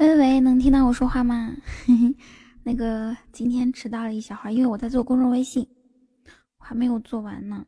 [0.00, 1.54] 喂喂，能听到我说话吗？
[2.64, 5.68] 那个今天迟到了一小会儿，因为我在做公众微信，
[6.56, 7.66] 我还没有做完呢。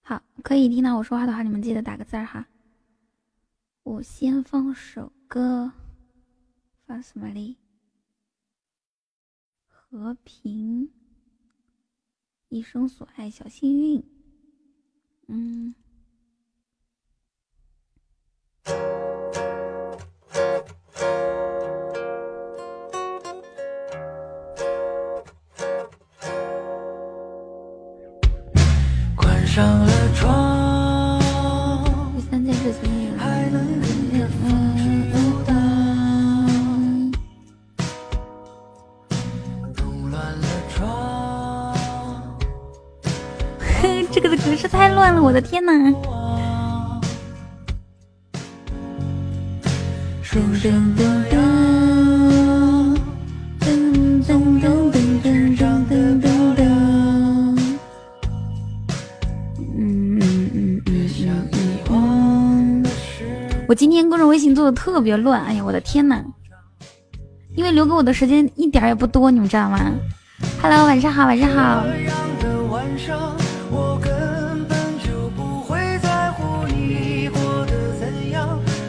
[0.00, 2.48] 好，可以听到我说话的话，你们记得打个字儿哈。
[3.84, 5.70] 我先放首歌，
[6.84, 7.56] 放什么哩？
[9.68, 10.90] 和平，
[12.48, 14.04] 一生所爱，小幸运。
[15.28, 15.72] 嗯。
[29.14, 31.20] 关上了窗。
[32.14, 33.06] 第三件事情。
[44.10, 45.72] 这个的格式太乱了，我的天哪！
[50.36, 51.32] 噔噔噔噔
[53.58, 53.64] 噔
[54.22, 54.28] 噔
[54.60, 55.56] 噔噔噔
[55.88, 56.60] 噔噔噔。
[59.74, 60.92] 嗯嗯嗯嗯
[61.88, 62.84] 嗯。
[63.66, 66.22] 我今天公众微信做的特别乱，哎呀，我的天呐！
[67.54, 69.80] 因为留给我的时间一点也不多，你们知道吗
[70.60, 71.86] ？Hello，晚上好，晚上好。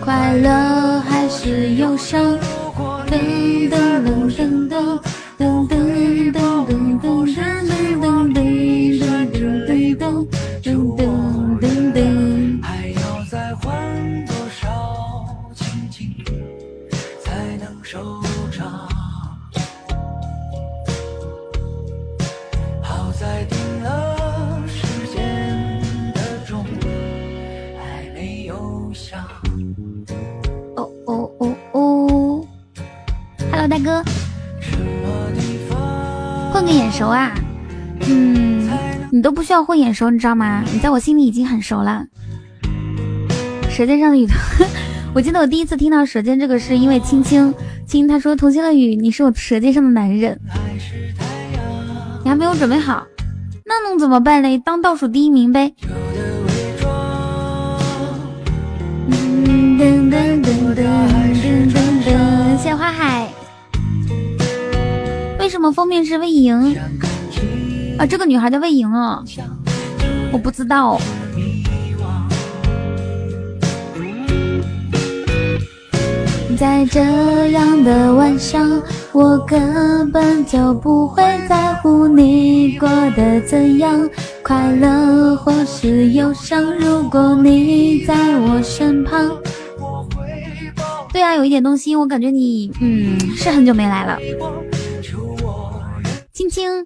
[0.02, 0.97] 快乐
[1.48, 2.38] 还是忧伤？
[3.08, 5.07] 噔噔噔噔噔噔噔
[39.48, 40.62] 需要混眼熟，你知道吗？
[40.74, 42.06] 你在我心里已经很熟了。
[43.70, 44.28] 舌尖上的雨，
[45.16, 47.54] 我记得我第一次听到“舌尖”这个是因为青青
[47.88, 50.38] 青，他说“同心的雨，你是我舌尖上的男人”，
[52.26, 53.08] 你还没有准备好，
[53.64, 54.58] 那能怎么办嘞？
[54.58, 55.74] 当倒数第一名呗。
[59.10, 63.30] 噔噔噔噔噔噔噔，谢花海。
[65.40, 66.76] 为什么封面是魏莹？
[67.98, 69.24] 啊，这个女孩叫魏莹啊，
[70.32, 71.00] 我不知道。
[76.60, 78.82] 在这样的晚上，
[79.12, 84.10] 我根本就不会在乎你过得怎样，
[84.44, 86.64] 快乐或是忧伤。
[86.80, 89.32] 如果你在我身旁。
[91.12, 94.18] 对啊，有一点东西，我感觉你，嗯，是很久没来了。
[96.34, 96.86] 青青，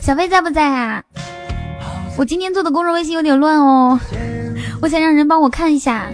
[0.00, 1.02] 小飞在不在啊？
[2.16, 3.98] 我今天做的公众微信有点乱哦，
[4.80, 6.06] 我想让人帮我看一下。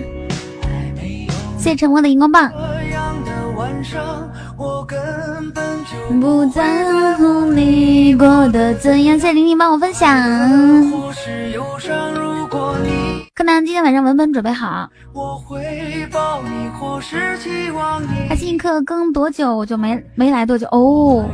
[1.59, 2.51] 谢谢沉默的荧光棒。
[6.21, 10.09] 不在乎你过得怎样，谢谢玲玲帮我分享。
[13.41, 14.87] 柯南，今天晚上文本准备好。
[18.29, 19.57] 他进课更多久？
[19.57, 21.25] 我就没没来多久哦，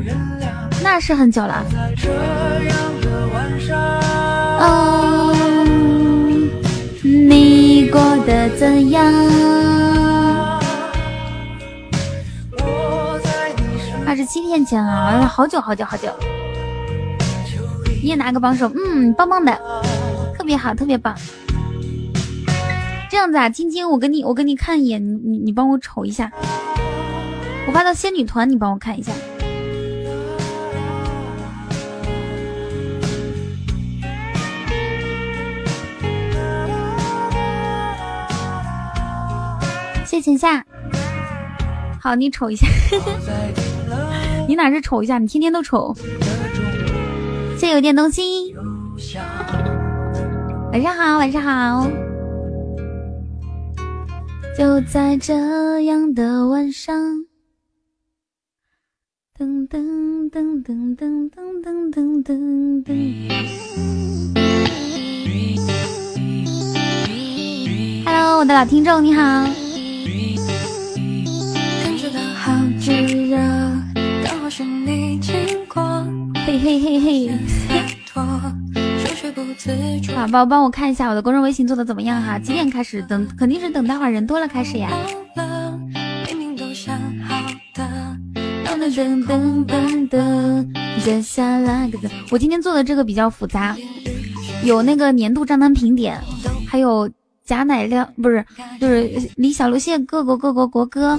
[0.84, 1.65] 那是很久了。
[4.61, 5.34] 哦，
[7.03, 9.12] 你过得怎样？
[14.06, 16.09] 二十七天前啊，玩了好久好久好久。
[18.00, 19.61] 你也拿个帮手，嗯，棒棒的，
[20.38, 21.12] 特别好，特别棒。
[23.16, 26.31] 这样子啊，晶晶，我给你，我给你看一眼，你你帮我瞅一下。
[27.66, 29.10] 我发到仙女团，你帮我看一下。
[40.05, 40.62] 谢浅夏。
[41.99, 42.67] 好，你瞅一下。
[44.46, 45.17] 你哪是瞅一下？
[45.17, 45.96] 你天天都瞅。
[47.58, 48.55] 谢有点东西。
[50.70, 52.06] 晚上好，晚上好。
[54.56, 55.35] 就在这
[55.82, 56.97] 样的晚上。
[59.38, 62.88] 噔噔噔噔噔噔噔噔噔噔。
[68.06, 69.23] Hello，我的老听众，你好。
[71.82, 72.50] 感觉的好
[72.81, 72.93] 炙
[73.29, 73.37] 热，
[74.25, 75.35] 当我是你经
[75.67, 75.82] 过
[76.47, 77.31] 嘿嘿嘿嘿。
[80.15, 82.38] 宝宝帮我看一下我的公众微信做的怎么样哈？
[82.38, 83.03] 几点开始？
[83.03, 84.91] 等肯定是等待会儿人多了开始呀。
[88.87, 90.67] 噔噔噔噔，
[91.05, 91.91] 接下来
[92.31, 93.77] 我今天做的这个比较复杂，
[94.65, 96.21] 有那个年度账单评点，
[96.69, 97.11] 还有
[97.44, 98.47] 贾乃亮不是，
[98.81, 101.19] 就是李小璐谢各国各国国歌，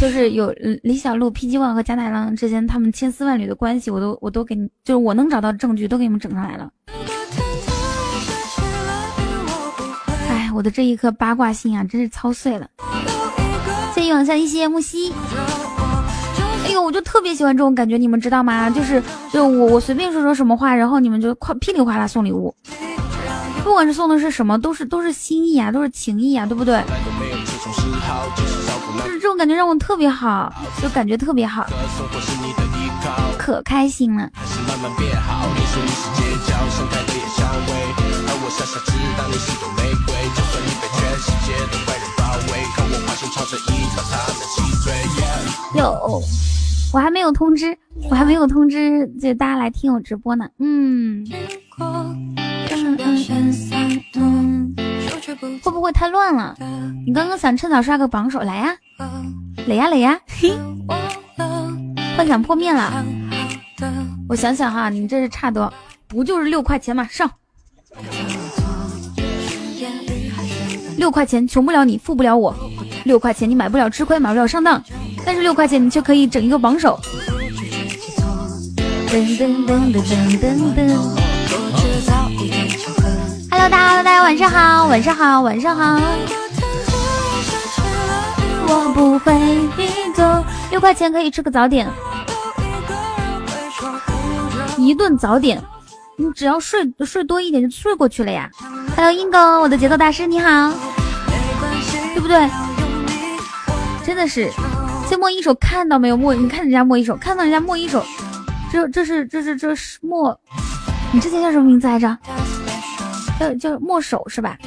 [0.00, 6.70] 就是有李小璐、PG One 和贾乃亮之间他们千丝万缕的关系，我都我都给你，就是我能找到证据都给你们整上来了。
[10.28, 12.68] 哎，我的这一颗八卦心啊，真是操碎了。
[13.92, 15.12] 谢谢往下一些木西。
[16.64, 18.70] 哎呦，我就特别喜欢这种感觉，你们知道吗？
[18.70, 19.02] 就是
[19.32, 22.54] 就我我随便说说什么话，然后你们就夸噼里啪啦送礼物，
[23.64, 26.80] 不管是送的是什么，都是都是心意啊，都是情谊啊，对不对？
[29.20, 31.66] 这种感觉让我特别好，就感觉特别好，
[33.36, 34.30] 可开心了。
[45.74, 46.22] 有，
[46.92, 47.76] 我还没有通知，
[48.08, 50.48] 我还没有通知，就大家来听我直播呢。
[50.58, 51.26] 嗯，
[55.62, 56.56] 会不会太乱了？
[57.06, 58.76] 你刚刚想趁早刷个榜首，来呀，
[59.66, 60.52] 来呀来呀，嘿，
[62.16, 63.04] 幻想破灭了。
[64.28, 65.72] 我想想哈，你这是差多，
[66.06, 67.06] 不就是六块钱吗？
[67.10, 67.30] 上。
[70.96, 72.54] 六块钱穷不了你，富不了我。
[73.04, 74.82] 六块钱你买不了吃亏，买不了上当，
[75.24, 76.98] 但是六块钱你却可以整一个榜首。
[79.08, 81.27] 噔噔噔噔噔噔噔。
[83.58, 86.00] Hello，大家，大家晚上好，晚上好，晚上好。
[88.68, 89.34] 我不会
[90.14, 91.90] 走，六块钱可以吃个早点，
[94.76, 95.60] 一顿早点，
[96.16, 98.48] 你只要睡睡多一点就睡过去了呀。
[98.94, 100.72] Hello，英哥，我的节奏大师，你好，
[102.14, 102.48] 对不对？
[104.06, 104.48] 真的是，
[105.10, 106.16] 这莫一手看到没有？
[106.16, 108.04] 莫，你看人家莫一手，看到人家莫一手，
[108.70, 110.38] 这这是这是这是莫，
[111.10, 112.16] 你之前叫什么名字来着？
[113.38, 114.58] 叫叫莫手是吧？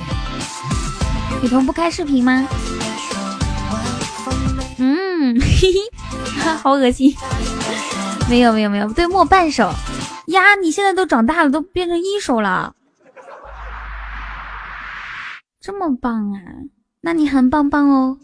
[1.44, 2.48] 雨桐不开视频吗？
[4.78, 7.14] 嗯，嘿嘿，好恶心。
[8.30, 9.72] 没有没有没有，对，莫半手
[10.28, 10.56] 呀！
[10.62, 12.76] 你现在都长大了，都变成一手了，
[15.60, 16.40] 这么棒啊！
[17.02, 18.18] 那你很棒棒哦。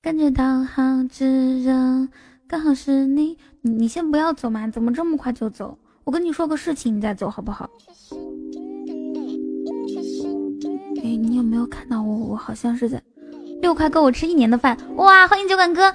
[0.00, 2.08] 感觉到好炙热，
[2.46, 3.06] 刚好是。
[3.06, 5.78] 你你先不要走嘛，怎么这么快就走？
[6.06, 7.68] 我跟你说个事情，你再走好不好？
[11.02, 12.16] 哎，你有没有看到我？
[12.28, 13.02] 我好像是在
[13.60, 14.78] 六块够我吃一年的饭。
[14.98, 15.92] 哇，欢迎酒馆哥！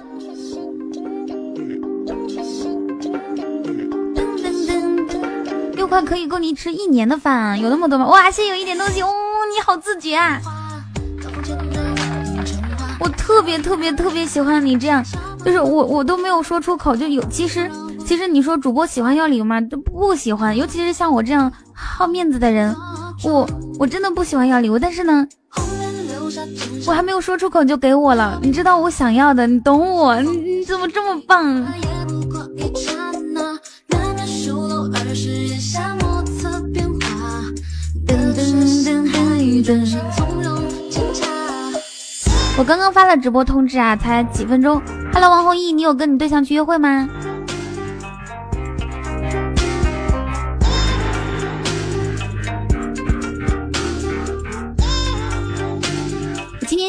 [5.72, 8.06] 六块可以够你吃一年的饭，啊有那么多吗？
[8.06, 9.08] 哇，先有一点东西哦，
[9.50, 10.38] 你好自觉啊！
[13.00, 15.02] 我特别特别特别喜欢你这样，
[15.42, 17.24] 就是我我都没有说出口就有。
[17.30, 17.70] 其实
[18.12, 19.58] 其实你说主播喜欢要礼物吗？
[19.58, 22.76] 都不喜欢，尤其是像我这样好面子的人，
[23.24, 23.48] 我
[23.78, 24.78] 我真的不喜欢要礼物。
[24.78, 25.26] 但是呢，
[26.86, 30.20] 我还没有说出口就给我了，你知道我想要的，你懂我？
[30.20, 31.64] 你你怎么这么棒？
[42.58, 44.82] 我刚刚发了直播通知啊，才几分钟。
[45.14, 47.08] Hello，王弘毅，你有跟你对象去约会吗？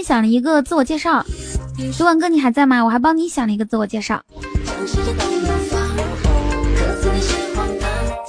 [0.03, 1.25] 想了一个自我介绍，
[1.97, 2.83] 主管哥你还在吗？
[2.83, 4.21] 我还帮你想了一个自我介绍。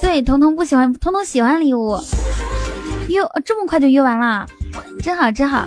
[0.00, 1.99] 对，彤彤不喜欢，彤彤喜欢礼物。
[3.09, 4.47] 约这么快就约完了。
[5.02, 5.66] 真好真好，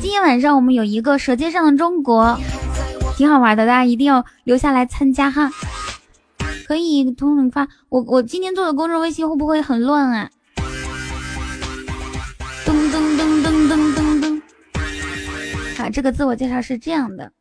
[0.00, 2.24] 今天晚上我们有一个《舌尖上的中国》，
[3.16, 5.50] 挺好玩的，大家一定要留下来参加哈。
[6.66, 10.30] 可以通通发我，我今天做的公众微信会不会很乱啊？
[15.90, 17.32] 这个自我介绍是这样的，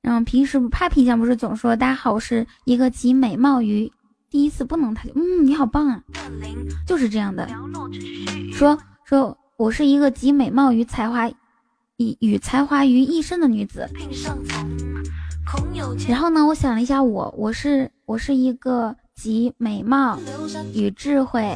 [0.00, 3.90] 然后平时拍皮相不是总说大家好，我是一个集美貌于
[4.30, 6.02] 第一次不能太久嗯，你好棒啊，
[6.86, 7.48] 就是这样的，
[8.52, 9.36] 说说。
[9.58, 11.28] 我是一个集美貌与才华，
[11.98, 13.88] 与与才华于一身的女子。
[16.08, 20.18] 然后呢，我想了一下，我我是我是一个集美貌
[20.74, 21.54] 与智慧，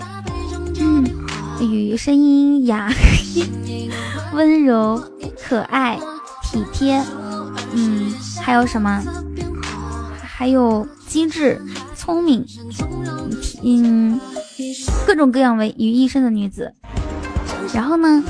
[0.79, 1.05] 嗯，
[1.61, 2.93] 与声音雅、
[4.35, 5.03] 温柔、
[5.43, 5.99] 可爱、
[6.51, 7.03] 体贴，
[7.73, 8.13] 嗯，
[8.43, 9.03] 还有什么？
[10.23, 11.61] 还有机智、
[11.95, 12.45] 聪明，
[13.63, 14.21] 嗯，
[15.07, 16.73] 各种各样为于一身的女子。
[17.75, 18.23] 然后呢，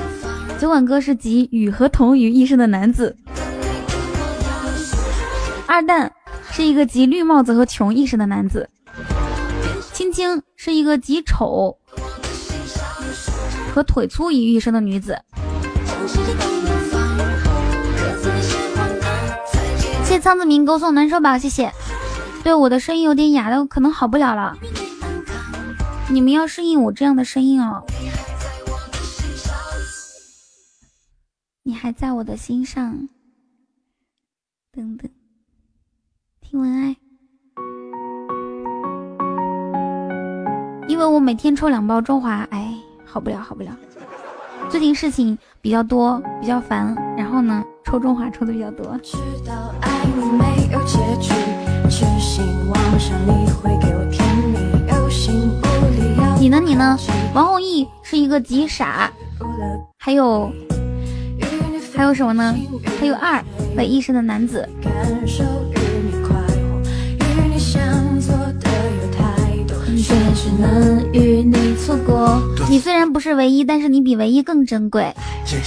[0.58, 3.16] 酒馆哥是集雨和铜于一身的男子。
[5.66, 6.11] 二蛋
[6.50, 8.68] 是一个集绿帽子和穷一身的男子。
[9.92, 11.76] 青青是一个集丑
[13.75, 15.18] 和腿粗于一身的女子。
[20.16, 21.70] 谢苍子明给我送暖手宝，谢谢。
[22.42, 24.56] 对我的声音有点哑的，可能好不了了。
[26.11, 27.85] 你们要适应我这样的声音哦。
[31.64, 33.06] 你还在我的心上。
[34.73, 35.06] 等等，
[36.40, 36.96] 听文爱。
[40.88, 43.76] 因为我每天抽两包中华，哎，好不了，好不了。
[44.70, 48.98] 最近事情比较多，比较烦，然后呢，抽中华抽的比较多。
[56.40, 56.60] 你呢？
[56.60, 56.98] 你呢？
[57.32, 59.08] 王弘毅是一个极傻，
[59.98, 60.50] 还有
[61.94, 62.56] 还有什么呢？
[62.98, 63.40] 还有二
[63.76, 64.68] 为一生的男子。
[72.68, 75.14] 你虽然不是唯一，但是你比唯一更珍贵。
[75.46, 75.60] 听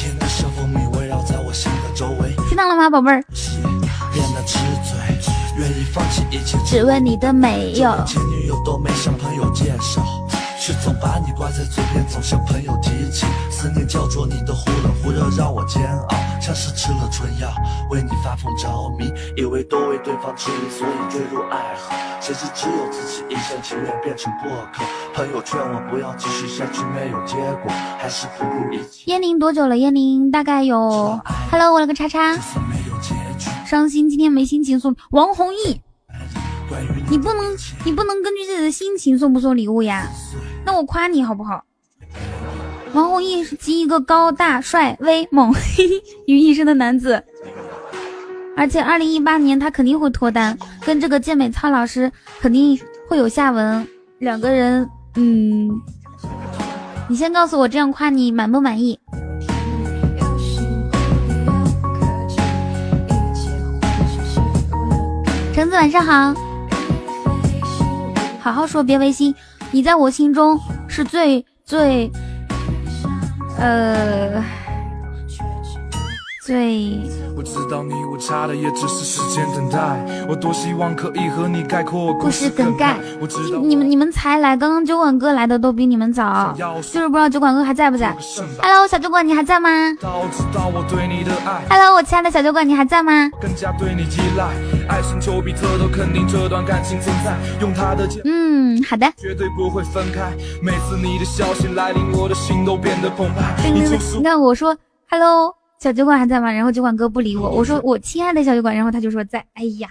[2.60, 3.24] 到了吗，宝贝儿？
[6.66, 7.90] 只为你的美有。
[10.60, 13.26] 却总把你挂在嘴边，总向朋友提起。
[13.50, 16.18] 思念叫做你的忽冷忽热，让我煎熬，
[16.50, 17.48] 像是吃了春药，
[17.92, 21.96] 为你发疯着迷，以为都为对方痴迷，所以坠入爱河。
[22.20, 24.84] 谁知只有自己一厢情愿变成过客。
[25.14, 29.04] 朋友劝我不要继续下去，没有结果，还是不顾一切。
[29.12, 29.78] 燕玲多久了？
[29.78, 31.20] 燕玲大概有。
[31.52, 32.36] Hello，我了个叉叉。
[33.68, 35.80] 伤心，今天没心情送王弘毅。
[37.12, 40.08] 你不能，你不能根据自己的心情送不送礼物呀？
[40.66, 41.64] 那我夸你好不好？
[42.94, 45.54] 王弘毅是集一个高大帅、威猛
[46.26, 47.24] 于一身的男子，
[48.58, 53.88] 而且二零一八年他肯定会脱单，跟这个健美操老师肯定会有下文。
[54.18, 55.70] 两个人，嗯，
[57.08, 59.00] 你先告诉我，这样夸你满不满意？
[65.54, 66.34] 橙子晚上好，
[68.40, 69.34] 好好说，别违心。
[69.72, 72.10] 你在我心中是最最，
[73.60, 74.42] 呃，
[76.50, 77.00] 最。
[77.38, 82.98] 我知道你我差的也只是时间等待，我多希望可以和你概括故事梗概。
[83.22, 88.18] 我知道你们你们才来，刚刚酒馆哥来的都比你们早，就是不知道酒馆哥还在不在。
[88.64, 89.70] Hello，小酒馆你还在吗
[91.70, 93.30] ？Hello，我亲爱的小酒馆你还在吗？
[98.26, 99.06] 嗯，好的。
[104.18, 104.76] 你看我说
[105.12, 105.59] Hello。
[105.82, 106.52] 小酒馆还在吗？
[106.52, 109.40] 然后酒馆哥不理我，我说我亲爱的小酒馆，然后他就说在。
[109.54, 109.88] 哎呀，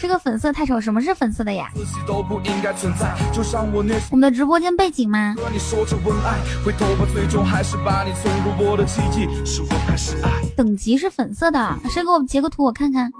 [0.00, 1.70] 这个粉色太丑，什么是粉色的呀？
[4.10, 5.36] 我们的直播间背景吗？
[10.56, 13.12] 等级是粉色的，谁给我截个图我看看？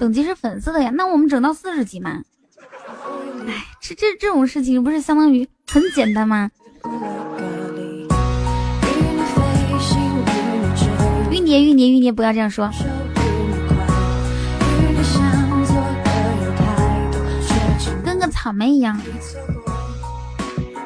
[0.00, 2.24] 等级是粉色的呀，那我们整到四十级吗？
[3.46, 6.50] 哎，这这这种事情不是相当于很简单吗？
[11.50, 12.70] 玉蝶，玉蝶，玉蝶，不要这样说。
[18.04, 19.00] 跟个草莓一样，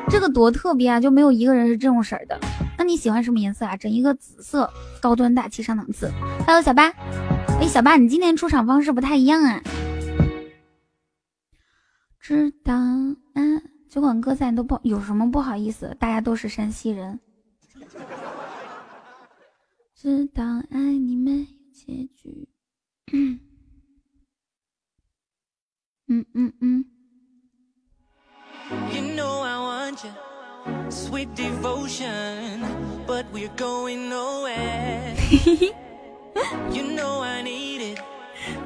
[0.09, 0.99] 这个多特别啊！
[0.99, 2.41] 就没有一个人是这种色的。
[2.79, 3.77] 那你喜欢什么颜色啊？
[3.77, 6.11] 整一个紫色，高端大气上档次。
[6.47, 6.89] 还有小八，
[7.61, 9.61] 哎，小八，你今天出场方式不太一样啊。
[12.19, 13.43] 知道啊，
[13.91, 17.21] 酒馆哥在都不有什么不好意思，大家都是山西人。
[20.05, 22.47] 知道爱你没有结局。
[23.11, 23.41] 嗯
[26.35, 26.85] 嗯嗯。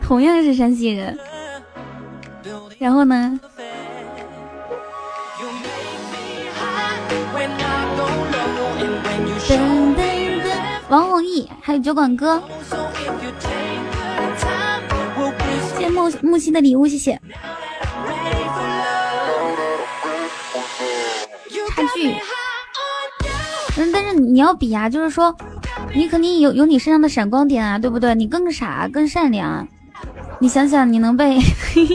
[0.02, 1.16] 同样是山西人。
[2.80, 3.38] 然后呢？
[10.88, 12.42] 王弘毅，还有酒馆哥，
[15.76, 17.20] 谢谢木木西的礼物，谢谢。
[21.70, 22.10] 差距，
[23.76, 25.36] 嗯，但是你要比啊，就是说，
[25.94, 28.14] 你肯定有有你身上的闪光点啊，对不对？
[28.14, 29.68] 你更傻更善良。
[30.40, 31.38] 你想想，你能被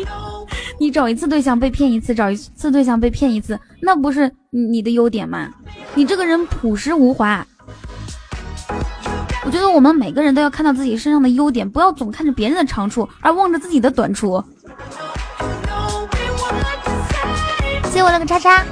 [0.80, 5.50] 你找一次对象被骗一次，找一次对象被骗一次，那不是你的优点吗？
[5.96, 7.46] 你这个人朴实无华。
[9.54, 14.44] 觉得我们每个人都要看到自己身上的优点，不要总看着别人的长处而望着自己的短处。
[17.92, 18.66] 谢我那个叉叉。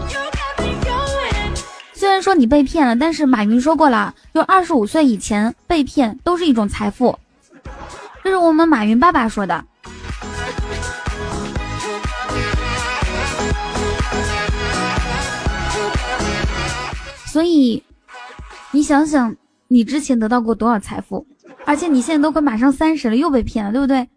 [1.94, 7.16] 虽然说你被骗了，但是马云说过了，就二十五岁以前被骗都是一种财富，
[8.24, 9.64] 这是我们马云爸爸说的。
[17.28, 17.84] 所以，
[18.72, 19.36] 你想想，
[19.72, 21.26] 你之前得到过多少财富？
[21.66, 24.10] 而且你现在都快马上三十了，又被骗了，对不对？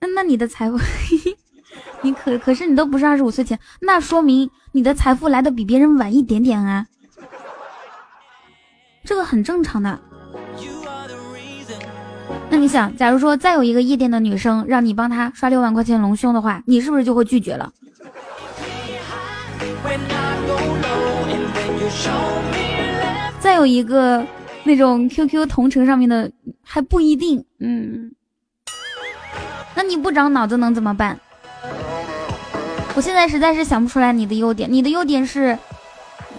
[0.00, 0.78] 那那你的财富，
[2.02, 6.86] 你可可是你都不是二十五岁前，那说明你的财富来的比别人晚一点点啊。
[9.02, 9.98] 这个很正常的。
[12.50, 17.72] 那你想，假如说再有一个夜店的女生让你帮她刷六万块钱隆胸的话，你是不是就会拒绝了？
[23.40, 24.22] 再有一个
[24.68, 26.30] 那种 QQ 同城上面的
[26.62, 28.12] 还不一定，嗯，
[29.74, 31.18] 那你不长脑子能怎么办？
[32.94, 35.58] 我现在实在是想不出来你的优点，你的优点是，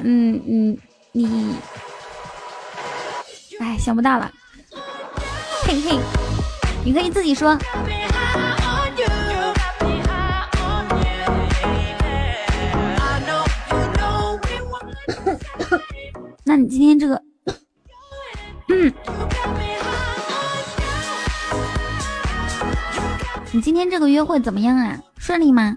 [0.04, 0.78] 嗯嗯，
[1.12, 1.56] 你。
[3.60, 4.32] 哎，想不到了，
[5.64, 6.00] 嘿嘿，
[6.86, 7.58] 你可以自己说。
[16.46, 17.22] 那你今天这个，
[18.72, 18.94] 嗯，
[23.52, 25.02] 你今天这个约会怎么样啊？
[25.18, 25.76] 顺利吗？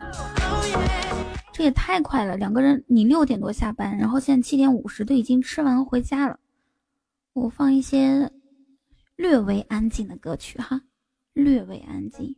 [1.55, 6.39] 这也太快了，两个人，你六点多下班，然后现在七点五十都已经吃完回家了。
[7.33, 8.31] 我放一些
[9.17, 10.83] 略微安静的歌曲哈，
[11.33, 12.37] 略微安静。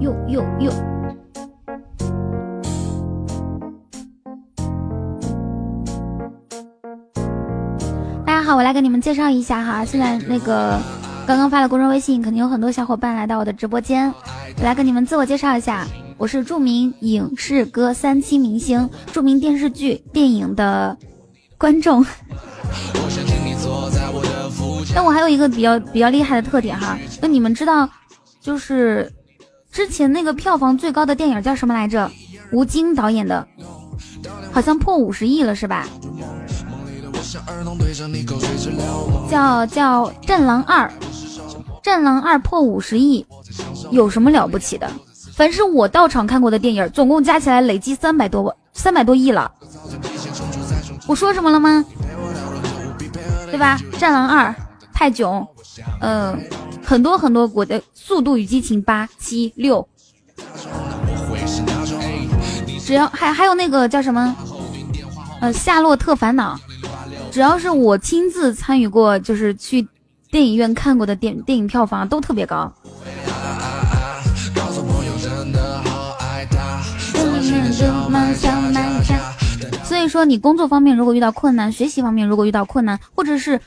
[0.00, 0.93] 哟哟哟！
[8.44, 10.78] 好，我来给你们介绍一下哈，现在那个
[11.26, 14.12] 刚刚发了公众微信，肯定有很多小伙伴来到我的直播间，
[14.58, 15.86] 我来跟你们自我介绍一下。
[16.18, 20.94] 我是著名影视歌三栖明星，著名电视剧、电影的
[21.56, 22.04] 观众。
[24.94, 27.88] 但我还有一个比较比较厉害的特点哈，那你们知道，
[28.42, 29.10] 就是
[29.72, 32.10] 之前那个票房最高的电影叫什么来着？
[32.52, 33.48] 吴京导演的，
[34.52, 35.88] 好像破五十亿了是吧？
[39.30, 40.86] 叫叫《战狼二》，
[41.82, 43.24] 《战狼二》破五十亿，
[43.90, 44.90] 有什么了不起的？
[45.34, 49.50] 凡是我到场看过的电影，总共加起来累计三百多三百多亿了。
[51.06, 51.84] 我说什么了吗？
[53.50, 53.78] 对吧？
[53.98, 54.54] 战狼二、
[54.92, 55.46] 泰囧，
[56.00, 56.38] 嗯，
[56.84, 59.86] 很多很多国的《速度与激情》八、七、六，
[62.84, 64.34] 只要还还有那个叫什么，
[65.40, 66.56] 呃，《夏洛特烦恼》，
[67.34, 69.84] 只要是我亲自参与过，就是去
[70.30, 72.72] 电影院看过的电电影票房都特别高。
[79.82, 83.60] 所以说，你工作方面如果遇到困难，学习方面如果遇到困难，或者是，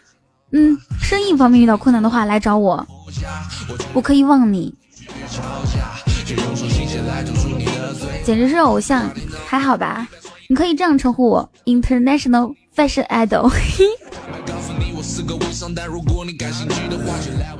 [0.53, 2.87] 嗯，生意方面遇到困难的话，来找我，
[3.91, 4.73] 我可以忘你。
[8.23, 9.11] 简直是偶像，
[9.45, 10.07] 还好吧？
[10.47, 13.51] 你可以这样称呼我，International Fashion Idol。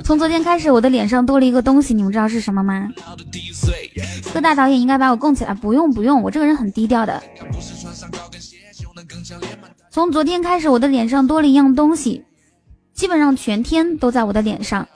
[0.03, 2.88] 从昨天开始，我的脸上多了一个东西，你们知道是什么吗？
[4.32, 7.23] 各大导演应该把我供起来，不用不用，我这个人很低调的。
[9.89, 12.23] 从昨天开始，我的脸上多了一样东西，
[12.93, 14.88] 基本上全天都在我的脸上。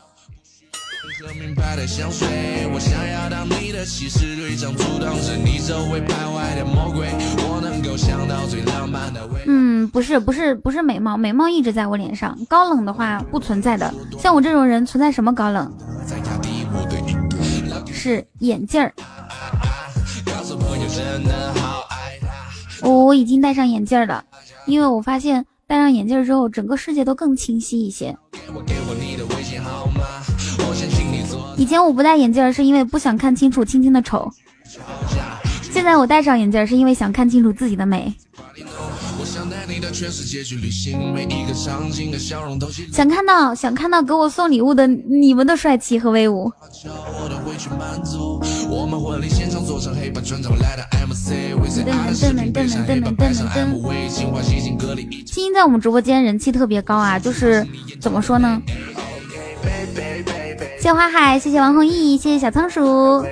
[9.45, 12.37] 嗯，不是不是不是美貌，美貌一直在我脸上。
[12.47, 15.71] 高冷的话不存在的，像我这种人存在什么高冷？
[17.91, 18.93] 是眼镜儿。
[22.81, 24.23] 我我已经戴上眼镜了，
[24.65, 28.17] 因为我发现戴上眼镜之后，整个世界都更清晰一些。
[31.57, 34.27] 以前我不戴眼镜是因为不想看清楚青青的丑，
[35.73, 38.13] 现在我戴上眼镜是因为想看清楚自己的美。
[42.91, 46.51] 想看到想看到给我送礼物的你们的帅气和威武。
[55.25, 57.65] 青青在我们直播间人气特别高啊，就是
[57.99, 58.61] 怎么说呢？
[60.81, 63.23] 谢花海，谢谢王弘毅，谢谢小仓鼠。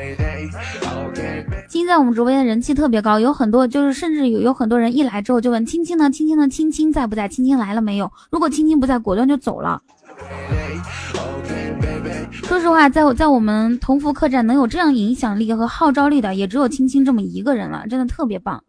[1.67, 7.27] 青青在我们直播间的人气特别高，有很多就是甚至有有很多人一来之后就问青青呢，青青呢，青青在不在？
[7.27, 8.11] 青青来了没有？
[8.29, 9.81] 如果青青不在，果断就走了。
[12.43, 18.63] 说实话，在我在我们同福客栈能有这样影响力和号召力的，也只有青青这么一个人了，真的特别棒。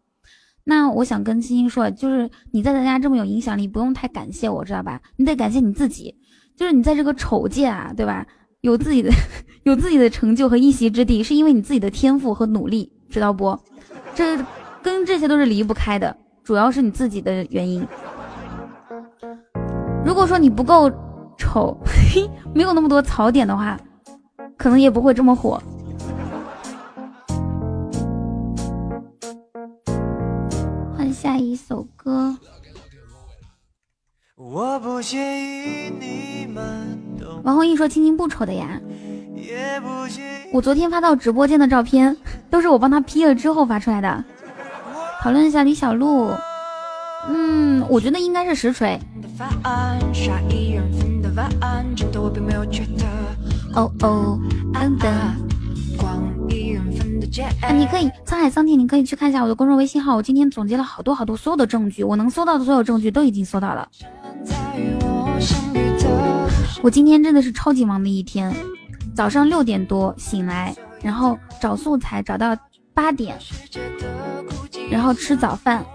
[0.63, 4.99] 那我想跟青青说，就是你在咱家这么有影响力，不用太感谢我，知道吧？
[5.17, 6.15] 你得感谢你自己，
[6.57, 8.25] 就是你在这个丑界啊，对吧？
[8.61, 9.11] 有自己的
[9.63, 13.57] 有自己的成就和一席之地，是因为你自己的天赋和努力，知道不？
[14.13, 14.37] 这
[14.83, 17.85] 跟这些都是离不开的，主要是你自己的原因。
[20.05, 20.91] 如果说你不够
[21.37, 21.75] 丑，
[22.53, 23.79] 没有那么多槽点的话，
[24.57, 25.61] 可能也不会这么火。
[30.95, 32.37] 换下一首歌。
[34.35, 36.97] 我不介意你们
[37.43, 38.79] 王红毅说：“青青不丑的呀。”
[40.53, 42.15] 我昨天发到直播间的照片，
[42.49, 44.23] 都是我帮他 P 了之后发出来的。
[45.21, 46.31] 讨论一下李小璐，
[47.29, 48.99] 嗯，我觉得应该是实锤。
[53.73, 54.39] 哦哦，
[57.61, 60.15] 啊，你可以沧海桑田，你可以去看一下我的公众微信号。
[60.15, 63.87] 我今天总结了好多好多所有的证据，我能搜到的所有证据都已经搜到了。
[66.81, 68.53] 我今天真的是超级忙的一天，
[69.13, 72.57] 早上六点多醒来，然后找素材找到
[72.93, 73.37] 八点，
[74.89, 75.85] 然后吃早饭，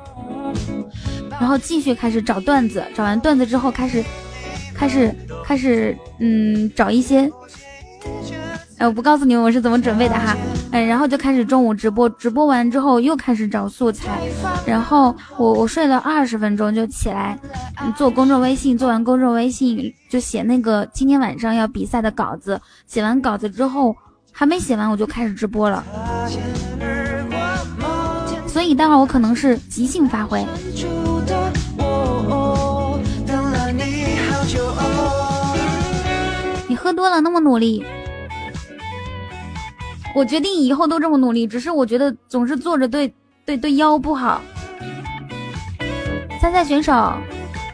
[1.40, 4.04] 然后继续开始找段子，找完段子之后开始
[4.74, 7.30] 开始开始嗯找一些。
[8.78, 10.36] 哎，我不告诉你们我是怎么准备的哈，
[10.84, 14.20] 然后就开始中午直播，直播完之后又开始找素材，
[14.66, 17.38] 然后我我睡了二十分钟就起来
[17.96, 23.94] 做公众微信，做完公众微信就写那个今天晚上要比赛的稿子，写完稿子之后
[24.32, 25.84] 还没写完我就开始直播了，
[28.46, 30.44] 所以待会儿我可能是即兴发挥。
[36.68, 37.84] 你喝多了那么努力。
[40.16, 43.12] 我决定以后都这么努力，只是我觉得总是坐着对
[43.44, 44.40] 对对腰不好。
[46.40, 47.12] 参赛选手，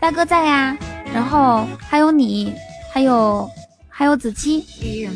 [0.01, 0.77] 大哥在呀，
[1.15, 2.53] 然后还有你，
[2.93, 3.49] 还有
[3.89, 4.65] 还有子期。
[4.93, 5.09] 有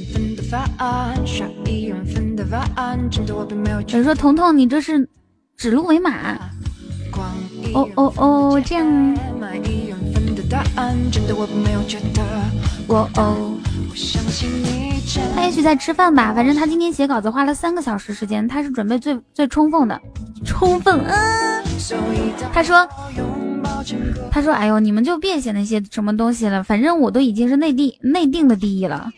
[3.93, 5.09] 人说彤彤，你这是
[5.57, 6.37] 指鹿为马。
[7.75, 8.87] 哦哦哦，这样。
[12.87, 13.59] 我哦。
[15.35, 20.01] 他也许在吃饭吧，反正他今天写稿子花了三个小时时间，他是准备最最充分的，
[20.45, 21.01] 充分。
[21.07, 21.63] 嗯，
[22.53, 22.89] 他说，
[24.31, 29.11] 他说，哎呦，你们就别写那些什么东西了，反正我都已经是内地内定的第一了，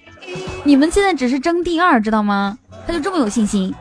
[0.65, 2.59] 你们现在只是争第二，知道吗？
[2.87, 3.75] 他就这么有信心。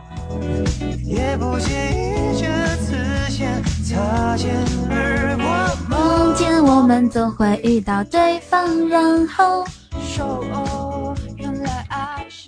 [5.89, 9.65] 梦见我们总会遇到对方，然后。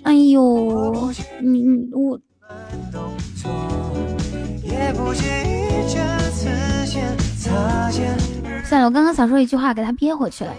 [0.02, 2.18] 哎呦，你你我。
[8.64, 10.52] 算了，我刚刚想说一句话，给他憋回去了。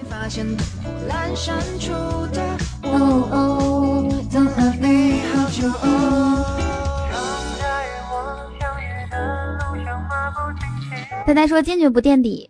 [11.26, 12.50] 呆呆说坚决不垫底，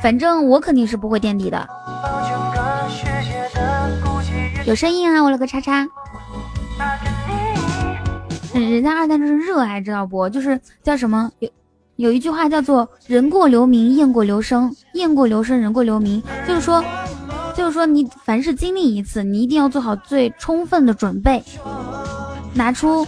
[0.00, 1.68] 反正我肯定是不会垫底的。
[4.66, 5.22] 有声音啊！
[5.22, 5.86] 我了个叉叉，
[8.52, 10.28] 人家二蛋就是热爱，知道不？
[10.28, 11.30] 就是叫什么？
[11.38, 11.48] 有
[11.94, 16.20] 有一句话叫做“人过留名，雁过留声，雁过留声，人过留名”。
[16.48, 16.82] 就是说，
[17.56, 21.40] 就是说，你凡是经历一次，你一定要做好最充分的准备，
[22.52, 23.06] 拿出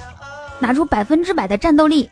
[0.61, 2.09] 拿出百分之百的战斗力。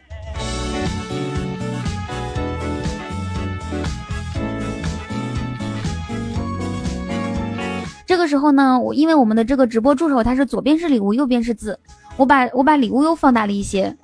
[8.07, 11.77] 这个时候呢，我因为我们的这个直播助手他是左边是礼物，右边是字，
[12.17, 13.97] 我把我把礼物又放大了一些，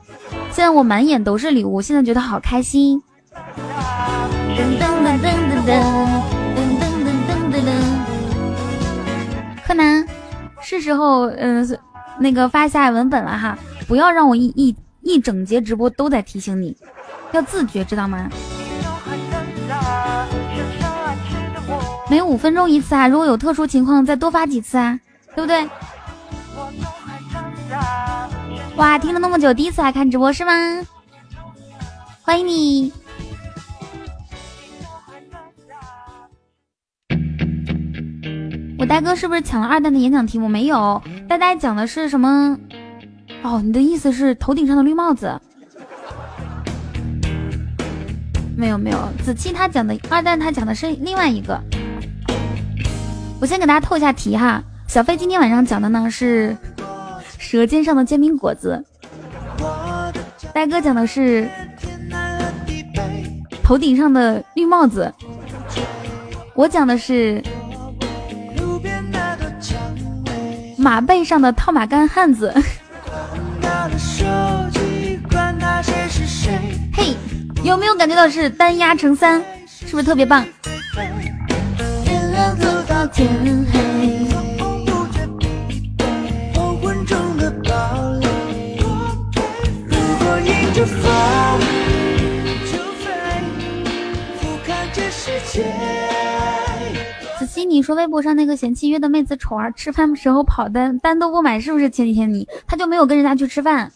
[0.51, 3.01] 现在我满眼都是礼物，现在觉得好开心。
[3.33, 5.71] 噔噔噔噔噔
[6.53, 7.71] 噔噔噔噔噔噔。
[9.65, 10.05] 柯南，
[10.61, 11.79] 是时候嗯
[12.19, 16.77] 那个发下文本了哈，不要让我一一一整节直播都在提醒你，
[17.31, 18.29] 要自觉知道吗？
[22.13, 23.09] 每五分钟一次啊！
[23.09, 25.01] 如果有特殊情况，再多发几次啊，
[25.35, 25.67] 对不对？
[28.77, 30.53] 哇，听了那么久，第一次来看直播是吗？
[32.21, 32.93] 欢迎你。
[38.79, 40.47] 我呆哥是不是抢了二蛋的演讲题目？
[40.47, 42.59] 没有，呆呆讲的是什么？
[43.43, 45.41] 哦，你的意思是头顶上的绿帽子？
[48.55, 51.59] 没有没有，子期他讲的二蛋他讲的是另外一个。
[53.43, 56.57] 我先给大家透一下题哈，小飞今天晚上讲的呢是
[57.39, 58.81] 舌尖上的煎饼果子，
[60.55, 61.51] 呆哥讲的是
[63.61, 65.13] 头顶上的绿帽子，
[66.55, 67.43] 我讲的是
[70.77, 72.55] 马背上的套马杆汉子。
[76.95, 77.17] 嘿，
[77.65, 79.43] 有没有感觉到是单压成三？
[79.67, 80.47] 是不是特别棒？
[83.03, 83.29] 到天
[83.67, 83.81] 黑
[97.39, 103.91] 子熙，你说微博上那个嫌弃约的妹子丑啊，吃饭时候跑单单都不买，是不是前几天你他就没有跟人家去吃饭？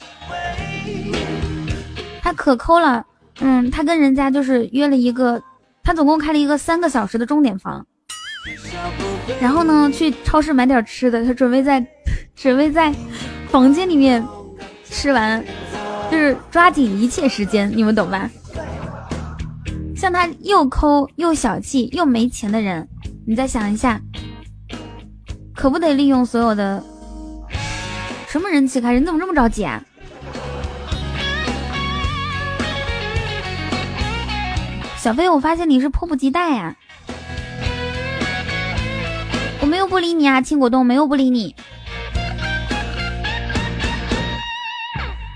[2.20, 3.06] 他可抠了，
[3.38, 5.40] 嗯，他跟人家就是约了一个，
[5.84, 7.86] 他总共开了一个三个小时的钟点房。
[9.40, 11.84] 然后呢，去超市买点吃的，他准备在，
[12.36, 12.92] 准备在
[13.48, 14.24] 房间里面
[14.84, 15.44] 吃完，
[16.10, 18.30] 就是抓紧一切时间，你们懂吧？
[19.96, 22.86] 像他又抠又小气又没钱的人，
[23.26, 24.00] 你再想一下，
[25.54, 26.84] 可不得利用所有的
[28.28, 28.92] 什么人气卡？
[28.92, 29.82] 人怎么这么着急啊？
[34.98, 36.76] 小飞，我发现你是迫不及待呀。
[39.66, 41.52] 我没有不理你啊，青果冻，没有不理你。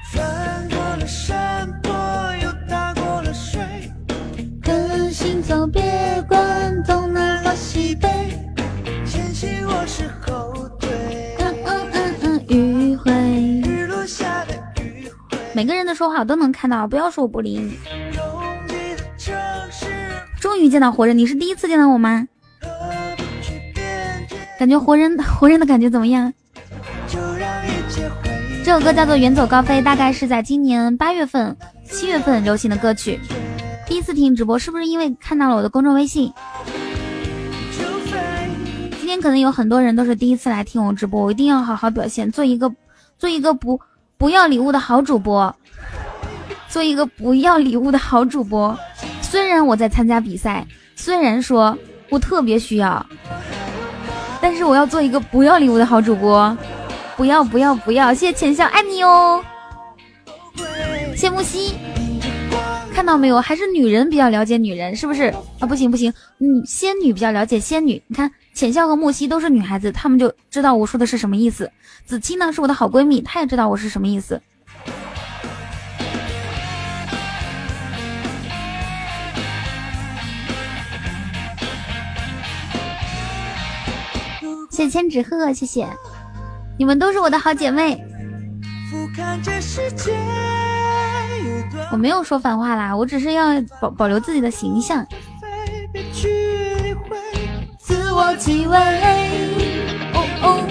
[0.04, 1.92] 翻过了山坡，
[2.40, 3.60] 又踏过了水，
[4.62, 5.82] 跟心走，别
[6.28, 8.08] 管东南和西北，
[9.04, 10.88] 前行我是后退。
[11.40, 13.10] 嗯嗯嗯嗯，余晖，
[13.68, 15.10] 日落下的余。
[15.54, 17.76] 每个人的说话我都能看到，不要说我不理你。
[20.40, 22.28] 终于见到活人，你是第一次见到我吗？
[24.60, 26.30] 感觉活人 活人的感觉怎么样？
[28.62, 33.18] 这首歌叫做《远走高飞》，大概是在今年八月份、七月份流行的歌曲。
[33.86, 36.30] 第一次听直播，是不是因为看到了我的公众微信？
[38.98, 42.70] 今天可能有很多人都是第一次来听我直播，我一定要好好表现，做一个
[43.18, 43.80] 做一个不
[44.18, 45.56] 不要礼物的好主播，
[46.68, 48.78] 做一个不要礼物的好主播。
[49.22, 51.78] 虽然我在参加比赛，虽然说
[52.10, 53.06] 我特别需要。
[54.40, 56.56] 但是我要做一个不要礼物的好主播，
[57.16, 58.12] 不要不要不要！
[58.14, 59.44] 谢谢浅笑，爱你哦。
[61.14, 61.74] 谢木西，
[62.94, 63.40] 看到没有？
[63.40, 65.24] 还是女人比较了解女人，是不是？
[65.58, 68.02] 啊，不行不行，嗯，仙女比较了解仙女。
[68.06, 71.70] 你看，浅笑和木西都是女孩子，她们就知道我说的是什么意思。
[72.06, 74.40] 子期呢，是我的好闺蜜，她也知道我是什么意思。
[84.70, 85.86] 谢千纸鹤，谢谢
[86.78, 88.02] 你们都是我的好姐妹。
[91.92, 95.04] 我没有说反话啦，我只是要保保留自己的形象。
[97.78, 98.76] 自我体味。
[100.14, 100.66] 哦哦。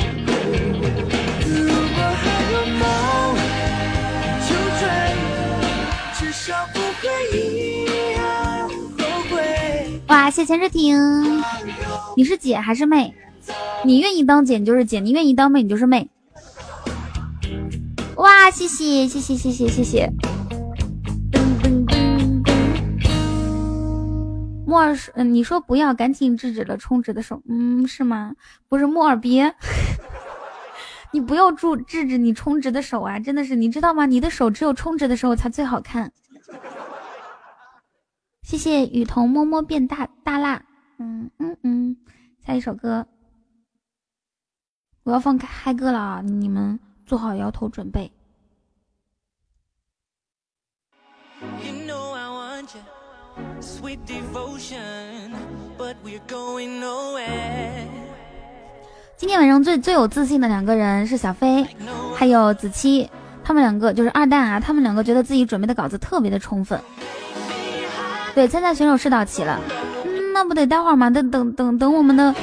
[10.08, 11.44] 哇，谢千日婷，
[12.16, 13.14] 你是姐还是妹？
[13.86, 16.10] 你愿意当姐，你就是姐；你愿意当妹，你就是妹。
[18.16, 20.12] 哇，谢谢，谢谢，谢谢，谢谢。
[24.66, 27.42] 莫尔，你说不要赶紧制止了充值的手？
[27.48, 28.36] 嗯，是吗？
[28.68, 29.56] 不是，莫尔别
[31.12, 33.20] 你，不要住制止你充值的手啊。
[33.20, 34.06] 真的是，你知道吗？
[34.06, 36.12] 你的手只有充值的时候才最好看。
[38.44, 40.62] 谢谢雨桐，摸摸变大大辣。
[41.00, 41.98] 嗯嗯嗯，
[42.46, 43.08] 下一首歌。
[45.10, 46.22] 我要放开嗨歌了啊！
[46.24, 48.12] 你们做好摇头准备。
[59.18, 61.66] 今天晚上最最有自信的两个人是小飞，
[62.16, 63.10] 还有子期，
[63.44, 66.80] 他们两个就是二蛋啊，他们两个觉得自己准备的稿子特别的充分。
[68.36, 69.60] 对，参赛选手是到齐了，
[70.06, 71.10] 嗯，那不得待会儿吗？
[71.10, 72.36] 等等等等我们的。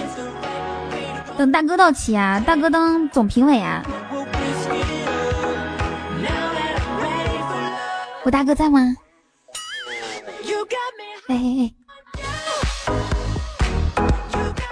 [1.36, 2.42] 等大哥到齐啊！
[2.46, 3.82] 大哥当总评委啊！
[8.22, 8.80] 我大哥在吗？
[11.28, 11.72] 哎哎哎，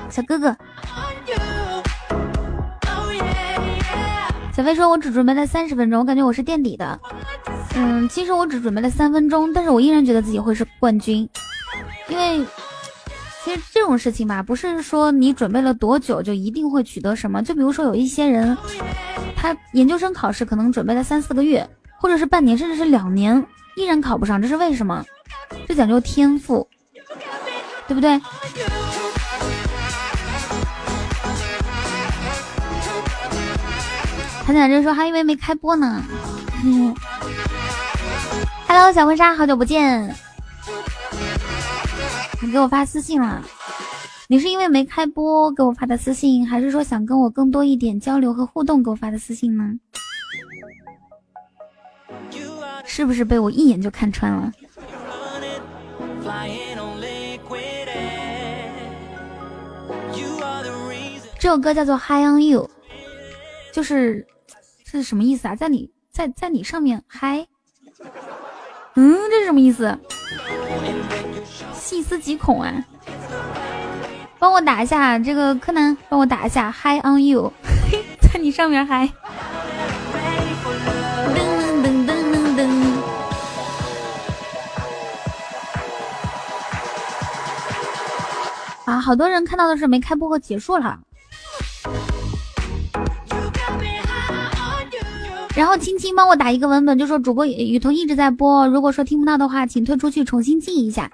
[0.08, 0.56] 小哥哥。
[4.52, 7.00] 小飞说：“我只准备了三十分钟，我感觉我是垫底的。
[7.74, 11.28] 嗯，其实我只准备了三分钟，但是我依然觉得自己会是冠军，
[12.08, 12.46] 因为
[13.44, 17.42] 其实这种事情吧，不是说你准备了多久就一定会取得什么。
[17.42, 18.56] 就比如说有一些人，
[19.36, 25.04] 他研究生考试可能准备了三四个月，或者是半年，甚至是两年，依然考不上，这是为什么？
[25.68, 26.66] 这讲究天赋，
[27.86, 28.18] 对不对？”
[34.46, 36.02] 谭小珍说：“还以为没开播呢。”
[36.64, 36.94] 嗯
[38.66, 40.16] ，Hello，小婚纱，好久不见。
[42.50, 43.42] 给我发私信了？
[44.28, 49.64] 你是因为没开播给我发的私信，还是说想跟我更多一点交流和互动给我发的私信呢？
[52.84, 54.52] 是不是被我一眼就看穿了？
[61.38, 62.70] 这首歌叫做《High on You》，
[63.74, 64.26] 就是。
[64.86, 65.56] 这是什么意思啊？
[65.56, 67.44] 在你在在你上面嗨，
[68.94, 69.98] 嗯，这是什么意思？
[71.74, 72.72] 细思极恐啊！
[74.38, 77.52] 帮我打一下这个柯南，帮我打一下 High on you，
[78.20, 79.08] 在你上面嗨。
[81.34, 81.38] 噔
[81.82, 82.68] 噔噔噔噔。
[88.84, 90.98] 啊，好多人看到的是没开播和结束了。
[95.56, 101.10] 然后青青帮我打一个文本，就说主播雨桐一直在播，如果说听不到的话，请退出去重新进一下。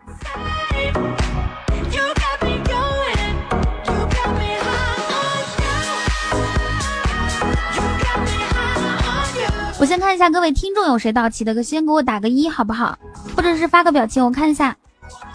[9.79, 12.99] 我先看一下各位听众有谁到齐的，先给我打个一好不好？
[13.37, 14.77] 或者是发个表情，我看一下。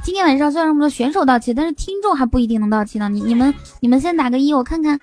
[0.04, 3.08] 今天晚上虽然我们的选手到齐，但是听众还不一定能到齐呢。
[3.10, 5.00] 你你们你们先打个一，我看看。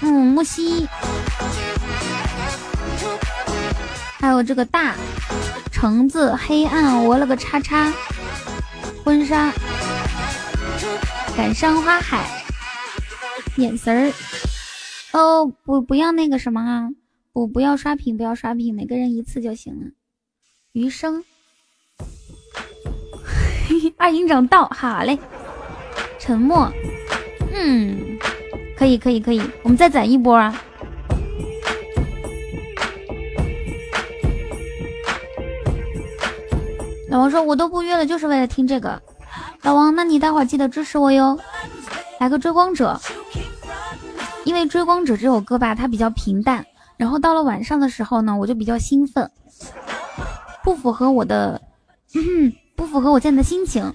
[0.00, 0.86] 嗯，木西。
[4.24, 4.94] 还有这个大
[5.70, 7.92] 橙子，黑暗，我了个叉叉，
[9.04, 9.52] 婚纱，
[11.36, 12.24] 感伤花海，
[13.56, 14.12] 眼神儿，
[15.12, 16.88] 哦不不要那个什么啊，
[17.34, 19.90] 不不要刷屏，不要刷屏，每个人一次就行了。
[20.72, 21.22] 余生，
[23.98, 25.18] 二营长到，好嘞。
[26.18, 26.72] 沉默，
[27.52, 28.18] 嗯，
[28.74, 30.58] 可以可以可以，我们再攒一波啊。
[37.14, 39.00] 老王说：“我都不约了，就是为了听这个。”
[39.62, 41.38] 老王，那你待会儿记得支持我哟，
[42.18, 43.00] 来个追光者。
[44.42, 49.30] 因为追光者这首歌吧，它比较平淡，然后到了晚上的时候呢，我就比较兴奋，
[50.64, 51.62] 不符合我的，
[52.74, 53.94] 不符合我现在的心情。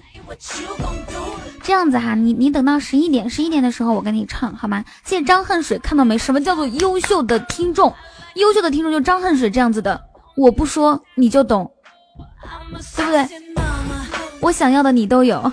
[1.62, 4.82] 这样子哈，你你等到十一点，十一点的时候我跟你唱好吗？
[5.04, 6.16] 谢谢张恨水，看到没？
[6.16, 7.92] 什么叫做优秀的听众？
[8.36, 10.00] 优秀的听众就张恨水这样子的，
[10.38, 11.70] 我不说你就懂。
[12.96, 13.28] 对不对？
[14.40, 15.52] 我想要的你都有。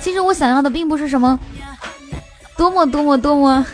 [0.00, 1.38] 其实我想要的并不是什么
[2.56, 3.66] 多么多么多么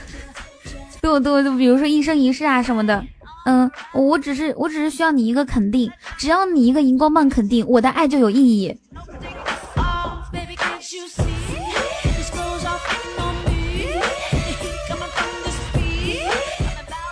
[1.01, 3.05] 多么多，就比如说一生一世啊什么的。
[3.47, 8.79] 嗯，我只是我只是需要你一个肯定，只要你一个荧光棒肯定，我的爱就有意义。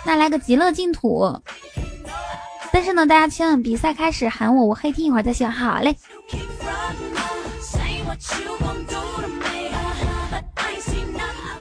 [0.05, 1.41] 那来个极乐净土。
[2.71, 5.49] 但是呢，大家千万比赛开始喊我，我黑听一会儿再行。
[5.49, 5.95] 好嘞。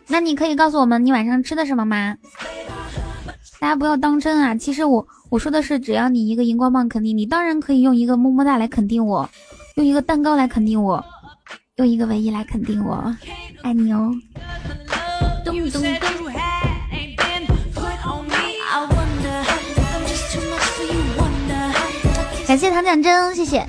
[0.06, 2.16] 那你可以告诉我们你晚上吃的什么吗？
[3.60, 4.54] 大家不要当真啊！
[4.54, 9.28] 其实我我说的是，只要你一个荧光棒肯定，你当然可以用一个么么哒来肯定我，
[9.74, 11.04] 用一个蛋糕来肯定我，
[11.76, 13.14] 用一个唯一来肯定我，
[13.62, 14.14] 爱你哦。
[15.44, 16.17] 咚咚咚。
[22.49, 23.68] 感谢唐奖真，谢谢。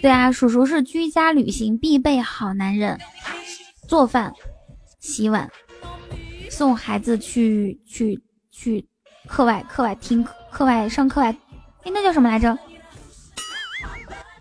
[0.00, 2.96] 对啊，叔叔是居家旅行必备好男人，
[3.88, 4.32] 做饭、
[5.00, 5.50] 洗碗、
[6.48, 8.86] 送孩子去去去
[9.26, 11.36] 课外课外听课外上课外，
[11.82, 12.56] 哎，那叫什么来着？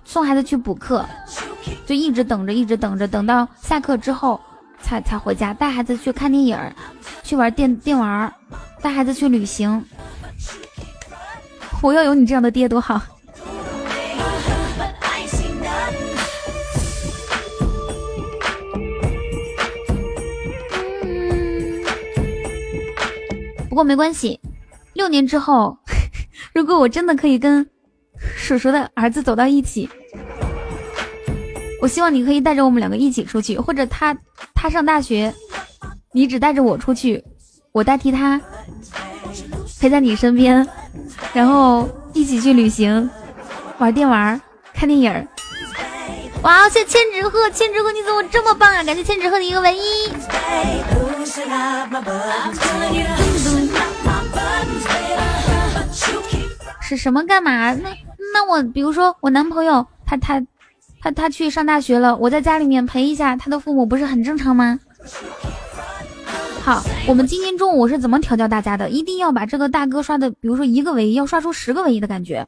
[0.05, 1.03] 送孩子去补课，
[1.87, 4.39] 就一直等着，一直等着，等到下课之后。
[4.87, 6.73] 才才回家带孩子去看电影儿
[7.21, 8.33] 去玩电电玩儿
[8.81, 9.83] 带孩子去旅行。
[11.83, 13.01] 我要有你这样的爹多好。
[23.67, 24.39] 不过没关系
[24.93, 25.77] 六年之后
[26.55, 27.69] 如果我真的可以跟
[28.37, 29.89] 叔叔的儿子走到一起
[31.81, 34.15] 我希望你可以带着我们两个一起出去，或者他
[34.53, 35.33] 他上大学，
[36.11, 37.23] 你只带着我出去，
[37.71, 38.41] 我代替他
[39.79, 40.67] 陪在你身边，
[41.33, 43.09] 然后一起去旅行，
[43.77, 44.39] 玩电玩，
[44.73, 45.27] 看电影。
[46.43, 46.69] 哇！
[46.69, 48.83] 谢千纸鹤，千纸鹤你怎么这么棒啊？
[48.83, 49.81] 感谢千纸鹤的一个唯一。
[56.79, 57.73] 是什么干嘛？
[57.73, 57.89] 那
[58.33, 60.45] 那我比如说我男朋友他他他
[61.01, 64.79] 他他去上大学了，我在家里面陪一下他的父母，不是很正常吗？
[66.63, 68.89] 好，我们今天中午我是怎么调教大家的？
[68.89, 72.45] 一定要把这个大哥刷的，比如说一个唯一要刷出十个唯一的感觉。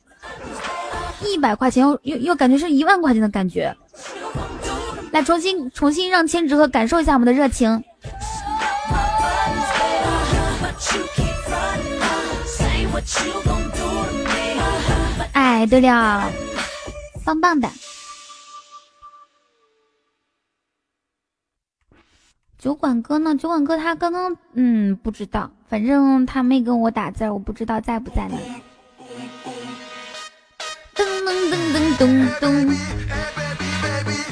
[1.25, 3.75] 一百块钱又又又感觉是一万块钱的感觉，
[5.11, 7.81] 来重新重新让千纸鹤感受一下我们的热情。
[15.33, 16.29] 哎，对了，
[17.23, 17.69] 棒棒的
[22.60, 23.34] 酒馆哥呢？
[23.36, 28.36] 酒馆哥他刚刚嗯不知道，反正他没跟我打字，我不知道在不在呢。
[30.93, 32.76] 噔噔噔噔噔噔！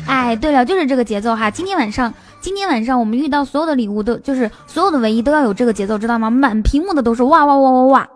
[0.07, 1.49] 哎，对了，就是这个节奏哈。
[1.49, 6.29] 今天晚上，今天晚上我们遇到所有的礼物都就是所有的唯一都要有这个节奏，知道吗？
[6.29, 8.09] 满屏幕的都是哇哇哇哇哇！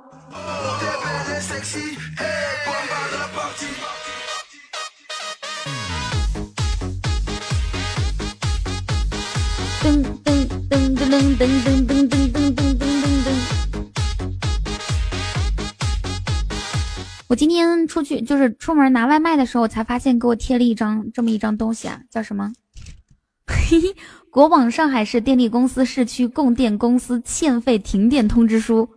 [11.12, 13.28] 噔噔噔噔噔噔噔噔噔噔。
[17.28, 22.54] 我今天出去就是出门拿外卖的时候，才发现给我贴了一张这么一张东西啊，叫什么？
[23.46, 23.94] 嘿嘿
[24.30, 28.88] 国网上海市电力公司市区供电公司欠费停电通知书。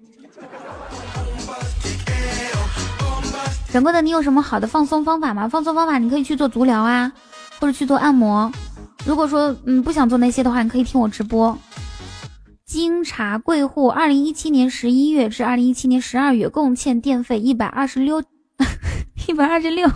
[3.72, 5.48] 掌柜的，你有什么好的放松方法吗？
[5.48, 7.12] 放松方法，你可以去做足疗啊，
[7.58, 8.52] 或者去做按摩。
[9.04, 11.58] 如果说嗯不想做那些的话，你可以听我直播。
[12.66, 18.22] 经查，贵户二零一七年十一月至二零一七年十二月共欠电费一百二十六，
[19.28, 19.86] 一百二十六，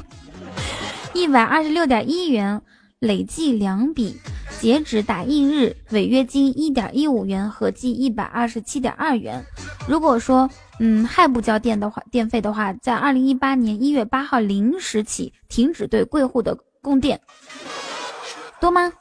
[1.14, 2.61] 一百二十六点一元，
[2.99, 4.21] 累计两笔，
[4.61, 9.43] 截止打印日违约金一点一五元，合计一百二十七点二元。
[9.89, 10.49] 如果说
[10.79, 17.19] 嗯还不交电的话，电费的话，在二零一八年一月八号零时起停止对贵户的供电，
[18.61, 18.93] 多吗？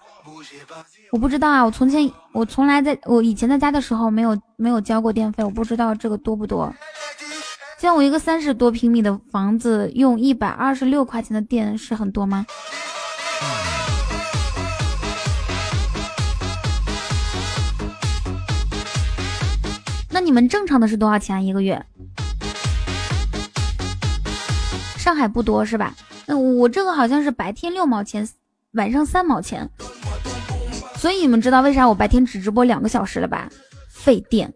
[1.10, 6.74] 我不知道啊，我从前我从来在我以前在家的时候没有没有交过电费，我不知道这个多不多。
[7.78, 12.46] 像我一个三十多平米的房子，用一百二十六块钱的电是很多吗？
[20.10, 21.86] 那你们正常的是多少钱一个月？
[24.98, 25.96] 上海不多是吧？
[26.26, 28.28] 那我这个好像是白天六毛钱，
[28.74, 29.70] 晚上三毛钱。
[30.98, 33.48] 所以你们知道为啥我白天只直播两个小时了吧？
[33.90, 34.52] 费电。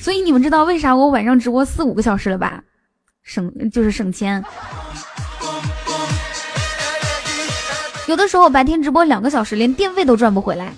[0.00, 2.62] 所以你们知道为啥我晚上直播四五个小时了吧？
[3.22, 4.44] 省就是省钱。
[8.08, 10.72] 有的时候白天直播两个小时，连电费都赚不回来，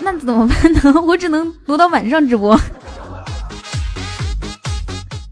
[0.00, 1.00] 那怎么办呢？
[1.06, 2.58] 我只能挪到晚上直播。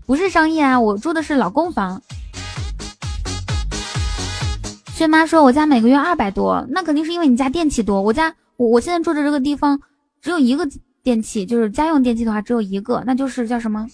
[0.06, 2.00] 不是商业啊，我住的是老公房。
[5.00, 8.02] 轩妈说：“我家每个月二百多，那肯定是因为你家电器多。
[8.02, 9.80] 我家我我现在住的这个地方
[10.20, 10.68] 只有一个
[11.02, 13.86] 电器，就是家用电器的话只有一个，那就是叫什么？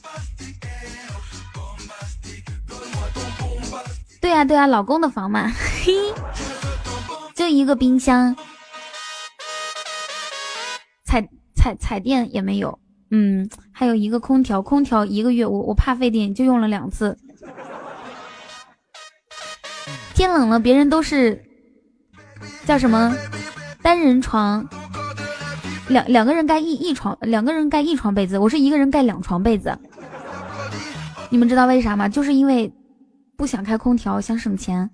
[4.21, 5.49] 对呀对呀，老公的房嘛，
[5.85, 5.93] 嘿，
[7.37, 8.35] 就一个冰箱，
[11.05, 11.23] 彩
[11.55, 12.77] 彩彩电也没有，
[13.13, 17.17] 嗯，还有一个空调，空调一个月我我怕费电，就用了两次。”
[20.17, 21.45] 天冷了，别人都是
[22.65, 23.15] 叫什么
[23.83, 24.67] 单人床，
[25.89, 29.79] 两两个人盖一一床，两个人盖一床被子，我是一个人盖两床被子。
[31.29, 32.09] 你们知道为啥吗？
[32.09, 32.73] 就是因为
[33.37, 34.89] 不想开空调，想省钱。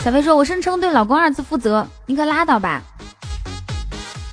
[0.00, 2.82] 小飞说：“我声称对老公二次负责，你可拉倒吧。”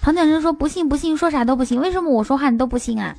[0.04, 3.16] 唐讲生说：“不信不信，说啥都不信，为什么我说话你都不信啊？”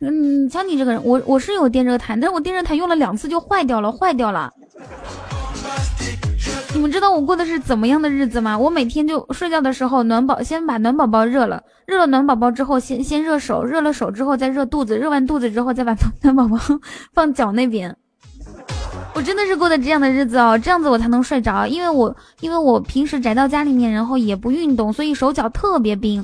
[0.00, 4.52] 嗯，像你这个人，我我是有电热毯，但是我电热毯用了两次就坏掉了，坏掉了。
[6.74, 8.58] 你们知道我过的是怎么样的日子吗？
[8.58, 16.58] 我每天就睡觉的时候，暖宝先把暖宝宝热了，热了暖宝宝之后，先先热手，热了手之后再热肚子，热完肚子之后再把暖宝宝
[17.14, 17.96] 放脚那边。
[19.14, 26.22] 我真的是过的这样的日子哦，这样子我才能睡着，因为我因为我平时宅到家里面，然后也不运动，所以手脚特别冰，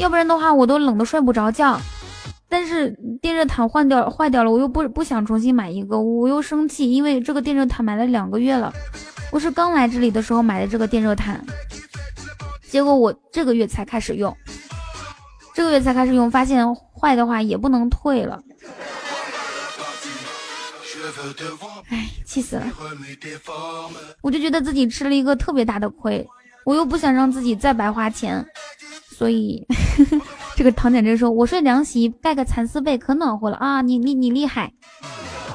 [0.00, 1.80] 要不然的话我都冷的睡不着觉。
[2.50, 2.90] 但是
[3.22, 8.72] 电热毯换掉坏掉了，我又不不想重新买一个，我又生气，因为这个电热毯买了两个月了，
[9.30, 11.40] 我是刚来这里的时候买的这个电热毯，
[12.68, 14.36] 结果我这个月才开始用，
[15.54, 18.42] 这个月才开始用，发现坏的话也不能退了。
[21.88, 22.66] 哎，气死了！
[24.22, 26.26] 我就觉得自己吃了一个特别大的亏，
[26.64, 28.44] 我又不想让自己再白花钱，
[29.10, 29.66] 所以
[30.60, 34.70] 这个唐简真说：“我睡凉席，盖个蚕丝被，可暖和了啊！”你你你厉害，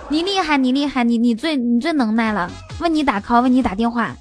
[0.09, 2.49] 你厉害，你厉害，你你最你最能耐了。
[2.79, 4.15] 问你打 call，问你打电话。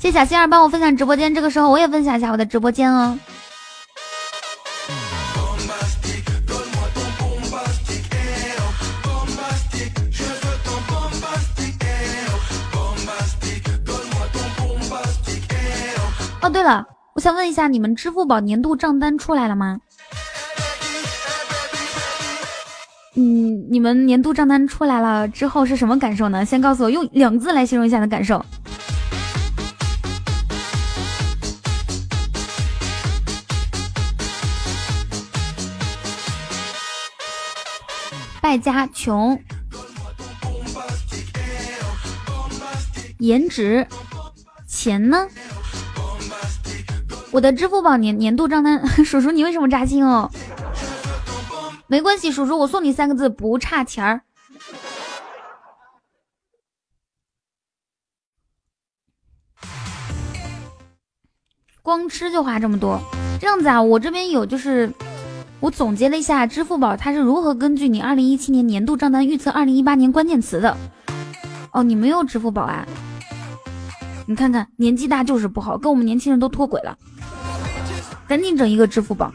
[0.00, 3.16] 谢谢小仙儿帮我分享直播间，这个时候我也分享一下我的直播间哦。
[16.52, 16.84] 对了，
[17.14, 19.78] 我想问一下，你们支付宝年度账单出来了吗？
[23.16, 26.44] 嗯，你们年度账单出来了之后是什么感受呢？
[26.44, 28.44] 先告诉我，用两个字来形容一下的感受。
[38.40, 39.40] 败家穷，
[43.18, 43.86] 颜值，
[44.66, 45.28] 钱呢？
[47.32, 50.28] 我的支付宝年年度账单， 叔叔你为什么扎心哦？
[51.86, 54.22] 没关系，叔叔我送你三个字，不差钱儿。
[61.82, 63.00] 光吃就花这么多，
[63.40, 63.80] 这样子啊？
[63.80, 64.92] 我这边有，就是
[65.60, 70.76] 我总结了一下支付宝它是如何根据你二零一七年年度账单预测二零一八年关键词的。
[71.72, 72.84] 哦，你没有支付宝啊？
[74.26, 76.96] 你看看，年纪大就是不好，跟我们年轻人都脱轨了。
[78.30, 79.32] 赶紧整一个支付宝，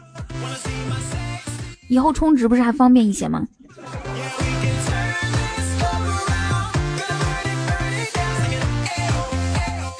[1.90, 3.46] 以后充值不是还方便一些吗？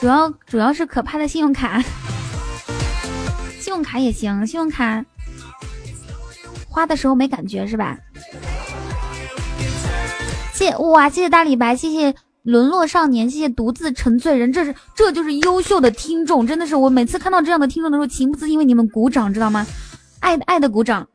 [0.00, 1.84] 主要主要是可怕的信用卡，
[3.60, 5.04] 信用卡也行，信用卡
[6.66, 7.98] 花的时候没感觉是吧？
[10.54, 12.14] 谢哇，谢谢大李白，谢谢。
[12.46, 19.66] 沦落少年，谢谢独自沉醉人，这是这就是优秀的听众，真的是我每次看到这样的听众的时候，情不自禁为你们鼓掌，知道吗？
[20.20, 21.08] 爱爱的鼓掌，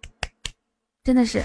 [1.06, 1.42] 真的是，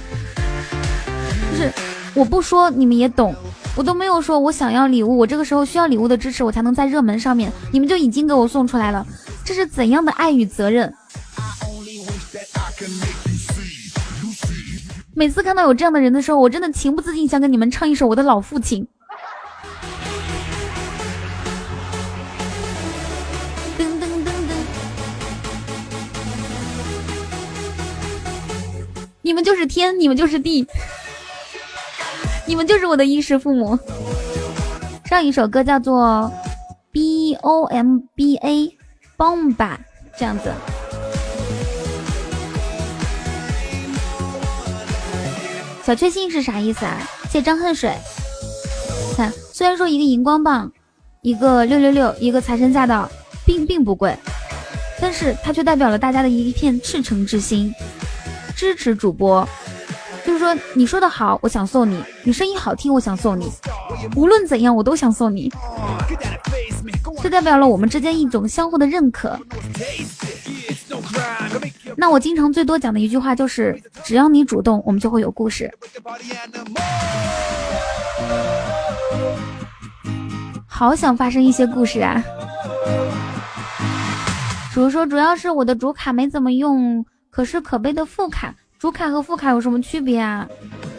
[1.53, 1.72] 就是
[2.14, 3.32] 我不说你们也懂，
[3.76, 9.07] 我都没有说我想要礼物，我这个时候需要礼物的支持，我才能在热门上面，你们就已经给我送出来了，
[9.45, 10.93] 这是怎样的爱与责任？
[15.14, 18.84] 每次看到有这样的人的时候，我真的情不自禁想给你们唱一首我的老父亲。
[29.27, 30.64] 你们就是天，你们就是地，
[32.47, 33.77] 你们就是我的衣食父母。
[35.05, 36.33] 上一首歌叫做
[36.93, 39.79] B O M B A，Bomba，
[40.16, 40.53] 这样子。
[45.85, 46.97] 小确幸是啥意思啊？
[47.29, 47.93] 谢张恨水。
[49.16, 50.70] 看，虽然说一个荧光棒，
[51.22, 53.11] 一个六六六，一个财神驾到，
[53.45, 54.16] 并并不贵，
[55.01, 57.74] 但是它却代表了大家的一片赤诚之心。
[58.57, 59.47] 支持主播，
[60.25, 63.53] 就是说你说的好，我想送你；你声音好听，我想送你。
[64.17, 65.53] 无论怎样，我都想送你。
[67.23, 69.39] 这代表了我们之间一种相互的认可。
[71.97, 75.71] 那我经常最多讲的一句话就是：只要你主动，我们就会有故事。
[80.67, 82.25] 好想发生一些故事啊！
[84.73, 87.05] 主说主要是我的主卡没怎么用。
[87.37, 90.49] 可是可悲的副卡，主卡和副卡有什么区别啊？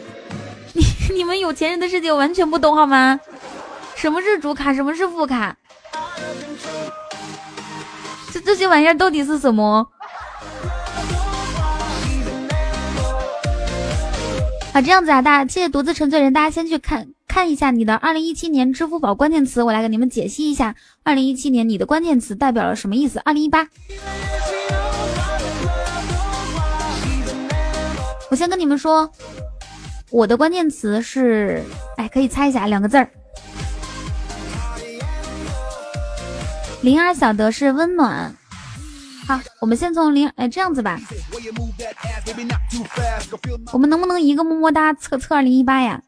[0.72, 0.84] 你
[1.18, 3.20] 你们有钱人的世界我完全不懂好吗？
[3.96, 5.58] 什么是主卡，什么是副卡？
[8.32, 9.88] 这这些玩意儿到底是什么？
[14.72, 23.20] 好，这样子啊，大家谢谢独自沉醉人，大家先去看看一下你的二零一七年支付宝关键词，我来给你们解析一下，二零一七年你的关键词代表了什么意思？
[23.26, 23.68] 二零一八。
[28.30, 29.10] 我先跟你们说，
[30.12, 31.64] 我的关键词是，
[31.96, 33.10] 哎，可以猜一下，两个字儿。
[36.82, 38.36] 灵儿晓得是温暖，
[39.26, 41.00] 好，我们先从零，哎，这样子吧，
[43.72, 46.02] 我们能不能一个么么哒测测二零一八呀？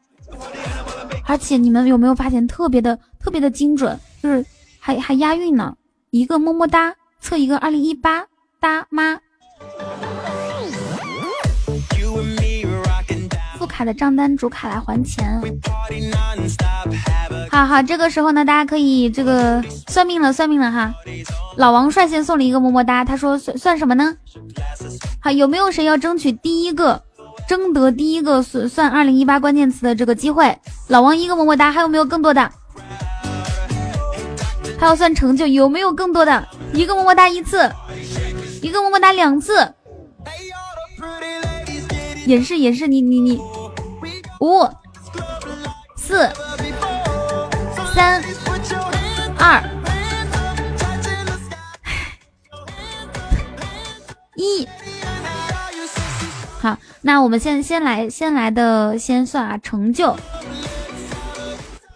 [1.26, 4.44] 而且你们有没有发现特别的特别的精准，就是
[4.78, 5.76] 还还押韵呢？
[6.10, 8.26] 一个么么哒测一个二零一八
[8.60, 9.20] 哒妈。
[13.80, 15.40] 卡的账单主卡来还钱。
[17.50, 20.92] 好好，这个时候呢，大家可以这个算命了，算命了哈。
[21.56, 24.14] 老王率先送了一个么么哒，他说算算什么呢？
[25.22, 27.02] 好，有没有谁要争取第一个，
[27.48, 30.54] 争得第一个算算二零一八关键词的这个机会？
[30.88, 32.50] 老王一个么么哒，还有没有更多的？
[34.78, 36.46] 还要算成就，有没有更多的？
[36.74, 37.66] 一个么么哒一次，
[38.60, 39.72] 一个么么哒两次。
[42.26, 43.40] 也是也是，你你你，
[44.40, 44.66] 五
[45.96, 46.26] 四
[47.94, 48.22] 三
[49.38, 49.62] 二
[54.34, 54.66] 一，
[56.58, 60.16] 好，那我们先先来先来的先算啊，成就，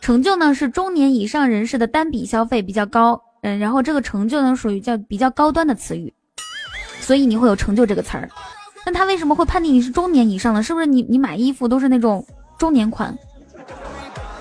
[0.03, 6.13] 成就呢是中年以上人士的单笔消费比较高，嗯，然后这个成就呢属于叫比较高端的词语，
[7.01, 8.29] 所以你会有成就这个词儿。
[8.87, 10.63] 那他为什么会判定你是中年以上呢？
[10.63, 12.23] 是不是你你买衣服都是那种
[12.59, 13.17] 中年款？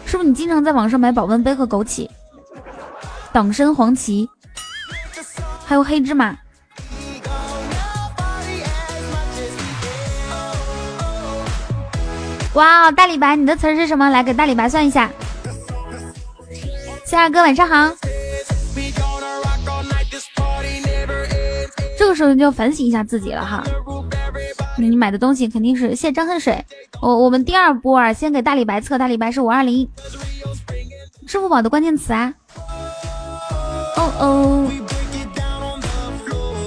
[0.06, 2.08] 是不是你经常在网上买保温杯和枸杞、
[3.32, 4.30] 党参、黄芪，
[5.66, 6.38] 还有黑芝麻？
[12.54, 14.10] 哇哦，大李白，你的词是什么？
[14.12, 15.10] 来给大李白算一下。
[17.04, 17.92] 谢二哥，晚上好。
[21.98, 23.64] 这个时候你就要反省一下自己了哈。
[24.90, 26.66] 你买的东西肯定是谢张恨水。
[27.02, 29.88] 我我们第二波啊，先给大李白测，大李白是五二零，
[31.28, 32.34] 支付宝的关键词啊。
[33.96, 34.68] 哦哦，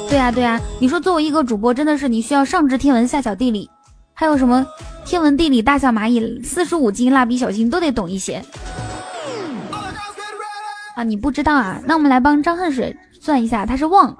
[0.08, 3.68] 对呀对呀，你说作为一个主播，真的是你需要上知天文下晓地理，
[4.14, 4.66] 还有什么
[5.04, 8.42] 天文地理大小蚂蚁四书五经蜡笔小新都得懂一些
[10.94, 11.02] 啊？
[11.02, 11.80] 你不知道啊？
[11.84, 14.16] 那我们来帮张恨水算一下，他是旺。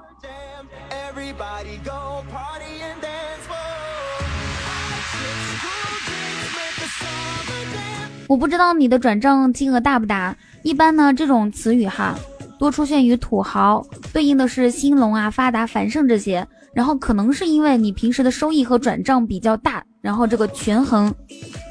[8.27, 10.35] 我不知道你的转账金额大不大。
[10.63, 12.13] 一般呢，这种词语哈，
[12.59, 16.45] 多出现于土豪，对应的是兴隆啊、发达、繁盛这些。
[16.73, 21.13] 然后可能是因为你平时的收益和转账比较大，然后这个权衡，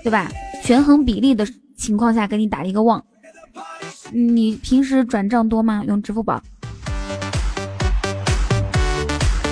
[0.02, 0.28] 对吧？
[0.64, 1.46] 权衡比例的
[1.76, 3.04] 情况下，给你打了一个旺。
[4.10, 5.84] 你平时转账多吗？
[5.86, 6.42] 用支付宝？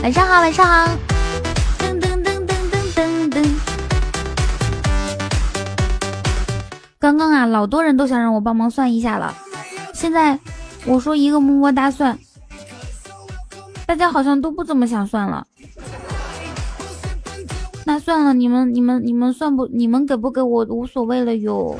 [0.02, 1.13] 晚上好，晚上好。
[7.04, 9.34] 刚刚啊，老多人都想让我帮忙算一下了。
[9.92, 10.40] 现在
[10.86, 12.18] 我说一个么么哒算，
[13.86, 15.46] 大家好像都不怎么想算了。
[17.84, 21.76] 那算了，你们你们你们算不，你们给不给我无所谓了哟。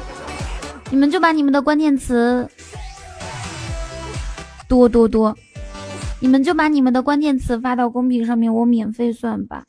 [0.91, 2.47] 你们就把你们的关键词
[4.69, 5.35] 多多多，
[6.21, 9.65] 你们就把你们的关键词发到公屏上面，我免费算吧。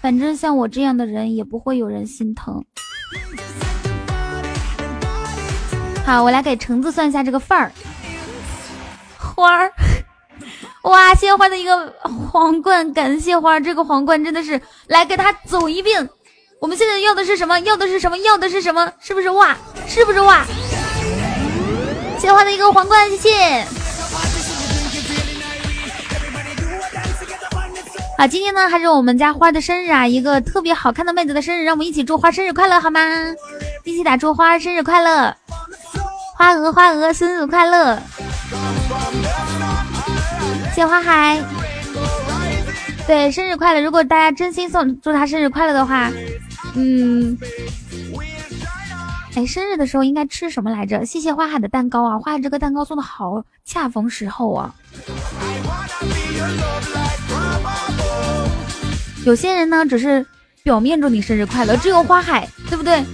[0.00, 2.64] 反正像我这样的人也不会有人心疼。
[6.10, 7.70] 好，我来给橙子算一下这个份儿。
[9.16, 9.72] 花儿，
[10.82, 11.88] 哇，谢花的一个
[12.32, 16.08] 皇冠，感谢花，这个皇冠真的是来给他走一遍。
[16.60, 17.60] 我们现在要的是什么？
[17.60, 18.18] 要的是什么？
[18.18, 18.92] 要的是什么？
[18.98, 19.56] 是不是哇？
[19.86, 20.44] 是不是哇？
[22.18, 23.64] 谢花的一个皇冠，谢谢。
[28.18, 33.00] 好，今天呢还是我们家花的生日啊，一个特别好看的妹子的生日，让我们一起祝花生日快乐好吗？
[33.84, 35.36] 一起打祝花生日快乐。
[36.40, 38.00] 花鹅，花鹅，生日快乐！
[40.74, 41.38] 谢花海，
[43.06, 43.82] 对，生日快乐！
[43.82, 46.10] 如果大家真心送祝他生日快乐的话，
[46.76, 47.36] 嗯，
[49.34, 51.04] 哎，生日的时候应该吃什么来着？
[51.04, 54.74] 谢谢花海的蛋糕啊，花海这个蛋糕送的好恰逢时候啊！
[59.26, 60.24] 有些人呢，只是
[60.62, 63.04] 表面祝你生日快乐，只有花海，对不对？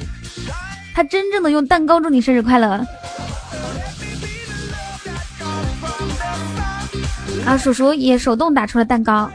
[0.95, 2.87] 他真正的用蛋糕祝你生日快乐。
[7.47, 9.31] 啊，叔叔也手动打出了蛋糕。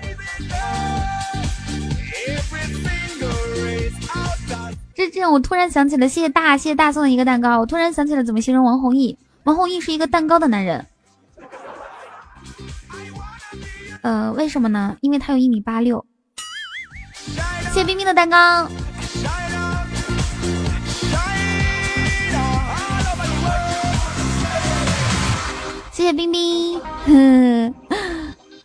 [4.94, 7.60] 这这，我突然想起了，谢谢大，谢谢大送的一个蛋糕。
[7.60, 9.18] 我突然想起了怎么形容王弘毅。
[9.46, 10.86] 王弘毅是一个蛋糕的男人。
[14.02, 14.96] 呃，为什么呢？
[15.02, 16.06] 因为他有一米八六。
[17.72, 18.68] 谢谢冰冰的蛋糕。
[25.92, 27.74] 谢谢冰冰，嗯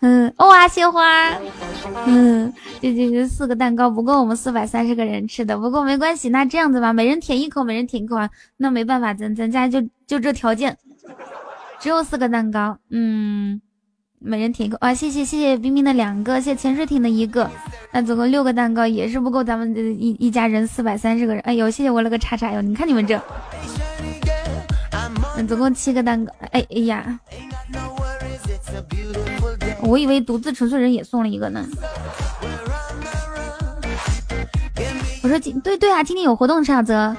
[0.00, 1.32] 嗯，哇，鲜花，
[2.06, 10.76] 嗯，这这这四个蛋糕不够我们四百三十个人吃的，不过没关系，那这样子吧，每人舔一口，每人舔一口啊，那没办法，咱咱家就就这条件，
[11.80, 13.60] 只有四个蛋糕，嗯，
[14.20, 14.78] 每人舔一口。
[14.80, 17.50] 啊，谢谢谢谢冰冰的两个，谢谢潜水艇的一个，
[17.92, 23.20] 那总共六个蛋糕也是不够咱们一一家人四百三十个人，哎呦，谢谢我了个叉叉哟，你看你们这，
[25.36, 27.18] 那总共七个蛋糕，哎哎呀。
[29.82, 31.64] 我以为独自纯粹人也送了一个呢。
[35.22, 37.14] 我说今对对啊，今天有活动，小泽。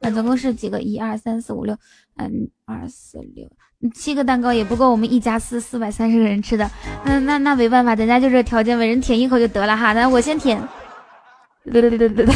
[0.00, 0.80] 那总共是几个？
[0.80, 1.76] 一二三四五六，
[2.16, 3.50] 嗯，二四六，
[3.92, 6.70] 七个蛋糕也不够我们一家四四百三十个人吃的。
[7.04, 9.92] 嗯，那那没办法，咱家就这条件，每人舔一口就得了哈。
[9.92, 10.62] 那我先舔。
[11.64, 12.34] 对对对对对对。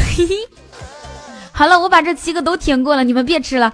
[1.53, 3.72] 好了，我把这七个都舔过了，你们别吃了。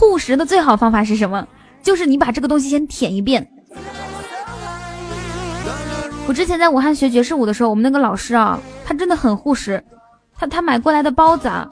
[0.00, 1.46] 护食的最好方法是什么？
[1.82, 3.46] 就是你把这个东西先舔一遍。
[6.26, 9.82] 我之前在武汉学爵士舞的时候，我们那个老师啊，他真的很护食。
[10.38, 11.68] 他他买过来的包子啊，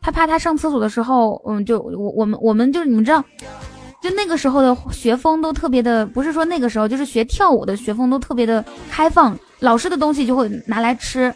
[0.00, 3.24] 他怕他上厕所的时候，嗯，就我我们我们就是你们知道，
[4.00, 9.36] 就那个时候的学风都特别的，不是说那个时候，就是学跳舞的学风都特别的开放。
[9.58, 11.34] 老师的东西就会拿来吃，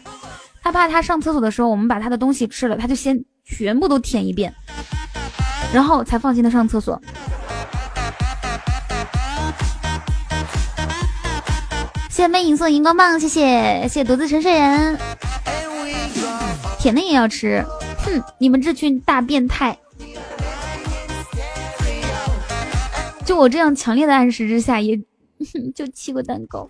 [0.63, 4.53] 他怕他上厕所的时候，我们把他的东西吃了，他就先全部都舔一遍，
[5.73, 7.01] 然后才放心的上厕所。
[12.09, 14.97] 谢谢魅影送荧光棒，谢谢谢谢独自沉睡人，
[16.77, 17.65] 甜的也要吃，
[18.05, 19.75] 哼，你们这群大变态！
[23.25, 24.99] 就我这样强烈的暗示之下，也
[25.73, 26.67] 就七个蛋糕。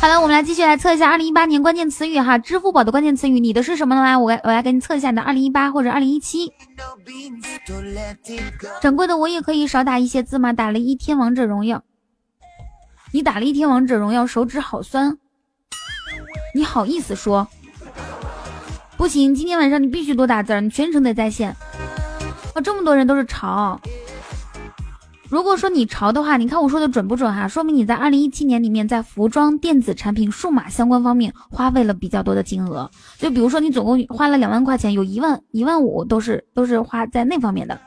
[0.00, 4.02] 好了，我们来继续来测一下二零一八年关键词语哈，支付宝的关键词语，你的是什么呢？
[4.02, 6.52] 来，我来我来给你测一下你的二零一八或者二零一七。
[8.80, 10.52] 掌柜的，我也可以少打一些字吗？
[10.52, 11.82] 打了一天王者荣耀，
[13.12, 15.18] 你打了一天王者荣耀，手指好酸，
[16.54, 17.48] 你好意思说？
[18.96, 21.50] 不行，今天晚上你必须多打字，你全程得在线。
[22.54, 23.80] 啊，这么多人都是潮。
[25.30, 27.46] 如果说你潮的话，你看我说的准不准哈？
[27.46, 32.90] 说明你在二零一七年里面在服装、电子产品、数码相关方面花费了比较多的金额。
[33.18, 37.78] 就比如说你总共花了两万块钱，有一万一万五都是都是花在那方面的。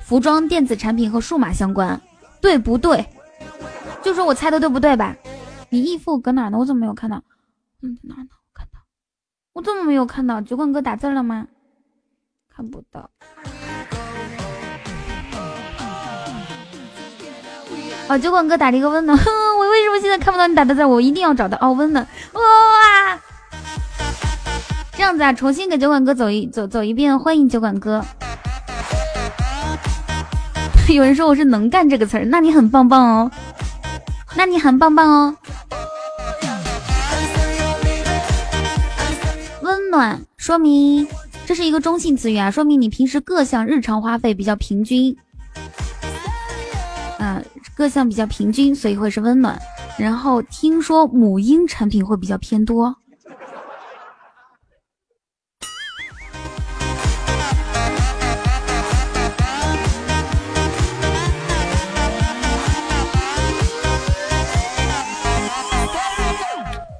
[0.00, 2.00] 服装、电子产品和数码相关，
[2.40, 3.04] 对不对？
[4.02, 5.14] 就说我猜的对不对吧？
[5.68, 6.56] 你义父搁哪呢？
[6.56, 7.22] 我怎么没有看到？
[7.82, 8.28] 嗯，哪呢？
[8.30, 8.80] 我看到，
[9.52, 10.40] 我怎么没有看到？
[10.40, 11.46] 酒馆哥打字了吗？
[12.48, 13.10] 看不到。
[18.08, 20.82] 哦，酒馆哥打了一个温暖，我为什么现在看不到你打的字？
[20.82, 22.40] 我一定要找到哦，温暖哇！
[24.96, 28.02] 这样子啊，重新给酒馆哥走一走走一遍，欢迎酒馆哥。
[30.88, 33.30] 有人说我是能干这个词儿，那你很棒棒哦，
[34.34, 35.36] 那你很棒棒哦。
[39.60, 41.06] 温暖说明
[41.44, 45.14] 这是一个中性词语啊，说明你平时各项日常花费比较平均。
[47.78, 49.56] 各项比较平均，所以会是温暖。
[49.96, 52.96] 然后听说母婴产品会比较偏多。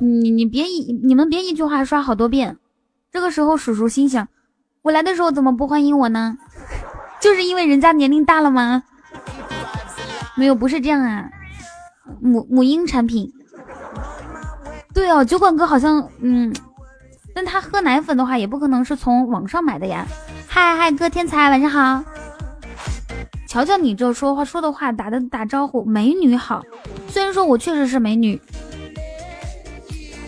[0.01, 2.57] 你你别一你们别一句话刷好多遍。
[3.11, 4.29] 这个时候叔叔心想，
[4.83, 6.39] 我来的时候怎么不欢迎我呢？
[7.21, 8.85] 就是因为人家年龄大了吗？
[10.39, 11.29] 没有，不是这样啊，
[12.21, 13.31] 母母婴产品。
[14.95, 16.55] 对哦，酒馆哥好像，嗯，
[17.35, 20.07] 但他喝奶粉的话，也不可能是从网上买的呀。
[20.47, 22.05] 嗨嗨，哥天才，晚上好。
[23.49, 26.63] 瞧瞧你这说话说的话，打的打招呼，美女好。
[27.09, 28.41] 虽然说我确实是美女，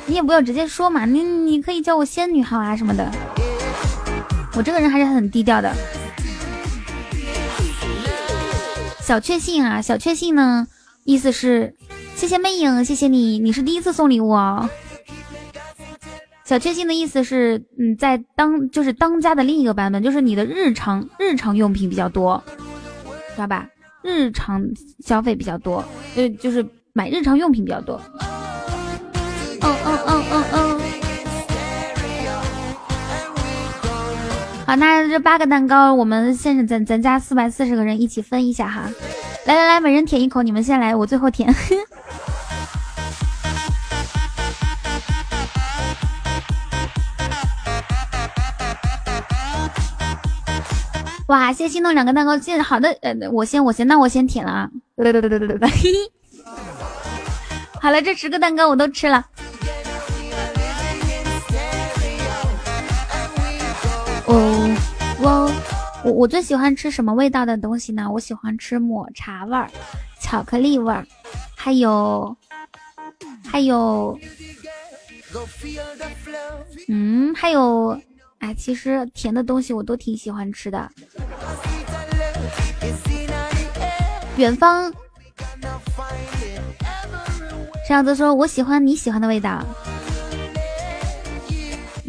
[0.06, 3.08] 你也不要直接说嘛，你你可以叫我仙女好啊什么的。
[4.56, 5.72] 我这个人还是很低调的。
[9.02, 10.66] 小确幸啊，小确幸呢，
[11.04, 11.74] 意思是
[12.14, 14.68] 谢谢魅影，谢谢你，你是第一次送礼物哦。
[16.44, 22.42] 小确幸的意思是，嗯，在当就是当家的另一个版本，就是你的日常日常用品比较多，
[23.34, 23.68] 知道吧？
[24.02, 24.64] 日常
[25.04, 25.84] 消费比较多，
[26.14, 28.00] 就就是买日常用品比较多。
[29.60, 30.79] 嗯嗯嗯嗯嗯。
[34.70, 38.82] 好，那这八个蛋糕，我们现在咱咱家四百四十个人一起分一下哈。
[39.44, 41.52] 来来来，每人舔一口，你们先来，我最后舔。
[51.26, 54.70] 哇，谢谢心动两个蛋糕，谢好的，呃，我先我先，那我先舔了啊！
[54.96, 55.68] 对对对对对对对，
[57.82, 59.26] 好了，这十个蛋糕我都吃了。
[65.22, 65.52] 我
[66.02, 68.10] 我我最喜欢吃什么味道的东西呢？
[68.10, 69.70] 我喜欢吃抹茶味儿、
[70.20, 71.06] 巧克力味儿，
[71.54, 72.34] 还有
[73.44, 74.18] 还有，
[76.88, 78.00] 嗯，还有。
[78.38, 80.90] 哎，其实甜的东西我都挺喜欢吃的。
[84.38, 84.90] 远方，
[87.86, 89.62] 沈小泽说：“我喜欢你喜欢的味道。”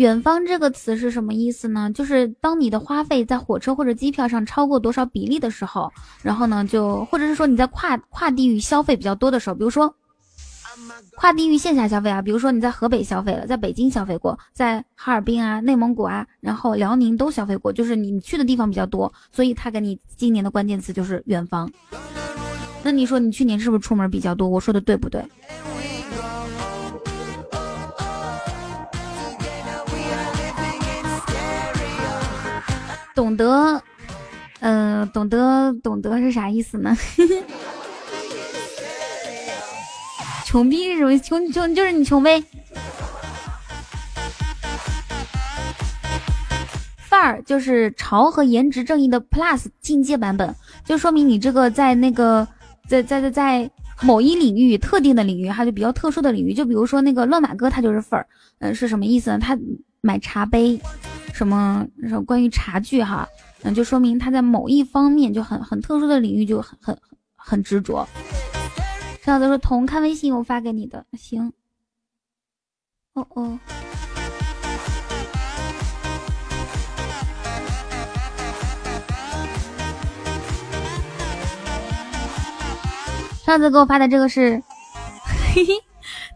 [0.01, 1.91] 远方这个词是什么意思呢？
[1.93, 5.93] 就是当你的花费在火车或者机票上超过多少比例的时候，
[6.23, 9.93] 然后呢，就或者是说你在跨跨地域消费比较多的时候，比如说。
[11.17, 21.71] 跨地域线下消费啊，比如说你在河北消费了，在北京消费过，在哈尔滨啊、内蒙古啊，然后辽宁都消费过，就是你去的地方比较多，所以他给你今年的关键词就是远方。
[22.81, 24.49] 那你说你去年是不是出门比较多？
[24.49, 25.23] 我说的对不对？
[33.13, 33.81] 懂得，
[34.59, 36.95] 嗯，懂得，懂得是啥意思呢？
[40.45, 41.17] 穷逼是什么？
[41.19, 42.43] 穷穷就是你穷呗。
[46.97, 50.55] 范儿就是潮和颜值正义的 Plus 进阶版本，
[50.85, 52.47] 就说明你这个在那个
[52.87, 58.27] 在在在在某一领域特定的领域，还有比较特殊的领域，就比如说那个乱马哥，他就是范儿。
[58.59, 59.39] 嗯，是什么意思呢？
[59.39, 59.57] 他
[60.03, 60.81] 买茶杯，
[61.31, 63.27] 什么什么关于茶具哈，
[63.61, 66.97] 那，就说明他在某一方面就很很特殊的领域就很很
[67.35, 68.07] 很执着。
[69.21, 71.53] 上次说彤看微信，我发给你的，行。
[73.13, 73.59] 哦哦。
[83.45, 84.63] 上次给我发的这个是，
[85.53, 85.73] 嘿嘿，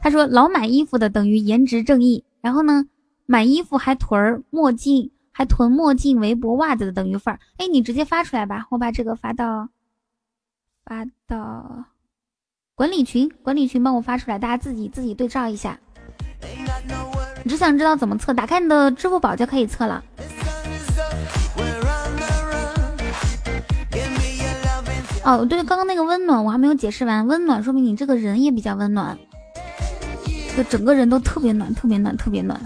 [0.01, 2.85] 他说老买衣服的等于颜值正义，然后呢，
[3.25, 7.39] 买衣服还囤墨镜，还囤墨镜、围脖、袜子的等于范儿。
[7.57, 9.69] 哎，你直接发出来吧，我把这个发到，
[10.85, 11.85] 发到。
[12.75, 15.79] 管理群，管理群帮我发出来，大家自己自己对照一下。
[17.43, 20.03] 你只想知道怎么测，打开你的支付宝就可以测了。
[25.23, 29.17] 哦，对，刚刚那个温暖我还没有解释完，温暖说明你这个人也比较温暖，
[30.55, 32.59] 就整个人都特别暖，特别暖，特别暖。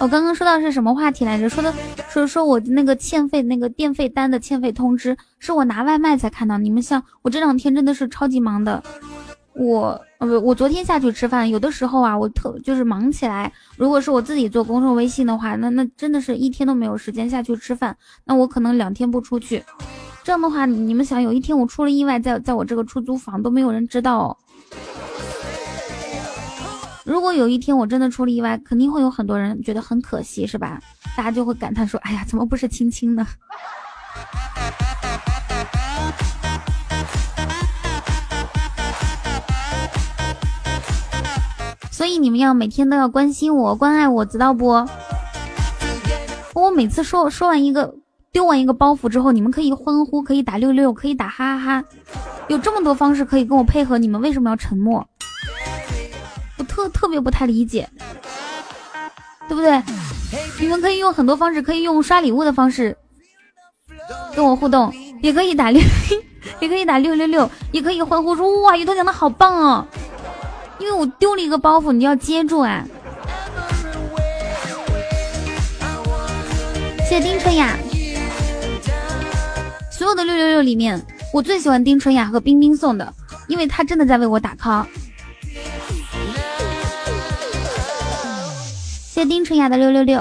[0.00, 1.48] 我刚刚说到是什么话题来着？
[1.48, 1.72] 说的
[2.10, 6.58] 说说我那个欠费那个电费单的欠费通知，是我拿外卖才看到。
[6.58, 8.82] 你们像我这两天真的是超级忙的，
[9.54, 13.50] 我呃不，我昨天下去吃饭，有的时候啊，我特就是忙起来。
[13.76, 17.96] 如果是我自己做公众微信的话，那那真的是一天都没有时间下去吃饭。
[18.24, 19.62] 那我可能两天不出去，
[20.22, 24.36] 这样的话，你们想有一天我出了意外，在在我这个出租房都没有人知道。
[27.04, 30.80] 如果有一天我真的出了意外，肯定会有很多人觉得很可惜，是吧？
[31.14, 33.26] 大家就会感叹说：“哎呀，怎么不是青青呢？”
[41.90, 44.88] 所以你们要每天都要关心我、关爱我，知道不？
[46.54, 47.94] 我每次说说完一个
[48.32, 51.84] 丢完一个包袱之后，你们可以欢呼，可以打六六，可以打哈哈哈，
[52.48, 55.06] 有这么多方式可以跟我配合，你们为什么要沉默？
[56.64, 57.88] 特特别不太理解，
[59.48, 59.82] 对不对？
[60.58, 62.96] 你们可以用很多方式，可以用刷礼物的方式
[64.34, 64.92] 跟我互动，
[65.22, 65.80] 也可以打六，
[66.60, 69.86] 也可以打六六六，也可以欢呼说哇，雨桐讲的好棒哦！
[70.80, 72.84] 因为我丢了一个包袱，你要接住啊！
[77.08, 77.76] 谢谢丁春雅，
[79.92, 81.00] 所有的六六六里面，
[81.32, 83.14] 我最喜欢丁春雅和冰冰送的，
[83.46, 84.84] 因为他真的在为我打 call。
[89.14, 90.20] 谢丁纯雅的六六六。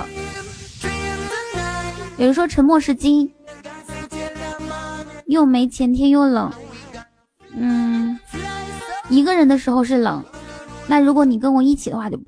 [2.18, 3.34] 有人说沉默是金，
[5.26, 6.54] 又没钱天又冷。
[7.56, 8.20] 嗯，
[9.10, 10.24] 一个人的时候是冷，
[10.86, 12.20] 那如果你跟我一起的话就。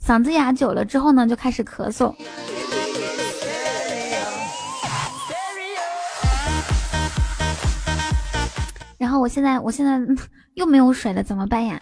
[0.00, 2.14] 嗓子哑久了之后呢，就开始咳嗽。
[9.18, 10.00] 我现在我现在
[10.54, 11.80] 又没有水了，怎么办呀？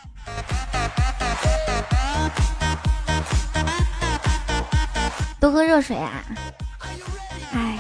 [5.40, 6.24] 多喝热水啊！
[7.52, 7.78] 哎，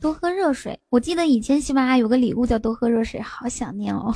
[0.00, 0.78] 多喝热水。
[0.88, 4.14] 我记得以前喜马拉雅有个礼物叫多喝热水，好想念哦。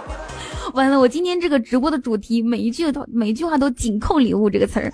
[0.74, 4.92] 完了，我今天这个直播的主题每一句都每一句话都紧扣礼物这个词儿。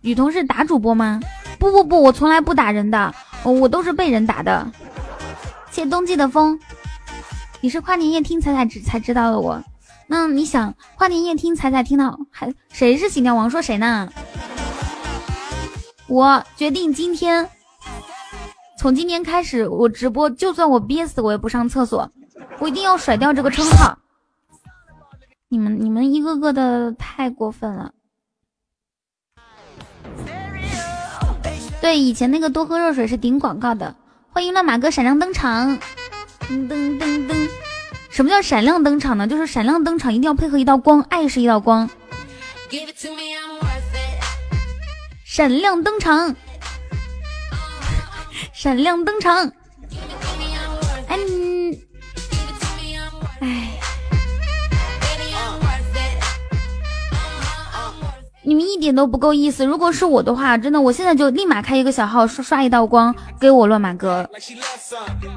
[0.00, 1.20] 女同事打主播吗？
[1.58, 4.70] 不不不，我从来不打人的，我都是被人打的。
[5.70, 6.58] 谢冬季的风，
[7.60, 9.62] 你是跨年夜听彩彩知才知道的我。
[10.06, 13.50] 那你想跨年夜听彩彩听到还谁是新疆王？
[13.50, 14.08] 说谁呢？
[16.06, 17.48] 我决定今天
[18.78, 22.08] 从今天开始，我直播就算我憋死我也不上厕所，
[22.60, 23.98] 我一定要甩掉这个称号。
[25.48, 27.92] 你们你们一个个的太过分了。
[31.80, 33.94] 对，以前那个多喝热水是顶广告的。
[34.30, 35.78] 欢迎乱马哥闪亮登场，
[36.48, 37.48] 噔噔噔噔。
[38.10, 39.26] 什么叫闪亮登场呢？
[39.26, 41.88] 就是闪亮登场一定要配合一道光，爱是一道光。
[45.24, 46.34] 闪亮登场，
[48.52, 49.52] 闪亮登场。
[58.46, 59.66] 你们一点都不够意思。
[59.66, 64.24] 如果是我的话，真的，我现在就立马开一个小号刷刷一道光给我乱马哥。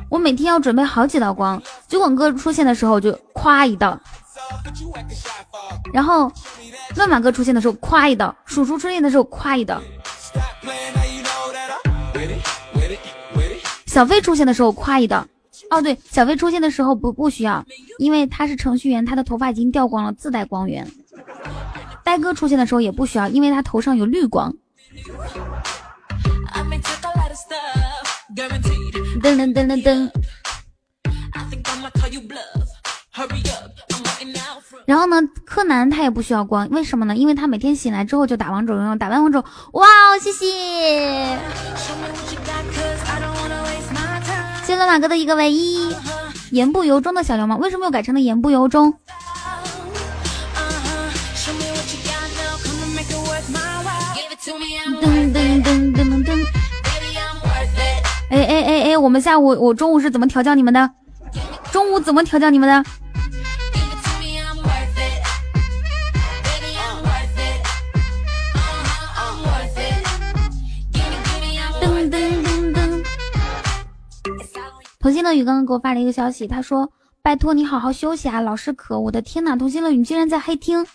[0.09, 3.99] 我每天要准备好几道光，酒馆哥出现的时候就夸一道，
[5.91, 6.31] 然后
[6.95, 9.81] 乱马哥出现的时候夸一道，鼠叔出现的时候夸一道，
[13.87, 15.25] 小飞出现的时候夸一道。
[15.71, 17.65] 哦，对，小飞出现的时候不不需要，
[17.97, 20.87] 因为他是程序员，他的头发已经掉光了，自带光源。
[22.03, 24.53] 呆哥出现的时候也不需要，因为他头上有绿光。
[29.21, 30.09] 噔噔噔噔噔。
[34.85, 37.15] 然后呢，柯南他也不需要光，为什么呢？
[37.15, 39.43] 因为他每天醒来之后就打王者荣耀，打完王者，
[39.73, 41.37] 哇哦，谢谢，
[44.65, 45.95] 谢谢马哥的一个唯一。
[46.51, 48.91] 言不由衷的小流氓，为什么又改成了言不由衷？
[55.01, 56.45] 噔噔噔噔噔！
[58.29, 60.91] 哎哎哎哎，我们下午我中午是怎么调教你们的？
[61.71, 62.89] 中午怎么调教你们的？
[71.81, 73.03] 噔噔噔噔！
[74.99, 76.91] 童心乐语刚刚给我发了一个消息，他说
[77.23, 80.85] ：“拜托你好好休息啊，老是咳。”我的天呐，童心乐语竟然在黑厅！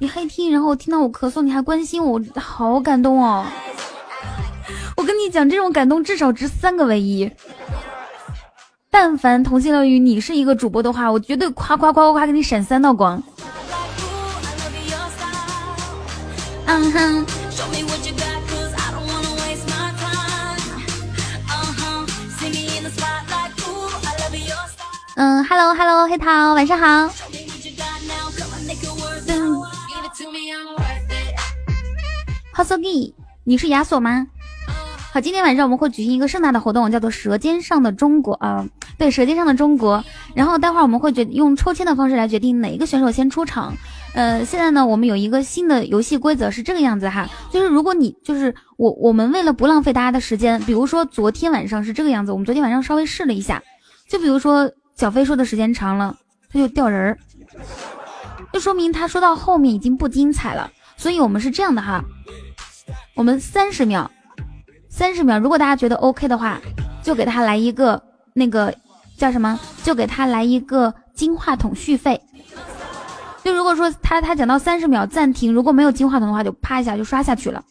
[0.00, 3.44] 你黑听，然后听到我咳嗽，你还关心我，好感动哦！
[4.96, 7.30] 我跟你讲，这种感动至少值三个唯一。
[8.90, 13.22] 但凡同性乐语你是一个主播的话，我绝对夸夸夸夸夸给你闪三道光。
[16.66, 17.26] 嗯哼。
[25.14, 27.21] 嗯，Hello Hello，黑桃，晚上好。
[32.54, 34.26] 哈索吉，你是亚索吗？
[35.10, 38.66] 好，今天晚上我们会举行一个盛大的活动，叫做《舌尖上的中国》啊，
[38.98, 39.96] 对，《舌尖上的中国》。
[40.34, 43.74] 然后待会儿我们会决用抽签的方式来决定哪一个选手先出场。
[44.12, 53.62] 呃，现在呢，我们有一个新的游戏规则是这个样子哈，就是如果你就是我，我们为了不浪费大家的时间，比如说昨天晚上是这个样子，我们昨天晚上稍微试了一下，
[54.06, 56.14] 就比如说小飞说的时间长了，
[56.52, 57.18] 他就掉人儿，
[58.52, 60.70] 就说明他说到后面已经不精彩了。
[61.02, 62.00] 所以我们是这样的哈。
[63.16, 64.08] 我们三十秒，
[64.88, 65.36] 三十秒。
[65.36, 66.60] 如果大家觉得 OK 的话，
[67.02, 68.00] 就给他来一个
[68.34, 68.72] 那个
[69.18, 69.58] 叫什么？
[69.82, 72.20] 就给他来一个金话筒续费。
[73.42, 77.64] 就如果说他他讲到三十秒暂停，如果没有金话筒的话，就啪一下就刷下去了。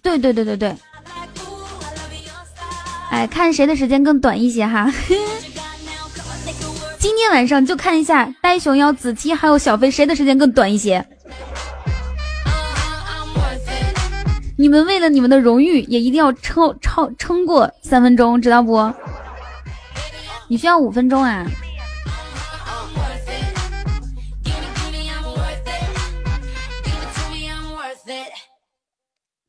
[0.00, 0.74] 对对对对对。
[3.10, 4.90] 哎，看谁的时间更短一些哈。
[7.00, 11.02] 今天晚上就看一下呆熊妖、子期还有小飞谁的时间更短一些。
[14.58, 18.92] 你们为了你们的荣誉，也一定要撑超撑过三分钟，知道不？
[20.46, 21.46] 你需要五分钟啊！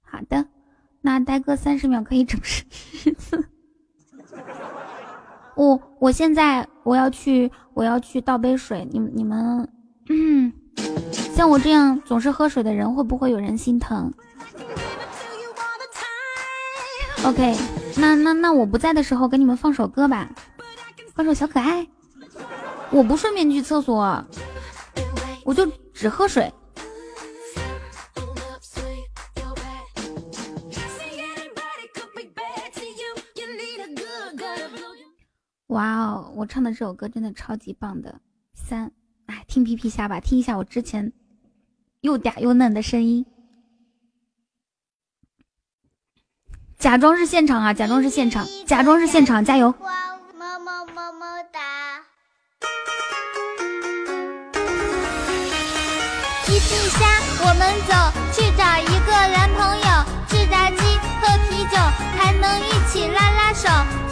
[0.10, 0.46] 好的，
[1.02, 2.64] 那呆哥三十秒可以整十
[3.20, 3.44] 次。
[5.62, 9.70] 我我现在我要去我要去倒杯水，你你们，
[10.10, 10.52] 嗯，
[11.36, 14.12] 像我这样总是喝水的人，会不会有人心疼
[17.24, 17.56] ？OK，
[17.98, 20.28] 那那那我不在的时候给你们放首歌吧，
[21.14, 21.88] 放首小可爱。
[22.90, 24.26] 我不顺便去厕所，
[25.46, 26.52] 我就只喝水。
[35.72, 38.20] 哇哦，我唱的这首歌真的超级棒的。
[38.54, 38.92] 三，
[39.28, 41.14] 哎，听皮皮虾吧，听一下我之前
[42.02, 43.26] 又嗲又嫩的声音。
[46.78, 49.74] 假装是现场啊，假装是现场，假装是现场，加油！
[49.80, 52.02] 么么么么哒。
[56.46, 57.08] 皮皮虾，
[57.40, 57.96] 我们走，
[58.34, 59.88] 去找一个男朋友，
[60.28, 60.84] 吃炸鸡，
[61.22, 61.78] 喝啤酒，
[62.18, 64.11] 还能一起拉拉手。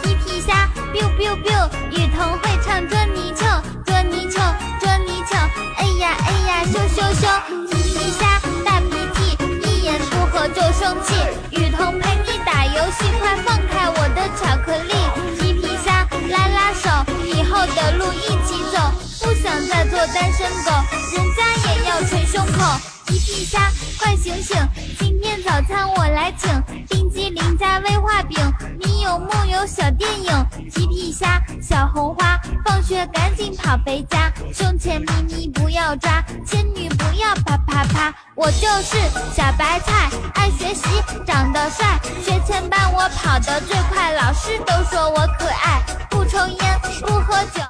[1.42, 4.40] 皮皮虾，biu biu biu，雨桐会唱捉泥鳅，捉泥鳅，
[4.80, 5.36] 捉泥鳅，
[5.76, 7.28] 哎呀哎呀，羞羞羞。
[7.70, 11.14] 皮皮虾，大鼻涕，一言不合就生气，
[11.50, 12.30] 雨桐陪你。
[12.44, 14.94] 打游戏，快放开我的巧克力！
[15.38, 16.88] 皮皮虾，拉拉手，
[17.24, 18.78] 以后的路一起走。
[19.22, 20.70] 不想再做单身狗，
[21.12, 22.80] 人家也要捶胸口。
[23.20, 24.56] 皮皮虾，快醒醒，
[24.98, 26.50] 今天早餐我来请，
[26.88, 28.38] 冰激凌加威化饼。
[28.78, 30.46] 你有木有小电影？
[30.72, 38.14] 皮皮虾，小红花，放学赶紧跑回家，胸前咪咪不要抓，仙女不要啪啪啪。
[38.34, 38.96] 我就是
[39.34, 40.88] 小白菜，爱学习，
[41.26, 45.82] 长得帅，学前班我跑得最快，老师都说我可爱。
[46.08, 47.60] 不抽烟，不喝酒，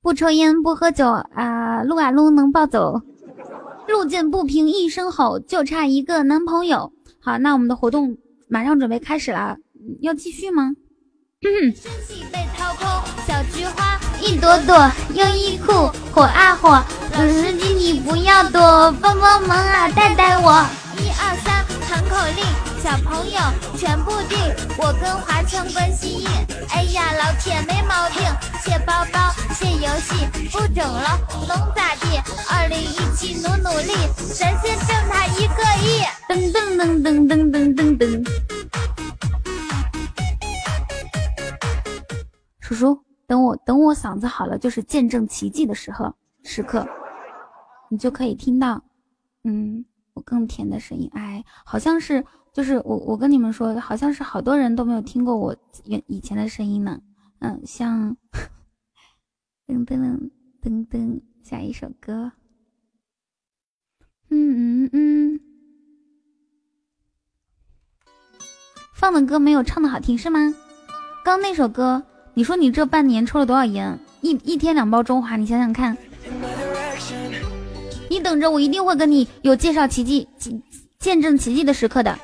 [0.00, 3.00] 不抽烟不喝酒啊，撸啊撸能暴走。
[3.88, 6.92] 路见不平一声吼，就差一个男朋友。
[7.20, 8.16] 好，那我们的活动
[8.48, 9.56] 马上准备开始了，
[10.00, 10.74] 要继续吗？
[11.42, 11.72] 嗯、
[12.32, 12.86] 被掏空
[13.26, 16.70] 小菊花一朵朵，优衣库火啊火，
[17.12, 20.64] 老司机你不要躲，帮帮忙啊，带带我。
[20.98, 22.71] 一二三，喊口令。
[22.82, 23.38] 小朋友
[23.76, 24.36] 全部定，
[24.76, 26.28] 我跟华强关系硬。
[26.70, 28.20] 哎呀，老铁没毛病，
[28.60, 31.16] 卸包包，卸游戏，不整了，
[31.46, 32.18] 能咋地？
[32.50, 33.92] 二零一七努努力，
[34.36, 36.02] 咱先挣他一个亿。
[36.26, 38.28] 噔噔噔噔噔噔噔噔。
[42.58, 46.12] 叔叔，等我等我嗓子好了，就是见证奇迹的时候
[46.42, 46.84] 时刻，
[47.88, 48.82] 你就可以听到，
[49.44, 51.08] 嗯，我更甜的声音。
[51.14, 52.26] 哎，好像是。
[52.52, 57.00] 就是我，我跟你们说，好像是好多人都没有听过我以以前的声音呢。
[57.38, 58.14] 嗯，像
[59.66, 60.30] 噔噔噔
[60.62, 62.30] 噔噔，下一首歌。
[64.28, 65.40] 嗯嗯嗯，
[68.94, 70.54] 放的歌没有唱的好听是吗？
[71.24, 72.02] 刚那首歌，
[72.34, 73.98] 你说你这半年抽了多少烟？
[74.20, 75.96] 一一天两包中华，你想想看。
[78.10, 80.28] 你等着，我一定会跟你有介绍奇迹、
[80.98, 82.18] 见证奇迹的时刻的。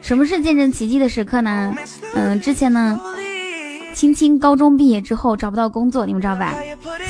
[0.00, 1.74] 什么是见证奇迹的时刻呢？
[2.14, 3.00] 嗯，之前呢，
[3.92, 6.54] 青青高中毕业之后找不到工作，你们知道吧？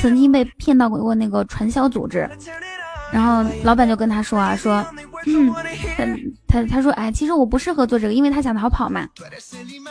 [0.01, 2.29] 曾经被骗到过那个传销组织。
[3.11, 4.83] 然后老板就跟他说啊，说，
[5.95, 6.05] 他
[6.47, 9.07] 他他说，哎，其实我不适合做这个，因为他想逃跑嘛。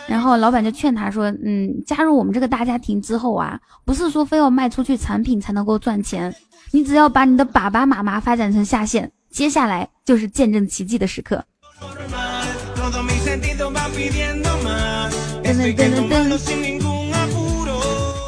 [0.06, 6.34] 然后老板就劝他说，嗯，加入我们这个大家庭之后啊，不是说非要卖出去产品才能够赚钱，
[6.70, 11.44] 你只要把你的爸爸妈妈发展成下线，接下来就是见证奇迹的时刻。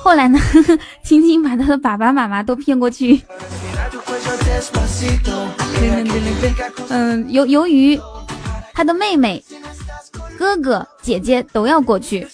[0.03, 0.39] 后来呢，
[1.03, 3.21] 青青把他的爸爸妈妈都骗过去。
[6.89, 8.01] 嗯，由由于
[8.73, 9.43] 他的妹妹、
[10.39, 12.27] 哥哥、姐姐都要过去。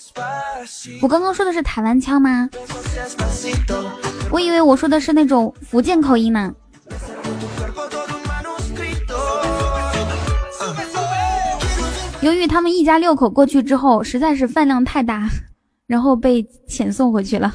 [1.01, 2.49] 我刚刚说的是台湾腔吗？
[4.31, 6.53] 我以为我说的是那种福建口音呢。
[12.21, 15.29] 由于他们一家六口过去之后，实在是饭量太大，
[15.87, 17.53] 然后被遣送回去了。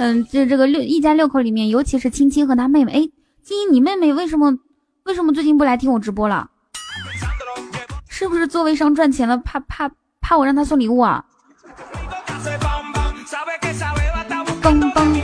[0.00, 2.92] 嗯，这这个六一家六口里面，尤其是青青和他妹妹。
[2.92, 3.00] 哎，
[3.44, 4.56] 青青，你妹妹为什么
[5.04, 6.48] 为什么最近不来听我直播了？
[8.08, 9.36] 是不是做微商赚钱了？
[9.36, 9.90] 怕怕
[10.22, 11.22] 怕我让他送礼物啊？
[14.62, 15.20] 嘣嘣！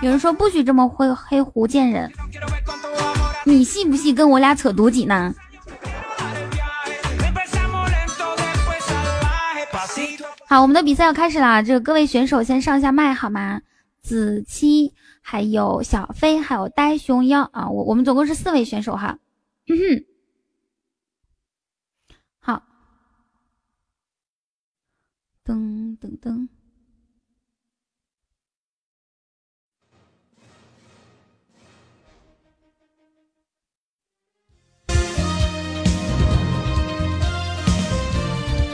[0.00, 2.10] 有人说不许这么黑黑胡见人，
[3.44, 5.34] 你信不信跟我俩扯犊子呢？
[10.52, 11.62] 好，我们的比赛要开始啦！
[11.62, 13.62] 这个各位选手先上下麦好吗？
[14.02, 14.92] 子期，
[15.22, 17.70] 还有小飞，还有呆熊妖啊！
[17.70, 19.18] 我我们总共是四位选手哈。
[19.66, 20.04] 嗯哼，
[22.38, 22.62] 好，
[25.42, 26.48] 噔噔噔，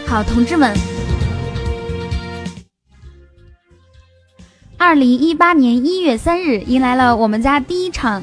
[0.09, 0.98] 好，同志们。
[4.81, 8.23] 二零一八年一月三日，迎来了我们家第一场。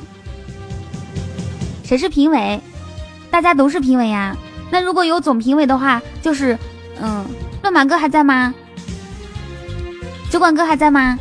[1.83, 2.59] 谁是评委？
[3.29, 4.35] 大家都是评委呀。
[4.71, 6.57] 那如果有总评委的话，就是，
[7.01, 7.25] 嗯，
[7.61, 8.55] 乱马哥还在吗？
[10.31, 11.19] 酒馆哥还在吗？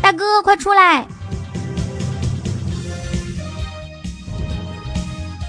[0.00, 1.06] 大哥，快出来！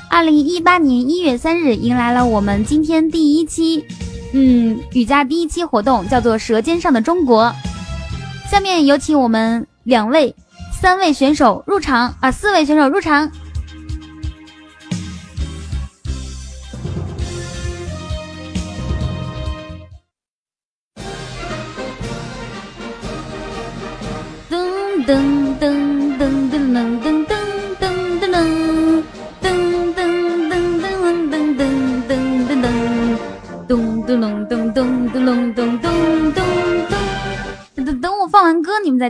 [0.10, 3.86] 二零一八年一月三日，迎来了我们今天第一期。
[4.34, 7.46] 嗯，雨佳第一期活动叫做《舌尖上的中国》，
[8.50, 10.36] 下面有请我们两位、
[10.72, 13.32] 三位选手入场啊，四位选手入场。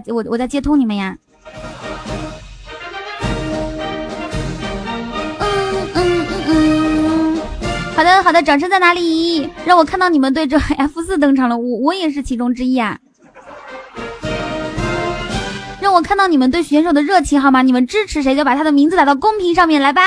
[0.07, 1.17] 我我在接通你们呀。
[5.39, 7.41] 嗯嗯嗯嗯，
[7.95, 9.49] 好的好的，掌声在哪里？
[9.65, 12.99] 让我看到你们对这 F 四登场了，我我也是其中之一啊。
[15.81, 17.61] 让我看到你们对选手的热情好吗？
[17.61, 20.01] 你们支持谁就把他的名字打到公屏上面来吧。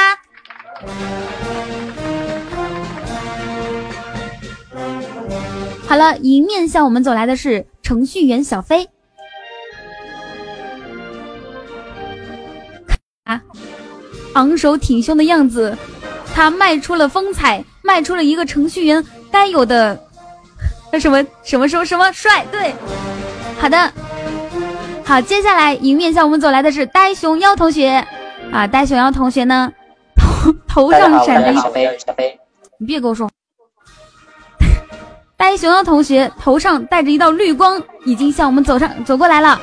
[5.87, 8.89] 好了，迎面向我们走来的是程序员小飞。
[13.27, 13.41] 啊，
[14.35, 15.77] 昂首挺胸的样子，
[16.33, 20.01] 他迈出了风采，迈出了一个程序员该有的
[20.93, 22.47] 那什么什么什么什么帅。
[22.53, 22.73] 对，
[23.59, 23.93] 好的，
[25.05, 28.07] 好，接下来迎面向我们走来的是呆熊妖同学。
[28.53, 29.73] 啊，呆熊妖同学呢，
[30.69, 32.39] 头头上闪着一，小飞，小飞，
[32.79, 33.29] 你别跟我说。
[35.37, 39.61] 呆熊妖同学头上带着一道绿光，已经向我们走上走过来了。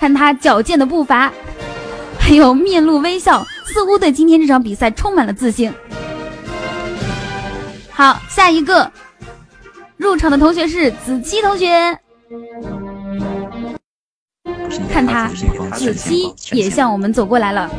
[0.00, 1.32] 看他矫健的步伐，
[2.28, 5.72] 还有面露微笑，似乎对今天这场比赛充满了自信。
[7.88, 8.92] 好，下一个
[9.96, 11.98] 入场的同学是子期同学。
[14.92, 15.30] 看他，
[15.72, 17.70] 子期也向我们走过来了。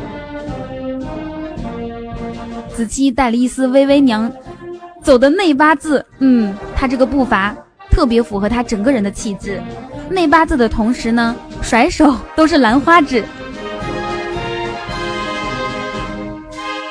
[2.74, 4.30] 子期带了一丝微微娘。
[5.00, 7.56] 走的内八字，嗯，他这个步伐
[7.88, 9.62] 特别符合他整个人的气质。
[10.10, 13.24] 内八字的同时呢，甩手都是兰花指。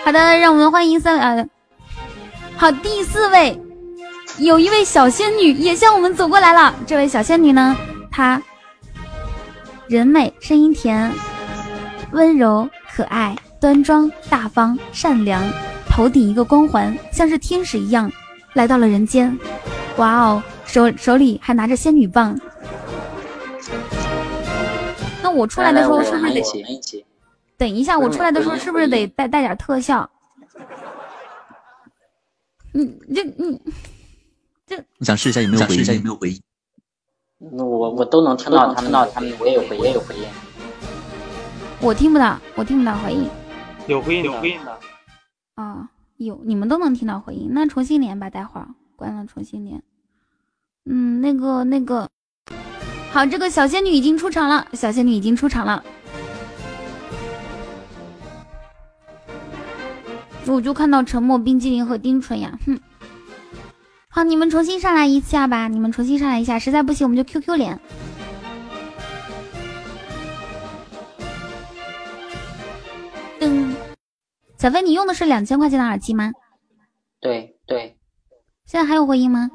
[0.10, 1.48] 好的，让我们欢迎三呃，
[2.58, 3.62] 好，第四位，
[4.40, 6.74] 有一位小仙女也向我们走过来了。
[6.88, 7.78] 这位小仙女呢，
[8.10, 8.42] 她
[9.88, 11.14] 人美，声音甜，
[12.12, 15.44] 温柔可爱，端庄大方，善良。
[15.88, 18.12] 头顶一个光环，像是天使一样
[18.54, 19.38] 来到了人间。
[19.98, 22.36] 哇哦，手手里还拿着仙女棒。
[25.22, 27.06] 那我出来的时候是不是得？
[27.60, 30.10] 等一下，我出来的时候是不是得带带点特效？
[32.72, 33.62] 你这你
[34.66, 35.86] 这，你想试一下有没有回音？
[35.86, 36.42] 有没有回音？
[37.38, 40.24] 那我我都能听到他们，他们我也有回音，有回音。
[41.82, 43.30] 我听不到，我听不到回音。
[43.88, 44.80] 有回音，有回音的。
[45.56, 49.84] 啊，有你们都能听到回音，那重新连吧，待会儿关了重新连。
[50.86, 52.10] 嗯，那个那个，
[53.12, 55.84] 好，这个小仙女已经出场了，小仙女已经出场了。
[60.48, 62.80] 我就看到沉默冰激凌和丁纯呀，哼。
[64.10, 67.80] 好，你们重新上来一下吧，你们重新上来一下，实在不行我们就 QQ 连。
[73.40, 73.76] 噔。
[74.58, 76.32] 小飞，你用的是两千块钱的耳机吗？
[77.22, 77.96] 对对。
[78.66, 79.50] 现在还有回音吗？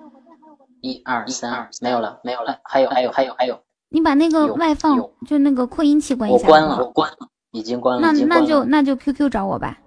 [0.81, 2.59] 一二三二，没有了，没有了。
[2.65, 3.59] 还有还有还有还有。
[3.89, 6.47] 你把那个外放，就那个扩音器关一下。
[6.47, 8.13] 我关了，我关了，已经关了。
[8.13, 9.79] 那那就那就 QQ 找我吧。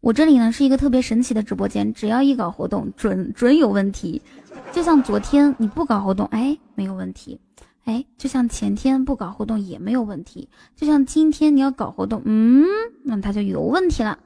[0.00, 4.22] 我这里呢是一个特别神奇的直播间，只要一搞活动，准准有问题。
[4.72, 7.38] 就像昨天你不搞活动，哎，没有问题。
[7.84, 12.64] 哎，就像前天不搞活动也没有问题，就像今天你要搞活动，嗯，
[13.04, 14.18] 那它就有问题了。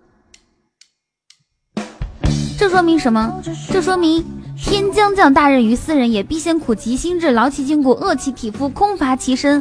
[2.56, 3.42] 这说明什么？
[3.72, 4.24] 这说明
[4.56, 9.60] 天将降大任于斯人也，必先苦其心志，劳其筋骨，饿其体肤，空乏其身，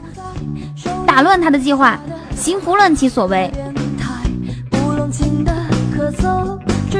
[1.07, 1.99] 打乱他的计划，
[2.35, 3.51] 行拂乱其所为。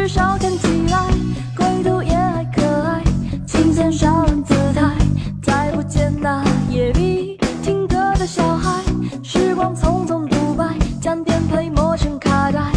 [0.03, 1.07] 至少看起来
[1.55, 3.01] 归途也还可爱
[3.47, 4.97] 琴弦少了姿态
[5.41, 8.83] 再不见那夜里听歌的小孩
[9.23, 12.69] 时光匆匆独白将颠沛磨成卡带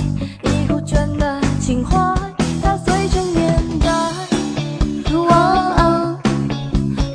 [0.45, 1.97] 已枯卷的情怀
[2.63, 3.89] 它碎成年代
[5.29, 6.21] 哇哦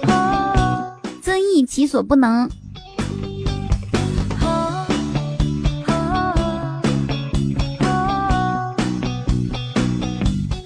[0.10, 2.50] 哇哦遵义其所不能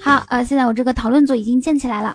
[0.06, 2.14] 好，呃，现在我这个讨论组已经建起来了。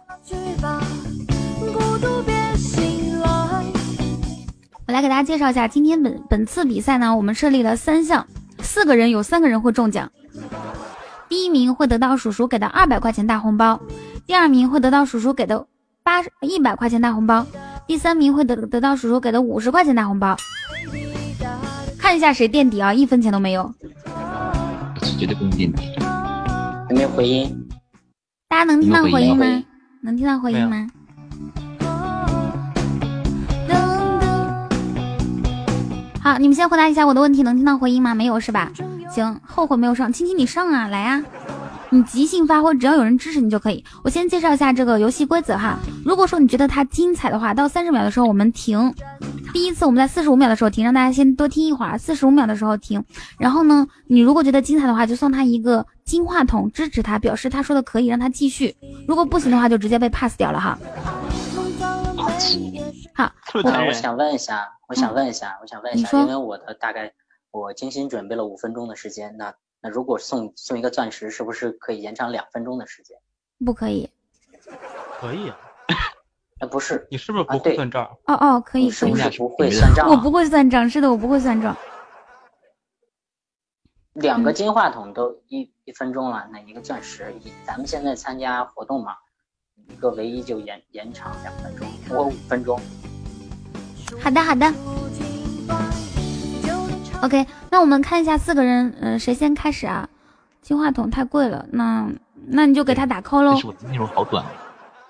[4.87, 8.25] 我来给大家介绍一下，今天本本次比赛呢，我们设立了三项，
[8.61, 10.09] 四个人有三个人会中奖。
[11.27, 13.77] 第一名会得到叔叔给的二百块钱大红包，
[14.25, 15.65] 第二名会得到叔叔给的
[16.01, 17.45] 八一百块钱大红包，
[17.85, 20.37] 第三名会得得到叔叔给的五十块钱大红包。
[21.97, 23.69] 看一下谁垫底啊，一分钱都没有。
[25.19, 25.91] 绝对不能垫底。
[26.89, 27.60] 有没有回音？
[28.51, 29.63] 大家能听到回音吗？
[30.01, 30.85] 能听到回音吗？
[36.21, 38.13] 好，你们先回答一下我的问题，能听到回音吗？
[38.13, 38.69] 没有是吧？
[39.09, 41.23] 行，后悔没有上，青青你上啊，来啊！
[41.93, 43.83] 你即兴发挥，只要有人支持你就可以。
[44.01, 45.77] 我先介绍一下这个游戏规则哈。
[46.05, 48.93] 如果说你觉得它精彩的话，到三十秒的时候我们停。
[49.51, 51.97] 第一次我们在四十五秒的时候停，让大家先多听一会儿。
[51.97, 53.03] 四十五秒的时候停。
[53.37, 58.73] 然后呢，你如果觉得精彩的话，就送他一个金话筒，支持他，表示他说的可以，让他继续。
[59.05, 60.79] 如果不行的话，就直接被 pass 掉了哈。
[63.13, 67.11] 好，我想问一下，我想问一下，我想问一下，因为我的大概
[67.51, 73.17] 我精心准备了五分钟的时间，那那如果送送一个钻石，是不是可以延长两分钟的时间？
[73.65, 74.09] 不可以。
[75.19, 75.57] 可以啊。
[76.59, 78.05] 哎，不是，你是不是不会算账？
[78.27, 80.07] 哦哦，可以，是不是不会算账？
[80.07, 81.75] 我不会算账，是的，我不会算账。
[84.13, 87.33] 两个金话筒都一一分钟了，那一个钻石，
[87.65, 89.15] 咱们现在参加活动嘛，
[89.87, 92.79] 一个唯一就延延长两分钟，我五分钟。
[94.21, 94.71] 好的好的。
[97.21, 100.09] OK，那我们看一下四个人，嗯，谁先开始啊？
[100.61, 102.11] 金话筒太贵了，那
[102.47, 103.53] 那你就给他打 call 喽。
[103.87, 104.45] 内容好短，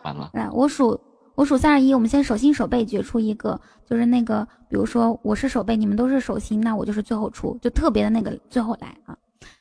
[0.03, 0.29] 完了。
[0.33, 0.99] 来，我数。
[1.35, 3.59] 我数三二一，我们先手心手背决出一个，
[3.89, 9.17] 就是那个，比如说我是手背，你们都是手心，那我就是最后出，就特别的那个最后来啊。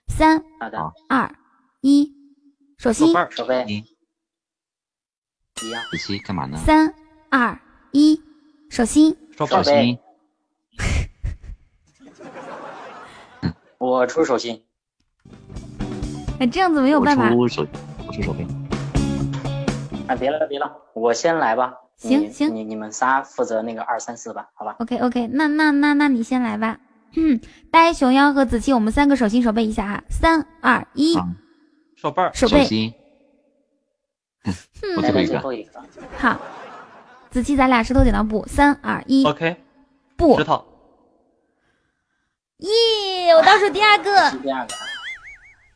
[0.09, 0.78] 三，好的，
[1.09, 1.32] 二，
[1.81, 2.12] 一，
[2.77, 3.64] 手心手背
[5.62, 5.82] 一样。
[5.90, 6.59] 子期干嘛呢？
[6.59, 6.93] 三
[7.31, 7.59] 二
[7.93, 8.20] 一，
[8.68, 9.98] 手心手背。
[13.81, 14.62] 我出手心。
[16.39, 17.35] 哎，这样子没有办法。
[17.35, 17.66] 我出手，
[18.07, 18.47] 我出手背。
[20.07, 21.73] 啊，别了别了，我先来吧。
[21.97, 26.78] 行行，你你们仨负责那个二三四吧，好吧？OK OK，那那那那你先来吧。
[27.16, 27.40] 嗯，
[27.70, 30.05] 呆熊妖和子期，我们三个手心手背一下哈。
[30.11, 31.16] 三二一，
[31.97, 32.94] 手背手背。
[34.98, 35.82] 我最后一个。
[36.19, 36.39] 好，
[37.31, 38.44] 子期，咱俩石头剪刀布。
[38.47, 39.57] 三二一，OK。
[40.19, 40.66] 布石头。
[42.61, 44.31] 耶，我倒数第二个。
[44.43, 44.74] 第二个。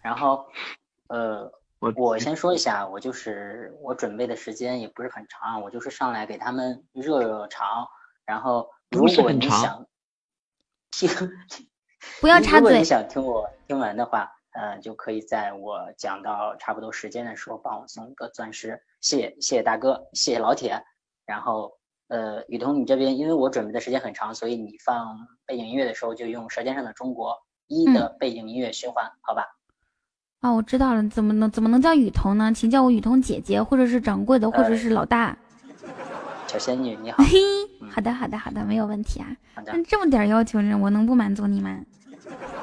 [0.03, 0.47] 然后，
[1.09, 1.53] 呃。
[1.97, 7.87] 我先说一下，我就是我准备的时间也不是很长，我就是上来给他们热热场，
[8.25, 9.87] 然后如果你想
[10.91, 11.11] 听，
[12.23, 12.61] 不要插嘴。
[12.61, 20.83] 如果你想听我听完的话，呃，就可以在我讲到差不多时间的时候帮我送一个钻石，谢谢谢谢大哥，谢谢老铁。
[21.27, 21.77] 然后
[22.09, 27.33] 呃，雨桐你这边因为我准备的时间很长，所以你放背景音乐的时候就用《舌尖上的中国》
[27.67, 29.47] 一的背景音乐循环，好吧？
[30.43, 32.53] 哦，我知道了，怎么能怎么能叫雨桐呢？
[32.55, 35.37] 请叫我雨桐姐姐，或者是掌柜的，或者是老大。
[36.47, 37.25] 小仙女你好。
[37.25, 37.39] 嘿，
[37.91, 39.35] 好的好的好的，没有问题啊。
[39.65, 39.83] 那。
[39.85, 41.81] 这么点要求呢，我能不满足你吗？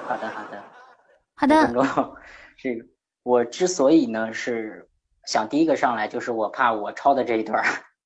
[0.07, 0.61] 好的好的
[1.33, 2.15] 好的。
[2.57, 2.85] 这个
[3.23, 4.87] 我之所以呢是
[5.25, 7.63] 想第一个上来，就是我怕我抄的这一段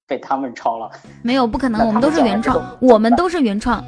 [0.07, 0.89] 被他们抄了。
[1.21, 3.83] 没有，不可能，我们都是原创，我们都是原创。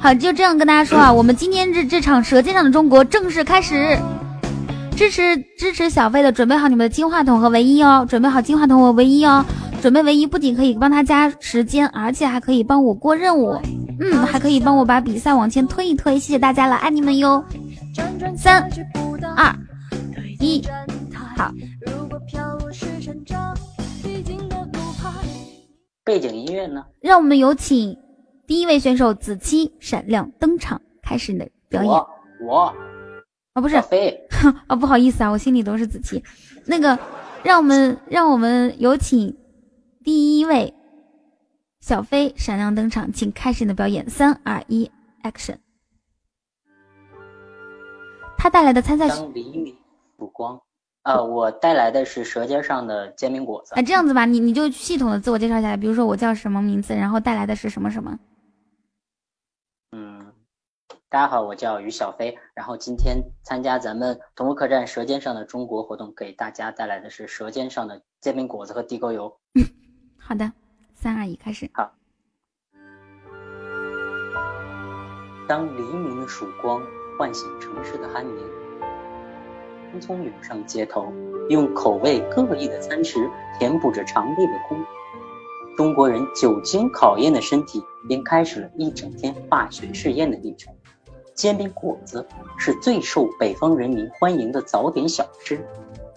[0.00, 3.98] 好，就这样跟大家说啊， 我们今天这这场《舌尖上的中国》正式开始。
[4.96, 8.04] 支持支持小飞的，准备好你们的金话筒和唯一哦！
[8.06, 9.42] 准备好金话筒和唯一哦！
[9.80, 13.58] 准备唯一不仅可以帮他加时间，而且还可以帮我过任务，
[13.98, 16.18] 嗯，还可以帮我把比赛往前推一推。
[16.18, 17.42] 谢谢大家了，爱你们哟！
[18.36, 18.68] 三
[19.36, 19.54] 二
[20.38, 20.62] 一，
[21.34, 21.50] 好。
[26.04, 26.86] 背景音乐呢？
[27.00, 27.96] 让我们有请
[28.46, 31.92] 第一位选手子期闪亮登场，开始你的表演。
[32.42, 32.74] 我。
[33.52, 33.76] 啊，不是，
[34.68, 36.22] 啊， 不好意思啊，我心里都是子期。
[36.66, 36.98] 那个，
[37.42, 39.36] 让我们让我们有请
[40.04, 40.72] 第一位
[41.80, 44.08] 小飞闪亮登场，请开始你的表演。
[44.08, 44.90] 三二一
[45.22, 45.56] ，Action！
[48.38, 49.76] 他带来的参赛是黎明
[50.16, 50.60] 曙光。
[51.02, 53.74] 呃，我带来的是舌尖上的煎饼果子。
[53.74, 58.18] 哎，这样子吧，你你就系统的自我介绍一下，比如说我叫什么名字，然后带来的是什么什么。
[59.92, 60.32] 嗯
[61.08, 69.34] 大家好，我叫于小飞，然后今天参加咱们同福客栈《舌尖上的中国》活动，给大家带来的是舌尖上的煎饼果子和地沟油。
[70.20, 70.52] 好的，
[70.94, 71.68] 三二一，开始。
[71.72, 71.90] 好。
[75.48, 76.80] 当黎明的曙光
[77.18, 78.46] 唤醒城市的酣眠，
[79.90, 81.12] 匆匆涌上街头，
[81.48, 84.78] 用口味各异的餐食填补着肠胃的空。
[85.76, 90.72] 中国人久经考验的身体，便开始了一整天化学试验的历程。
[91.34, 92.26] 煎饼果子
[92.58, 95.58] 是最受北方人民欢迎的早点小吃。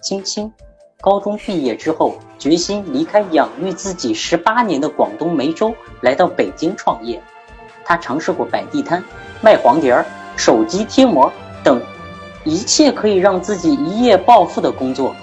[0.01, 0.51] 青青
[0.99, 7.21] 高中毕业之后，决心离开养育自己十八年的广东梅州，来到北京创业。
[7.85, 9.01] 他尝试过摆地摊、
[9.41, 10.05] 卖黄碟儿、
[10.35, 11.31] 手机贴膜
[11.63, 11.81] 等
[12.45, 15.15] 一切可以让自己一夜暴富的工作，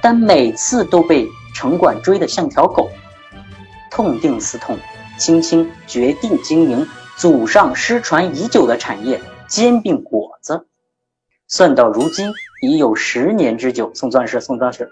[0.00, 2.88] 但每次都被城管追得像条狗。
[3.90, 4.78] 痛定思痛，
[5.18, 6.86] 青青决定经营
[7.16, 10.66] 祖上失传已久的产业——煎饼果子。
[11.48, 12.32] 算到如今，
[12.62, 13.90] 已有十年之久。
[13.92, 14.88] 送钻石，送钻石，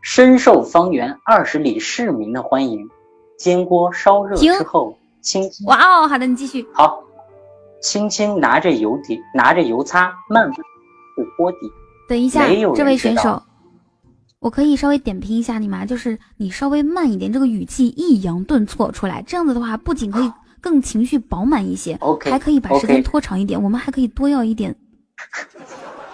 [0.00, 2.88] 深受方圆二十里市民的欢迎。
[3.36, 6.64] 煎锅烧热之后，青青哇哦，好的，你继续。
[6.72, 7.02] 好，
[7.84, 10.56] 青青拿着油底，拿着油擦，慢慢
[11.14, 11.70] 铺锅底。
[12.08, 13.40] 等一下，这位选手。
[14.40, 15.84] 我可以稍微点评一下你吗？
[15.84, 20.32] 就是你稍微慢一点，这个语气抑扬顿挫出来，这样子的话，不仅可以
[20.62, 23.62] 更情绪饱满一些还可以把时间拖长一点。
[23.62, 24.74] 我们还可以多要一点，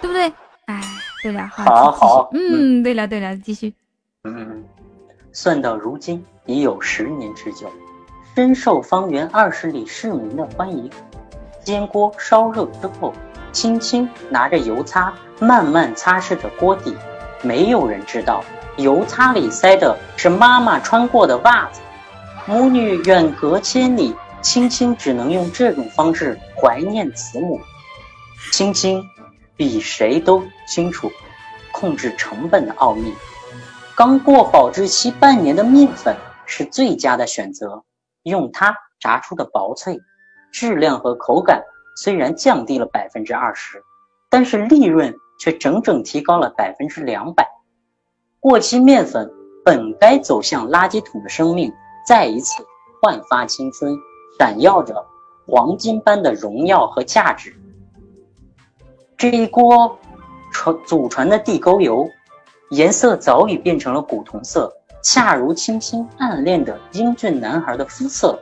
[0.01, 0.31] 对不对？
[0.65, 0.81] 哎，
[1.23, 3.73] 对了，好好，嗯，对了对了，继续。
[4.25, 4.63] 嗯，
[5.31, 7.69] 算到如今已有十年之久，
[8.35, 10.89] 深受方圆二十里市民的欢迎。
[11.63, 13.13] 煎锅烧热之后，
[13.51, 16.95] 轻轻拿着油擦，慢慢擦拭着锅底。
[17.43, 18.43] 没有人知道，
[18.77, 21.81] 油擦里塞的是妈妈穿过的袜子。
[22.45, 27.59] 母女远隔千里，青青只能用这种方式怀念慈母。
[28.51, 29.03] 青青
[29.55, 31.11] 比谁都清楚
[31.71, 33.13] 控制成本的奥秘。
[33.95, 36.15] 刚过保质期半年的面粉
[36.45, 37.83] 是最佳的选择，
[38.23, 39.99] 用它炸出的薄脆，
[40.51, 41.63] 质量和口感
[41.95, 43.83] 虽然降低了百分之二十，
[44.29, 45.13] 但是利润。
[45.41, 47.49] 却整整提高了百分之两百。
[48.39, 49.27] 过期面粉
[49.65, 51.73] 本该走向垃圾桶的生命，
[52.05, 52.63] 再一次
[53.01, 53.91] 焕发青春，
[54.37, 55.03] 闪耀着
[55.47, 57.51] 黄金般的荣耀和价值。
[59.17, 59.97] 这一锅
[60.51, 62.07] 传祖传的地沟油，
[62.69, 64.71] 颜色早已变成了古铜色，
[65.01, 68.39] 恰如青青暗恋的英俊男孩的肤色。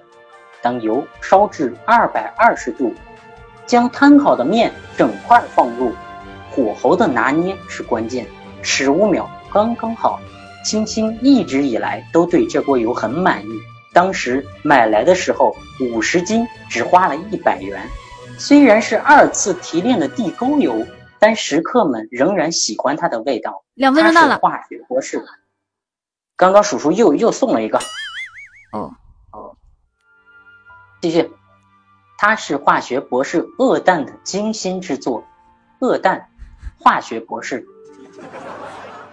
[0.61, 2.93] 当油烧至二百二十度，
[3.65, 5.93] 将摊好的面整块放入。
[6.51, 8.25] 火候的拿捏是关键，
[8.61, 10.19] 十五秒刚刚好。
[10.65, 13.49] 青青一直以来都对这锅油很满意，
[13.93, 17.81] 当时买来的时候五十斤只花了一百元。
[18.37, 20.85] 虽然是二次提炼的地沟油，
[21.17, 23.63] 但食客们仍然喜欢它的味道。
[23.73, 25.23] 两分钟到了，化学博士。
[26.35, 27.77] 刚刚叔叔又又送了一个。
[28.71, 28.93] 哦哦，
[31.01, 31.31] 继续。
[32.17, 35.23] 它是化学博士恶蛋的精心之作，
[35.79, 36.27] 恶蛋。
[36.81, 37.65] 化学博士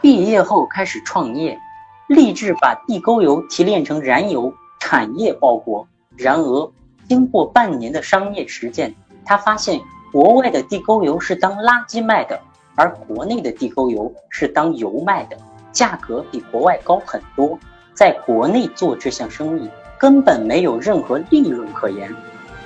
[0.00, 1.58] 毕业后开始创业，
[2.06, 5.86] 立志把地沟油提炼成燃油，产业报国。
[6.16, 6.72] 然而，
[7.08, 8.94] 经过半年的商业实践，
[9.24, 9.80] 他发现
[10.12, 12.40] 国外的地沟油是当垃圾卖的，
[12.76, 15.36] 而国内的地沟油是当油卖的，
[15.72, 17.58] 价格比国外高很多。
[17.94, 19.68] 在国内做这项生意
[19.98, 22.14] 根本没有任何利润可言。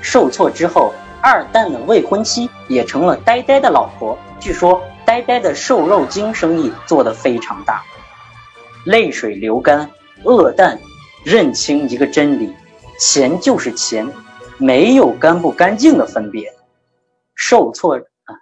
[0.00, 0.92] 受挫之后，
[1.22, 4.18] 二蛋的未婚妻也成了呆呆的老婆。
[4.38, 4.80] 据说。
[5.06, 7.82] 呆呆的瘦肉精生意做得非常大，
[8.86, 9.90] 泪水流干，
[10.22, 10.78] 恶蛋
[11.24, 12.54] 认清一个真理：
[13.00, 14.06] 钱就是钱，
[14.56, 16.54] 没有干不干净的分别。
[17.34, 18.38] 受挫啊，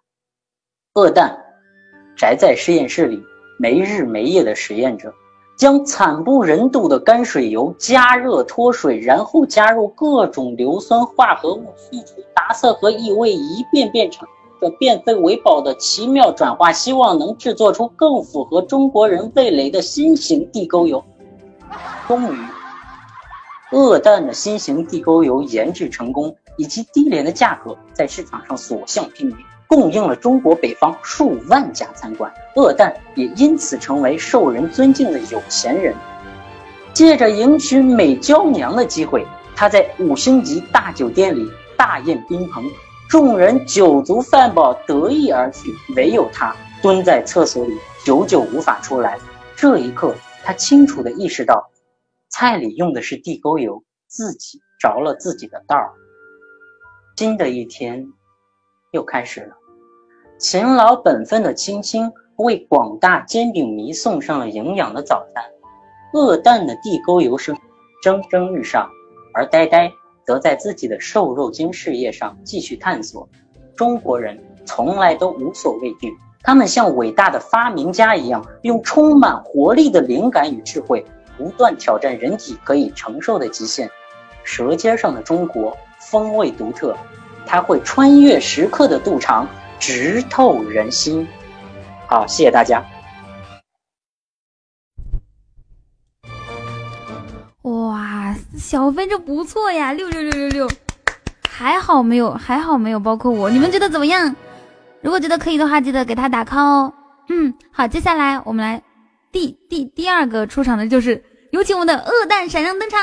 [0.93, 1.43] 恶蛋
[2.15, 3.25] 宅在实验室里，
[3.59, 5.15] 没日没夜的实验着，
[5.59, 14.27] 将惨不忍睹的泔水油加热脱水，然后加入各种硫酸化合物，去除杂色和异味，一遍遍成。
[14.61, 21.03] 这变废为宝的奇妙转化，希望能制作出更符合中国人味蕾的新型地沟油。
[22.07, 22.39] 终于，
[23.73, 29.35] 恶蛋的新型地沟油研制成功，以及低廉的价格在市场上所向披靡，
[29.69, 32.33] 供应了中国北方数万家餐馆。
[32.57, 35.95] 恶蛋也因此成为受人尊敬的有钱人。
[36.93, 39.25] 借着迎娶美娇娘的机会，
[39.55, 42.65] 他在五星级大酒店里大宴宾朋。
[43.09, 47.75] 众人酒足饭饱，得意而去，唯有他蹲在厕所里，
[48.05, 49.19] 久久无法出来。
[49.57, 50.15] 这一刻，
[50.45, 51.71] 他清楚地意识到，
[52.29, 55.91] 菜里用的是地沟油，自己着了自己的道儿。
[57.17, 58.07] 新的一天
[58.93, 59.57] 又开始了，
[60.39, 65.43] 勤劳本分的青青为广大煎饼迷送上了营养的早餐，
[66.13, 67.59] 恶淡的地沟油声
[68.01, 68.89] 蒸蒸日上，
[69.35, 69.91] 而呆呆
[70.25, 73.29] 则在自己的瘦肉精事业上继续探索。
[73.75, 81.05] 中国人从来都无所畏惧，他们像伟大的发明家一样，用充满活力的灵感与智慧，
[81.37, 83.91] 不断挑战人体可以承受的极限。
[84.45, 86.97] 舌尖上的中国，风味独特，
[87.45, 89.49] 它会穿越时刻的肚肠，
[89.79, 91.27] 直透人心。
[92.07, 92.83] 好，谢谢大家。
[97.63, 100.71] 哇，小飞这不错呀，六六六六六，
[101.49, 104.35] 还好没有，还好没有包括我，你们觉得怎么样？
[105.03, 106.95] 如果觉得可以的话，记得给他打 call 哦。
[107.29, 108.83] 嗯，好，接下来我们来
[109.31, 111.23] 第第第二个出场的就是
[111.53, 112.99] 有请我们的恶蛋闪亮登场。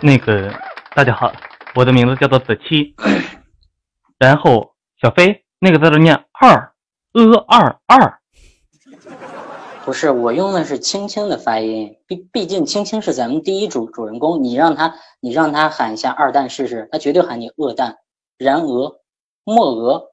[0.00, 0.50] 那个
[0.94, 1.30] 大家好，
[1.74, 2.94] 我的名字叫做子期，
[4.18, 6.74] 然后小飞那个字念二，
[7.12, 8.20] 呃二二。
[9.84, 17.96] 不是我用的是青青的发音，毕毕竟青青是咱们第一主主人公，你让他你让他喊一下二蛋试试，他绝对喊你恶蛋。
[18.36, 19.00] 然鹅，
[19.44, 20.10] 莫鹅。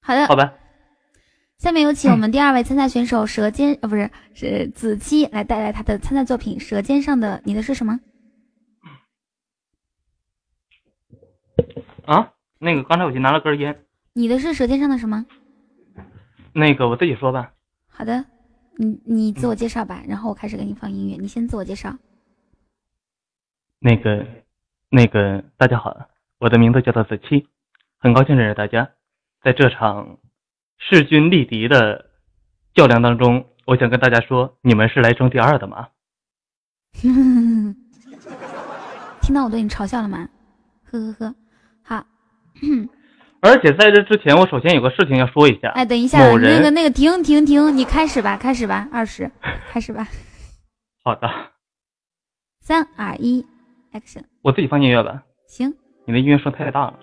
[0.00, 0.54] 好的，好吧。
[1.58, 8.00] 下面有请我们第二位参赛选手舌尖呃不是是子期来带来他的参赛作品《舌尖上的你的是什么》。
[12.12, 12.33] 啊，
[12.64, 13.84] 那个刚才我去拿了根烟。
[14.14, 15.26] 你的是舌尖上的什么？
[16.52, 17.52] 那个我自己说吧。
[17.88, 18.24] 好的。
[18.76, 21.16] 你你自我介绍吧，然后我开始给你放音乐。
[21.16, 21.96] 你先自我介绍。
[23.78, 24.26] 那个，
[24.88, 26.08] 那个，大家好，
[26.38, 27.46] 我的名字叫做子期，
[27.98, 28.90] 很高兴认识大家。
[29.44, 30.18] 在这场
[30.76, 32.10] 势均力敌的
[32.74, 35.90] 较量当中，我想跟大家说，你们是来争第二的吗？
[39.22, 40.28] 听到我对你嘲笑了吗？
[40.90, 41.34] 呵呵呵，好。
[43.40, 45.68] 而且在这之前，我首先有个事情要说一下。
[45.74, 49.30] 哎，等一下，那个那个，停停停，你开始吧，开始吧，二十，
[49.70, 50.08] 开始吧。
[51.02, 51.28] 好的。
[52.60, 53.44] 三二一
[53.92, 54.22] ，action。
[54.40, 55.22] 我自己放音乐吧。
[55.46, 55.74] 行。
[56.06, 56.94] 你的音乐声太大了。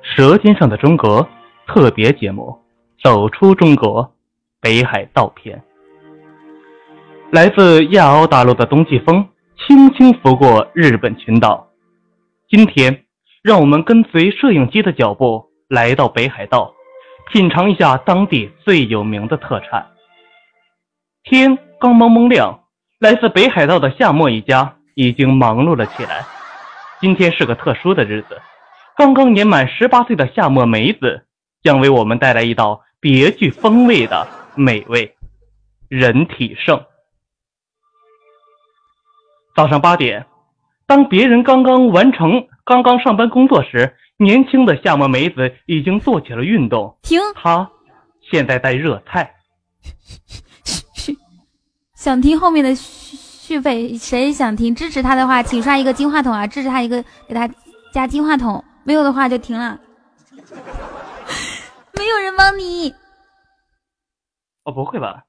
[0.00, 1.28] 舌尖上的中国
[1.66, 2.56] 特别节目，
[3.02, 4.14] 走出中国，
[4.60, 5.60] 北海道篇。
[7.32, 9.28] 来自亚欧大陆的冬季风，
[9.66, 11.68] 轻轻拂过日本群岛。
[12.48, 13.06] 今天。
[13.48, 16.74] 让我们跟随摄影机的脚步，来到北海道，
[17.32, 19.86] 品尝一下当地最有名的特产。
[21.22, 22.64] 天刚蒙蒙亮，
[23.00, 26.26] 来自北海道的夏末一家已经忙碌了起来。
[27.00, 28.38] 今天是个特殊的日子，
[28.98, 31.24] 刚刚年满十八岁的夏末梅子
[31.62, 35.16] 将为我们带来一道别具风味的美味——
[35.88, 36.84] 人体盛。
[39.56, 40.26] 早上八点。
[40.86, 46.98] 当别人刚刚完成、刚刚上班工作时，年轻的夏末梅子已经做起了运动。
[47.00, 47.70] 停，他
[48.30, 49.34] 现在在热菜。
[51.96, 53.96] 想听后面的续费？
[53.96, 54.74] 谁想听？
[54.74, 56.46] 支持他的话，请刷一个金话筒啊！
[56.46, 57.48] 支持他一个，给他
[57.90, 58.62] 加金话筒。
[58.84, 59.80] 没有的话就停了。
[61.96, 62.94] 没有人帮你。
[64.64, 65.24] 哦，不会吧？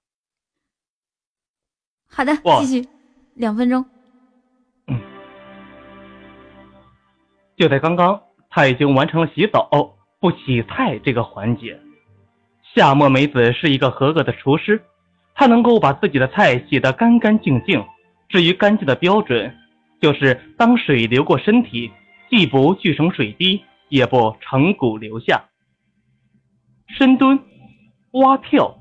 [2.11, 2.86] 好的，继续，
[3.36, 3.86] 两分钟。
[7.60, 9.69] 就在刚刚，他已经完成了洗澡
[10.22, 11.77] 不洗菜这个环节。
[12.73, 14.81] 夏末美子是一个合格的厨师，
[15.36, 17.84] 她能够把自己的菜洗得干干净净。
[18.30, 19.53] 至于干净的标准，
[19.99, 21.91] 就是当水流过身体，
[22.30, 25.44] 既不聚成水滴，也不成骨留下。
[26.88, 27.38] 深蹲、
[28.11, 28.73] 蛙跳、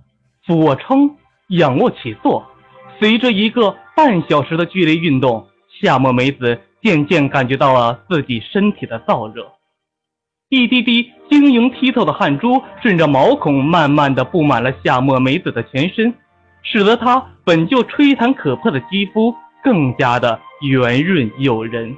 [0.47, 1.17] 俯卧撑、
[1.49, 2.47] 仰卧起坐，
[3.01, 5.49] 随着一个半小时的剧烈运动，
[5.81, 6.61] 夏末美子。
[6.89, 9.47] 渐渐感觉到了自己身体的燥热，
[10.48, 16.15] 一滴滴晶莹剔透的汗珠顺着毛孔慢慢的布满了夏末美子的全身，
[16.62, 21.94] 使得她本就吹弹可破的肌肤更加的圆润诱人。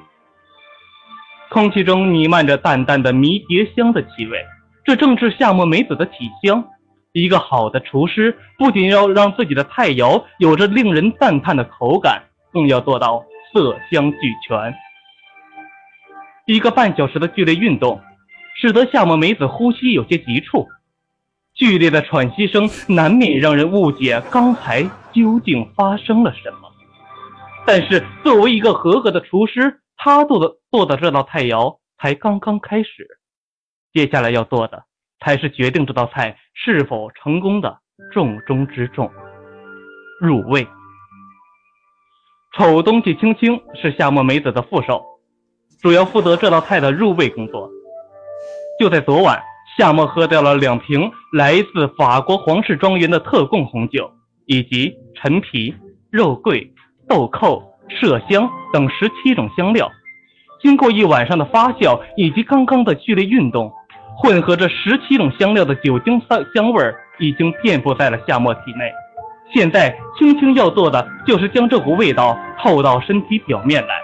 [1.52, 4.44] 空气中弥漫着淡淡的迷迭香的气味，
[4.84, 6.64] 这正是夏末美子的体香。
[7.12, 13.24] 一个好的厨师不仅要让自己的菜肴有着令人赞叹的口感，更要做到。
[13.52, 14.74] 色香俱全，
[16.46, 18.00] 一个半小时的剧烈运动，
[18.56, 20.68] 使得夏末梅子呼吸有些急促，
[21.54, 24.82] 剧烈的喘息声难免让人误解刚才
[25.12, 26.70] 究竟发生了什么。
[27.66, 33.18] 但是作为一个合格的厨师，他做的做的这道菜肴才刚刚开始，
[33.92, 34.84] 接下来要做的
[35.20, 37.78] 才是决定这道菜是否成功的
[38.12, 39.10] 重中之重——
[40.20, 40.66] 入味。
[42.56, 45.00] 丑东西青青是夏末美子的副手，
[45.80, 47.70] 主要负责这道菜的入味工作。
[48.78, 49.40] 就在昨晚，
[49.78, 54.10] 夏末喝掉了两瓶来自法国皇室庄园的特供红酒，
[54.46, 55.72] 以及陈皮、
[56.10, 56.68] 肉桂、
[57.08, 59.88] 豆蔻、麝香等十七种香料，
[60.60, 63.72] 经过一晚上的发酵以及刚刚的剧烈运动，
[64.18, 68.92] 混合着十七种香料的酒精香香味儿已经遍布在了夏沫体内。
[69.52, 73.94] 现在，青青要做的就是将这股味道透到身体表面来。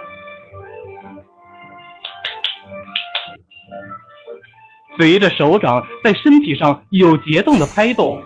[4.96, 8.22] 随着手掌在身体上有节奏的拍动，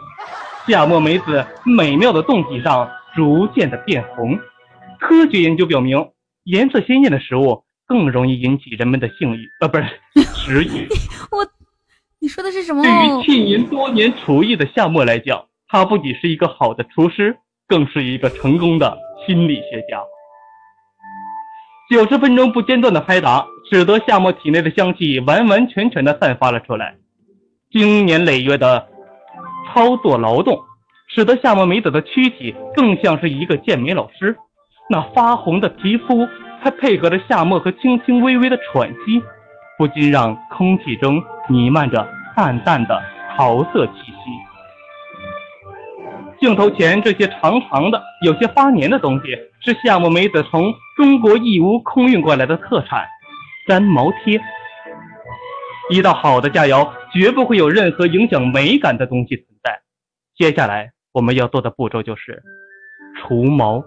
[0.68, 4.38] 夏沫梅子美妙的胴体上逐渐的变红。
[5.00, 6.10] 科学研究表明，
[6.44, 9.84] 颜色鲜艳的食物更容易引起人们的性欲，呃，不是
[10.32, 10.86] 食欲。
[11.32, 11.44] 我，
[12.20, 12.82] 你说的是什么？
[12.82, 17.36] 对于浸淫多年厨艺的夏末来讲，他不仅是一个好的厨师，
[17.68, 20.02] 更是一个成功的心理学家。
[21.88, 26.96] 九十分钟不间断的拍打，使得夏沫体内的香气完完全全的散发了出来。
[27.70, 28.88] 经年累月的
[29.68, 30.58] 操作劳动，
[31.06, 34.36] 使得夏沫梅子的躯体更像是一个健美老师。
[34.88, 36.26] 那发红的皮肤，
[36.60, 39.22] 还配合着夏沫和轻轻微微的喘息，
[39.78, 43.00] 不禁让空气中弥漫着淡淡的
[43.36, 44.49] 桃色气息。
[46.40, 53.06] 镜头前这些长长的、有些发黏的东西，是夏沫梅子从中国义乌空运过来的特产——
[53.68, 54.40] 粘毛贴。
[55.90, 59.80] 一道好的佳肴绝不会有任何影响美感的东西存在。
[60.34, 62.42] 接下来我们要做的步骤就是
[63.18, 63.84] 除毛。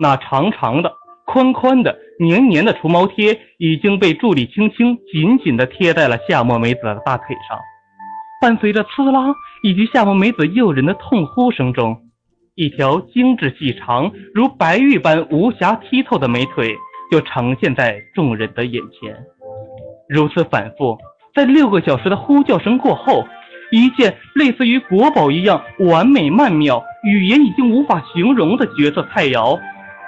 [0.00, 0.92] 那长长的、
[1.26, 7.56] 宽宽的、黏黏的除毛贴已经被助理轻轻紧紧地贴在了夏沫梅子的大腿上。
[8.40, 11.96] 伴随着呲啦以及夏目美子诱人的痛呼声中，
[12.54, 16.76] 一条精致细长、如白玉般无瑕剔透的美腿
[17.10, 19.16] 就呈现在众人的眼前。
[20.08, 20.98] 如此反复，
[21.34, 23.26] 在六个小时的呼叫声过后，
[23.72, 29.58] 一件类似于国宝一样完美曼妙、语言已经无法形容的绝色菜肴，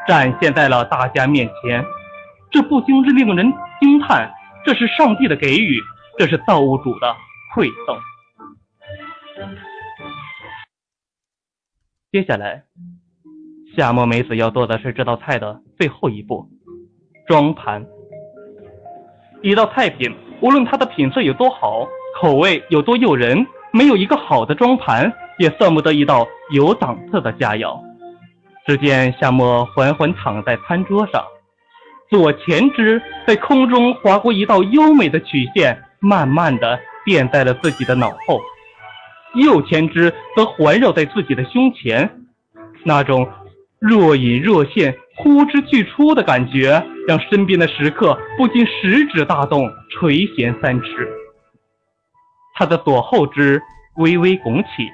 [0.06, 1.84] 展现在了大家面前。
[2.50, 4.30] 这不禁令人惊叹：
[4.64, 5.80] 这是上帝的给予，
[6.18, 7.14] 这是造物主的
[7.54, 7.96] 馈赠。
[12.10, 12.64] 接下来，
[13.76, 16.48] 夏沫梅子要做的是这道菜的最后一步——
[17.28, 17.84] 装盘。
[19.42, 21.86] 一道菜品，无论它的品色有多好，
[22.20, 27.78] 口味有多诱人，没有一个好的装盘，也算不得一道有档次的佳肴。
[28.66, 31.22] 只见夏沫缓缓躺在餐桌上，
[32.10, 38.40] 左前肢在空中划过一道优美的曲线，慢慢的垫在了自己的脑后。
[39.34, 42.22] 右前肢则环绕在自己的胸前，
[42.84, 43.28] 那种
[43.78, 50.86] 若隐若现、呼之欲出的感觉，让身边的食客不禁食指大动，垂涎三尺。
[52.54, 53.62] 他的左后肢
[53.96, 54.88] 微微拱起，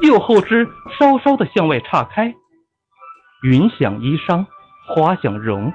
[0.00, 0.66] 右后肢
[0.98, 2.34] 稍稍的向外岔开。
[3.44, 4.44] 云想衣裳，
[4.88, 5.72] 花想容，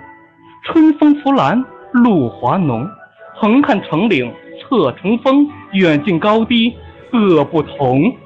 [0.66, 1.64] 春风拂槛，
[1.94, 2.90] 露华浓。
[3.36, 6.76] 横看成岭，侧成峰，远近高低。
[7.14, 8.18] 各不同，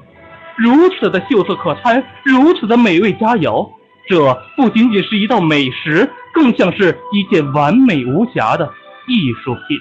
[0.56, 3.70] 如此的秀色可餐，如此的美味佳肴，
[4.08, 8.72] 这不仅仅是一道美食，更像是一件完美无瑕的
[9.06, 9.78] 艺术品。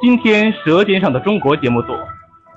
[0.00, 1.88] 今天《舌尖上的中国》节目组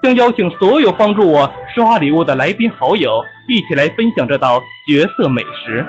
[0.03, 5.83] 将邀请所有帮助我刷礼物的来宾好友，一起来分享这道绝色美食。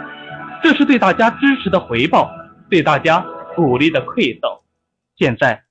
[0.62, 2.30] 这是对大家支持的回报，
[2.70, 3.22] 对大家
[3.54, 4.50] 鼓励的馈赠。
[5.18, 5.64] 现在，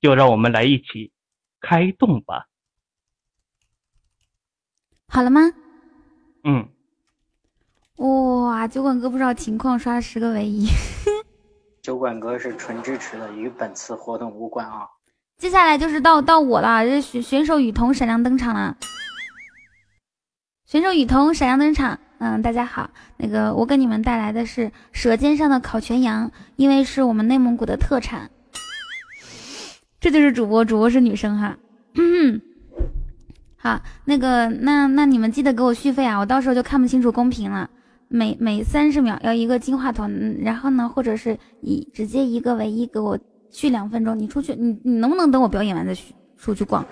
[0.00, 1.12] 就让我们来一起
[1.60, 2.46] 开动吧。
[5.14, 5.42] 好了吗？
[6.42, 6.68] 嗯。
[7.98, 10.66] 哇，酒馆哥不知道情况，刷了十个唯一。
[11.80, 14.88] 酒馆哥是纯支持的，与本次活动无关啊。
[15.38, 18.76] 接下来就是到到我了，这选选手雨桐闪亮登场了。
[20.66, 28.32] 选手雨桐闪亮登场，嗯，大家好，那个我给你们带来的是舌尖上的烤全羊，因为是我们内蒙古的特产。
[30.00, 31.56] 这就是主播，主播是女生哈。
[33.64, 37.70] 好，那个，那那你们记得给我续费啊，我到时候就看不清楚公屏了。
[38.08, 40.06] 每每三十秒要一个金话筒，
[40.42, 43.18] 然后呢，或者是以直接一个唯一给我
[43.50, 44.18] 续两分钟。
[44.18, 46.84] 你出去，你你能不能等我表演完再续出去逛？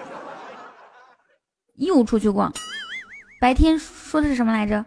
[1.75, 2.51] 又出去逛？
[3.39, 4.83] 白天说的是什么来着？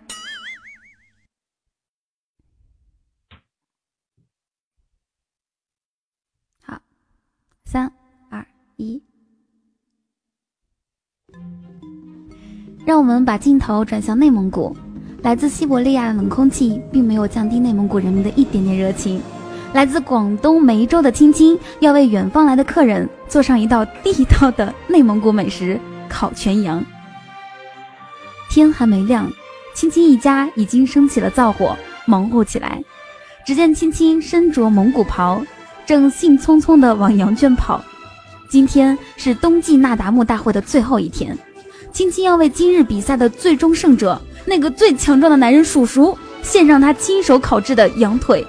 [6.64, 6.82] 好，
[7.64, 7.94] 三
[8.32, 8.44] 二
[8.76, 9.04] 一。
[12.86, 14.76] 让我们把镜头转向内蒙古，
[15.24, 19.20] 来自西伯利亚的冷空气并没有降低内蒙古人民的一点点热情。
[19.74, 26.86] 来自广东梅州的青青要为远方来的客人做上一道地道的内蒙古美食——烤全羊。
[28.52, 29.28] 天还没亮，
[29.74, 31.76] 青青一家已经升起了灶火，
[32.06, 32.82] 忙活起来。
[33.46, 35.42] 只见青青身着蒙古袍，
[35.88, 37.84] 正兴冲冲地往羊圈跑。
[38.48, 41.38] 今天是冬季那达慕大会的最后一天，
[41.96, 48.46] 青青要为今日比赛的最终胜者，那个最强壮的男人叔叔，献上他亲手烤制的羊腿。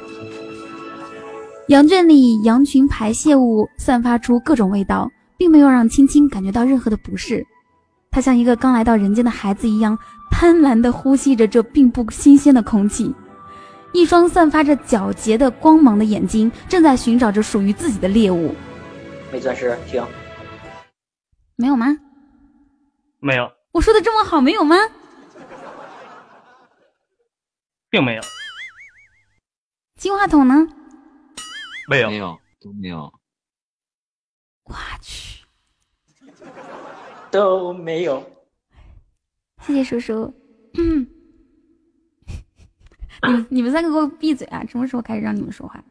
[1.69, 5.09] 羊圈里羊群排泄物散发出各种味道，
[5.39, 7.47] 并没有让青青感觉到任何的不适。
[8.11, 9.97] 他像一个刚来到人间的孩子一样，
[10.29, 13.15] 贪婪地呼吸着这并不新鲜的空气。
[13.93, 18.53] 一双散发着皎洁的光芒的眼睛，正在寻找着属于自己的猎物。
[19.31, 20.03] 没钻石，停。
[21.55, 21.97] 没有吗？
[23.27, 23.53] 没有。
[23.73, 24.77] 我说的这么好，没有吗？
[27.91, 28.23] 并没有。
[29.97, 30.55] 金话筒呢？
[31.89, 33.13] 没有，没有，都没有。
[34.63, 35.45] 我去，
[37.33, 38.25] 都没有。
[39.63, 40.33] 谢谢叔叔。
[40.75, 41.09] 嗯。
[43.23, 44.65] 你你们三个给我闭嘴啊！
[44.67, 45.83] 什么时候开始让你们说话？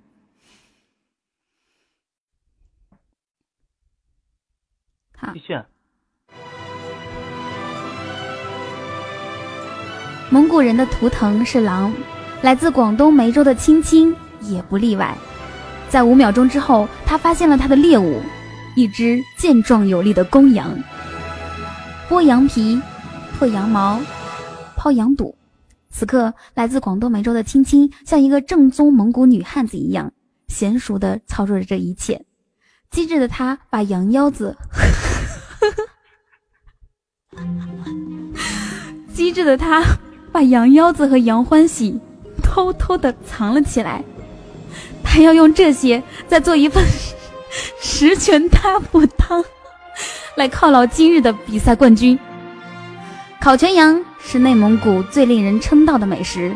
[5.17, 5.33] 好。
[10.29, 11.93] 蒙古人的图腾是狼，
[12.41, 15.15] 来自广东梅州的青青也不例外。
[15.87, 18.21] 在五秒钟之后，他发现了他的猎物——
[18.75, 20.77] 一只健壮有力的公羊。
[22.09, 22.81] 剥羊皮，
[23.37, 24.01] 破羊毛，
[24.75, 25.35] 抛羊肚。
[25.89, 30.11] 此刻，来自广东梅州的青青像一个正宗蒙古女汉子一样
[30.49, 32.25] 娴熟地操作着这一切。
[32.91, 34.57] 机智的他把羊腰子，
[39.13, 39.83] 机智的他
[40.35, 41.97] 把羊腰子和羊欢喜
[42.43, 44.03] 偷偷地藏了起来。
[45.01, 46.83] 他要用这些再做一份
[47.79, 49.41] 十全大补汤，
[50.35, 52.19] 来犒劳今日的比赛冠军——
[53.39, 54.03] 烤全羊。
[54.19, 56.53] 是内蒙古最令人称道的美食，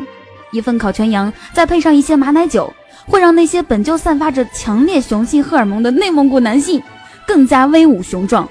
[0.50, 2.70] 一份烤全羊，再配上一些马奶酒，
[3.06, 6.82] 会让那些本就散发着强烈雄性荷尔蒙的内蒙古男性
[7.26, 8.46] 更加威武雄壮。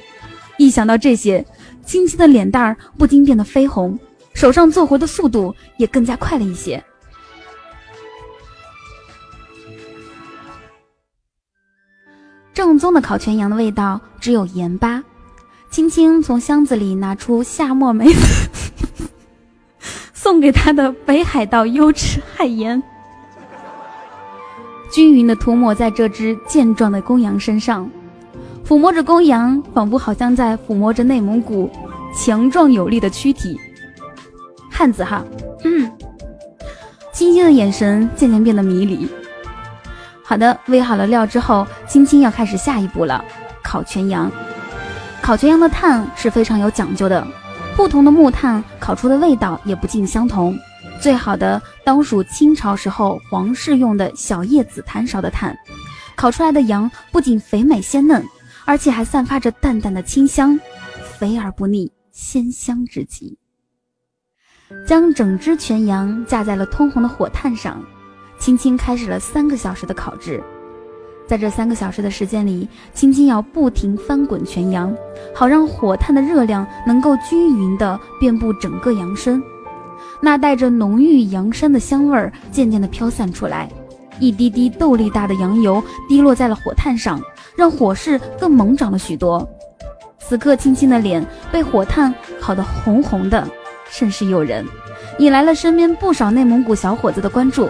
[0.58, 1.46] 一想到这些，
[1.86, 4.00] 青青的脸蛋儿不禁变得绯红，
[4.40, 6.82] 手上做活的速度也更加快了一些。
[12.54, 15.04] 正宗的烤全羊的味道只有盐巴。
[15.70, 18.50] 青青从箱子里拿出夏末梅子。
[20.16, 22.82] 送给他的北海道优质海盐，
[24.90, 27.92] 均匀的涂抹在这只健壮的公羊身上，
[28.66, 31.70] 抚摸着公羊，仿佛好像在抚摸着内蒙古
[32.16, 33.60] 强壮有力的躯体。
[34.80, 35.26] 汉子哈，
[35.66, 35.92] 嗯，
[37.12, 39.06] 青青的眼神渐渐变得迷离。
[40.24, 43.22] 好的，煨好了料之后，青青要开始下一步了，
[43.62, 44.32] 烤全羊。
[45.22, 47.28] 烤全羊的炭是非常有讲究的。
[47.76, 50.58] 不同的木炭烤出的味道也不尽相同，
[51.02, 55.54] 最好的当属清朝时候皇室用的小叶紫檀烧的炭，
[56.16, 58.26] 烤出来的羊不仅肥美鲜嫩，
[58.64, 60.58] 而且还散发着淡淡的清香，
[61.18, 63.38] 肥而不腻，鲜香之极。
[64.86, 67.82] 将整只全羊架在了通红的火炭上，
[68.38, 70.44] 轻轻开始了三个小时的烤制。
[71.28, 74.96] 在这三个小时的时间里，青青要不停翻滚全羊，
[75.34, 79.42] 好让火炭的热量能够均匀地遍布整个羊身。
[80.22, 83.70] 那带着浓郁羊膻的香味儿渐渐地飘散出来，
[84.20, 87.22] 一滴滴豆粒大的羊油滴落在了火炭上，
[87.56, 89.48] 让火势更猛涨了许多。
[90.18, 93.48] 此刻，青青的脸被火炭烤得红红的，
[93.90, 94.66] 甚是诱人，
[95.18, 97.70] 引来了身边不少内蒙古小伙子的关注。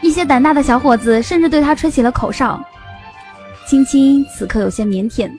[0.00, 2.62] 一些胆大的小伙子甚至对他吹起了口哨。
[3.66, 5.30] 青青此刻有些腼腆，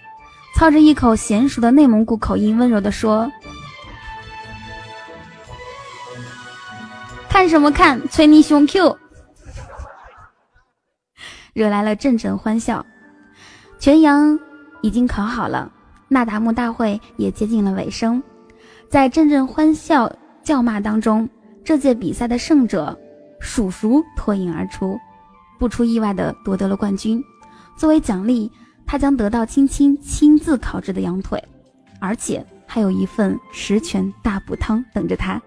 [0.56, 3.32] 操着一口娴熟的内蒙古口音，温柔地说
[7.30, 8.98] ：“看什么看，捶你胸 Q！”
[11.54, 12.84] 惹来了阵阵欢笑。
[13.78, 14.40] 全羊
[14.82, 15.72] 已经烤好了，
[16.08, 18.24] 那达慕大会也接近了尾声。
[18.96, 20.10] 在阵阵欢笑
[20.42, 21.28] 叫骂当中，
[21.66, 22.98] 这届比赛的胜者。
[23.42, 24.98] 叔叔脱颖而出，
[25.60, 27.22] 不出意外的夺得了冠军。
[27.76, 28.50] 作为奖励，
[28.86, 31.44] 他将得到青青亲自烤制的羊腿，
[32.00, 35.42] 而且还有一份十全大补汤等着他。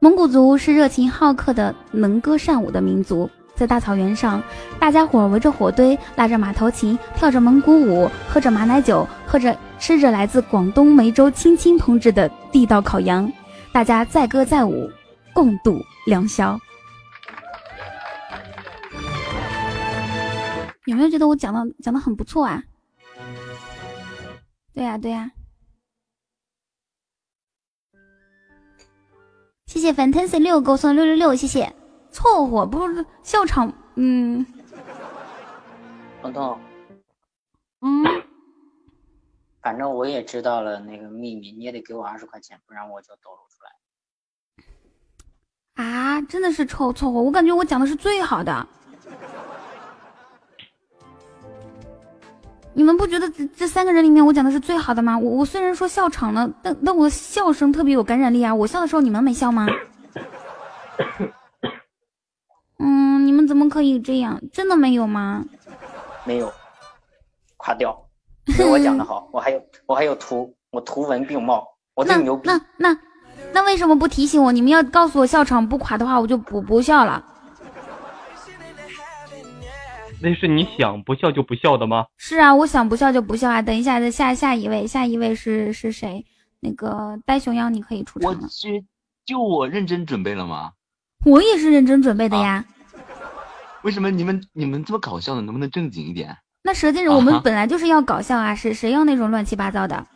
[0.00, 4.42] 蒙古族是热情好客的、能歌善舞的民族，在大草原上，
[4.78, 13.32] 大家伙围着火堆，拉着马头琴，跳着蒙古舞，喝着马奶酒，喝着吃着来自广东梅州青青烹制的地道烤羊，
[13.72, 14.90] 大家载歌载舞。
[15.34, 16.56] 共度良宵，
[20.84, 22.62] 有没有觉得我讲的讲的很不错啊？
[24.72, 25.32] 对呀对呀。
[29.66, 31.74] 谢谢 fantasy 六给我送的六六六，谢谢。
[32.14, 34.46] 凑合不是笑场，嗯。
[36.22, 36.56] 彤彤，
[37.82, 38.04] 嗯。
[39.60, 43.56] 反正我也知道了那个秘密，你也得给我二十块钱，不然我就抖露出
[45.76, 45.84] 来。
[45.84, 48.66] 啊，真的是凑凑合，我感觉我讲的是最好的。
[52.72, 55.18] 你们不觉得这这三个人里面我讲的是最好的吗？
[55.18, 58.54] 我我虽然说笑场了，但但我的笑声特别有感染力啊！
[58.54, 59.66] 我笑的时候你们没笑吗？
[62.84, 64.40] 嗯，你们怎么可以这样？
[64.52, 65.44] 真的没有吗？
[66.24, 66.52] 没有，
[67.56, 67.98] 垮掉。
[68.58, 72.46] 没我讲的好， 我还有我还有图，我图文并茂，我最牛逼。
[72.46, 72.98] 那那
[73.52, 74.52] 那为什么不提醒我？
[74.52, 77.24] 你们要告诉我笑场不垮的话，我就不不笑了。
[80.20, 82.04] 那是你想不笑就不笑的吗？
[82.16, 83.60] 是啊，我想不笑就不笑啊！
[83.60, 86.24] 等一下，再下下一位，下一位是是谁？
[86.60, 88.30] 那个呆熊妖，你可以出场。
[88.30, 88.84] 我去，
[89.26, 90.72] 就我认真准备了吗？
[91.26, 92.64] 我也是认真准备的呀。
[93.84, 95.42] 为什么你们你们这么搞笑呢？
[95.42, 96.36] 能不能正经一点？
[96.62, 98.54] 那舌尖人，我们本来就是要搞笑啊！
[98.54, 100.06] 谁谁要那种乱七八糟的？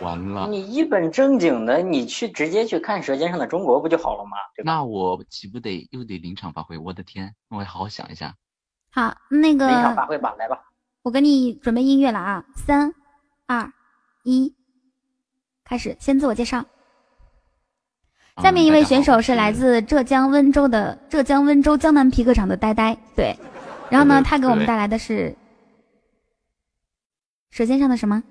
[0.00, 0.48] 完了！
[0.48, 4.38] 你一本正经的，你去直接去看《舌尖上的中国》不就好了吗？
[4.64, 6.78] 那我岂不得又得临场发挥？
[6.78, 8.34] 我的天，我好好想一下。
[8.90, 10.58] 好，那个临场发挥吧，来吧，
[11.02, 12.44] 我给你准备音乐了啊！
[12.56, 12.94] 三、
[13.46, 13.70] 二、
[14.24, 14.54] 一，
[15.62, 16.64] 开始，先自我介绍。
[18.42, 23.36] 下面一位选手是来自浙江温州的浙江温州江南皮革厂的呆呆，对。
[23.90, 25.34] 然后呢，他给我们带来的是
[27.50, 28.22] 舌尖上的什么？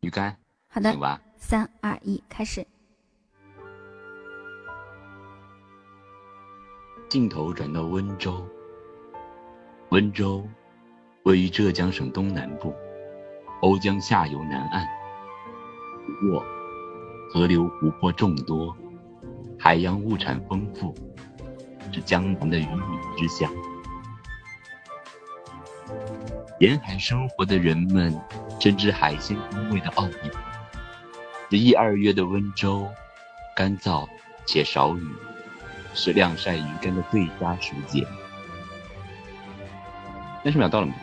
[0.00, 0.36] 鱼干。
[0.68, 0.94] 好的，
[1.36, 2.64] 三二一，开始。
[7.08, 8.46] 镜头转到温州。
[9.88, 10.46] 温州
[11.24, 12.72] 位于浙江省东南部，
[13.62, 14.86] 瓯江下游南岸。
[16.06, 16.44] 不过，
[17.32, 18.76] 河流湖泊众多，
[19.56, 20.92] 海洋物产丰富，
[21.92, 23.48] 是江南的鱼米之乡。
[26.58, 28.20] 沿海生活的人们
[28.58, 30.30] 深知海鲜风味的奥秘。
[31.50, 32.88] 十一二月的温州，
[33.54, 34.08] 干燥
[34.44, 35.06] 且少雨，
[35.94, 38.04] 是晾晒鱼干的最佳时节。
[40.42, 40.94] 三十秒到了吗？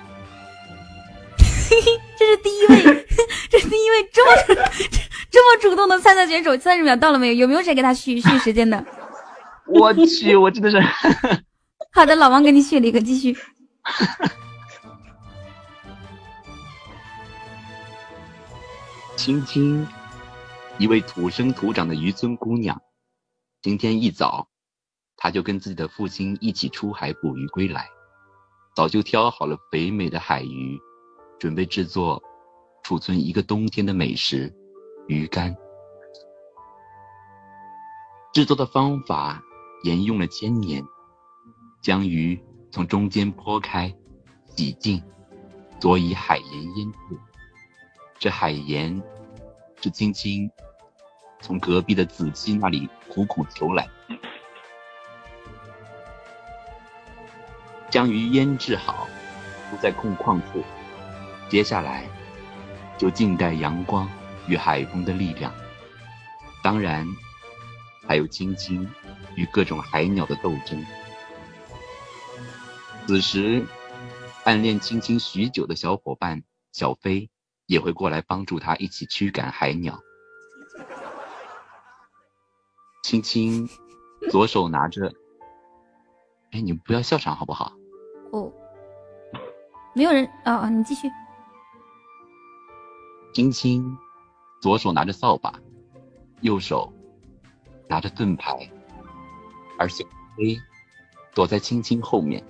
[1.70, 3.06] 嘿嘿，这是第一位，
[3.50, 4.32] 这是第一位这么
[5.30, 6.58] 这么主动的参赛选手。
[6.58, 7.34] 三十秒到了没有？
[7.34, 8.86] 有没有谁给他续续时间的？
[9.68, 10.82] 我去，我真的是。
[11.92, 13.36] 好的，老王给你续了一个，继续。
[19.18, 19.86] 青青，
[20.78, 22.80] 一位土生土长的渔村姑娘，
[23.62, 24.48] 今天一早，
[25.18, 27.88] 她就跟自己的父亲一起出海捕鱼归来。
[28.76, 30.80] 早就挑好了肥美的海鱼，
[31.40, 32.22] 准备制作
[32.84, 34.54] 储存一个冬天的美食——
[35.08, 35.56] 鱼干。
[38.34, 39.42] 制作的方法
[39.84, 40.84] 沿用了千年，
[41.82, 42.40] 将鱼
[42.72, 43.94] 从中间剖开，
[44.46, 45.02] 洗净，
[45.80, 46.98] 佐以海盐腌制。
[48.20, 49.02] 这海盐
[49.82, 50.52] 是青青
[51.40, 53.88] 从隔壁的子期那里苦苦求来。
[57.90, 59.08] 将鱼腌制好，
[59.70, 60.62] 铺在空旷处。
[61.48, 62.06] 接下来，
[62.98, 64.08] 就静待阳光
[64.48, 65.54] 与海风的力量。
[66.64, 67.08] 当然，
[68.08, 68.90] 还有青青
[69.36, 70.86] 与各种海鸟的斗争。
[73.06, 73.66] 此时，
[74.44, 77.30] 暗恋青青许久的小伙伴小飞
[77.66, 80.00] 也会过来帮助他一起驱赶海鸟。
[83.04, 83.70] 青青
[84.30, 85.14] 左手拿着。
[86.52, 87.74] 哎，你们不要笑场好不好？
[88.32, 88.52] 哦，
[89.94, 90.70] 没有人啊啊！
[90.70, 91.10] 你继续。
[93.34, 93.98] 青青
[94.60, 95.54] 左手拿着扫把，
[96.42, 96.92] 右手
[97.88, 98.70] 拿着盾牌，
[99.78, 100.04] 而小
[100.36, 100.58] 黑
[101.34, 102.44] 躲在青青后面，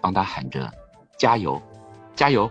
[0.00, 0.72] 帮他喊着
[1.18, 1.62] ：“加油，
[2.14, 2.50] 加油！”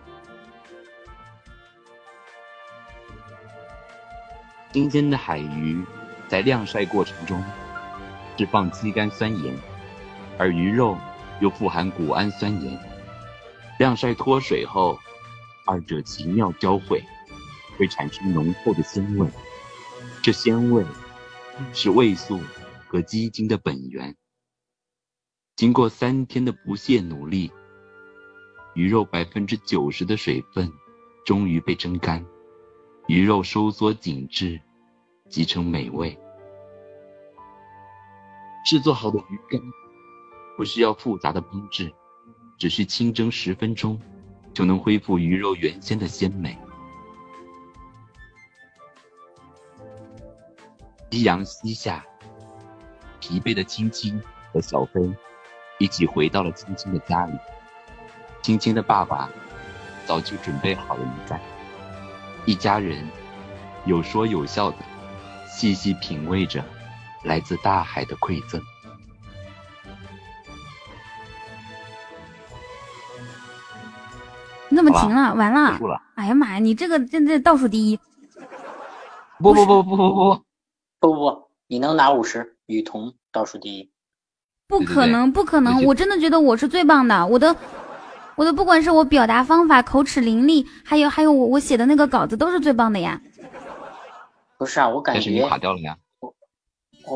[4.72, 5.86] 新鲜的海鱼
[6.28, 7.44] 在晾晒过程中
[8.38, 9.56] 释放肌酐酸盐。
[10.40, 10.98] 而鱼肉
[11.42, 12.80] 又富含谷氨酸盐，
[13.78, 14.98] 晾晒脱水后，
[15.68, 17.04] 二者奇妙交汇，
[17.84, 19.28] 会产生浓厚的鲜味。
[20.22, 20.86] 这鲜味
[21.74, 22.40] 是味素
[22.88, 24.16] 和鸡精的本源。
[25.58, 27.52] 经过三天的不懈努力，
[28.74, 30.72] 鱼肉百分之九十的水分
[31.26, 32.26] 终于被蒸干，
[33.08, 34.58] 鱼肉收缩紧致，
[35.30, 36.18] 即成美味。
[38.66, 39.62] 制作好的鱼干。
[40.56, 41.92] 不需要复杂的烹制，
[42.58, 44.00] 只需清蒸十分钟，
[44.54, 46.58] 就能恢复鱼肉原先的鲜美。
[51.14, 52.04] 夕阳西下，
[53.20, 54.20] 疲惫的青青
[54.52, 55.14] 和小飞
[55.78, 57.38] 一起回到了青青的家里。
[58.42, 59.30] 青青的爸爸
[60.08, 61.40] 早就准备好了鱼竿，
[62.48, 63.08] 一家人
[63.86, 64.78] 有说有笑的，
[65.48, 66.66] 细细品味着
[67.24, 68.60] 来自大海的馈赠。
[74.68, 75.36] 你怎么停了？
[75.36, 75.78] 完了！
[75.78, 76.02] 了。
[76.16, 78.00] 哎呀妈呀，你这个现在倒数第一，
[79.38, 80.44] 不不不不不不，
[81.04, 83.92] 不不不，你能拿五十，雨桐倒数第一。
[84.70, 85.84] 不可能，不可能！
[85.84, 87.54] 我真的觉得我是最棒的，我的，
[88.38, 93.22] 我的不管是我表达方法、口齿伶俐，还有还有我我写的那个稿子都是最棒的呀。
[94.58, 95.98] 不是啊，我感但是你觉垮掉了呀。
[96.22, 96.34] 我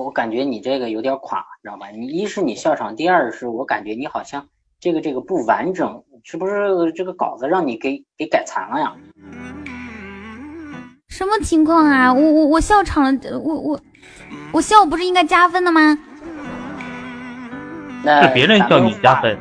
[0.04, 1.88] 我感觉你这个有点垮，知道吧？
[1.90, 4.46] 你一是你笑场，第二是我感觉你好像
[4.82, 8.94] 这个这个不完整，是不是这个稿子让你给给改残了呀？
[11.18, 12.14] 什么情况啊？
[12.14, 13.80] 我我我笑场了，我我
[14.52, 15.98] 我笑不是应该加分的吗？
[18.04, 19.36] 那是别人叫你加分。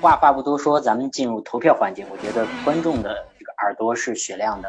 [0.00, 2.04] 话话不多说，咱们进入投票环节。
[2.10, 4.68] 我觉得观众的这个耳朵是雪亮的。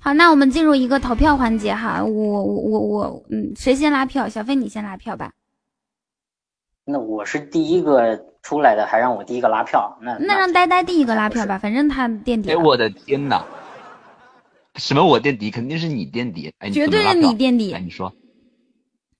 [0.00, 2.02] 好，那我们进入一个投票环节哈。
[2.02, 4.28] 我我我我，嗯，谁先拉票？
[4.28, 5.30] 小飞你先拉票吧。
[6.84, 13.44] 那我是第一个出来的，还让我第一个拉票，那那让呆呆第一个拉票吧，反正他垫底哎，我的天哪！
[14.76, 15.50] 什么我垫底？
[15.50, 16.52] 肯定是你垫底。
[16.58, 18.14] 哎，绝对是你垫底来，你说，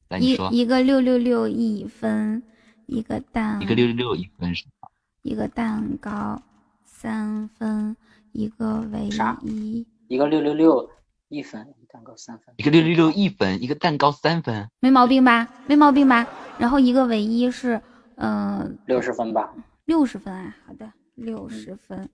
[0.09, 2.43] 来你一说，一个六六六一分，
[2.87, 4.89] 一个蛋，一个六六六一分是吧？
[5.23, 6.41] 一个蛋糕
[6.85, 7.97] 三分，
[8.33, 9.09] 一个唯
[9.43, 10.89] 一，一个六六六
[11.29, 14.69] 一分，蛋糕三分，一个六六六一分，一个蛋糕三分。
[14.81, 15.49] 没毛病吧？
[15.67, 16.27] 没毛病吧？
[16.59, 17.81] 然后一个唯一是，
[18.17, 19.53] 嗯、六十分吧。
[19.85, 22.09] 六十分啊，好的，六十分，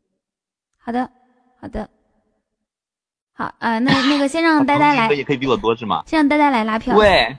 [0.78, 1.10] 好的，
[1.60, 1.90] 好的，
[3.36, 6.02] 好，呃，那那个先让 呆呆来一分，也可以比我多是吗？
[6.06, 6.96] 先让呆呆来拉票。
[6.96, 7.36] 喂，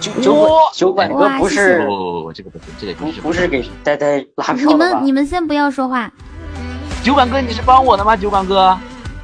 [0.00, 5.12] 酒 酒馆酒馆哥不是不，这个不是，这个不是不是给呆呆拉票你们你？
[5.12, 6.12] 们先不要说话，
[7.04, 8.16] 酒馆哥，你是帮我的吗？
[8.16, 8.76] 酒馆哥，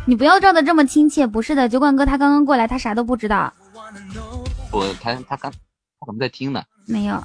[0.06, 1.26] 你不要照的这么亲切。
[1.26, 3.52] 不是的，酒馆哥他刚刚过来，他啥都不知道。
[4.70, 6.62] 我他他刚他可能在听呢。
[6.86, 7.20] 没有，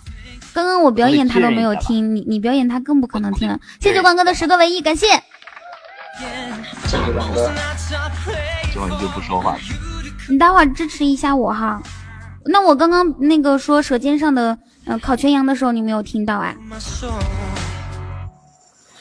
[0.52, 3.60] 刚刚我表演他都没有听，你你表演他更不可能听了。
[3.80, 5.08] 谢谢酒馆哥的十个唯一，感谢。
[6.18, 7.52] 谢谢酒馆哥。
[8.74, 9.60] 酒馆哥就不说话了。
[10.30, 11.82] 你待会儿支持一下我哈。
[12.46, 16.56] 那我刚刚那个说舌尖上的呃烤全羊的时候，你没有听到啊？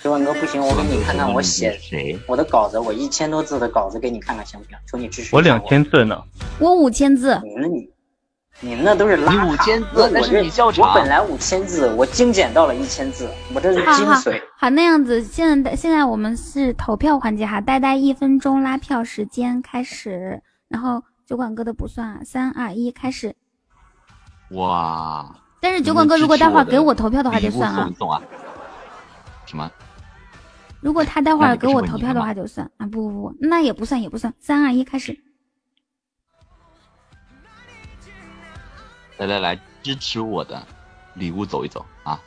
[0.03, 2.19] 酒馆哥不行，我给你看看我写谁？
[2.27, 4.77] 我的稿子，我一千多字的稿子给你看看行不行？
[4.87, 6.21] 求你支持我我两千字呢。
[6.59, 7.89] 我五千字，你们你
[8.65, 14.41] 你们那都是拉你5000字那是那我本来五千字，我精简到了一千字，我这是精髓。
[14.57, 23.35] 好，那样子，现在现在我们是投票环节哈，呆呆一分钟拉票时间开始，然后酒馆哥的不算啊，三二一开始。
[24.53, 25.37] 哇！
[25.61, 27.91] 但是酒馆哥如果待会儿给我投票的话就算啊。
[29.45, 29.71] 什么？
[30.81, 35.19] 如果他待会儿给我投票的话就算啊，不不不，那也不算也不算，三二一开始。
[39.19, 40.67] 来来来，支持我的
[41.15, 42.21] 礼物走一走啊！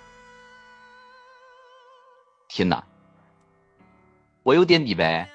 [2.48, 2.84] 天哪，
[4.44, 5.30] 我有垫底呗，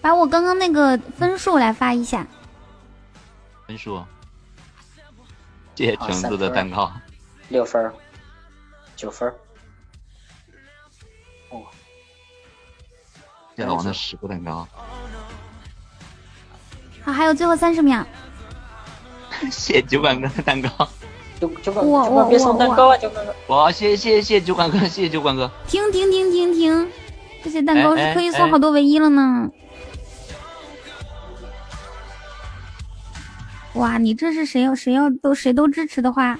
[0.00, 2.26] 把我刚刚那个分数来发一下，
[3.66, 4.02] 分数。
[5.74, 6.90] 谢谢橙子的蛋糕，
[7.50, 7.94] 六分儿，
[8.96, 9.34] 九分儿，
[11.50, 11.62] 哦，
[13.54, 14.66] 谢谢老王的十个蛋糕，
[17.04, 18.04] 好，还有最后三十秒。
[19.50, 20.68] 谢 谢酒馆哥的蛋糕，
[21.40, 23.34] 酒酒馆我酒馆别送蛋糕啊，酒馆哥。
[23.54, 23.70] 哇！
[23.70, 25.50] 谢谢谢谢酒馆哥，谢谢酒馆哥。
[25.66, 26.88] 停停停停停，
[27.42, 29.50] 这些蛋糕哎是可以哎送好多唯一了呢。
[33.74, 36.36] 哇，你这是谁要谁要都谁都支持的话，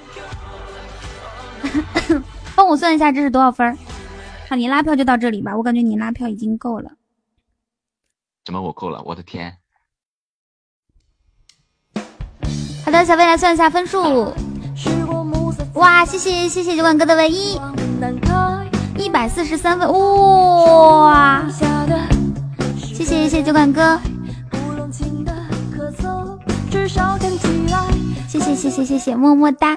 [2.57, 3.77] 帮我算一下这是多少分儿？
[4.49, 6.91] 好，你拉票就到这里吧，我感觉你拉票已经够了。
[8.45, 9.01] 怎么我够了？
[9.05, 9.57] 我的天！
[12.89, 14.33] 好的，小飞来算一下分数。
[15.75, 17.61] 哇，谢谢谢谢酒馆哥的唯一，
[18.97, 19.87] 一百四十三分，
[21.03, 21.45] 哇！
[22.75, 24.01] 谢谢谢谢酒馆哥，
[28.27, 29.77] 谢谢谢谢谢谢么么哒，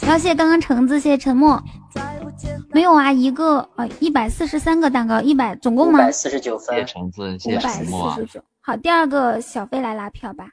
[0.00, 1.62] 然后谢谢刚刚橙子，谢谢沉默。
[2.70, 5.98] 没有啊，一个啊，一百四十三个蛋糕，一百总共吗？
[5.98, 8.24] 一百四十九谢谢分，橙子，谢谢五百四石墨啊十。
[8.24, 8.40] 九。
[8.62, 10.46] 好，第二个小飞来拉票吧。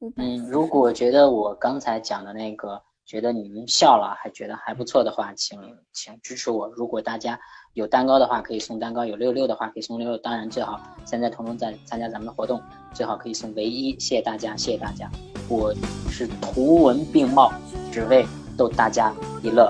[0.00, 5.58] 五百嗯，如果觉得我刚才讲的那个觉得你们笑了还觉得还不错的话，请
[5.92, 6.68] 请支持我。
[6.68, 7.36] 如果大家
[7.72, 10.16] 有蛋糕的话，可以送蛋糕；有六六的话，可以送六六。
[10.18, 12.62] 当然最好现在彤彤在参加咱们的活动，
[12.92, 13.98] 最好可以送唯一。
[13.98, 15.10] 谢谢大家，谢谢大家。
[15.48, 15.74] 我
[16.08, 17.50] 是图文并茂，
[17.90, 18.24] 只为
[18.56, 19.12] 逗大家
[19.42, 19.68] 一乐。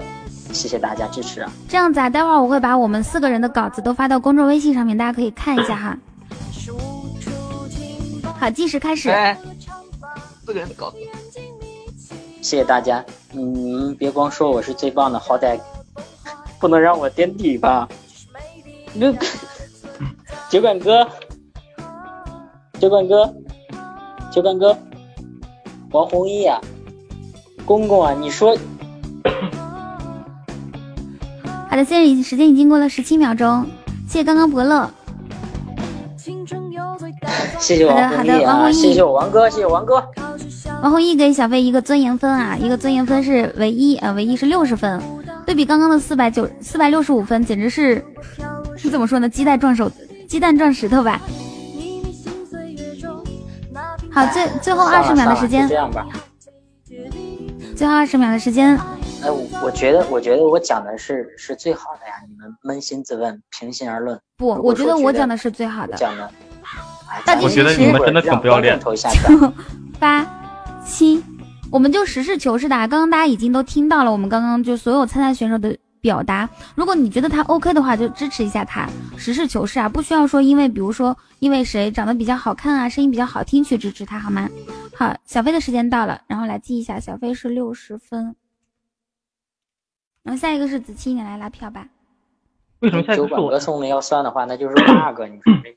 [0.52, 1.50] 谢谢大家支持啊！
[1.68, 5.98] 这样子啊，待会儿我会把我们四个人的稿子都发到公众微信上面，大家可以看一下哈。
[8.38, 9.10] 好，计时开始。
[10.48, 10.96] 四个人的稿子。
[12.40, 15.60] 谢谢大家，你们别光说我是最棒的，好歹
[16.58, 17.86] 不能让我垫底吧？
[18.94, 19.12] 那
[20.48, 21.06] 酒馆哥，
[22.80, 23.34] 酒馆哥，
[24.32, 24.74] 酒馆哥，
[25.90, 26.58] 王弘毅啊，
[27.66, 28.56] 公公啊，你说。
[31.68, 33.66] 好的，现在已经时间已经过了十七秒钟，
[34.08, 34.90] 谢谢刚刚伯乐。
[37.58, 40.02] 谢谢王弘毅啊，谢谢我王哥，谢谢王哥。
[40.82, 45.01] 王弘毅给小飞一个尊严分啊，一个尊严分是唯一啊，唯一是六十分，
[45.45, 48.05] 对比刚刚的四百九四百六十五分，简直是
[48.77, 49.28] 是怎么说呢？
[49.28, 49.90] 鸡蛋撞手，
[50.28, 51.20] 鸡蛋撞石头吧。
[54.11, 56.07] 好，最最后二十秒的时间，这样吧。
[57.77, 58.78] 最后二十秒的时间。
[59.20, 59.28] 哎，
[59.62, 64.16] 我觉得，我觉得我讲的是是最好的呀，你们扪心自问，平心而论。
[64.36, 65.97] 不，我觉得我讲的是最好的。
[65.97, 66.31] 讲的。
[67.27, 67.81] 倒计时十。
[67.81, 68.78] 你们真的挺不要脸。
[69.99, 70.24] 八。
[70.89, 71.23] 七，
[71.70, 72.74] 我们就实事求是的。
[72.74, 76.48] 刚刚大家已经都听到了，我们刚刚就所有参赛选手的表达。
[76.74, 78.89] 如果你觉得他 OK 的话，就支持一下他。
[79.16, 84.48] 实事求是啊，不需要说因为比如说因为谁长得比较好看啊，声音比较好听去支持他，好吗？
[84.97, 88.35] 好，小飞的时间到了，然后来记一下，小飞是六十分。
[90.23, 91.86] 然后下一个是子期，你来拉票吧。
[92.81, 95.23] 为什么下一个是我送的要算的话，那就是 bug。
[95.31, 95.77] 你说这？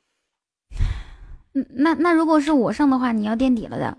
[1.53, 3.97] 嗯，那那如果是我上的话，你要垫底了的。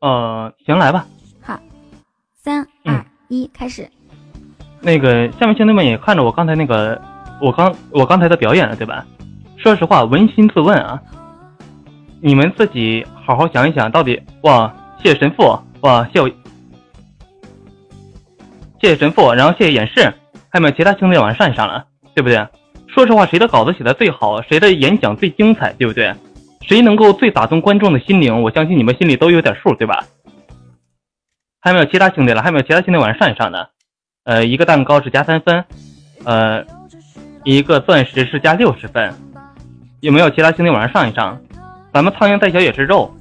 [0.00, 1.06] 呃，行，来吧。
[1.40, 1.58] 好，
[2.34, 3.88] 三二一，开始。
[4.80, 7.00] 那个下面兄弟们也看着我刚才那个，
[7.40, 9.04] 我刚我刚才的表演了，对吧？
[9.56, 11.02] 说实话，扪心自问啊，
[12.20, 14.72] 你们自己好好想一想，到底哇，
[15.02, 16.28] 谢谢神父，哇，谢我，
[18.80, 20.02] 谢谢神父，然后谢谢演示，
[20.48, 22.46] 还有没有其他兄弟往上一上了，对不对？
[22.86, 26.14] 说实话，谁的稿子写的最好，谁的演讲最精彩，对不对？
[26.68, 28.42] 谁能够最打动观众的心灵？
[28.42, 30.04] 我相信你们心里都有点数，对吧？
[31.60, 32.42] 还有没有其他兄弟了？
[32.42, 33.70] 还有没有其他兄弟往上上一上的？
[34.24, 35.64] 呃，一个蛋糕是加三分，
[36.24, 36.62] 呃，
[37.42, 39.10] 一个钻石是加六十分。
[40.00, 41.40] 有没有其他兄弟往上上一上？
[41.90, 43.16] 咱们苍蝇再小也是肉。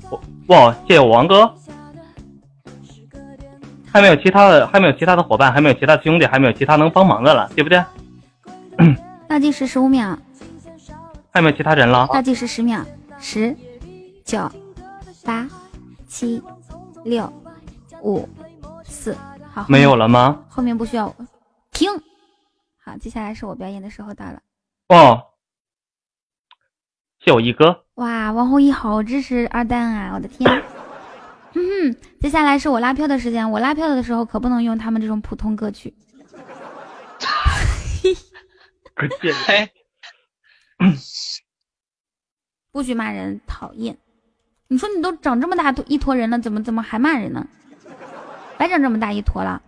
[0.48, 1.50] 哇，谢谢我王哥。
[3.94, 4.68] 还没有其他的？
[4.68, 5.54] 还没有其他的伙伴？
[5.54, 6.26] 还没有其他的兄弟？
[6.26, 7.82] 还没有其他能帮忙的了，对不对？
[9.26, 10.20] 倒计时十五秒。
[11.32, 12.10] 还有没有其他人了？
[12.12, 12.84] 倒计时十秒。
[13.20, 13.56] 十、
[14.24, 14.50] 九、
[15.26, 15.48] 八、
[16.08, 16.42] 七、
[17.04, 17.32] 六、
[18.02, 18.28] 五、
[18.84, 19.16] 四，
[19.52, 20.46] 好，没有了吗？
[20.50, 21.14] 后面不需要
[21.72, 21.90] 停。
[22.84, 24.42] 好，接下来是我表演的时候到了。
[24.90, 25.24] 哦，
[27.20, 27.86] 谢我一哥。
[27.96, 30.12] 哇，王红一好支持二蛋啊！
[30.16, 30.50] 我的天。
[31.54, 33.50] 嗯哼，接下来是我拉票的时间。
[33.50, 35.96] 我拉票的时候可不能用他们这种普通歌曲。
[38.94, 39.34] 可见。
[42.72, 43.98] 不许骂人，讨厌！
[44.68, 47.48] 你说你都长这么大一坨人了，怎么怎么还骂人呢？
[48.58, 49.62] 白长这么大一坨了。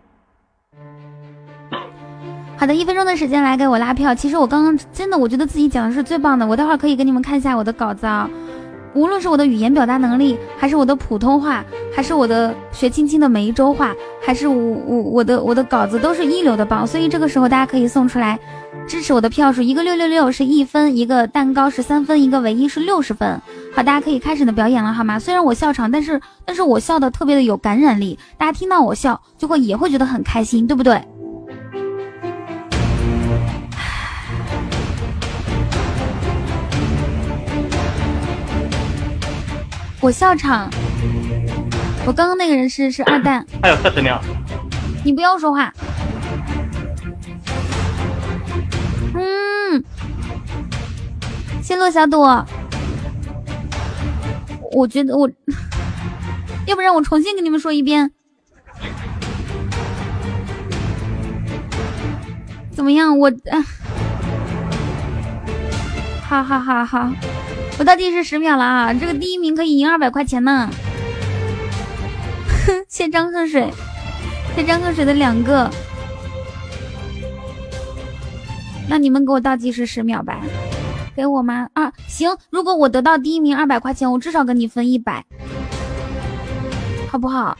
[2.56, 4.14] 好的，一分钟的时间来给我拉票。
[4.14, 6.46] 其实我刚刚真的，我觉得自己讲的是最棒的。
[6.46, 8.28] 我待会儿可以给你们看一下我的稿子啊。
[8.92, 11.64] 无论是我的语言表达能力，还是我的普通话，
[11.94, 18.38] 还是我的学青青的梅州话，还是我我我的我的稿子都是一流的棒，所以这个时候大家可以送出来
[18.86, 23.40] 支持我的票数，一个六六六是一分，一个蛋糕是三分，一个唯一是六十分。
[23.74, 25.18] 好，大家可以开始你的表演了，好吗？
[25.18, 31.02] 虽然我笑场，但是但是我笑的特别的有感染力，大家听到我笑就会也会觉得很开心，对不对？
[40.00, 40.70] 我笑场，
[42.06, 44.18] 我刚刚那个人是是二蛋，还有四十秒，
[45.04, 45.72] 你不要说话。
[49.14, 49.84] 嗯，
[51.62, 52.44] 谢洛小朵，
[54.72, 55.30] 我觉得我，
[56.66, 58.12] 要不然我重新给你们说一遍，
[62.72, 63.18] 怎么样？
[63.18, 63.32] 我，
[66.22, 67.10] 好好好好。
[67.78, 68.92] 我倒计时十秒了啊！
[68.92, 70.68] 这个第一名可以赢二百块钱呢。
[72.88, 73.72] 谢张恨水，
[74.54, 75.70] 谢张恨水的两个。
[78.90, 80.36] 那你们给我倒计时十秒，呗
[81.14, 81.68] 给我吗？
[81.74, 82.36] 啊，行。
[82.50, 85.24] 如果我得到第一名，二百块钱，我至少跟你分一百，
[87.08, 87.56] 好不好？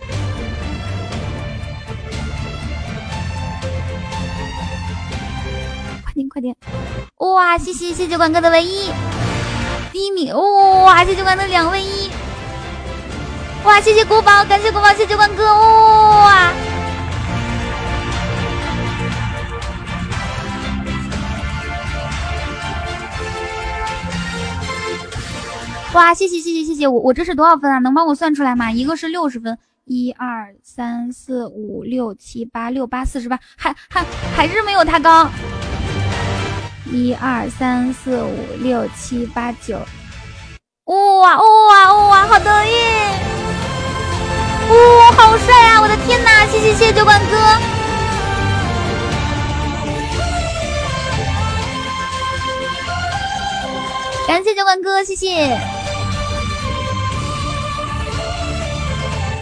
[6.02, 6.57] 快点，快点！
[7.19, 8.90] 哇，谢谢谢谢九管哥的唯一
[9.93, 10.35] 第一名！
[10.35, 12.11] 哇，谢谢九管的两位一！
[13.62, 15.44] 哇，谢谢国宝，感谢国宝，谢谢九管哥！
[15.44, 16.52] 哇！
[25.92, 27.78] 哇，谢谢谢谢谢谢，我我这是多少分啊？
[27.80, 28.70] 能帮我算出来吗？
[28.70, 34.04] 一个是六十分，一二三四五六七八六八四十八，还还
[34.36, 35.28] 还是没有他高。
[36.86, 39.80] 一二三四五六七八九，
[40.84, 42.72] 哇哇哇，好得意！
[44.68, 45.80] 哇，好帅啊！
[45.80, 47.36] 我的天哪，谢谢谢谢酒馆哥，
[54.28, 55.80] 感谢酒馆哥，谢谢。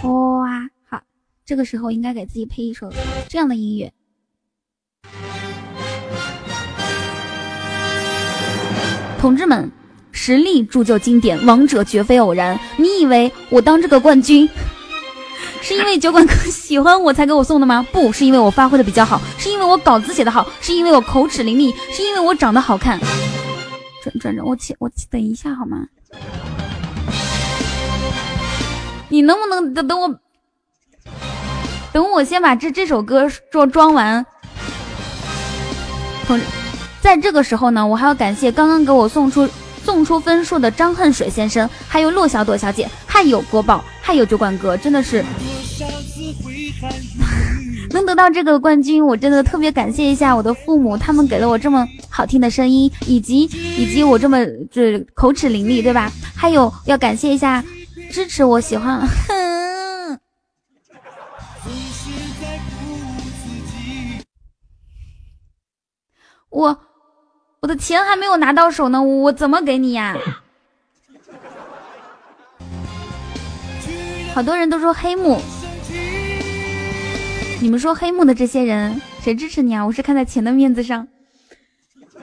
[0.03, 1.01] 哇，好，
[1.45, 2.91] 这个时候应该给自己配一首
[3.27, 3.91] 这样的音乐。
[9.19, 9.69] 同志们，
[10.11, 12.57] 实力铸就经典，王者绝非偶然。
[12.77, 14.47] 你以为我当这个冠军，
[15.61, 17.85] 是因为酒馆哥喜欢我才给我送的吗？
[17.91, 22.97] 不是因为我发挥的比较好，是因为我稿子写的好，是因为我口齿伶俐，是因为我长得好看。
[24.01, 25.85] 转转转，我起我等一下好吗？
[29.09, 30.19] 你能不能等等我？
[31.91, 34.23] 等我先把这这首歌装装完。
[36.27, 36.39] 同，
[37.01, 39.49] 在这个时候呢，我还要感谢刚刚给我送出
[39.83, 45.25] 送出分数的张恨水先生，还有骆小朵小姐，还有国宝，还有酒馆哥，真的是
[47.89, 54.37] 能得到这个冠军，我真的特别感谢一下我的父母，他们给了我这么好听的声音，以及以及我这么
[54.71, 56.11] 这口齿伶俐，对吧？
[56.35, 57.63] 还有要感谢一下。
[58.11, 60.19] 支持我喜欢， 哼！
[66.49, 66.79] 我
[67.61, 70.17] 我的钱还没有拿到手呢，我怎么给你呀？
[74.33, 75.39] 好多人都说黑幕，
[77.61, 79.85] 你们说黑幕的这些人谁支持你啊？
[79.85, 81.07] 我是看在钱的面子上。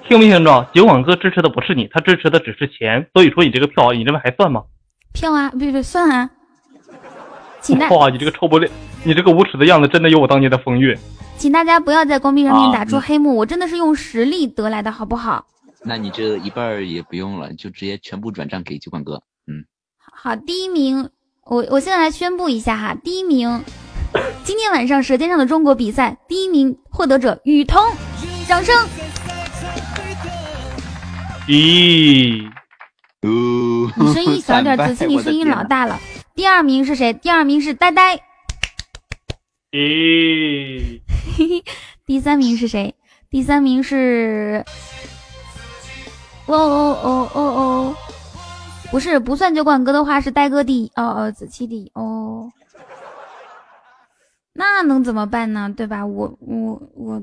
[0.09, 0.69] 听没听着？
[0.75, 4.65] 酒馆哥支持的不是你，他支持的只是钱，所以说你这个票，你认为还算吗？
[5.17, 6.29] 票啊，不不算啊，
[7.63, 8.71] 请大哇，你这个臭不脸，
[9.03, 10.95] 你这个无耻的样子，真的有我当年的风韵。
[11.39, 15.47] 请大家不要在公屏上面打出黑幕，我真的是用实力得来的，好不好？
[15.83, 19.23] 那你这一半也不用了，就直接全部转账给酒馆哥。
[19.47, 19.65] 嗯，
[20.13, 21.09] 好，第一名，
[21.47, 23.65] 我我现在来宣布一下哈，第一名，
[24.45, 27.83] 今天晚上《舌尖上的中国》比赛第一名获得者雨桐，
[28.47, 28.75] 掌声。
[31.49, 32.51] 咦。
[33.97, 35.99] 你声音小点， 子期你声音老大了。
[36.35, 37.13] 第二名是谁？
[37.13, 38.19] 第二名是呆呆。
[39.73, 41.01] 咦，
[42.07, 42.95] 第三名是谁？
[43.31, 44.65] 第三名是……
[46.47, 47.97] 哦哦哦哦哦，
[48.91, 50.91] 不是，不算酒馆哥的话是呆哥第一。
[50.95, 51.91] 哦哦，子期第一。
[51.95, 52.51] 哦，
[54.53, 55.73] 那能怎么办呢？
[55.77, 56.07] 对吧？
[56.07, 57.23] 我我我，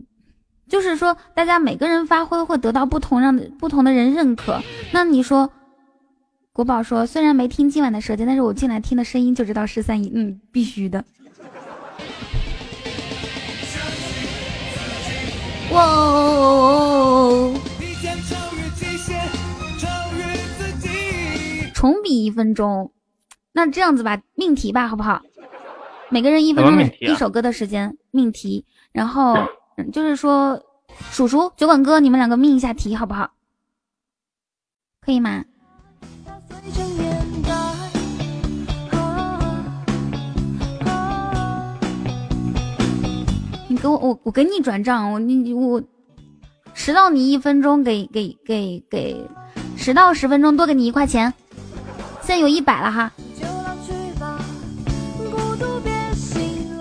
[0.68, 4.62] 就是说，大家每个人发挥会得到不同让不同的人认可。
[4.92, 5.50] 那你说？
[6.54, 11.04] 国宝说：“虽然没听今晚的舌尖，但是我进来听的声音就知道十三姨，嗯，必须的。”
[15.74, 15.82] 哇！
[21.74, 22.92] 重比一分钟，
[23.52, 25.24] 那这样子吧，命题吧，好不好？
[26.12, 28.64] 每个人一分钟一首歌的时间，命题。
[28.92, 29.36] 然后
[29.92, 30.62] 就是说，
[31.10, 33.32] 叔叔、酒馆哥，你们两个命一下题，好不好？
[35.02, 35.46] 可以吗？
[43.68, 45.82] 你给我，我我给你转账，我你我
[46.74, 49.28] 迟到你一分钟，给给给给
[49.76, 51.34] 迟到十分钟多给你一块钱，
[52.22, 53.12] 现在有一百了哈。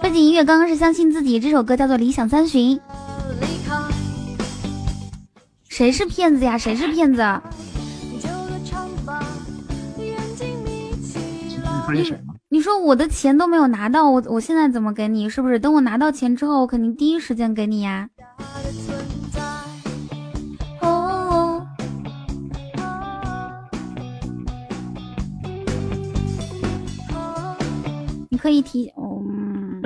[0.01, 2.77] 背景音乐刚刚是相信自己，这首歌叫做《理想三旬》。
[5.69, 6.59] 谁是骗子呀？
[6.59, 7.23] 谁是骗子？
[11.95, 12.15] 你
[12.49, 15.29] 你说我的钱都没有拿到，我我现在怎么给你？
[15.29, 18.09] 是不是等我拿到钱之后，我肯定第一时间给你呀？
[20.81, 21.67] 哦，
[28.29, 29.83] 你可以提，嗯，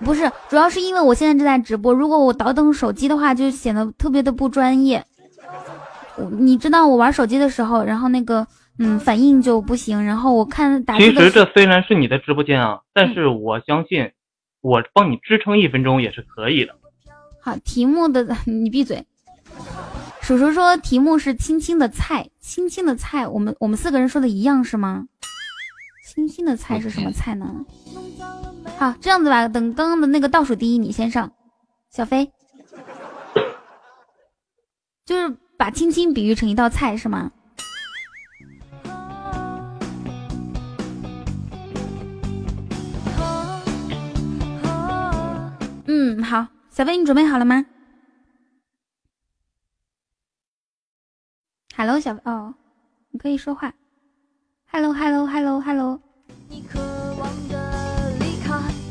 [0.00, 5.04] 不是，主要是因为我现在正在直播，如果我倒腾手机的话，就显得特别的不专业。
[6.38, 8.46] 你知道我玩手机的时候，然后那个。
[8.78, 10.04] 嗯，反应就不行。
[10.04, 10.98] 然后我看打。
[10.98, 14.12] 其实这虽然是你的直播间啊，但是我相信，
[14.60, 16.74] 我帮你支撑一分钟也是可以的。
[17.40, 19.06] 好，题目的 你闭嘴。
[20.22, 25.04] 叔叔说题目是青青的菜，青青的菜，我们我们四个人说的一样是吗？
[26.08, 27.64] 青青的菜是什么菜呢？
[28.78, 31.30] 好，这样子吧，等刚刚的那个倒数第一，你先上，
[31.90, 32.30] 小飞，
[35.04, 37.30] 就是把青青比喻成一道菜是吗？
[46.04, 47.64] 嗯，好，小飞，你准备好了吗
[51.74, 52.54] ？Hello，小哦，
[53.08, 53.72] 你可以说话。
[54.70, 55.98] Hello，Hello，Hello，Hello。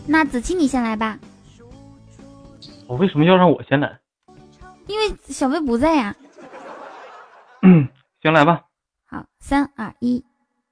[0.08, 1.20] 那子期你先来吧。
[2.88, 4.00] 我为什么要让我先来？
[4.88, 6.16] 因为小飞不在呀。
[7.62, 7.88] 嗯，
[8.24, 8.66] 先来吧。
[9.06, 10.26] 好，三二一，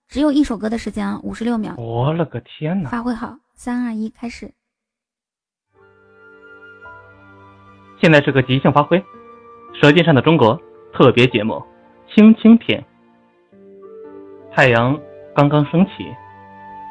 [0.08, 1.76] 只有一首歌的时间啊，五十六秒。
[1.78, 2.90] 我了个天哪！
[2.90, 4.52] 发挥好，三二一，开始。
[8.02, 8.98] 现在是个即兴发挥，
[9.80, 10.58] 《舌尖上的中国》
[10.92, 11.64] 特别节目。
[12.12, 12.84] 青青篇，
[14.52, 15.00] 太阳
[15.36, 15.92] 刚刚升起，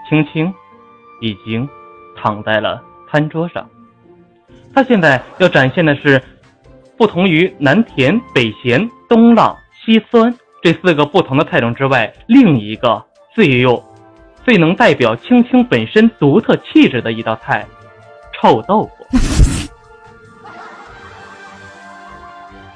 [0.09, 0.55] 青青
[1.20, 1.69] 已经
[2.16, 2.81] 躺在了
[3.11, 3.69] 餐桌上。
[4.73, 6.23] 他现在要展现的是，
[6.97, 9.53] 不同于南甜北咸东辣
[9.85, 10.32] 西酸
[10.62, 13.05] 这四个不同的菜种之外，另一个
[13.35, 13.82] 最有、
[14.45, 17.66] 最能代表青青本身独特气质的一道菜——
[18.32, 19.00] 臭豆腐。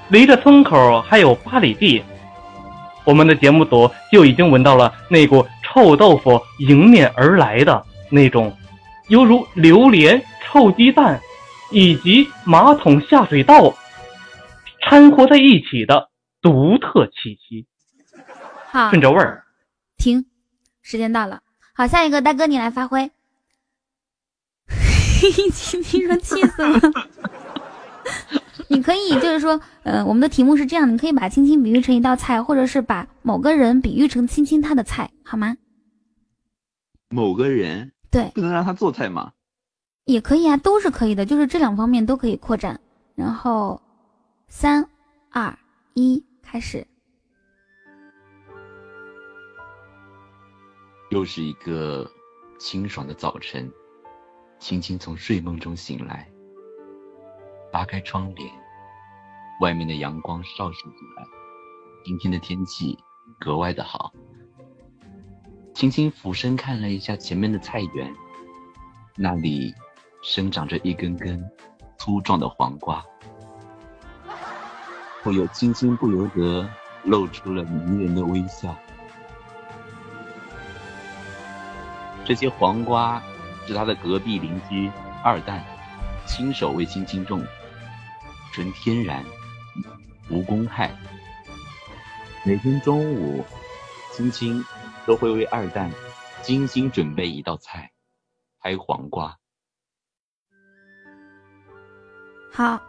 [0.09, 2.03] 离着村口还有八里地。
[3.05, 8.57] 我们的节目组就已经闻到了那股臭豆腐迎面而来的那种，
[9.09, 11.21] 犹如榴莲、臭鸡蛋
[11.71, 13.75] 以及马桶下水道
[14.81, 16.09] 掺和在一起的
[16.41, 17.67] 独特气息。
[18.71, 19.45] 好，顺着味儿。
[19.99, 20.25] 停，
[20.83, 21.41] 时间到了。
[21.75, 23.11] 好，下一个大哥你来发挥。
[25.53, 26.81] 今天说气死了。
[28.69, 35.57] 你可以就是说，呃，我们的题目是这样，你可以把青青比喻成一道菜，或者是把某个人比喻成青青他的菜，好吗？
[37.11, 39.33] 某个人对，不能让他做菜吗？
[40.05, 42.81] 也可以啊，都是可以的，就是这两方面都可以扩展。
[43.15, 43.81] 然后，
[44.49, 44.89] 三
[45.31, 45.57] 二
[45.95, 46.87] 一，开始。
[51.11, 52.11] 又是一个
[52.59, 53.71] 清爽的早晨，
[54.59, 56.29] 青青从睡梦中醒来。
[57.75, 58.49] 拉开窗帘，
[59.61, 61.25] 外面的阳光照射进来。
[62.05, 62.97] 今天的天气
[63.41, 64.13] 格外的好。
[65.75, 68.15] 轻轻俯身看了一下前面的菜园，
[69.17, 69.75] 那里
[70.23, 71.45] 生长着一根根
[71.99, 73.05] 粗壮的黄瓜。
[75.25, 76.65] 后又轻轻不由得
[77.03, 78.73] 露出了迷人的微笑。
[82.25, 83.21] 这些黄瓜
[83.67, 84.89] 是他的隔壁邻居
[85.25, 85.61] 二蛋
[86.25, 87.49] 亲手为青青种的。
[88.55, 89.25] 纯天然，
[90.31, 90.97] 无公害。
[92.47, 93.45] 每天中午，
[94.13, 94.65] 青青
[95.05, 95.91] 都会为二蛋
[96.41, 97.91] 精心准备一道菜——
[98.63, 99.37] 拍黄瓜。
[102.53, 102.81] 好，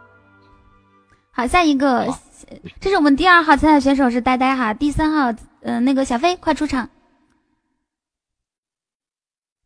[1.32, 2.06] 好，下一个，
[2.80, 5.32] 这是我们第二号参赛选手是呆呆哈，第三号，
[5.62, 6.88] 嗯，那个小飞快出场。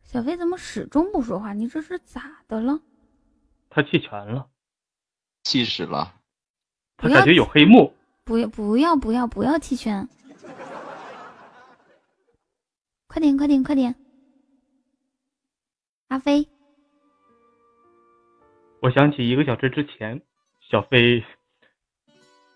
[0.02, 1.52] 小飞怎么始终不说话？
[1.52, 2.80] 你这是咋的了？
[3.68, 4.48] 他弃权了。
[5.50, 6.14] 气死了，
[6.96, 7.92] 他感觉有黑幕。
[8.22, 10.08] 不要不要不要不要弃权！
[13.08, 13.96] 快点快点快点！
[16.06, 16.46] 阿飞，
[18.80, 20.22] 我想起一个小时之前，
[20.70, 21.24] 小飞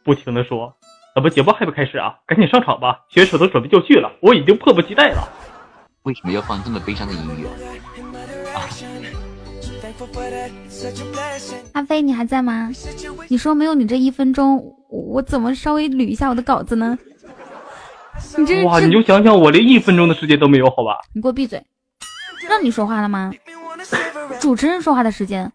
[0.05, 0.77] 不停的说
[1.17, 2.21] ：“怎么节目还不开始啊？
[2.29, 3.05] 赶紧上场吧！
[3.09, 5.29] 选手都准备就绪了，我已经迫不及待了。”
[6.07, 7.49] 为什么要放这么悲伤的音乐？
[11.73, 12.71] 阿飞，你还在吗？
[13.29, 16.99] 你说没有你这一分钟，我怎么稍微捋一下我的稿子呢？
[18.39, 20.99] 你这哇，你就想想，我连一分钟的时间都没有，好吧？
[21.13, 21.65] 你给我闭嘴！
[22.49, 23.33] 让你说话了吗？
[24.41, 25.51] 主持人说话的时间。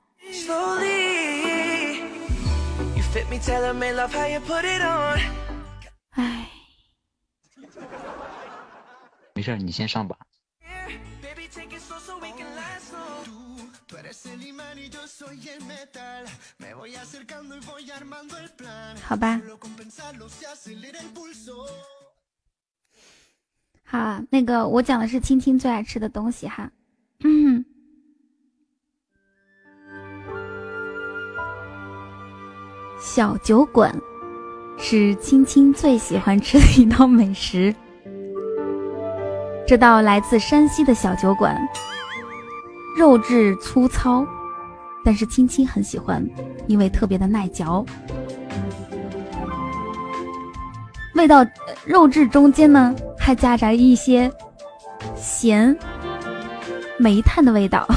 [6.11, 6.47] 唉，
[9.35, 10.15] 没事，你先上吧。
[19.03, 19.41] 好吧，
[23.83, 26.71] 好，那个我讲的是青青最爱吃的东西哈，
[27.23, 27.63] 嗯，
[32.99, 33.95] 小酒馆
[34.77, 37.73] 是青青最喜欢吃的一道美食，
[39.67, 41.55] 这道来自山西的小酒馆。
[42.99, 44.27] 肉质粗糙，
[45.05, 46.21] 但是青青很喜欢，
[46.67, 47.85] 因为特别的耐嚼。
[51.15, 51.45] 味道
[51.85, 54.29] 肉质中间呢还夹杂一些
[55.15, 55.73] 咸
[56.97, 57.87] 煤炭的味道。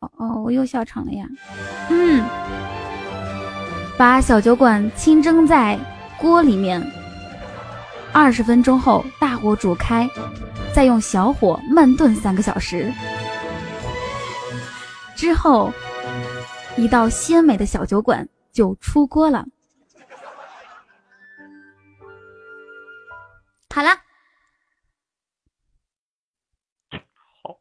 [0.00, 1.26] 哦哦，我又笑场了呀。
[1.90, 2.24] 嗯，
[3.98, 5.78] 把小酒馆清蒸在
[6.16, 6.82] 锅里面，
[8.10, 10.08] 二十分钟后大火煮开，
[10.74, 12.92] 再用小火慢炖三个小时。
[15.14, 15.72] 之后，
[16.76, 19.46] 一道鲜美的小酒馆就出锅了。
[23.74, 23.88] 好了，
[26.90, 27.58] 好，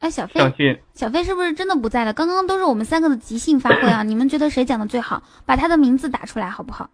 [0.00, 2.12] 哎，小飞，小飞是不是真的不在了？
[2.12, 4.02] 刚刚都是我们三个的即兴发挥啊！
[4.06, 5.22] 你们觉得谁讲的最好？
[5.46, 6.90] 把他的名字打出来好不好？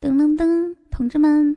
[0.00, 1.56] 噔噔噔，同志们，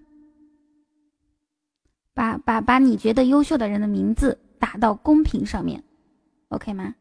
[2.13, 4.39] 把把把你觉得优秀的人的名字。
[4.61, 5.83] 打到公屏上面
[6.49, 6.93] ，OK 吗？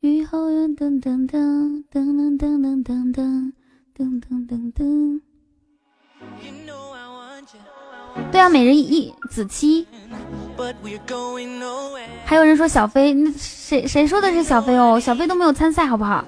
[0.00, 3.52] 雨后噔噔噔噔噔噔噔噔噔
[3.96, 5.20] 噔噔噔噔。
[8.32, 9.86] 对啊，每人一子期。
[12.24, 14.98] 还有人说小飞，那谁谁说的是小飞哦？
[14.98, 16.24] 小飞都没有参赛，好不好？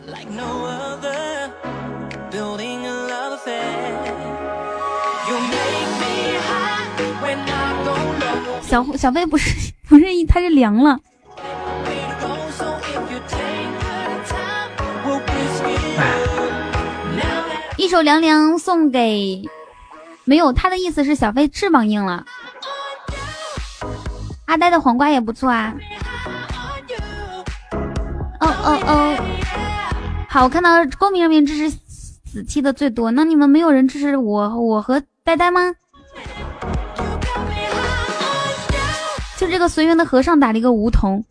[8.74, 10.98] 小小飞不是不是他是凉了。
[17.76, 19.44] 一首凉凉送给
[20.24, 22.26] 没有他的意思是小飞翅膀硬了。
[24.46, 25.72] 阿呆的黄瓜也不错啊。
[28.40, 29.16] 哦哦哦，
[30.28, 31.78] 好，我看到公屏上面支持
[32.24, 35.60] 子期的最多，那你们没有人支持我我和呆呆吗？
[39.54, 41.24] 这个随缘的和尚打了一个梧桐。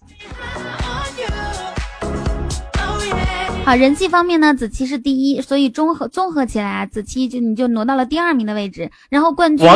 [3.66, 8.90] 好，人气方面呢，子期是第一，所以综合综合起来啊，子期就你就挪到了第二名的位置。
[9.10, 9.68] 然后冠军，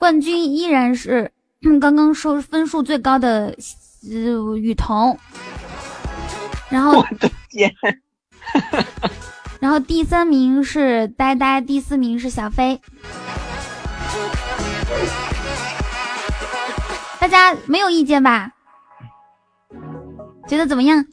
[0.00, 1.30] 冠军依然是
[1.80, 3.54] 刚刚说分数最高的
[4.10, 5.16] 呃雨桐。
[6.68, 7.72] 然后，我的天！
[9.62, 12.80] 然后第三名是呆呆，第四名是小飞。
[17.30, 18.50] 大家没有意见吧？
[20.48, 21.04] 觉得怎么样？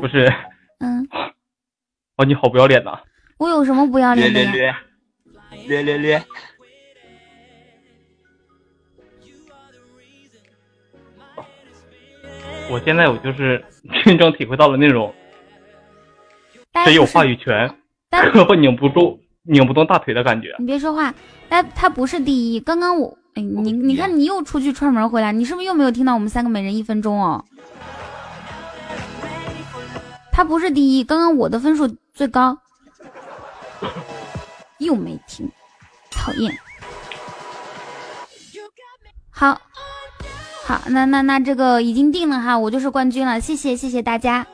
[0.00, 0.26] 不是，
[0.80, 1.06] 嗯，
[2.16, 2.98] 哦，你好不要脸呐！
[3.38, 4.80] 我有什么不要脸的呀？
[5.68, 6.22] 略略略略。
[12.70, 13.62] 我现在我就是
[14.04, 15.12] 真正体会到了那种
[16.84, 17.68] 谁有话语权，
[18.10, 20.54] 胳膊 拧不住、拧不动大腿的感觉。
[20.58, 21.12] 你别说话，
[21.50, 22.60] 但他不是第一。
[22.60, 27.44] 刚刚我，哎，你你看，你又出去串门回来，你是不是又没有听到我们三个每人一分钟哦？
[30.30, 32.56] 他不是第一，刚刚我的分数最高，
[34.78, 35.50] 又没听，
[36.10, 36.56] 讨厌。
[39.28, 39.60] 好。
[40.64, 44.46] 好，那那那这个已经定了哈，我就是冠军了，谢谢谢谢大家。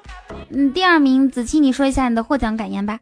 [0.48, 3.00] 嗯，第二名子期，你说一下你的获奖感言吧。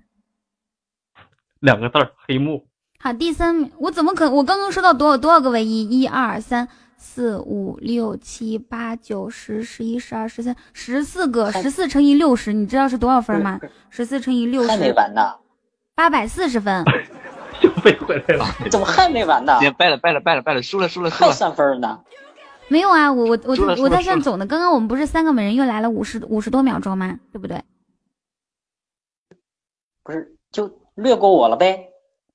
[1.61, 2.67] 两个字儿，黑幕。
[3.05, 4.31] 好，第三名，我怎么可？
[4.31, 6.01] 我刚刚收到多少多少个唯一？
[6.01, 6.67] 一二三
[6.97, 13.61] 四五六七八九十十一十二十三十四个，十四乘以六十，你知道是多少分吗？
[13.91, 15.35] 十四乘以六十，还没完呢，
[15.95, 16.83] 八百四十分。
[17.61, 19.59] 又背回来了，怎么还没完呢？
[19.77, 22.01] 败了败了败了败了，输了输了输了，还三分呢。
[22.69, 24.47] 没有啊，我我我我在算总的。
[24.47, 27.21] 刚刚我们不是三个美人又来了五十五十多秒钟吗？
[27.31, 27.63] 对不对？
[30.03, 31.91] 不是，就略过我了呗。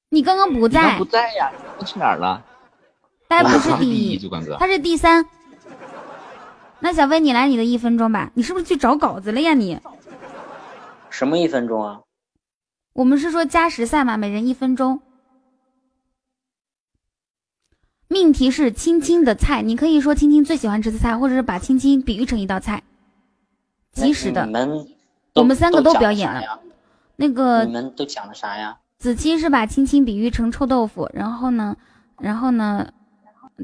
[0.09, 1.51] 你刚刚不在，不在呀？
[1.77, 2.43] 你去哪儿了？
[3.27, 5.25] 大家不是第一，他是第三。
[6.79, 8.31] 那小飞，你来你的一分钟吧。
[8.33, 9.53] 你是不是去找稿子了呀？
[9.53, 9.79] 你
[11.09, 12.01] 什么一分钟啊？
[12.93, 15.01] 我们是说加时赛嘛，每人一分钟。
[18.07, 22.81] 命题是青青的菜，你可以说青青最喜欢吃的菜，或者是把青青比喻成一道菜。
[23.91, 24.49] 及时的，
[25.35, 26.61] 我们三个都表演了。
[27.15, 28.79] 那个你们都讲了啥呀？
[28.99, 31.77] 子期是把青青比喻成臭豆腐，然后呢，
[32.17, 32.91] 然后呢，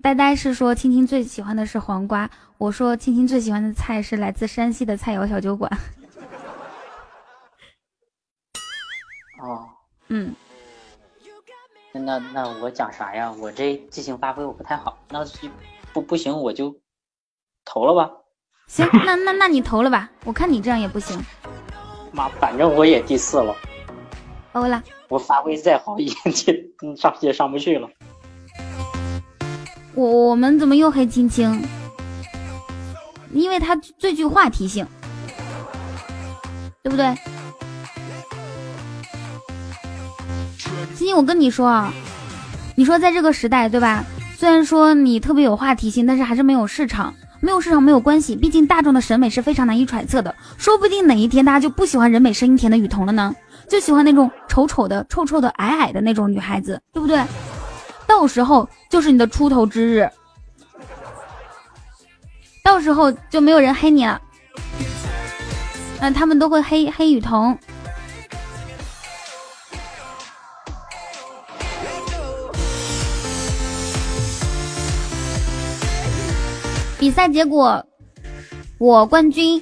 [0.01, 5.69] 呆呆是说青青最喜欢的是黄瓜，我说青青最喜欢的菜是来自山西的菜肴小酒馆。
[9.43, 9.67] 哦，
[10.07, 10.33] 嗯。
[11.91, 13.29] 那那我讲啥呀？
[13.33, 15.19] 我这即兴发挥我不太好，那
[15.91, 16.73] 不不行我就
[17.65, 18.09] 投了吧。
[18.67, 21.21] 行，那那那你投了吧，我看你这样也不行。
[22.13, 23.53] 妈，反正我也第四了。
[24.53, 24.81] 欧了。
[25.09, 26.07] 我发挥再好也
[26.95, 27.89] 上也上不去了。
[29.93, 31.61] 我我们怎么又黑青青？
[33.33, 34.85] 因为他最具话题性。
[36.83, 37.15] 对不对？
[40.93, 41.91] 欣欣，我跟你说啊，
[42.75, 44.05] 你说在这个时代，对吧？
[44.37, 47.11] 虽然说你特别有话题性，但是还是没有市场。
[47.41, 50.33] 没有市场没有关系，毕竟大众的审美是非常难以揣测的。
[50.57, 53.35] 说不定哪一天大家就不喜欢人美声音甜的雨桐了呢，
[53.67, 57.21] 就喜欢那种丑丑的、臭臭的、矮矮的那种女孩子，对不对？
[58.07, 60.09] 到时候就是你的出头之日，
[62.63, 64.21] 到时候就没有人黑你了。
[65.99, 67.57] 嗯，他们都会黑黑雨桐。
[76.97, 77.85] 比赛结果，
[78.77, 79.61] 我冠军。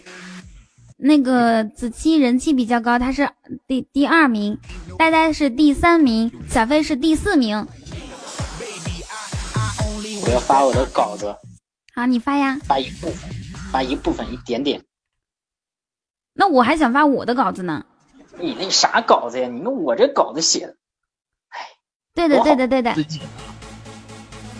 [1.05, 3.29] 那个子期人气比较高，他是
[3.67, 4.57] 第第二名，
[4.97, 7.67] 呆呆是第三名，小飞是第四名。
[10.25, 11.35] 我要发我的稿子。
[11.93, 12.57] 好，你发呀。
[12.63, 13.29] 发一部分，
[13.69, 14.81] 发一部分，一点点。
[16.33, 17.85] 那我还想发我的稿子呢。
[18.39, 19.49] 你那啥稿子呀？
[19.49, 20.77] 你看我这稿子写的，
[21.49, 21.59] 哎。
[22.15, 22.95] 对的，对的，对的。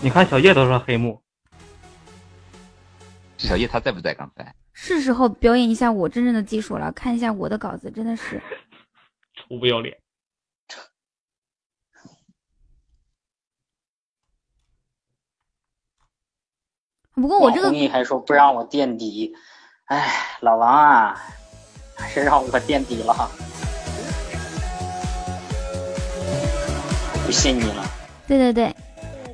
[0.01, 1.21] 你看小叶都说黑幕。
[3.37, 4.13] 小叶他在不在？
[4.13, 8.41] 刚才是时候表演一下我真正的技术了，看一下我的稿子，真的是
[9.35, 9.97] 臭不要脸。
[17.15, 19.33] 不过我这个你还说不让我垫底，
[19.85, 21.15] 哎，老王啊，
[21.95, 23.29] 还是让我垫底了，
[27.25, 27.85] 不信你了。
[28.27, 28.75] 对对对，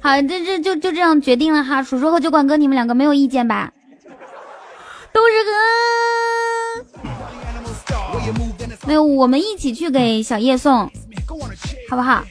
[0.01, 1.81] 好，这这就就这样决定了哈。
[1.81, 3.73] 叔叔和酒馆哥，你们两个没有意见吧？
[5.11, 5.51] 都是哥，
[8.87, 10.89] 没有，我们一起去给小叶送，
[11.89, 12.23] 好不好？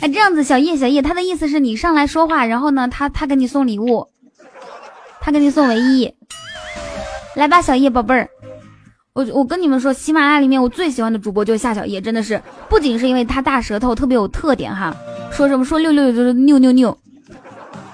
[0.00, 4.08] 哎，这样子，小叶，小叶，他的意思是你上来说话，然后呢，他他给你送礼物，
[5.20, 6.14] 他给你送唯一，
[7.36, 8.28] 来吧，小叶宝贝儿，
[9.12, 14.94] 我我跟你们说，喜马拉雅里面我最喜欢的主播就是夏小叶，真的是，不仅是因为他大舌头特别有特点哈，
[15.30, 16.96] 说什么说六六就是六六六，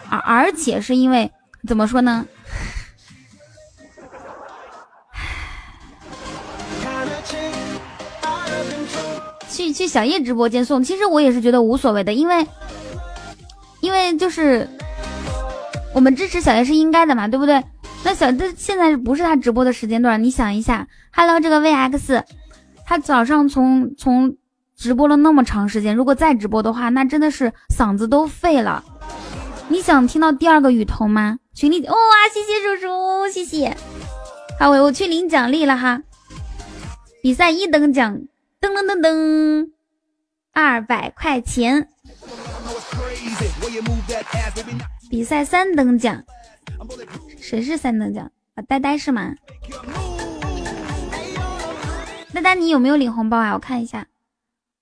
[0.08, 1.30] 而而且是因为。
[1.66, 2.26] 怎么说呢？
[9.50, 12.46] 去去小叶直播间送，其实我也是觉得无所谓的，因为
[13.80, 14.68] 因为就是
[15.94, 17.62] 我们支持小叶是应该的嘛，对不对？
[18.04, 22.22] 那小这现在不是他直播的时间段，你想一下，Hello 这个 VX，
[22.84, 24.36] 他早上从从
[24.76, 28.84] 直播了那么长时间，如果再直播的话，那真的是嗓子都废了。
[29.76, 31.38] 你想听到第二个雨桐吗？
[31.52, 31.94] 群里哇，
[32.32, 33.76] 谢谢叔叔，谢谢。
[34.58, 36.02] 好，我我去领奖励了哈。
[37.22, 38.22] 比赛一等奖，
[38.58, 39.68] 噔噔噔噔，
[40.54, 41.90] 二百块钱。
[45.10, 46.24] 比赛三等奖，
[47.38, 48.32] 谁是三等奖？
[48.54, 49.34] 啊，呆呆是吗？
[52.32, 53.52] 呆呆，你有没有领红包啊？
[53.52, 54.06] 我看一下。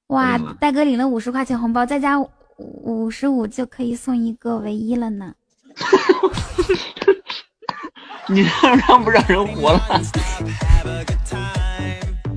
[0.07, 2.17] 哇，大哥领了五十块钱红包，再加。
[2.57, 5.35] 五十五就可以送一个唯一了呢，
[8.29, 10.01] 你让让不让人活了？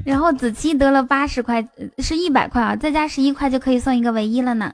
[0.06, 1.68] 然后子期得了八十块，
[2.00, 4.72] 是一百块啊，再加十一块就可以送一个唯一了呢。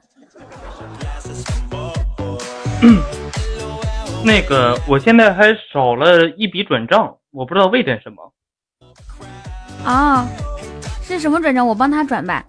[4.24, 8.32] 那个，我现在还少了一笔转账，我不知道为点什么。
[9.84, 10.26] 哦，
[11.02, 11.66] 是什么转账？
[11.66, 12.44] 我帮他转吧。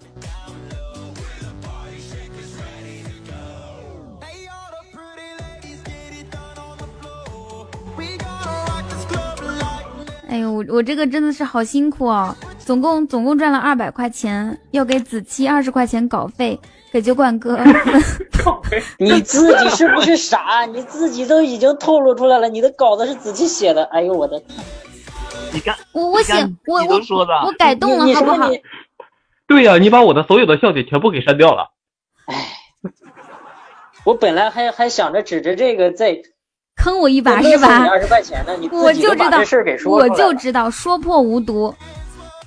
[10.27, 16.60] 哎呦，我我这个真的是好辛苦哦，总共总共赚了二百块钱，要给子期二十块钱稿费，
[16.91, 17.60] 给酒馆哥。
[18.97, 20.65] 你自己是不是傻？
[20.65, 23.84] 你自己都已经透露出来了，你的稿子是子期写的。
[23.85, 24.41] 哎呦我的，
[25.53, 26.34] 你看我我写
[26.68, 26.99] 我我
[27.45, 28.49] 我改动了好不好？
[29.47, 31.72] 对呀，你把我的所有的笑点全部给删掉了。
[32.26, 32.35] 哎，
[34.06, 36.22] 我本来还还想着指着这个在。
[36.76, 37.88] 坑我一把是吧？
[38.72, 39.39] 我就知道，
[39.85, 41.73] 我就知道，说破无毒。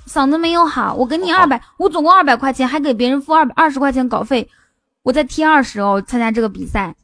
[0.07, 4.49] 嗓子没有好，我给你二百，我总共二百块钱，还给别人付二二十块钱稿费，
[5.03, 6.01] 我再贴二十哦。
[6.07, 6.95] 参加这个比赛，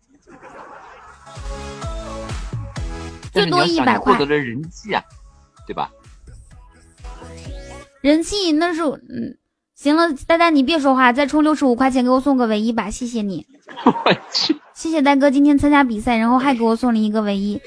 [3.31, 4.13] 最多一百块。
[4.13, 5.03] 获得了人气啊，
[5.67, 5.91] 对吧？
[8.01, 9.37] 人气那是嗯，
[9.75, 13.45] 行了，呆呆你别说话，再充六十五块钱给我送个唯一吧，谢谢你。
[13.85, 14.55] 我去。
[14.75, 17.59] 谢谢呆哥今天参加比赛，然后还给我送了一个唯一。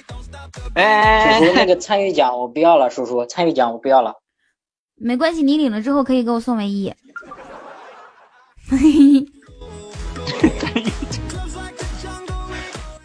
[0.74, 4.14] 哎，叔叔那个参与奖我不要了，叔叔参与奖我不要了。
[4.94, 6.93] 没关系，你领了之后可以给我送唯一。
[8.68, 9.24] 嘿嘿
[10.74, 10.85] 嘿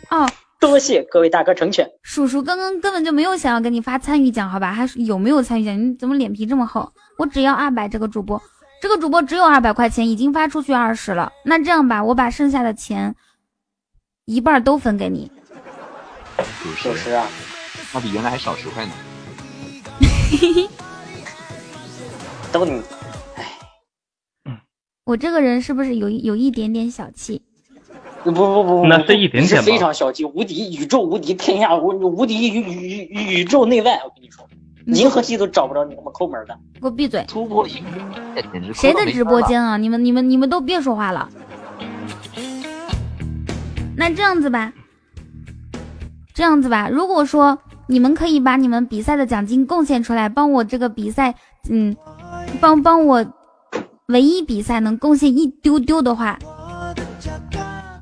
[0.09, 1.89] 哦，多谢各位大哥成全。
[2.01, 4.73] 叔叔刚刚根本就没有想要给你发参与奖，好吧？
[4.73, 5.79] 还有没有参与奖？
[5.81, 6.91] 你怎么脸皮这么厚？
[7.17, 8.41] 我只要二百，这个主播，
[8.81, 11.31] 这个主播只有二百块钱，已经发出去二十了。
[11.45, 13.15] 那这样吧，我把剩下的钱
[14.25, 15.29] 一半都分给你。
[16.81, 17.27] 九十啊，
[17.93, 18.91] 那比原来还少十块呢。
[22.51, 22.81] 都你，
[23.35, 23.59] 哎，
[25.05, 27.41] 我这个人是不是有有一点点小气？
[28.23, 34.47] 不不不不，那是一点点是非常小气，无敌宇宙无敌天下无无敌宇宇宇宙内外，我跟你说，
[34.85, 36.57] 银河系都找不着你那么抠门的。
[36.79, 37.25] 给我闭嘴！
[37.27, 37.67] 突破
[38.73, 39.75] 谁的直播间啊？
[39.75, 41.29] 你们你们你们都别说话了。
[43.95, 44.73] 那这样子吧，
[46.33, 47.57] 这样子吧，如果说
[47.87, 51.35] 你们可以把你们比赛的奖金贡献出来，帮我这个比赛，
[51.69, 51.95] 嗯，
[52.59, 53.25] 帮帮我
[54.07, 56.37] 唯一比赛能贡献一丢丢的话。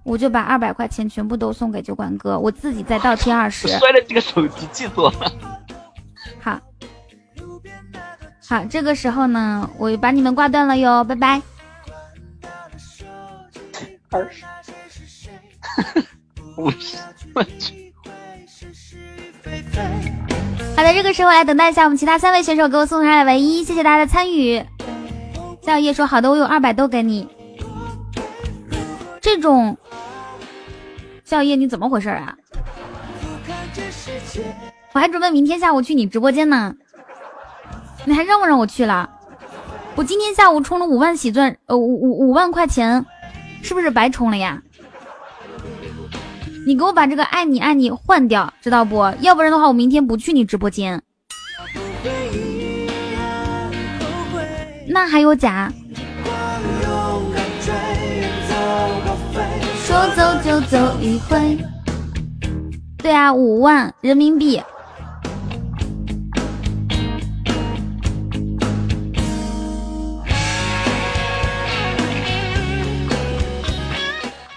[0.03, 3.67] 我就把二百块钱全部都送给酒馆哥，我自己再倒贴二十。
[3.77, 5.13] 摔了这个手机，记住了。
[6.41, 6.59] 好，
[8.49, 11.41] 好，这个时候呢，我把你们挂断了哟，拜拜。
[14.09, 14.43] 二十，
[16.55, 16.97] 我去。
[20.75, 24.57] 好的，这个时候来等待一下我们其他三位选手给我送上来唯一，谢谢大家的参与。
[25.61, 27.27] 夏小叶说好的，我有二百都给你。
[29.19, 29.77] 这种。
[31.23, 32.35] 夏小叶，你怎么回事啊？
[34.93, 36.75] 我还准备明天下午去你直播间呢，
[38.05, 39.09] 你还让不让我去了？
[39.95, 43.05] 我今天下午充了五万喜钻，呃，五五五万块钱，
[43.61, 44.61] 是不是白充了呀？
[46.63, 49.11] 你给我把这个爱你爱你换掉，知道不？
[49.21, 51.01] 要不然的话，我明天不去你直播间。
[54.87, 55.71] 那还有假？
[59.83, 61.57] 说走就走一回，
[62.97, 64.61] 对啊，五万人民币，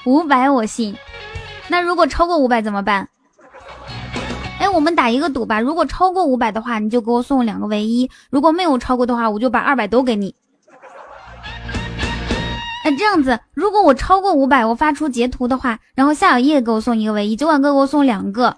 [0.05, 0.95] 五百我信。
[1.75, 3.09] 那如果超过五百怎么办？
[4.61, 10.37] 哎，我们打一个赌吧，如果超过五百的话，你就给我送两个唯一；如果没有超过的话，我就把二百都给你。
[12.85, 18.57] 哎，这样子，如果我超过五百，我发出截图的话，然后夏小叶给我送一个唯一，酒馆哥给我送两个，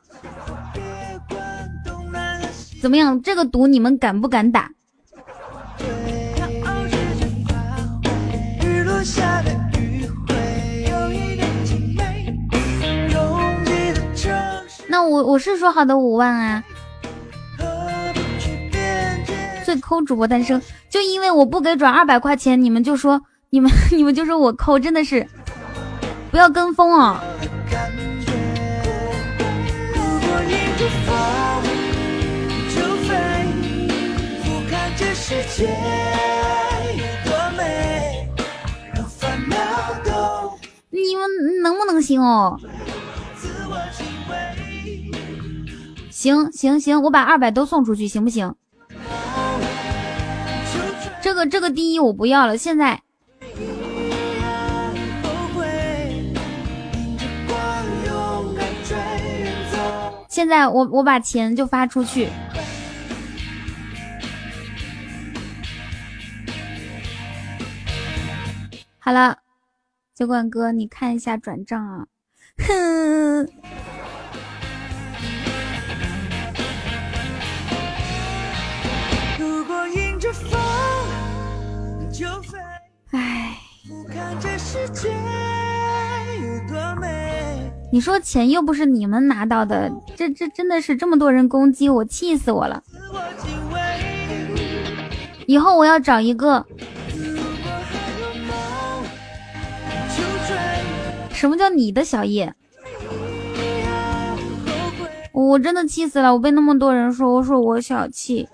[2.82, 3.22] 怎么样？
[3.22, 4.70] 这个赌你们敢不敢打？
[14.96, 16.64] 那我我是说好的五万啊，
[19.62, 20.58] 最抠主播诞生，
[20.88, 23.20] 就因为我不给转二百块钱，你们就说。
[23.50, 25.28] 你们 你们就说我抠，真的是
[26.30, 27.20] 不要跟风哦。
[40.88, 42.58] 你们能不能行哦？
[46.16, 48.54] 行行行，我把二百都送出去，行不行？
[51.20, 53.02] 这个这个第一我不要了，现在。
[60.30, 62.30] 现在我我把钱就发出去，
[68.98, 69.36] 好了，
[70.14, 72.06] 酒馆哥，你看一下转账啊，
[72.66, 73.46] 哼。
[83.12, 83.56] 唉。
[87.92, 92.82] 你说钱又不是你们拿到的，这这真的是这么多人攻击我，气死我了！
[95.46, 96.66] 以后我要找一个，
[101.30, 102.52] 什么叫你的小叶？
[105.32, 106.32] 我真的气死了！
[106.32, 108.48] 我被那么多人说，我说我小气。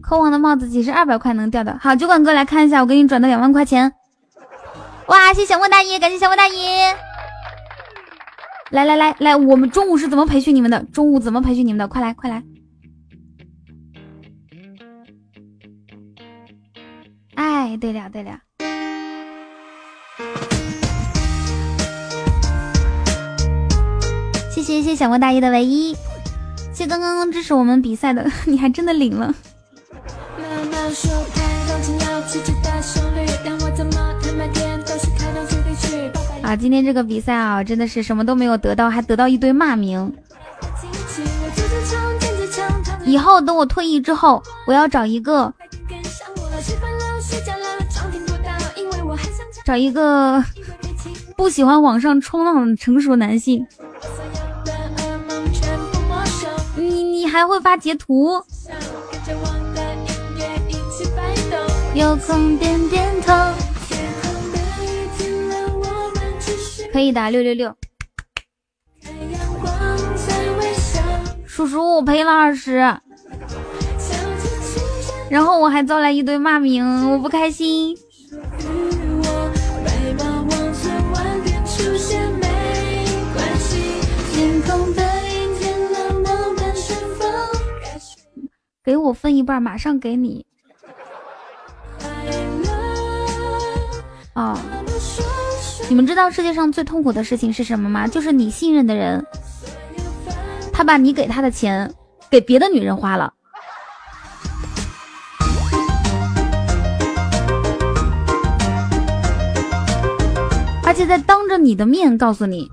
[0.00, 1.78] 扣王的帽子几十二百块能掉的？
[1.80, 3.92] 好，酒馆哥来看一下，我给你转的两万块钱。
[5.08, 6.96] 哇，谢谢莫大爷，感谢小莫大爷。
[8.70, 10.82] 来来来来，我们中午是怎么培训你们的？
[10.84, 11.88] 中午怎么培训你们的？
[11.88, 12.42] 快来快来！
[17.34, 18.40] 哎，对了对了，
[24.50, 25.94] 谢谢谢谢小莫大爷的唯一，
[26.78, 29.34] 谢刚刚支持我们比赛的， 你还真的领了。
[36.40, 40.14] 啊，今天这个比赛啊，真的是什么都没有得到，还得到一堆骂名。
[43.04, 45.52] 以后等我退役之后，我要找一个，
[49.64, 50.40] 找一个
[51.36, 53.66] 不喜欢网上冲浪的成熟男性。
[57.38, 58.42] 还会发截图？
[61.94, 63.32] 有空点点头。
[66.92, 67.72] 可以的，六六六。
[71.46, 72.74] 叔叔，我赔了二十，
[75.30, 77.96] 然后我还遭来一堆骂名，我不开心。
[88.88, 90.46] 给我分一半，马上给你。
[94.32, 94.58] 哦，
[95.90, 98.08] 你们知道世界上最痛苦的事情是什么吗？
[98.08, 99.22] 就是你信任的人，
[100.72, 101.92] 他把你给他的钱
[102.30, 103.30] 给别的女人花了，
[110.86, 112.70] 而且在当着你的面告诉你。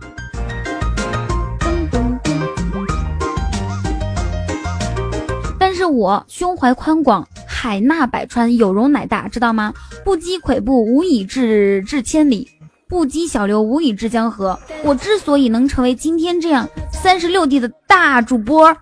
[5.96, 9.74] 我胸怀宽广，海纳百川，有容乃大，知道吗？
[10.04, 12.46] 不积跬步，无以至至千里；
[12.88, 14.60] 不积小流，无以至江河。
[14.84, 18.76] 我之所以能成为今天这样三十六 D 的大主播，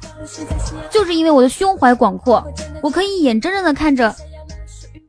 [0.90, 2.44] 就是因为我的胸怀广阔，
[2.82, 4.14] 我可以眼睁睁的看着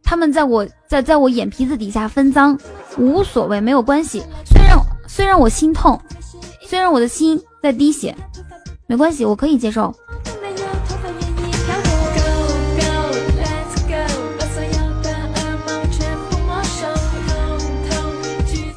[0.02, 2.58] 他们在我在在我眼皮子底下分赃，
[2.98, 4.22] 无所谓，没有关系。
[4.44, 6.00] 虽然虽然我心痛，
[6.60, 8.14] 虽然我的心在滴血，
[8.86, 9.94] 没关系，我可以接受。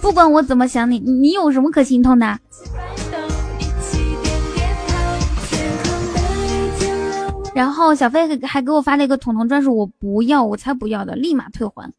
[0.07, 2.39] 不管我怎么想你，你有什么可心痛的？
[7.53, 11.91] 然后小飞还给我发了一个彤彤专属，我不要，我才不要的，立马退还。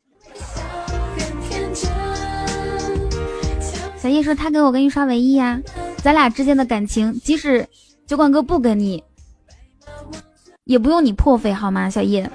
[3.99, 5.61] 小叶说他给我给你刷唯一呀，
[5.99, 7.69] 咱俩之间的感情，即使
[8.07, 9.05] 酒馆哥不跟你，
[10.65, 11.91] 也不用你破费好吗？
[11.91, 12.31] 小叶，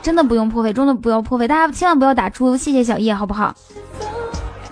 [0.00, 3.52] 真的不用破费，真的不要破费，大家千万不要打出谢谢小叶，好不好？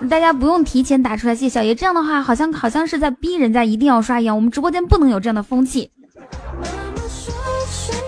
[0.09, 1.73] 大家不用提前打出来，谢小叶。
[1.73, 4.35] 这样的话，好像好像是在逼人家一定要刷一样。
[4.35, 5.91] 我们直播间不能有这样的风气。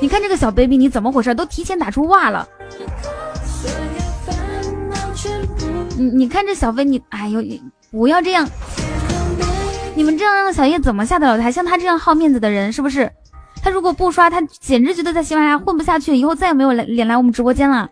[0.01, 1.33] 你看这个小 baby，你怎么回事？
[1.33, 2.48] 都提前打出哇了。
[5.98, 7.41] 你你看这小飞，你哎呦，
[7.90, 8.48] 不要这样。
[9.95, 11.51] 你们这样让小叶怎么下得了台？
[11.51, 13.11] 像他这样好面子的人，是不是？
[13.64, 17.90] 他如果不刷，他简直觉得在喜马拉雅混不下去，以后再也没有脸来我们直播间了。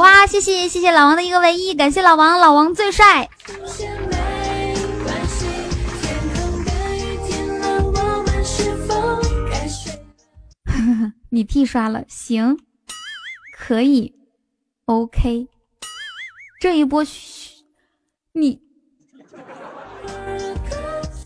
[0.00, 3.28] 哇，谢谢谢谢老王的一个唯一，感谢老王，老王最帅。
[11.28, 12.58] 你替刷了，行，
[13.54, 14.14] 可以
[14.86, 15.48] ，OK。
[16.62, 17.04] 这一波，
[18.32, 18.58] 你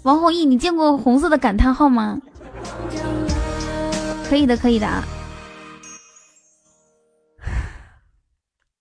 [0.03, 2.21] 王弘毅，你见过红色的感叹号吗？
[4.29, 5.05] 可以的，可以的啊。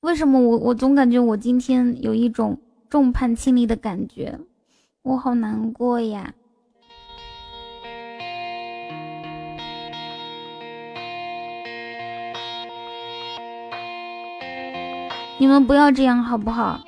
[0.03, 2.59] 为什么我我总感觉我今天有一种
[2.89, 4.37] 众叛亲离的感觉，
[5.01, 6.33] 我好难过呀！
[15.37, 16.81] 你们不要这样好不好？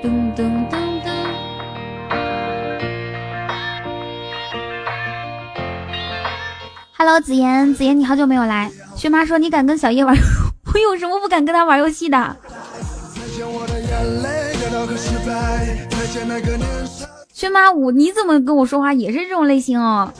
[0.00, 1.10] 噔噔噔噔。
[6.96, 8.70] Hello，子言，子言，你好久没有来。
[8.96, 10.16] 薛妈说：“你敢跟小叶玩？
[10.72, 12.36] 我有什么不敢跟他玩游戏的？”
[17.32, 20.10] 薛妈，我你怎么跟我说话也是这种类型哦？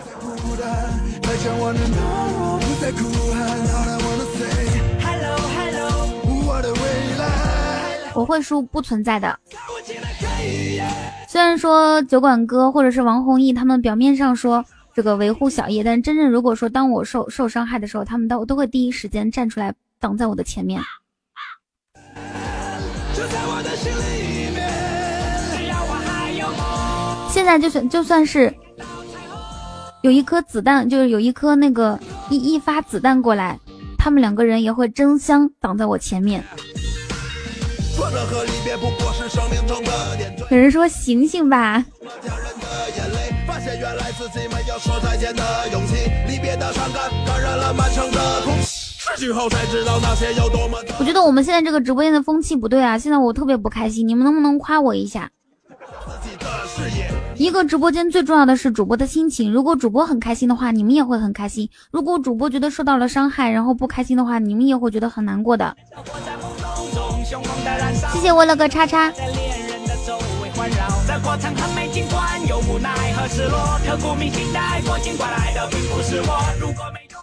[8.15, 9.39] 我会输，不存在的。
[11.29, 14.65] 虽然说酒馆哥或者是王弘毅他们表面上说。
[14.95, 20.81] 这个维护小叶，但真正如果说当我受受伤害的时候，他们都都会第一时间站出来挡在我的前面。
[27.29, 28.55] 现在就算就算是
[30.03, 31.99] 有一颗子弹，就是有一颗那个
[32.31, 33.59] 一一发子弹过来，
[33.99, 36.45] 他们两个人也会争相挡在我前面。
[40.51, 41.85] 有人说醒醒吧。
[50.99, 52.99] 我觉得我们现在这个直播间的风气不对啊！
[52.99, 55.31] 现在我特别不开心，你们能不能夸我一下？
[57.37, 65.77] 一个直播间最重要的是主播的心情，如果主播很开心的话，你们也会很开心；如果主播觉得受到了伤害，然后不开心的话，你们也会觉得很难过的。
[67.25, 69.11] 谢谢我了个叉叉。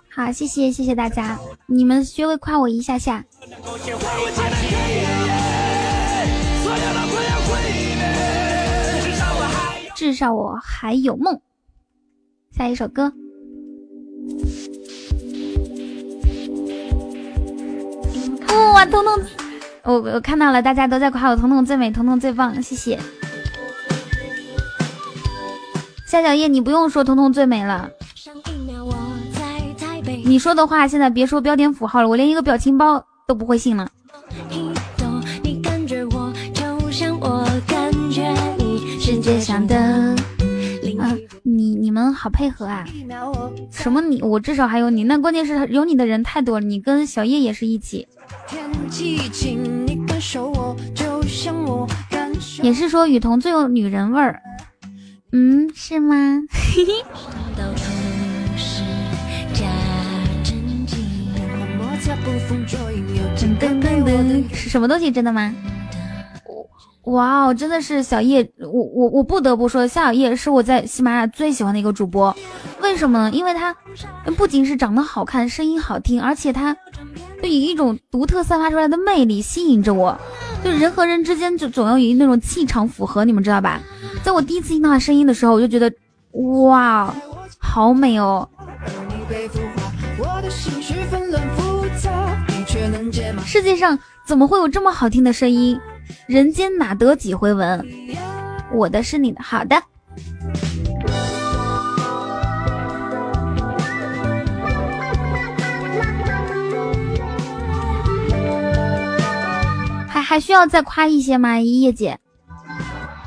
[0.09, 3.23] 好，谢谢谢谢大家，你们学会夸我一下下。
[9.95, 11.39] 至少我还有梦。
[12.57, 13.13] 下一首歌。
[18.73, 19.21] 哇，彤彤，
[19.83, 22.99] 我我看到了，大家都在夸我彤彤最美，彤彤最棒，谢谢。
[26.05, 27.89] 夏小叶，你不用说彤彤最美了。
[30.23, 33.89] 你说的话，现在别说标点符号了，我连一个表情包都不会信了。
[38.99, 40.15] 世界上的啊，
[41.61, 42.83] 你你们好配合啊！
[43.69, 46.65] 什么你我至少还有你，那关键是有你的人太多了。
[46.65, 48.07] 你跟小叶也是一起，
[52.63, 54.41] 也是说雨桐最有女人味儿。
[55.33, 56.15] 嗯，是吗？
[64.51, 65.11] 是什么东西？
[65.11, 65.53] 真的吗？
[67.05, 72.35] 哇哦，真的是小叶，我我我不得不说，夏小叶是我在喜马拉雅最喜欢的一个主播。
[72.81, 73.31] 为什么呢？
[73.35, 73.75] 因为他
[74.37, 76.75] 不仅是长得好看，声音好听，而且他
[77.41, 80.15] 就以一种独特散发出来的魅力吸引着我。
[80.63, 83.79] 就人和人之间就总要以那种气场符合，你们知道吧？
[84.23, 85.91] 在我第一次听到他声音的时候，我就觉得
[86.67, 87.11] 哇，
[87.57, 88.47] 好美哦！
[93.43, 95.79] 世界上怎么会有这么好听的声音？
[96.31, 97.85] 人间哪得几回闻？
[98.73, 99.75] 我的是你的，好的。
[110.07, 112.17] 还还需要再夸一些吗，叶姐？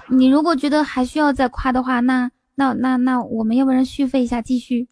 [0.08, 4.89] 你如果觉得还需要再夸的话，那那那那我们要不然续费一下继续。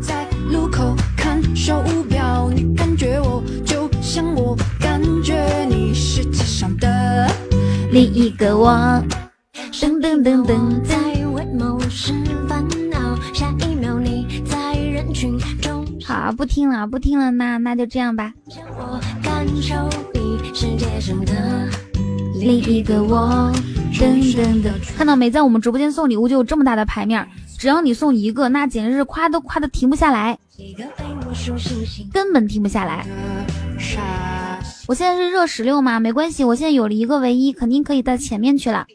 [0.00, 3.40] 在路口看手表，你感觉我
[4.12, 7.34] 就像我感觉你世界上的
[7.90, 8.70] 另一个我。
[9.72, 12.12] 噔噔噔噔，在为某事
[12.46, 15.86] 烦恼，下一秒你在人群中。
[16.04, 18.34] 好，不听了，不听了，那那就这样吧。
[18.76, 21.70] 我感受你世界上的
[22.38, 23.50] 另一个我。
[23.94, 24.72] 噔噔噔！
[24.94, 27.26] 看到没，在我们直播间送礼物就有这么大的牌面，
[27.58, 30.38] 只要你送一个，那简直是夸都夸的停不下来，
[32.12, 33.06] 根本停不下来。
[34.88, 35.98] 我现在是热十六吗？
[36.00, 38.86] 没关系，我现在有了一个唯一，肯定可以到前面去了。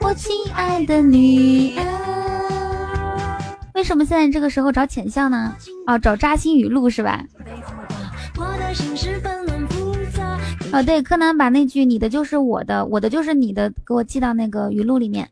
[0.00, 3.40] 我亲爱的女儿。
[3.74, 5.56] 为什么现在这个时候找浅笑呢？
[5.86, 7.24] 哦，找扎心语录是吧？
[10.72, 15.28] 哦，对，柯南把那句“你的就是我的，我的就是你的”给我记到那个语录里面。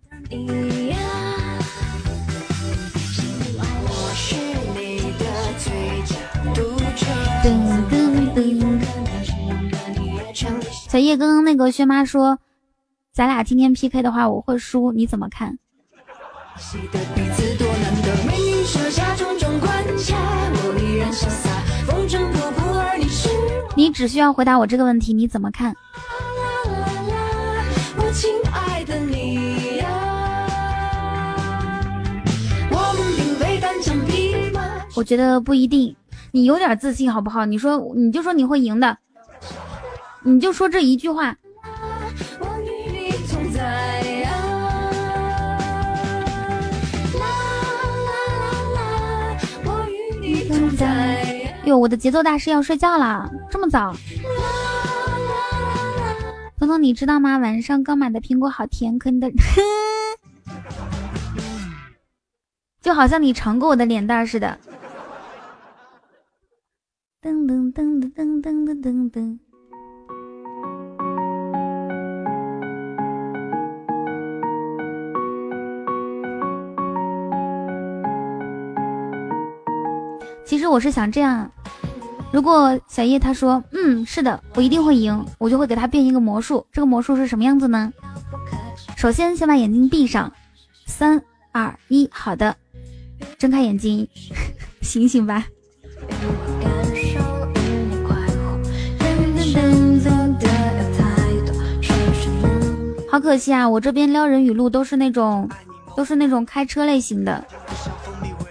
[10.89, 12.39] 小叶刚刚那个薛妈说，
[13.12, 15.57] 咱俩今天 PK 的话我会输，你怎么看？
[23.79, 25.73] 你只需要回答我这个问题，你怎么看？
[34.97, 35.95] 我觉得不一定，
[36.33, 37.47] 你有点自信好不好？
[37.47, 38.99] 你说，你就说你会赢的，
[40.25, 41.37] 你就说这一句话。
[51.65, 53.94] 哟，我的节奏大师要睡觉了，这么早？
[56.59, 57.39] 彤彤，你知道吗？
[57.39, 59.31] 晚上刚买的苹果好甜，可你的，
[62.81, 64.59] 就好像你尝过我的脸蛋似的。
[67.23, 69.39] 噔噔噔噔噔噔噔噔。
[80.44, 81.51] 其实我是想这样，
[82.31, 86.65] 如果小叶他说，嗯，是的，我一定会赢，我就会给他变一个魔术。
[86.71, 87.93] 这个魔术是什么样子呢？
[88.97, 90.33] 首先先把眼睛闭上，
[90.87, 91.21] 三
[91.53, 92.55] 二一，好的，
[93.39, 94.07] 睁开眼睛，
[94.83, 95.47] 醒醒吧。
[103.11, 105.49] 好可惜啊，我这边撩人语录都是那种，
[105.97, 107.45] 都是那种开车类型的，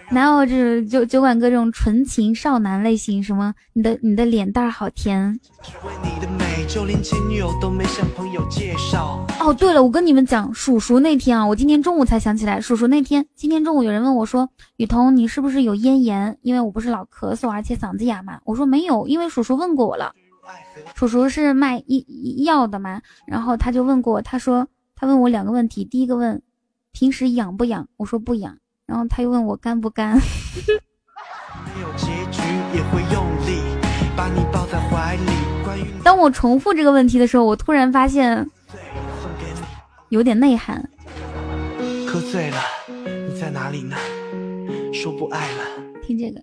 [0.10, 3.22] 哪有这酒酒馆哥这种纯情少男类型？
[3.22, 5.38] 什么你的你的脸蛋好甜。
[9.40, 16.38] 哦，对了，我跟你们讲，叔叔那天啊，我今天中午才想起来，叔叔那天，今天中午有人问我说，雨桐你是不是有咽炎？
[16.42, 18.40] 因为我不是老咳嗽，而且嗓子哑嘛。
[18.46, 20.14] 我说没有，因为叔叔问过我了。
[20.96, 26.42] 叔叔是卖医药的嘛，然后他就问过我，他说他问我两个问题，第一个问
[26.94, 30.20] 平时痒不痒，我说不痒，然后他又问我干不干。
[36.04, 38.50] 当我重复这个问题的时候，我突然发现
[40.10, 40.90] 有点内涵。
[42.08, 42.58] 喝醉了，
[43.28, 43.96] 你在哪里呢？
[44.94, 45.64] 说不爱了。
[46.02, 46.42] 听这个。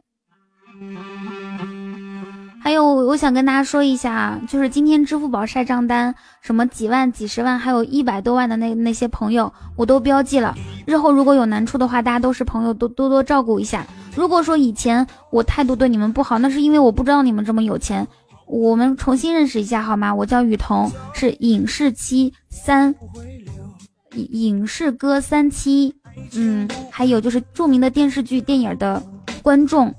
[2.64, 10.54] 还有，我想跟大家说一下，就是今天支付宝晒账单，什么几万、几十万，还有一百多万的那那些朋友，我都标记了。
[10.86, 13.86] 日后如果有难处的话，大家都是朋友，多多多照顾一下。
[14.16, 18.08] 如果说以前我态度对你们不好，那是因为我不知道你们这么有钱。
[18.46, 20.14] 我们重新认识一下好吗？
[20.14, 22.94] 我叫雨桐，是影视七三，
[24.14, 25.94] 影视歌三七，
[26.34, 29.02] 嗯，还有就是著名的电视剧、电影的
[29.42, 29.94] 观众。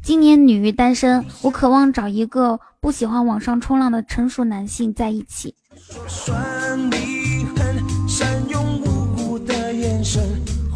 [0.00, 5.56] 今年女单身，我渴望找一个不喜欢网上冲浪的成熟男性在一起。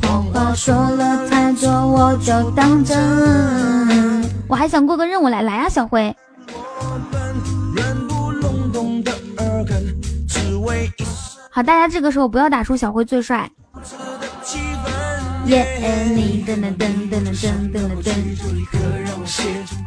[0.03, 2.99] 谎话说了太多，我就当真。
[4.49, 6.13] 我还想过个任务来，来啊，小辉。
[11.49, 13.49] 好，大家这个时候不要打出小辉最帅。
[15.47, 18.13] 耶，你噔噔噔噔噔噔噔噔，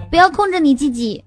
[0.09, 1.23] 不要控制你自己。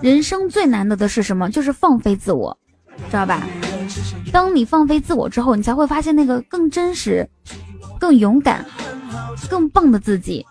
[0.00, 1.50] 人生最难得的是什么？
[1.50, 2.56] 就是放飞自我，
[3.10, 3.46] 知道吧？
[4.32, 7.28] 当你放飞自我之后，你才会发现那个更真实、
[8.00, 8.64] 更勇敢、
[9.48, 10.44] 更棒的自己。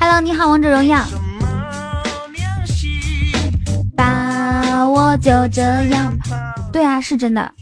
[0.00, 1.04] Hello，你好，王者荣耀。
[6.72, 7.52] 对啊，是真的。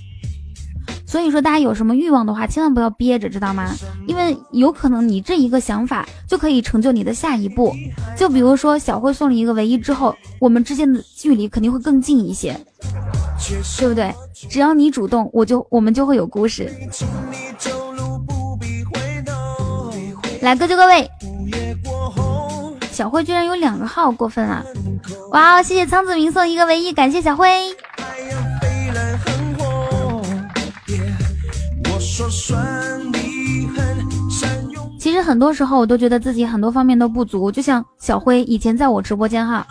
[1.07, 3.71] 所以说，大家有什么欲望的话，千万不要憋着，知道吗？
[4.07, 7.75] 因为有可能你这一个想法就可以成就你的下一步。
[8.17, 12.59] 就比如说，小慧送了一个唯一之后，我们之间的距离肯定会更近一些，
[13.79, 14.11] 对不对？
[14.49, 16.73] 只要你主动，我就我们就会有故事。
[20.41, 21.07] 来，各就各位，
[22.93, 24.63] 小慧居然有两个号，过分了！
[25.31, 27.49] 哇哦，谢谢苍子明送一个唯一，感谢小辉。
[35.01, 39.67] 其实很多时候我都觉得自己很多方面都不足，就像小辉以前在我直播间哈，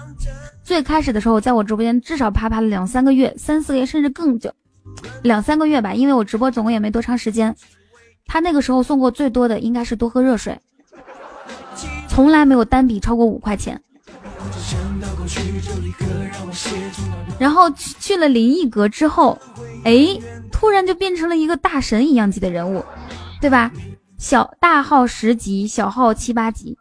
[0.63, 4.51] 最开始的时候在我直播间至少啪啪了两三个月、三四个月甚至更久，
[5.21, 7.55] 两三个月吧，因为我直播总共也没多长时间。
[8.25, 10.57] 他那个时候送过最多的应该是多喝热水，
[12.11, 13.81] 从来没有单笔超过五块钱。
[17.39, 19.39] 然后去去了灵异阁之后，
[19.85, 20.19] 哎。
[20.51, 22.85] 突然就变成了一个大神一样级的人物，
[23.39, 23.71] 对吧？
[24.19, 26.77] 小大号十级，小号七八级。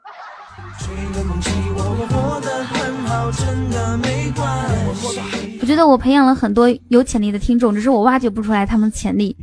[4.93, 5.40] 我
[5.71, 9.37] 觉得我培养了很多有潜力的听众，只是我挖掘不出来他们潜力。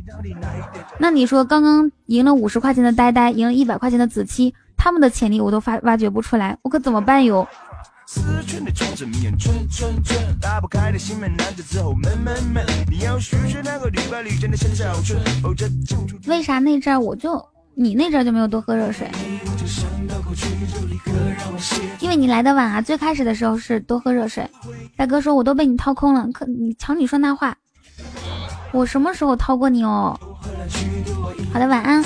[0.98, 7.48] 那你说，刚刚赢了五十块钱的呆呆，赢了一百块钱的子期，他们的潜力我都发挖掘不出来，我可怎么办哟？
[16.26, 17.42] 为啥那阵我就
[17.80, 19.08] 你那阵就没有多喝热水？
[22.00, 22.82] 因为你来的晚啊！
[22.82, 24.44] 最开始的时候是多喝热水。
[24.96, 27.56] 大哥说我都被你掏空了，可你瞧你说那话，
[28.72, 30.18] 我什么时候掏过你哦？
[31.52, 32.04] 好的，晚安。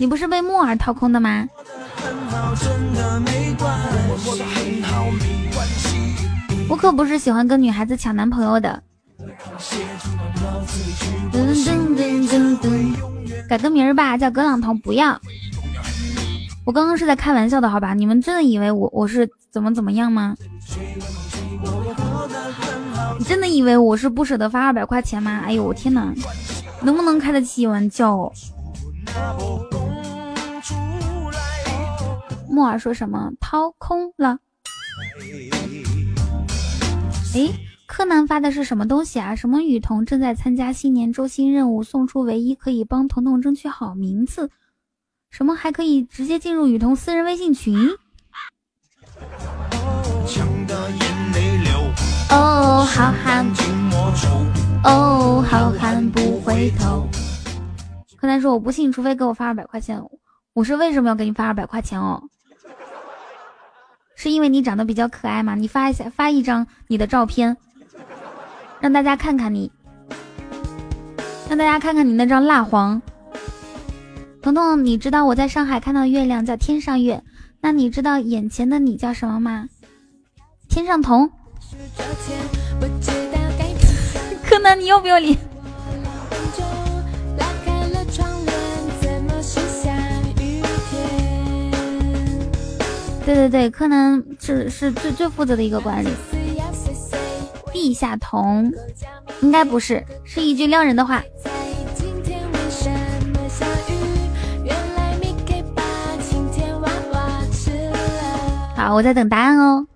[0.00, 1.46] 你不是被木耳掏空的吗？
[6.68, 8.82] 我可不是喜欢跟女孩子抢男朋友的。
[13.48, 14.78] 改个名儿吧，叫葛朗彤。
[14.80, 15.20] 不要，
[16.64, 17.94] 我刚刚是在开玩笑的，好吧？
[17.94, 20.34] 你们真的以为我我是怎么怎么样吗？
[23.18, 25.42] 你真的以为我是不舍得发二百块钱吗？
[25.44, 26.12] 哎呦我天哪，
[26.82, 28.32] 能不能开得起玩笑？
[32.48, 33.30] 木耳说什么？
[33.40, 34.38] 掏空了。
[37.34, 37.48] 哎，
[37.96, 39.36] 柯南发的是什么东西啊？
[39.36, 44.50] 什么雨桐正在参加新年周星任务，送出唯一可以帮彤彤争取好名次。
[45.30, 47.78] 什么还可以直接进入雨桐私人微信群？
[52.30, 53.46] 哦，好汉，
[54.82, 57.08] 哦，好汉不回头。
[58.16, 60.02] 柯南说：“我不信，除非给我发二百块钱。”
[60.52, 62.20] 我是：“为什么要给你发二百块钱哦？
[64.16, 65.54] 是因为你长得比较可爱吗？
[65.54, 67.56] 你发一下，发一张你的照片，
[68.84, 69.72] 让大家看看你，
[71.48, 73.00] 让大家看看你那张蜡黄。”
[74.42, 77.24] 彤彤，你知道我在上海看到月亮叫天上月，
[77.62, 79.70] 那你知道眼前的你叫什么吗？
[80.68, 81.30] 天上童。
[84.44, 85.34] 柯南，你要不要脸？
[93.24, 96.10] 对对对，柯南是是最最负责的一个管理。
[97.74, 98.72] 地下童，
[99.42, 101.22] 应该不是，是一句撩人的话。
[108.76, 109.86] 好，我在等答案哦。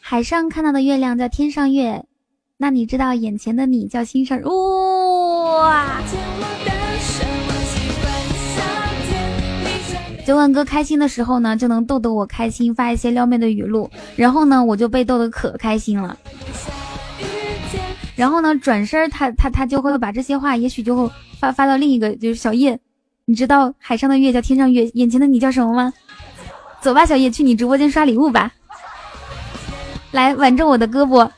[0.00, 2.06] 海上看到的月亮叫天上月，
[2.56, 6.00] 那你知道眼前的你叫心上哇！
[10.24, 16.16] 九万哥开心的时候呢，就能逗得我开心，发一些撩妹的语录，然后呢，我就被逗得可开心了。
[18.14, 21.10] 然后呢，转身他他他就会把这些话，也许就会
[21.40, 22.78] 发发到另一个，就是小叶。
[23.24, 25.92] 你知道海上的月叫天上月，眼前的你叫什么吗？
[26.80, 28.52] 走吧，小叶，去你直播间刷礼物吧。
[30.10, 31.28] 来挽着我的胳膊。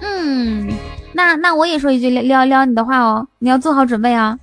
[0.00, 0.68] 嗯，
[1.18, 4.38] 那那我也说一句撩撩撩你的话哦，你要做好准备啊。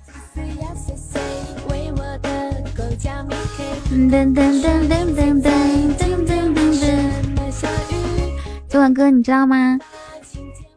[8.68, 9.78] 九晚哥，你知道吗？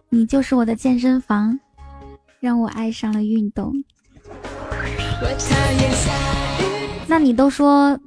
[0.08, 1.60] 你就是我的健身房，
[2.40, 3.74] 让我爱上了运动。
[7.08, 8.00] 那你都说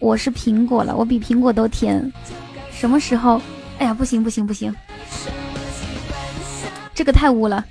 [0.00, 2.12] 我是苹果了，我比苹果都甜。
[2.72, 3.40] 什么时候？
[3.78, 4.74] 哎呀，不行不行不行，
[6.98, 7.64] 这个太污了，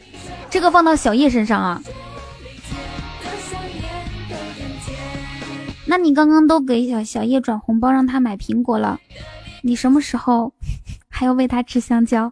[0.49, 1.83] 这个放到小叶身上啊。
[5.85, 8.97] 那你刚刚都给小小叶转红包，让他买苹果了，
[9.63, 10.53] 你什么时候
[11.09, 12.31] 还要喂他吃香蕉？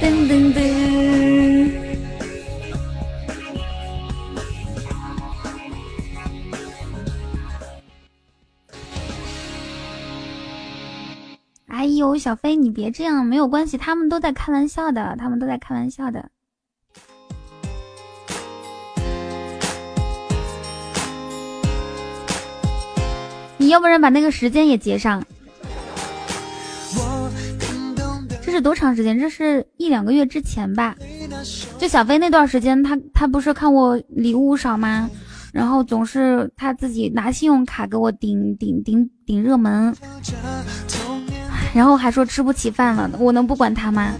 [0.00, 0.87] 噔噔！
[11.98, 16.30] 呦，小飞，你别这样，没有关系，他们都在开玩笑的，他们都在开玩笑的。
[23.58, 25.22] 你要不然把那个时间也截上。
[28.40, 29.18] 这是多长时间？
[29.18, 30.96] 这是一两个月之前吧。
[31.78, 35.10] 就小飞那段时间，他他不是看我礼物少吗？
[35.52, 39.94] 然后总是他自己拿信用卡给我顶顶顶顶热门，
[41.74, 44.12] 然后还说吃不起饭了，我能不管他吗？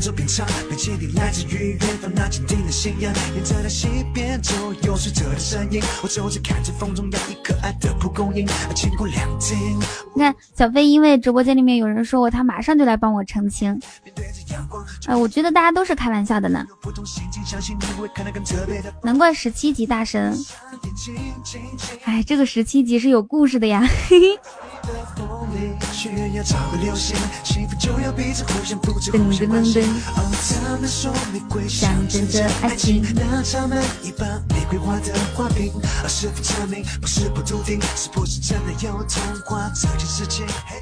[0.00, 3.12] 奏边唱，并坚定来自于远方那坚定的信仰。
[3.34, 5.82] 沿着那西边走，有水车的身影。
[6.02, 9.58] 我走着看着风中摇曳可爱的蒲公英，经过两天。
[10.14, 13.78] 你看小飞，因为直播间里面有人说我，他马上就来帮我澄清。
[15.06, 16.64] 哎，我觉得大家都是开玩笑的呢。
[19.02, 20.34] 难怪十七级大神。
[22.04, 23.86] 哎，这个十七级是有故事的呀。
[24.08, 24.38] 嘿嘿。
[24.82, 24.86] 噔
[25.16, 25.80] 噔噔噔。
[31.68, 33.02] 象征着爱情。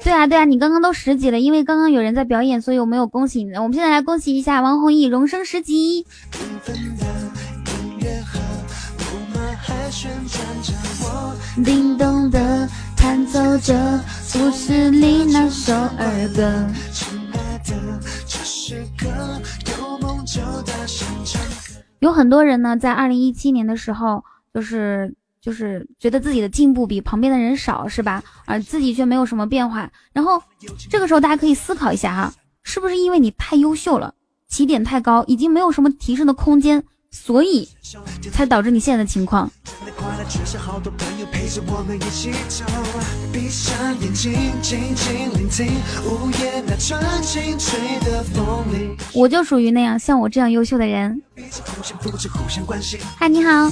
[0.04, 3.52] 对啊对啊，你刚刚都十级了，因为刚刚有人在表演，所以我没有恭喜你。
[3.54, 6.06] 我们现在来恭喜一下王弘毅荣升十级。
[11.64, 12.68] 叮咚的
[13.08, 13.74] 弹奏着
[14.34, 16.68] 故事里那首儿歌。
[22.00, 24.22] 有很多人呢，在二零一七年的时候，
[24.52, 28.22] 就是就是觉得自己的进步比旁边的人少，是吧？
[28.44, 29.90] 而自己却没有什么变化。
[30.12, 30.42] 然后
[30.90, 34.12] 这个时候，大家可以思考一下哈，是不是因为你太优秀了，
[34.48, 37.68] 起点太高，已经没有什么提升的空间，所以
[38.32, 39.50] 才导致你现在的情况。
[49.14, 51.22] 我就属于那样像我这样优秀的人。
[53.16, 53.70] 嗨，你好。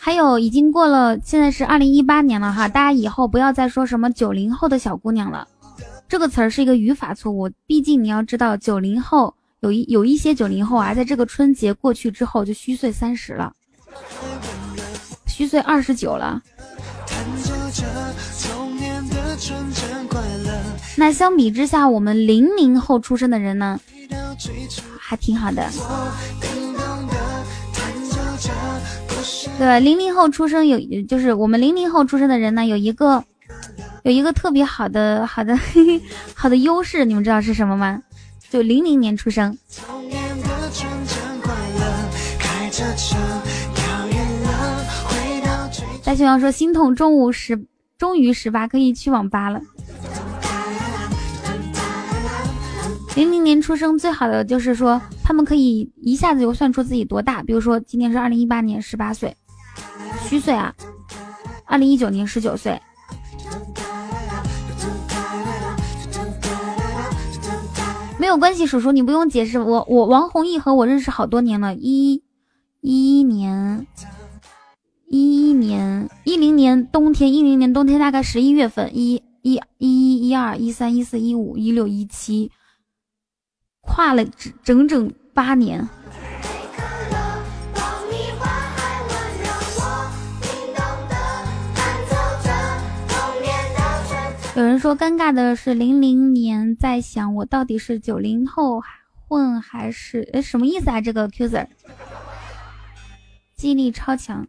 [0.00, 5.48] 还有，已经过了，现在是二零一八年了哈，大家以后不要再说什么九零后的小姑娘了，
[6.08, 7.50] 这个词儿是一个语法错误。
[7.66, 13.52] 毕竟你要知道，九零后有一有一些九零后啊，在这个春节过去之后就虚岁三十了，
[15.26, 16.40] 虚岁二十九了。
[20.96, 23.78] 那相比之下，我们零零后出生的人呢，
[24.98, 25.70] 还挺好的。
[29.58, 29.80] 对？
[29.80, 33.22] 零零后出生有，就是我们零零后出生的人呢，有一个
[34.08, 35.54] 有一个特别好的好的
[36.34, 38.02] 好的优势，你们知道是什么吗？
[38.48, 39.54] 就零零年出生。
[46.02, 47.66] 大熊要说心痛，中午十
[47.98, 49.60] 终于十八可以去网吧了。
[53.14, 57.42] 零零年出生最好的就是说，他们可以一下子就算出自己多大。
[57.42, 59.36] 比如说今年是二零一八年，十八岁。
[60.26, 60.74] 虚岁啊，
[61.66, 62.80] 二零一九年十九岁，
[68.28, 69.58] 没有关系，叔叔你不用解释。
[69.58, 72.22] 我我王弘毅和我认识好多年了，一
[72.82, 73.86] 一一年，
[75.06, 82.50] 一一年，一零年冬天，一零年冬天大概十一月份，一一一一一二一三一四一五一六一七，
[83.80, 84.22] 跨了
[84.62, 85.88] 整整八年。
[94.58, 98.82] 有人说尴尬的是零零年，在想我到底是九零后
[99.28, 101.00] 混还是哎什么意思啊？
[101.00, 101.68] 这个 Qser
[103.54, 104.48] 记忆力超强，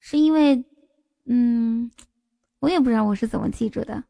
[0.00, 0.62] 是因为
[1.24, 1.90] 嗯，
[2.60, 4.04] 我也不知道我是怎么记住的。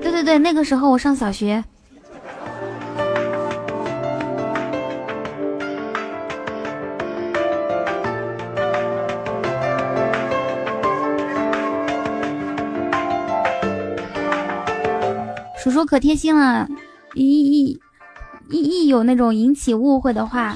[0.00, 1.62] 对对对，那个时候我上小学。
[15.66, 16.68] 叔叔可贴心了，
[17.14, 17.80] 一一
[18.50, 20.54] 一一有那种引起误会的话，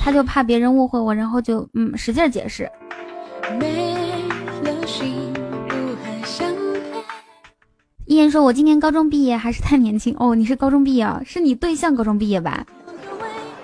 [0.00, 2.66] 他就怕别人误会我，然后就嗯使劲解释。
[8.06, 11.20] 依言说：“我今年高中毕业还是太年轻哦。”你是高中毕业啊？
[11.26, 12.64] 是你对象高中毕业吧？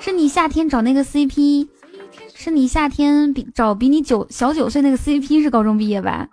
[0.01, 1.67] 是你夏天找那个 CP？
[2.35, 6.29] 是你夏天比找比你九小九岁那个 CP 是高中毕业吧？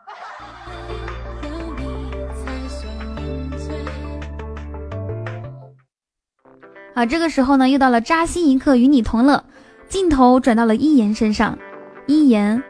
[6.94, 9.44] 啊，这个时候呢，又到了扎心一刻，与你同乐。
[9.88, 11.58] 镜头转到了一言身上，
[12.06, 12.62] 一言，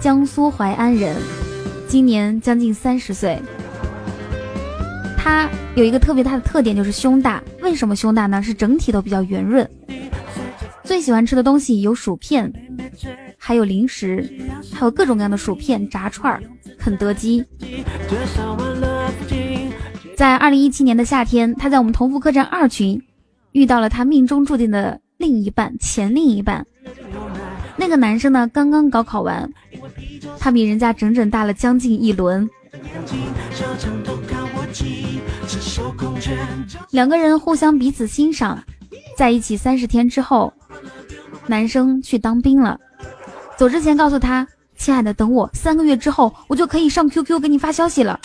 [0.00, 1.16] 江苏淮安人，
[1.88, 3.40] 今年将近三十岁。
[5.16, 7.42] 他有一个特别大的特点，就是胸大。
[7.60, 8.42] 为什么胸大呢？
[8.42, 9.68] 是整体都比较圆润。
[10.82, 12.52] 最喜欢吃的东西有薯片，
[13.38, 14.28] 还有零食，
[14.72, 16.40] 还有各种各样的薯片、炸串、
[16.78, 17.44] 肯德基。
[20.16, 23.00] 在二零一七年的夏天，他在我们同福客栈二群。
[23.52, 26.64] 遇到了他命中注定的另一半，前另一半。
[27.76, 29.50] 那个男生呢，刚刚高考完，
[30.38, 32.48] 他比人家整整大了将近一轮。
[36.90, 38.62] 两个人互相彼此欣赏，
[39.16, 40.52] 在一起三十天之后，
[41.46, 42.78] 男生去当兵了。
[43.56, 44.46] 走之前告诉他
[44.76, 48.18] ：“亲爱的，等我三个月之后，我就可以上 QQ 给你发消息了；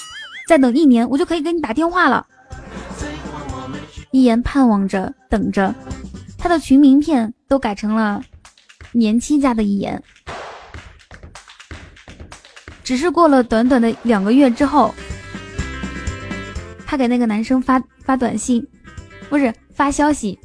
[0.48, 2.26] 再等一年，我就可以给你打电话了。”
[4.16, 5.76] 一言盼望着，等着，
[6.38, 8.24] 他的群名片都改成了
[8.94, 10.02] 年轻家的一言。
[12.82, 14.96] 只是过了短短的两个月之后，
[16.88, 18.66] 他给那个男生发发短信，
[19.28, 20.40] 不是发消息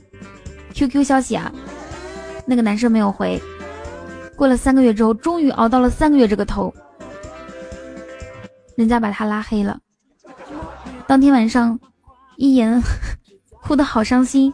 [0.75, 1.53] ，QQ 消息啊，
[2.47, 3.41] 那个男生没有回。
[4.35, 6.75] 过了三个月之后，终于熬到了三个月这个头，
[8.77, 9.79] 人家把他拉黑了。
[11.07, 11.79] 当天晚上，
[12.37, 12.83] 一言。
[13.71, 14.53] 哭得好伤心，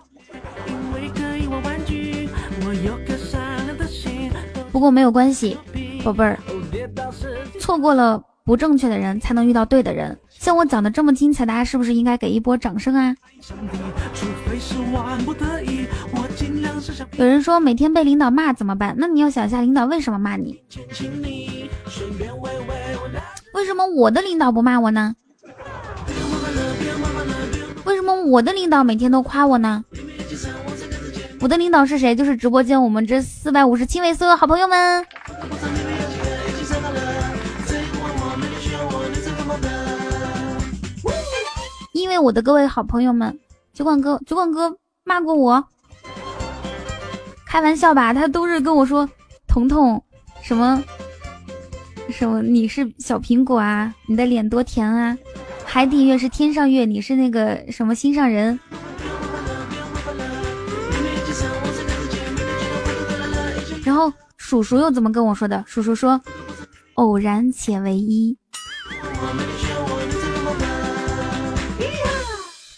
[4.71, 5.57] 不过没有关系，
[6.05, 6.39] 宝贝儿，
[7.59, 10.15] 错过了不正确的人，才能遇到对的人。
[10.29, 13.17] 像我讲的这么精彩，大家是不是应该给一波掌声啊？
[17.17, 18.95] 有人说每天被领导骂怎么办？
[18.99, 20.63] 那你要想一下，领导为什么骂你？
[23.55, 25.15] 为什么我的领导不骂我呢？
[28.27, 29.85] 我的领导每天都夸我呢？
[31.41, 32.15] 我的领导是谁？
[32.15, 35.07] 就是直播间我们这四百五十七位所有好朋友们。
[41.93, 43.39] 因为我的各位好朋友们，
[43.73, 45.65] 酒馆哥，酒馆哥骂过我，
[47.47, 48.13] 开玩笑吧？
[48.13, 49.09] 他都是跟我说，
[49.47, 50.03] 彤彤，
[50.43, 50.83] 什么
[52.11, 55.17] 什么，你是小苹果啊，你的脸多甜啊，
[55.77, 58.59] 海底月是天上月，你是那个什么心上人。
[63.85, 65.63] 然后叔叔又怎么跟我说的？
[65.67, 66.19] 叔叔说，
[66.95, 68.39] 偶然且唯一。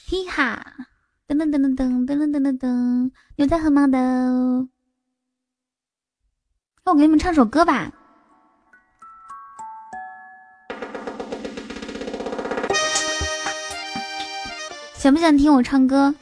[0.09, 0.61] 嘿哈，
[1.29, 3.97] 噔噔噔噔噔噔噔噔噔，牛仔和猫的。
[6.85, 7.93] 那我给你们唱首歌吧，
[15.09, 16.15] 想不想听我唱歌？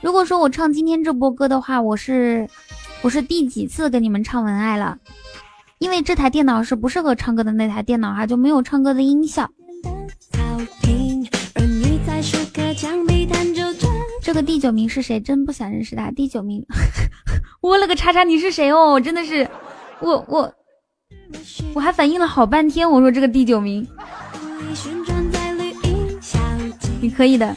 [0.00, 2.48] 如果说我唱今天这波歌的话，我是
[3.00, 4.96] 我是第几次跟你们唱文爱了？
[5.80, 9.50] 因为这台电脑是不适合唱歌的那台电脑哈，就没有唱歌的音效。
[14.22, 15.18] 这个第九名是谁？
[15.18, 16.12] 真不想认识他。
[16.12, 16.64] 第九名，
[17.60, 18.92] 我了个叉叉，你是谁哦？
[18.92, 19.50] 我真的是，
[20.00, 20.54] 我我
[21.74, 23.86] 我还反应了好半天，我说这个第九名，
[27.00, 27.54] 你可以的。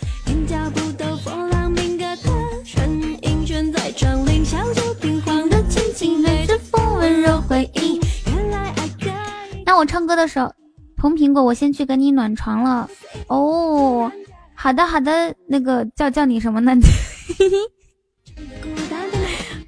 [9.65, 10.53] 那我唱歌的时候，
[10.97, 12.89] 红苹果，我先去给你暖床了。
[13.27, 14.11] 哦，
[14.53, 16.73] 好的好的，那个叫叫你什么呢？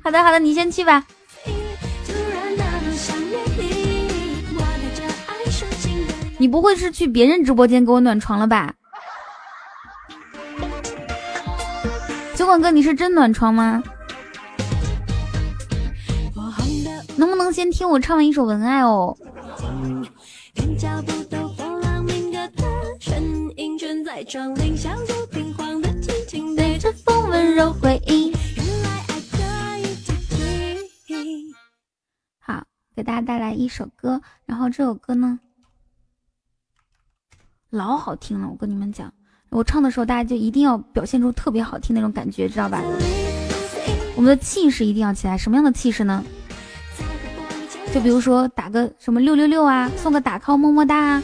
[0.02, 1.06] 好的好的，你先去吧。
[6.38, 8.74] 你不会是去别人直播间给我暖床了吧？
[12.36, 13.82] 酒馆哥，你是真暖床吗？
[17.16, 19.18] 能不能先听我唱完一首《文爱》哦？
[32.40, 32.64] 好，
[32.96, 35.40] 给大家带来一首歌，然后这首歌呢，
[37.70, 38.48] 老好听了。
[38.50, 39.12] 我跟你们讲，
[39.50, 42.82] 我唱的时候，大家就一定要表现出特别好听那种感觉，知道吧？
[44.16, 46.24] 我们的气势一定要起来，什么样的气势呢？
[47.94, 51.24] 就比如说打个什么六六六啊，送个打 call 么么哒啊，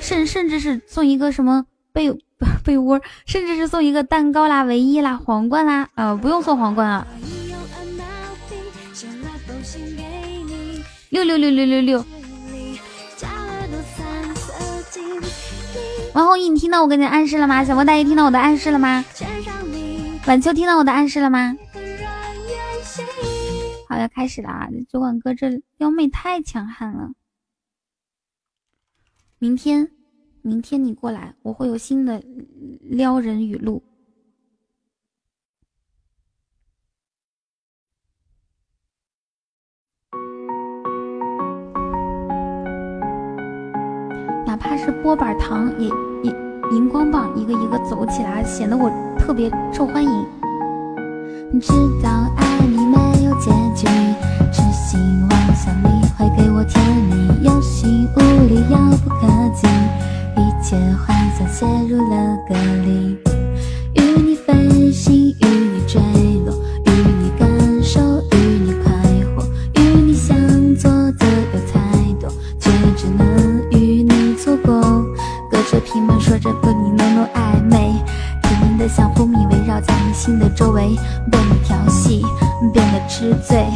[0.00, 2.10] 甚甚至是送一个什么被
[2.64, 7.06] 被窝，甚至是送一个蛋糕啦、唯一啦、皇冠啦，呃，不用送皇冠啊。
[11.10, 12.04] 六六六六六六。
[16.12, 17.64] 王红毅，你听到我给你暗示了吗？
[17.64, 19.04] 小莫大爷听到我的暗示了吗？
[20.26, 21.56] 晚秋听到我的暗示了吗？
[23.88, 24.68] 好，要开始了啊！
[24.88, 27.12] 酒馆哥这撩妹太强悍了。
[29.38, 29.90] 明天，
[30.42, 32.22] 明天你过来，我会有新的
[32.80, 33.82] 撩人语录。
[44.60, 45.88] 怕是波板糖，也
[46.22, 46.30] 也
[46.70, 50.26] 荧光棒，一个一个走起来，显得我特别受欢迎。
[51.50, 51.72] 你知
[52.02, 53.88] 道爱你没有结局，
[54.52, 59.66] 痴心妄想你会给我甜蜜，有心无力遥不可及，
[60.36, 63.18] 一切幻想陷入了隔离。
[63.94, 66.00] 与你飞行，与你坠
[79.00, 80.94] 像蜂蜜围绕在你心的周围。
[81.30, 82.22] 被你调戏
[82.72, 83.66] 变得痴醉，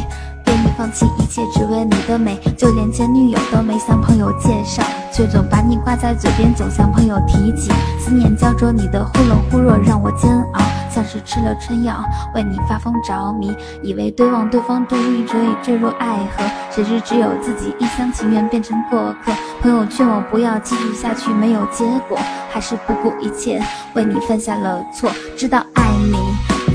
[0.77, 2.37] 放弃一切，只为你的美。
[2.57, 7.71] 就连前女友都没向朋友介绍，却总把你挂在嘴边，总向朋友提起。
[7.99, 12.03] 思念焦灼，你的忽冷忽热让我煎熬，像是吃了春药，
[12.35, 13.55] 为你发疯着迷。
[13.81, 19.31] 以为对望对方度一追，坠入爱河，谁知只有自己一厢情愿变成过客。
[19.61, 22.17] 朋友劝我不要继续下去，没有结果，
[22.51, 23.61] 还是不顾一切
[23.95, 25.09] 为你犯下了错。
[25.35, 25.84] 知道爱。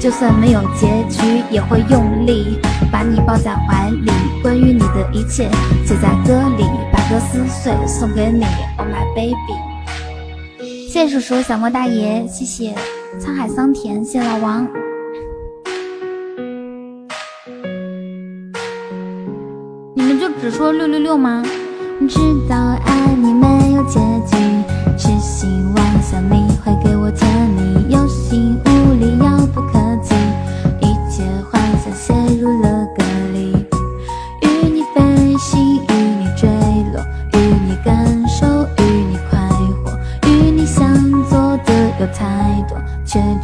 [0.00, 2.58] 就算没有结局，也会用力
[2.90, 4.10] 把你抱在怀里。
[4.42, 5.50] 关于你的一切，
[5.84, 8.42] 写在歌里，把歌撕碎送给你。
[8.78, 9.36] Oh my baby，
[10.88, 12.74] 谢谢叔叔小莫大爷，谢谢
[13.20, 14.66] 沧海桑田，谢谢老王。
[19.94, 21.44] 你们就只说六六六吗？
[22.08, 22.56] 知道
[22.86, 24.38] 爱你没有结局，
[24.96, 25.46] 只希
[25.76, 28.56] 望想你会给我甜蜜，有心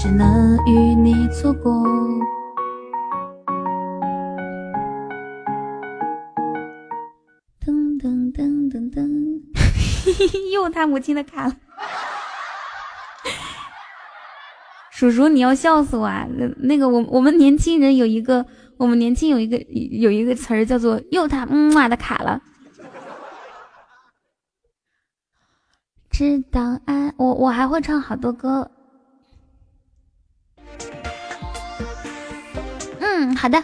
[0.07, 1.73] 只能与你错过。
[7.61, 9.43] 噔噔噔噔噔，
[10.55, 11.57] 又他母亲的卡了。
[14.93, 16.25] 叔叔，你要笑死我啊！
[16.31, 22.41] 那那个，我我们年轻人有一个，我们年轻有一个有一个词儿叫做“又他嗯妈的卡了”。
[26.09, 28.71] 知道爱我，我还会唱好多歌。
[33.19, 33.63] 嗯，好的。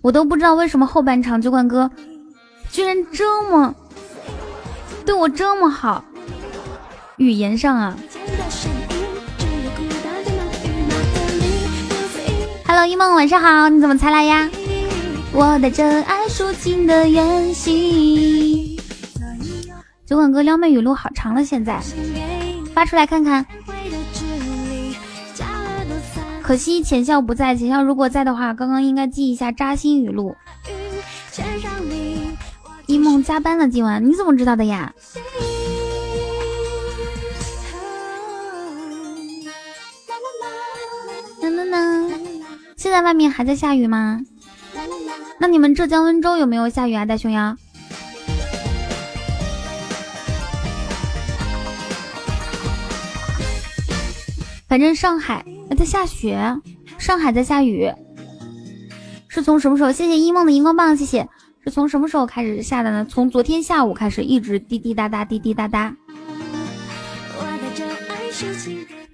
[0.00, 1.88] 我都不知道为什么后半场酒馆哥
[2.72, 3.72] 居然这么
[5.06, 6.04] 对我这么好，
[7.18, 7.96] 语言上啊。
[12.74, 14.48] Hello，一梦，晚上好，你怎么才来呀？
[15.30, 18.78] 我的真爱抒情的远行。
[20.06, 21.78] 酒馆哥撩妹语录好长了，现在
[22.72, 23.44] 发出来看看。
[26.40, 30.34] 可惜浅笑不在，浅笑如果在的话，刚刚应该记一下扎心语录。
[32.86, 34.94] 一梦加班了，今晚你怎么知道的呀？
[41.42, 42.01] 噔噔噔，
[42.82, 44.20] 现在外面还在下雨吗？
[45.38, 47.56] 那你们浙江温州有没有下雨啊，大熊羊？
[54.66, 55.44] 反正上海
[55.78, 56.60] 在下雪，
[56.98, 57.88] 上海在下雨，
[59.28, 59.92] 是从什么时候？
[59.92, 61.28] 谢谢一梦的荧光棒，谢谢。
[61.64, 63.06] 是从什么时候开始下的呢？
[63.08, 65.94] 从昨天下午开始，一直滴滴答答，滴滴答答。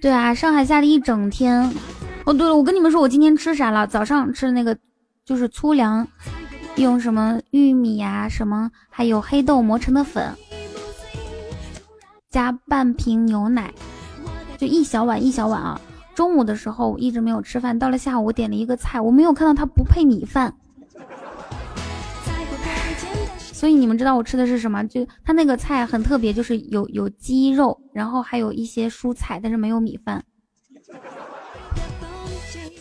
[0.01, 1.71] 对啊，上海下了一整天。
[2.29, 3.87] 哦，对了，我跟你们说，我今天吃啥了？
[3.87, 4.77] 早上吃的那个
[5.25, 6.07] 就是粗粮，
[6.77, 10.31] 用什么玉米呀，什么还有黑豆磨成的粉，
[12.29, 13.73] 加半瓶牛奶，
[14.59, 15.81] 就一小碗一小碗啊。
[16.15, 20.55] 中午的时候一直没有吃饭，到了下午我点了一个菜，我没有看到它不配米饭。
[23.39, 24.85] 所以你们知道我吃的是什么？
[24.85, 30.23] 就它那个菜很特别，就是有有鸡肉，然后还有一些蔬菜，但是没有米饭。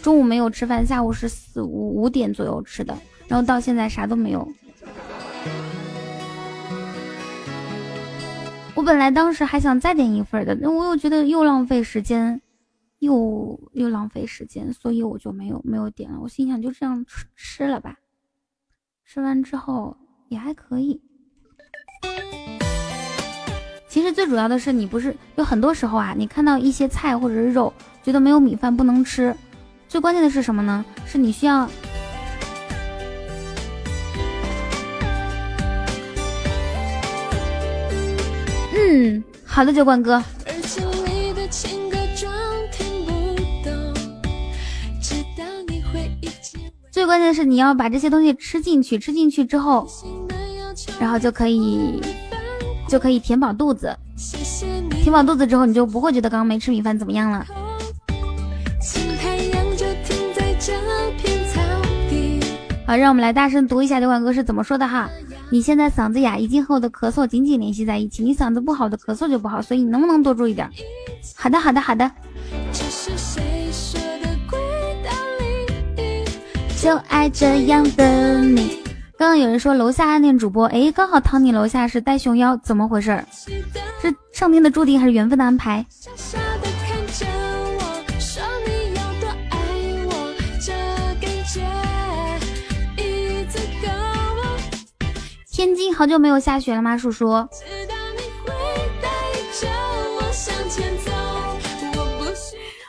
[0.08, 4.48] 中午没有吃饭，下午是四五五点左右吃的，然后到现在啥都没有。
[8.74, 12.42] 我本来当时还想再点一份的，那我又觉得又浪费时间，
[13.00, 16.19] 又又浪费时间，所以我就没有没有点了。
[16.22, 17.98] 我心想就这样吃吃了吧，
[19.03, 19.98] 吃完之后。
[20.30, 21.02] 也还可以。
[23.90, 29.36] 其实最主要的是，你不是有很多时候啊，你看到一些菜或者是肉，觉得没有米饭不能吃。
[29.90, 30.83] 最关键的是什么呢？
[31.06, 31.67] 是你需要。
[38.75, 40.24] 嗯，好的，酒馆哥。
[46.91, 49.88] 最关键的是你要把这些东西吃进去，吃进去之后，
[50.99, 52.01] 然后就可以
[52.88, 53.95] 就可以填饱肚子。
[54.91, 57.45] 填饱肚子之后，你就不会觉得刚刚没吃米饭怎么样了。
[62.88, 65.09] 好，让我们来大声读一下酒馆哥是怎么说的哈。
[65.49, 68.24] 你现在嗓子哑，已经和我的咳嗽紧紧联系在一起。
[68.24, 70.69] 你嗓子不好的咳嗽就不好，所以你能不能多注意点？
[71.35, 72.09] 好的，好的，好的。
[76.82, 78.80] 就爱这样的你。
[79.17, 83.22] 刚刚有人说楼下暗恋主播，哎，刚好躺你楼下是呆熊腰，怎么回事？
[84.01, 85.85] 是上天的注定还是缘分的安排？
[95.58, 97.48] 天津好久没有下雪了吗，叔叔？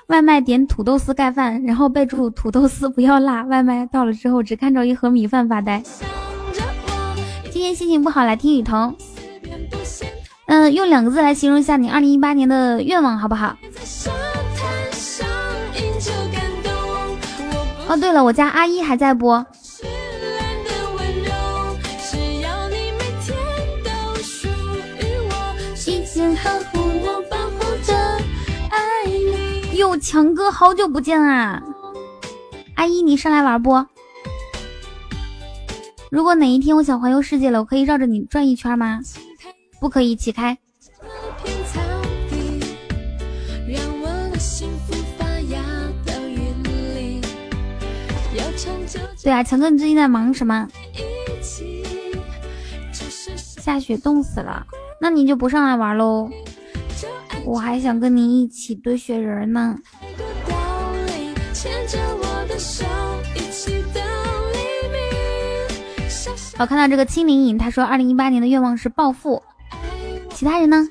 [0.09, 3.43] 外卖点土豆丝盖饭，然后备注土豆丝不要辣。
[3.45, 5.83] 外卖到了之后，只看着一盒米饭发呆。
[7.51, 8.95] 今天心情不好，来听雨桐。
[10.45, 13.57] 嗯，用两个字来形容一下你二零一八年的愿望，好不好？
[17.89, 19.43] 哦，对了，我家阿姨还在不？
[29.99, 31.63] 强哥，好久不见啊！
[32.75, 33.85] 阿姨，你上来玩不？
[36.11, 39.01] 如果哪一天我想环游世界了，我可以绕着你转一圈吗？
[39.81, 40.57] 不可以，起开。
[49.23, 50.69] 对啊，强哥，你最近在忙什么？
[53.37, 54.67] 下雪冻死了，
[55.01, 56.31] 那你就不上来玩喽。
[57.49, 59.75] 我还想跟你一起堆雪人呢。
[66.59, 69.43] 我看到这个青灵影，他说二零一八年的愿望是暴富，
[70.35, 70.87] 其他人呢？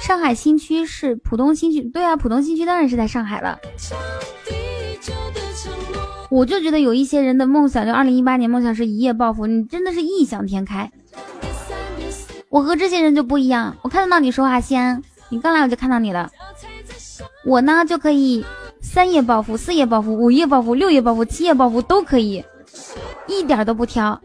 [0.00, 3.56] 上海新区是浦东新区，对啊，浦东新区当然是在上海了。
[6.34, 10.90] 我就觉得有一些人的梦想，就二零一八年梦想是一夜暴富，你真的是异想天开。
[12.48, 16.28] 我和这些人就不一样，我看得到你说话，西安，你刚来我就看到你了。
[17.46, 18.44] 我呢就可以
[18.80, 22.44] 三夜暴富、四夜暴富、五夜暴富、六夜暴富、七夜暴富都可以，
[23.28, 24.20] 一点都不挑。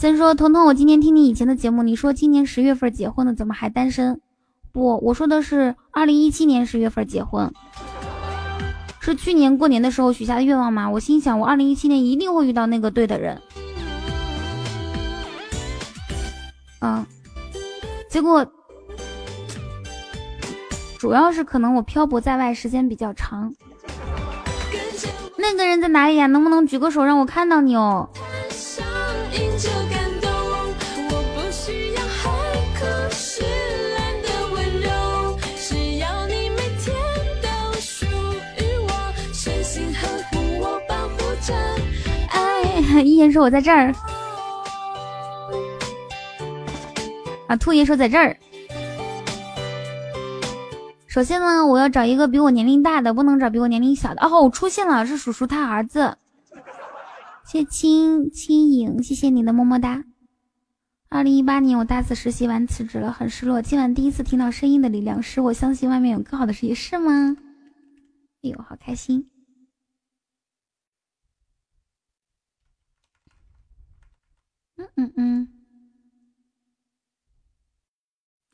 [0.00, 4.20] 先说彤彤，我今天听你以前的节目，你说今年十月份结婚的，怎么还单身？
[4.72, 7.52] 不，我说的是二零一七年十月份结婚，
[9.12, 10.90] 是去年过年的时候许下的愿望吗？
[10.90, 13.40] 我心想，我二零一七年一定会遇到那个对的人。
[16.80, 17.06] 嗯，
[18.10, 18.44] 结果
[20.98, 23.54] 主要是可能我漂泊在外时间比较长。
[25.36, 26.26] 那个人在哪里呀？
[26.26, 28.08] 能不能举个手让我看到你哦？
[43.04, 43.92] 一言说我在这儿，
[47.48, 48.36] 啊，兔爷说在这儿。
[51.06, 54.22] 首先呢，我要找一个比我年龄大的，不能找比我年龄小的。
[54.22, 56.18] 哦，我出现了，是叔叔他儿子。
[57.46, 60.04] 谢青青影，谢谢你的么么哒。
[61.08, 63.62] 二零一八年我大四实习完辞职了，很失落。
[63.62, 67.36] 今晚第一次听到声音的力量，使我相信外面有更好的世界，是吗？
[68.42, 69.26] 哎呦，好开心。
[74.98, 75.48] 嗯嗯，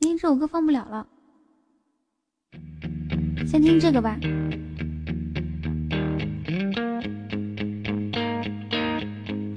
[0.01, 1.07] 哎，这首歌放不了了，
[3.47, 4.17] 先听这个吧。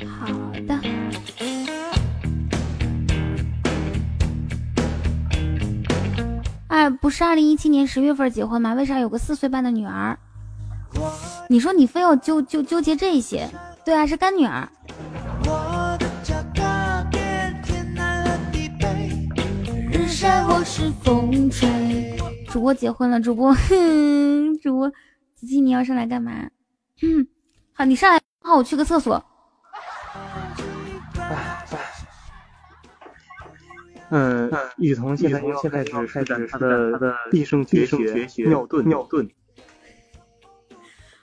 [0.06, 0.80] 好的。
[6.68, 8.74] 哎，不是二零一七年十月份结婚吗？
[8.74, 10.16] 为啥有个四岁半的女儿？
[11.48, 13.50] 你说你非要纠纠纠结这些？
[13.84, 14.68] 对啊，是干女儿。
[20.46, 22.16] 或是风吹。
[22.48, 24.88] 主播结婚了，主播，哼，主播，
[25.34, 26.48] 子琪你要上来干嘛？
[27.02, 27.26] 嗯，
[27.74, 29.22] 好，你上来，好，我去个厕所。
[34.08, 39.28] 嗯，雨桐现在现在只开展他的毕生绝学尿遁尿遁。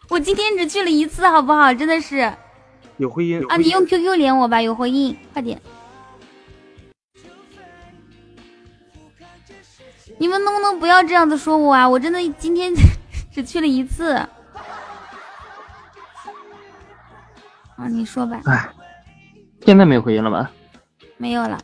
[0.09, 1.73] 我今天只去了一次，好不好？
[1.73, 2.31] 真的是。
[2.97, 3.57] 有回音啊！
[3.57, 5.59] 你用 QQ 连我吧，有回音，快点。
[10.23, 11.89] 你们能不能不要这样子说我啊？
[11.89, 12.73] 我真的今天
[13.29, 14.13] 只去了一次。
[17.75, 18.39] 啊，你说吧。
[18.45, 18.69] 哎，
[19.65, 20.49] 现在没有回音了吧？
[21.17, 21.59] 没有了。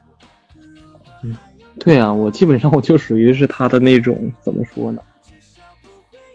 [1.23, 1.38] 嗯，
[1.79, 5.01] 对啊，我基本上我就属于是他的那种，怎么说呢？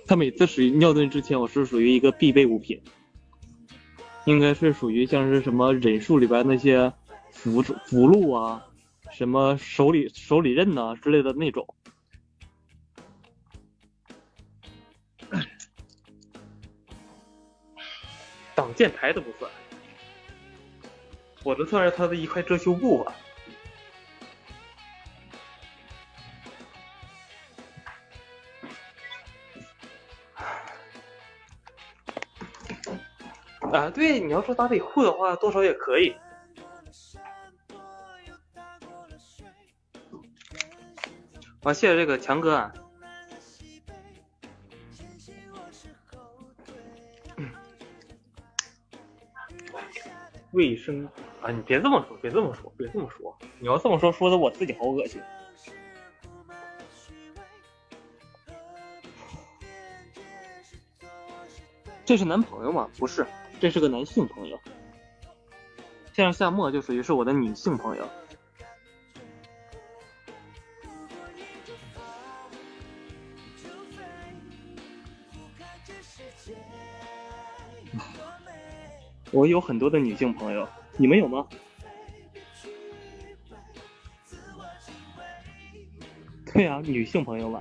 [0.07, 2.81] 他每次属于尿遁之前，我是属于一个必备物品，
[4.25, 6.91] 应该是属于像是什么忍术里边那些
[7.31, 8.65] 符符箓啊，
[9.13, 11.67] 什么手里手里刃呐之类的那种。
[18.55, 19.51] 挡箭牌都不算，
[21.43, 23.15] 我这算是他的一块遮羞布吧。
[33.73, 36.15] 啊，对，你要说打底裤的话，多少也可以。
[41.65, 42.71] 啊，谢谢这个强哥。
[50.55, 51.07] 卫生
[51.43, 51.51] 啊！
[51.51, 53.37] 你别这么说，别这么说，别这么说。
[53.59, 55.21] 你要这么说，说的我自己好恶心。
[62.07, 62.89] 这是男朋友吗？
[62.97, 63.27] 不是，
[63.61, 64.57] 这是个男性朋友。
[66.13, 68.09] 像夏沫就属于是我的女性朋友。
[79.35, 81.45] 我有很多的女性朋友，你们有吗？
[86.55, 87.61] 对啊，女性朋友嘛。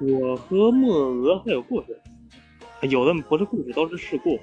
[0.00, 2.00] 我和莫娥还有故事，
[2.82, 4.38] 有的不是故事，都是事故。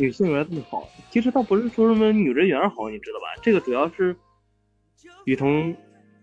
[0.00, 3.38] 女性缘这么好，其实倒不是说什么女人缘好，你知道吧？
[3.42, 4.16] 这个主要是
[5.26, 5.76] 雨桐，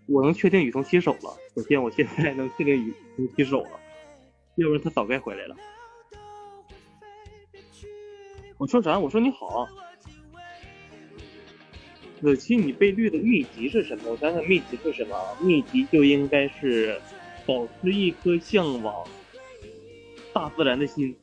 [0.06, 1.36] 我能确定雨桐洗手了。
[1.54, 3.70] 首先，我现在能确定雨桐洗手了，
[4.56, 5.54] 要不然他早该回来了。
[8.56, 8.98] 我说啥？
[8.98, 9.68] 我说你好。
[12.20, 14.10] 子期，你被绿的秘籍是什么？
[14.10, 15.16] 我想想，秘籍是什么？
[15.40, 17.00] 秘籍就应该是
[17.46, 19.06] 保持一颗向往
[20.32, 21.16] 大自然的心。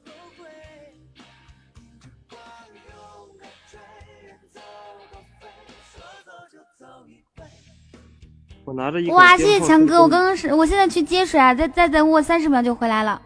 [8.65, 10.01] 我拿着一哇，谢谢强哥！
[10.01, 13.21] 我刚刚是，我现在去接水啊，再再等我三十秒就回来了。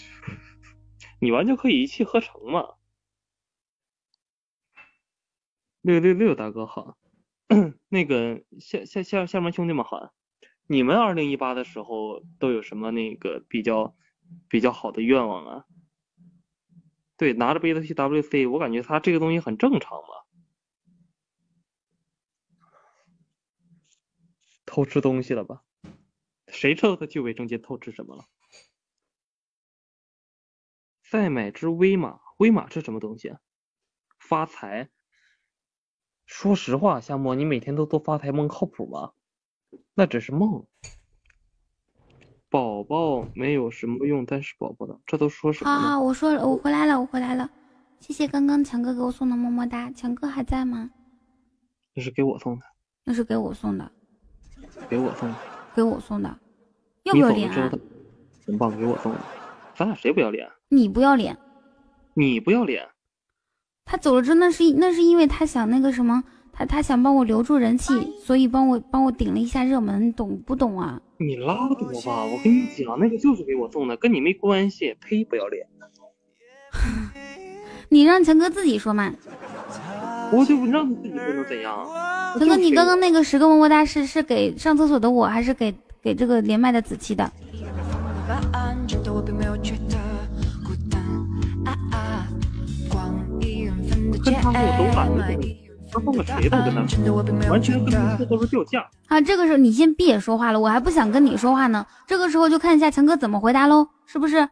[1.20, 2.74] 你完全可以一气呵成嘛！
[5.80, 6.96] 六六六大哥好，
[7.88, 10.12] 那个下下下下面兄弟们好，
[10.66, 13.94] 你们二零一八的时候都有什么那个比较
[14.48, 15.64] 比较好的愿望啊？
[17.16, 20.23] 对，拿着杯子去 WC，我感觉他这个东西很正常嘛。
[24.74, 25.62] 偷吃东西了吧？
[26.48, 28.24] 谁知道他去卫生间偷吃什么了？
[31.08, 33.38] 再买只威马，威马是什么东西啊？
[34.18, 34.90] 发财？
[36.26, 39.12] 说实话，夏沫，你每天都做发财梦靠谱吗？
[39.94, 40.66] 那只是梦。
[42.48, 45.70] 宝宝没有什么用，但是宝宝的，这都说什么？
[45.70, 47.48] 好好，我说了，我回来了，我回来了。
[48.00, 50.90] 谢谢刚刚强哥给我送的么么哒，强哥还在吗？
[51.94, 52.66] 那是给我送的。
[53.04, 53.92] 那是给我送的。
[54.88, 55.34] 给我送的，
[55.74, 56.38] 给我送的，
[57.04, 57.70] 要不要脸啊？
[58.46, 59.18] 很棒，给我送的，
[59.74, 60.48] 咱俩谁不要脸？
[60.68, 61.36] 你不要脸，
[62.14, 62.88] 你不要脸。
[63.84, 71.00] 他走了之后，那是那是因为他想那个什么，他他想帮我留住人气，所以帮我帮我顶了一下热门，懂不懂啊？
[71.18, 72.24] 你拉倒吧！
[72.24, 74.96] 我跟你讲，那个就是给我送的，跟你没关系。
[75.00, 75.24] 呸！
[75.24, 75.66] 不要脸。
[77.88, 79.14] 你让强哥自己说嘛。
[80.32, 81.86] 我就不让你自己说能怎样？
[82.38, 87.30] 强哥，你刚刚那个十个么么哒是是给上厕所的我还是给给这个连麦的子期的？
[94.24, 95.22] 跟他我都懒得
[95.92, 96.56] 他送给谁都
[97.22, 98.82] 跟他完全跟他都是掉价。
[99.06, 101.86] 啊，这个时候你先别说话了，我还不想跟你说话呢。
[102.06, 104.48] 这个时候就看一下强哥怎么回答喽，是不是？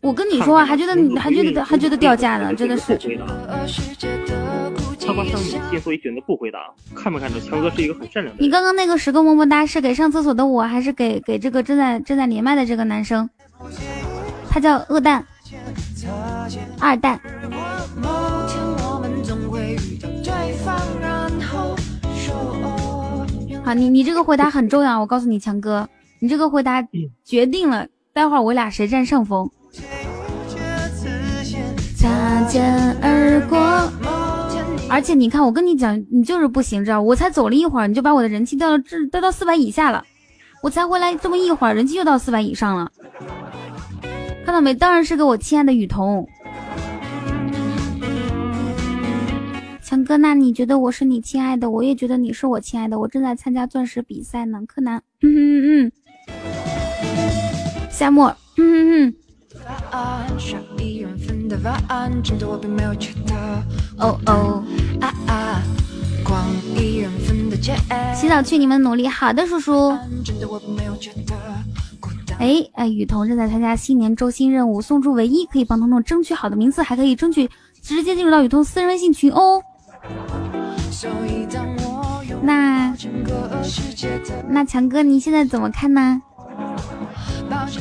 [0.00, 2.98] 我跟你说话还觉得你还觉得还觉得掉价呢，真的是。
[4.98, 6.58] 他怕伤你心，所以选择不回答。
[6.94, 8.42] 看没看着强哥是一个很善良的。
[8.42, 13.28] 你刚刚那个十个么么哒是给上厕所的我还是给给这个正在正在连麦的这个男生？
[14.48, 15.26] 他叫恶蛋，
[16.78, 17.20] 二蛋。
[23.64, 25.88] 好，你你这个回答很重要，我告诉你强哥，
[26.20, 26.82] 你这个回答
[27.24, 29.50] 决定了待会儿我俩谁占上风。
[32.00, 33.58] 擦肩而过。
[34.88, 40.02] 而且你看，我跟你讲，你就是不行，知道我才走了一会儿，你就把我的人气掉到这，掉到四百以下了。
[40.62, 42.90] 我才回来这么一会儿，人气又到四百以上了。
[44.46, 44.72] 看到没？
[44.72, 46.26] 当然是给我亲爱的雨桐。
[49.82, 51.70] 强哥，那你觉得我是你亲爱的？
[51.70, 52.98] 我也觉得你是我亲爱的。
[52.98, 54.58] 我正在参加钻石比赛呢。
[54.66, 55.92] 柯南，嗯嗯嗯。
[57.90, 59.14] 夏沫，嗯嗯嗯。
[63.98, 64.64] 哦哦，
[65.00, 65.62] 啊啊！
[68.14, 69.06] 洗澡去，你们努力。
[69.06, 69.90] 好的，叔叔。
[72.38, 77.50] 哎哎，雨桐正在参加新年周新任务，送出唯一可以帮彤彤争取好的名次，还可以争取
[77.82, 79.60] 直接进入到雨桐私人微信群哦。
[82.42, 82.94] 那
[84.48, 86.22] 那强哥，你现在怎么看呢？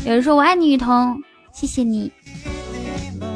[0.06, 1.18] 有人说我爱你，雨桐，
[1.60, 2.10] 谢谢你。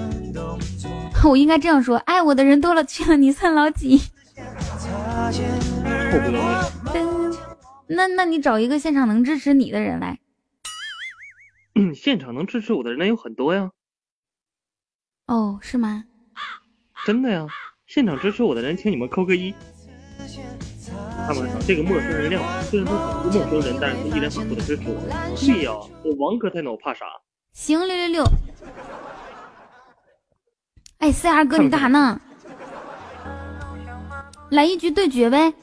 [1.28, 4.00] 我应该这样说，爱我的人多了去了，你算老几？
[7.88, 10.20] 那那你找一个现场能支持你的人来。
[11.76, 13.72] 嗯，现场能支持我的人有很多呀。
[15.28, 16.06] 哦，是吗？
[17.06, 17.46] 真的呀，
[17.88, 19.54] 现场支持我的人，请你们扣个一。
[21.28, 24.96] 看没看这个陌生人亮，虽然说很多陌生人，但是他依然反复的支持我。
[25.36, 25.74] 对呀，
[26.06, 27.06] 我王哥在呢，我怕啥？
[27.54, 28.26] 行，六六六。
[30.98, 32.20] 哎，C R 哥，你干啥呢？
[34.50, 35.54] 来一局对决呗。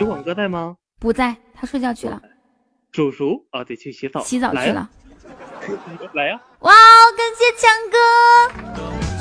[0.00, 0.76] 有网哥在吗？
[0.98, 2.20] 不在，他睡觉去了。
[2.92, 4.20] 叔叔啊，得去洗澡。
[4.22, 4.90] 洗澡去了。
[6.14, 6.40] 来呀！
[6.60, 7.96] 哇哦，感谢强哥。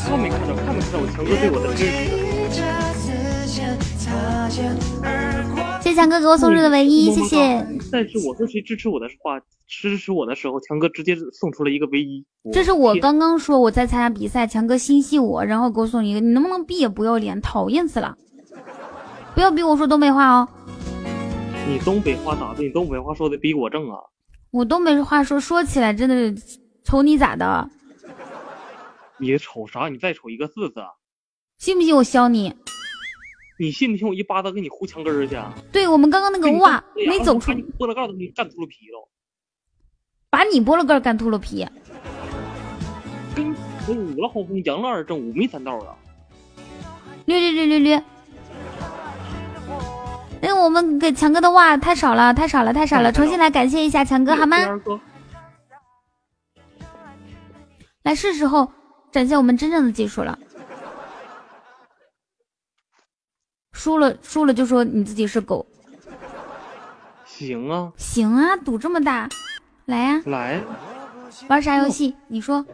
[0.03, 0.55] 看没看到？
[0.55, 2.33] 看没看到我强哥对我的支持？
[5.83, 7.37] 谢谢强哥给我送出的唯一，谢谢。
[7.91, 9.37] 但是我说谁支持我的话，
[9.67, 12.25] 支持我的时候，强哥直接送出了一个唯一。
[12.53, 16.21] 这是我刚刚说我在参加比赛，强哥心系我，然后给我送一个。
[16.21, 18.15] 你能不能闭也不要脸，讨厌死了！
[19.35, 20.47] 不要逼我说东北话哦。
[21.67, 22.63] 你东北话咋的？
[22.63, 23.97] 你东北话说的比我正啊！
[24.51, 27.69] 我东北话说说起来真的是，瞅你咋的？
[29.17, 29.89] 你瞅啥？
[29.89, 30.75] 你再瞅一个字字，
[31.57, 32.55] 信不信我削你？
[33.59, 35.37] 你信不信我一巴掌给你呼墙根儿去？
[35.71, 39.07] 对我们刚刚那个袜没走出，剥了盖都给你干秃噜皮了，
[40.29, 41.67] 把你剥了盖干秃噜皮。
[43.35, 43.55] 跟
[43.87, 45.95] 跟五了好风，扬了二正，五迷三道啊。
[47.25, 48.03] 略略略略略。
[50.41, 54.57] 因为我们给强哥的袜太少了，太少了，太少了，重新来感谢一下强哥好吗？
[58.03, 58.69] 来，是时候
[59.11, 60.37] 展现我们真正的技术了。
[63.73, 65.65] 输了，输了就说你自己是狗。
[67.25, 69.27] 行啊，行啊，赌这么大，
[69.85, 70.63] 来呀，来，
[71.49, 72.15] 玩啥游戏？
[72.27, 72.65] 你说，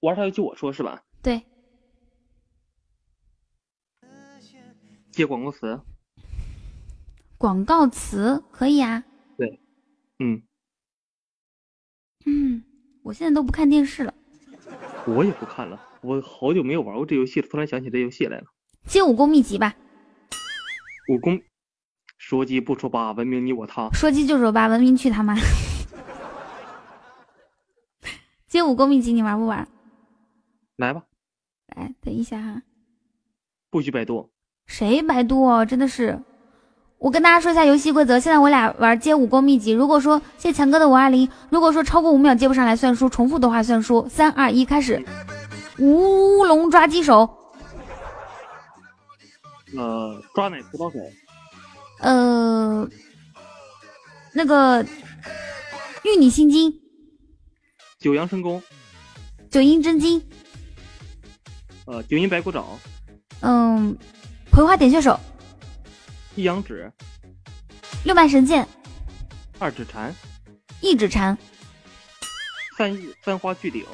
[0.00, 0.40] 玩啥游戏？
[0.40, 1.02] 我说是吧？
[1.22, 1.42] 对，
[5.12, 5.78] 接广告词。
[7.38, 9.04] 广告词可以啊，
[9.36, 9.60] 对，
[10.18, 10.42] 嗯，
[12.24, 12.64] 嗯，
[13.02, 14.14] 我现在都不看电视了，
[15.06, 18.46] 我也不看了，我好久没有玩过这游戏了，突然想起这游戏来了。
[18.86, 19.74] 接武功秘籍吧，
[21.08, 21.40] 武功，
[22.18, 25.36] 说鸡不说八，文明你我他，说鸡就说八，文明去他妈。
[28.46, 29.66] 接武功秘籍你玩不玩？
[30.76, 31.02] 来吧，
[31.74, 32.62] 来，等一下哈，
[33.70, 34.30] 不许百度，
[34.66, 35.42] 谁百度？
[35.42, 36.22] 哦真的是。
[36.98, 39.72] 我跟大家说一下游戏规则，现在我俩玩接武功秘籍。
[39.72, 44.08] 如果说谢强哥的五二零，如果说超过五秒接不上来算输，重复的话算输。
[44.08, 45.04] 三二一，开始！
[45.78, 47.35] 乌龙抓鸡手。
[49.76, 51.00] 呃，抓奶葡萄水。
[52.00, 52.88] 呃，
[54.32, 54.82] 那个
[56.04, 56.72] 玉女心经。
[57.98, 58.62] 九阳神功。
[59.50, 60.22] 九阴真经。
[61.86, 62.66] 呃，九阴白骨爪。
[63.40, 63.96] 嗯，
[64.50, 65.18] 葵花点穴手。
[66.34, 66.92] 一阳指，
[68.04, 68.68] 六脉神剑，
[69.58, 70.14] 二指禅，
[70.82, 71.36] 一指禅，
[72.76, 73.86] 三三花聚顶，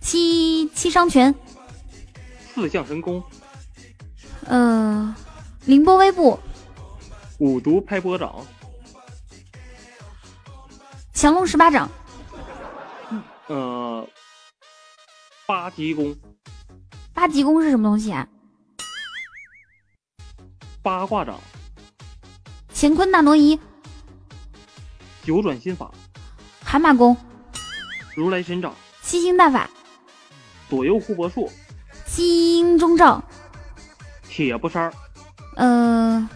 [0.00, 1.34] 七七伤拳，
[2.54, 3.20] 四象神功，
[4.46, 5.14] 呃，
[5.64, 6.38] 凌波微步，
[7.38, 8.44] 五毒拍波掌，
[11.12, 11.88] 降龙十八掌，
[13.46, 14.06] 呃，
[15.46, 16.14] 八极功，
[17.14, 18.26] 八极功是什么东西啊？
[20.82, 21.38] 八卦掌。
[22.74, 23.56] 乾坤大挪移，
[25.22, 25.92] 九转心法，
[26.64, 27.16] 蛤蟆功，
[28.16, 29.70] 如来神掌，七星大法，
[30.68, 31.48] 左右互搏术，
[32.06, 33.22] 七阴中照，
[34.34, 34.92] 铁布衫儿，
[35.56, 36.26] 呃，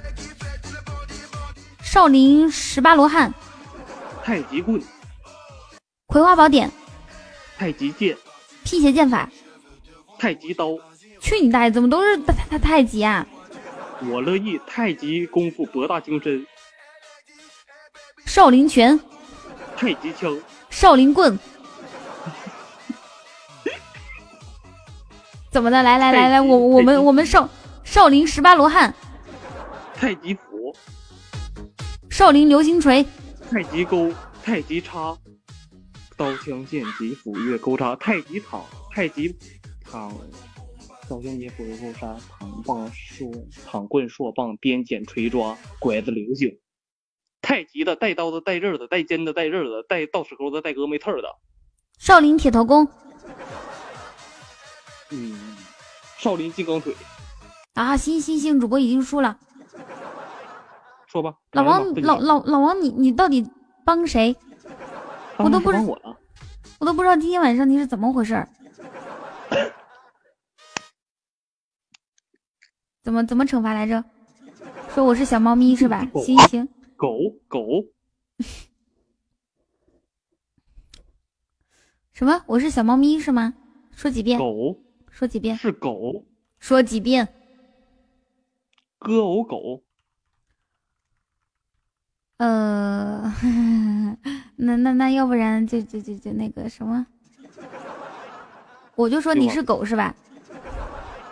[1.82, 3.32] 少林十八罗汉，
[4.22, 4.78] 太极棍，
[6.06, 6.70] 葵花宝典，
[7.56, 8.14] 太极剑，
[8.64, 9.26] 辟邪剑法，
[10.18, 10.76] 太极刀。
[11.22, 11.70] 去你大爷！
[11.70, 13.26] 怎么都是 太太太极啊？
[14.02, 16.46] 我乐意，太极功夫博大精深。
[18.26, 19.00] 少林拳，
[19.74, 21.38] 太极枪，少林棍。
[25.50, 25.82] 怎么的？
[25.82, 27.48] 来来来来，我我们我们少
[27.86, 28.92] 少林十八罗汉，
[29.94, 30.76] 太极斧，
[32.10, 33.06] 少林流星锤，
[33.48, 35.16] 太极钩，太极叉，
[36.16, 37.32] 刀枪剑戟斧。
[37.38, 39.34] 钺钩叉，太极躺，太极
[39.82, 40.12] 躺。
[41.08, 43.32] 刀枪剑斧钺钩叉，躺棒槊
[43.64, 45.56] 躺棍槊棒鞭锏锤抓。
[45.78, 46.58] 拐子流星，
[47.40, 51.28] 太极的带刀的带刃的带尖的带刃的带倒齿钩的带峨眉刺的，
[51.98, 52.86] 少林铁头功，
[55.10, 55.56] 嗯，
[56.18, 56.92] 少林金刚腿
[57.76, 57.96] 啊！
[57.96, 59.38] 行行行，主播已经输了，
[61.06, 63.46] 说吧，老王老老老王，你你到底
[63.84, 64.34] 帮谁？
[65.36, 66.16] 我都不知我
[66.80, 68.48] 我都不知道今天晚上你是怎么回事。
[73.04, 74.02] 怎么怎么惩罚来着？
[74.94, 76.08] 说我是小猫咪是吧？
[76.10, 77.60] 狗行行，狗狗
[82.14, 82.42] 什么？
[82.46, 83.52] 我是小猫咪是吗？
[83.94, 84.38] 说几遍？
[84.38, 84.80] 狗
[85.10, 85.54] 说几遍？
[85.58, 86.24] 是狗，
[86.58, 87.28] 说几遍？
[88.98, 89.82] 歌偶狗。
[92.38, 93.32] 呃，
[94.56, 97.06] 那那那要不然就就就就那个什么，
[98.94, 100.14] 我就说你是狗是吧？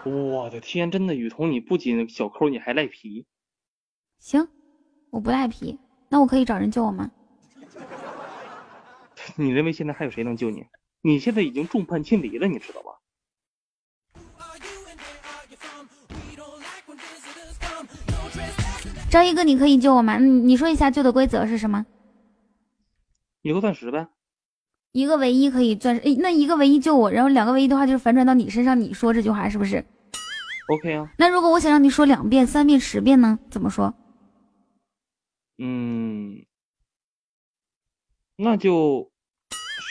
[0.05, 3.27] 我的天，真的雨桐，你不仅小抠，你还赖皮。
[4.19, 4.49] 行，
[5.11, 5.79] 我不赖皮，
[6.09, 7.11] 那我可以找人救我吗？
[9.37, 10.67] 你认为现在还有谁能救你？
[11.03, 12.99] 你现在已经众叛亲离了，你知道吧？
[19.15, 20.19] 张一哥，你可以救我吗？
[20.19, 21.87] 你你说一下救的规则是什么？
[23.43, 24.09] 一个钻石呗。
[24.91, 29.85] 一个唯一可以钻石，诶那一个唯一救我，然后两个唯一的话就是反转到你身上，你说这句话是不是
[30.67, 33.39] ？OK 啊，那如果我想让你说两遍、三遍、十遍呢？
[33.53, 33.95] 怎么说？
[35.59, 36.45] 嗯，
[38.35, 39.13] 那就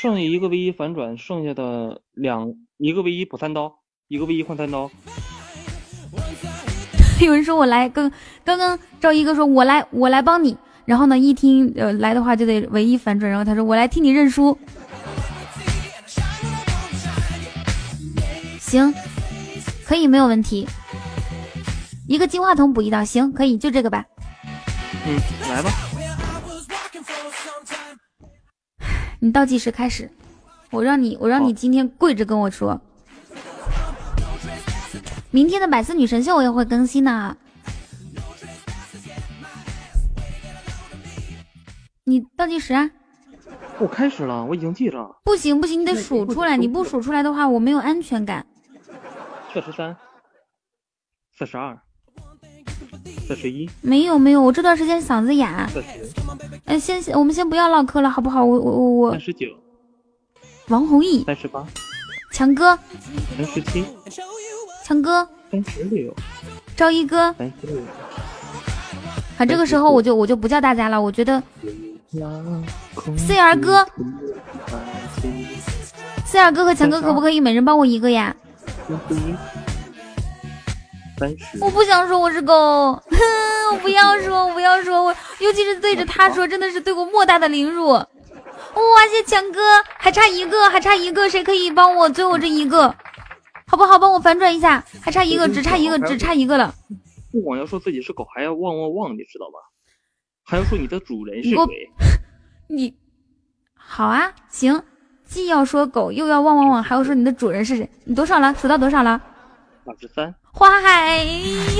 [0.01, 3.79] 剩下一个唯一反转，剩下的两一个唯一补三刀，
[4.09, 4.91] 一个唯一换三刀。
[7.23, 8.11] 有人说我来，刚
[8.43, 10.57] 刚刚赵一哥说我来，我来帮你。
[10.85, 14.57] 然后呢，一听呃来的话就得唯一反转，然后他说我来替你认输。
[18.59, 18.93] 行，
[19.85, 20.67] 可以没有问题。
[22.07, 24.03] 一个金话筒补一道，行，可以就这个吧。
[25.05, 25.15] 嗯，
[25.49, 25.69] 来吧。
[29.19, 30.11] 你倒计时开始，
[30.69, 32.81] 我让你，我让你今天跪着跟我说。
[35.33, 37.35] 明天的百思女神秀我也会更新呢。
[42.03, 42.91] 你倒计时啊？
[43.79, 45.15] 我开始了，我已经记着。
[45.23, 46.55] 不行不行，你得数出来。
[46.55, 48.45] 你不数出来的话，我没有安全感。
[49.51, 49.97] 四十三，
[51.35, 51.75] 四十二，
[53.27, 55.67] 四十一，没有没有，我这段时间嗓子哑。
[55.73, 56.11] 四十，
[56.65, 58.45] 嗯，先先我们先不要唠嗑了，好不好？
[58.45, 59.47] 我我我我三，十九，
[60.67, 61.65] 王弘毅，三十八，
[62.31, 62.77] 强哥，
[63.35, 63.83] 三十七，
[64.83, 65.27] 强哥，
[66.75, 67.33] 赵一哥。
[69.37, 71.41] 啊，这个时候我就我就不叫大家了，我觉得。
[73.17, 73.87] C R 哥
[76.25, 78.35] ，C R 哥和强哥可不可以每人帮我一个呀？
[81.59, 82.53] 我不想说我是狗，
[82.93, 83.17] 哼，
[83.71, 87.89] 我不要说，我不要说，我尤其是对着他说，真的是对我莫大的凌辱。
[87.89, 88.05] 哇，
[89.09, 89.59] 谢谢强哥，
[89.97, 92.93] 还差一个，还差一个，谁可以帮我最后这一个？
[93.73, 93.97] 好不好？
[93.97, 96.75] 帮我反转一下，还差一个，只差一个，只差一个了。
[97.31, 99.57] 不光要说自己是狗，还要汪汪汪，你知道吧？
[100.45, 101.57] 还要说你的主人是谁？
[102.69, 102.93] 你
[103.73, 104.83] 好啊，行，
[105.25, 107.89] 既要说狗，又要汪汪汪，还要说你的主人是谁？
[108.03, 108.53] 你多少了？
[108.53, 109.19] 数到多少了？
[109.85, 111.25] 二十三，花海，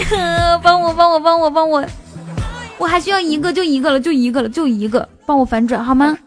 [0.10, 1.86] 呵帮我，帮我，帮我，帮我！
[2.80, 6.18] 我还需要一个，就一个了，就一个了，就一个，帮我反转好吗？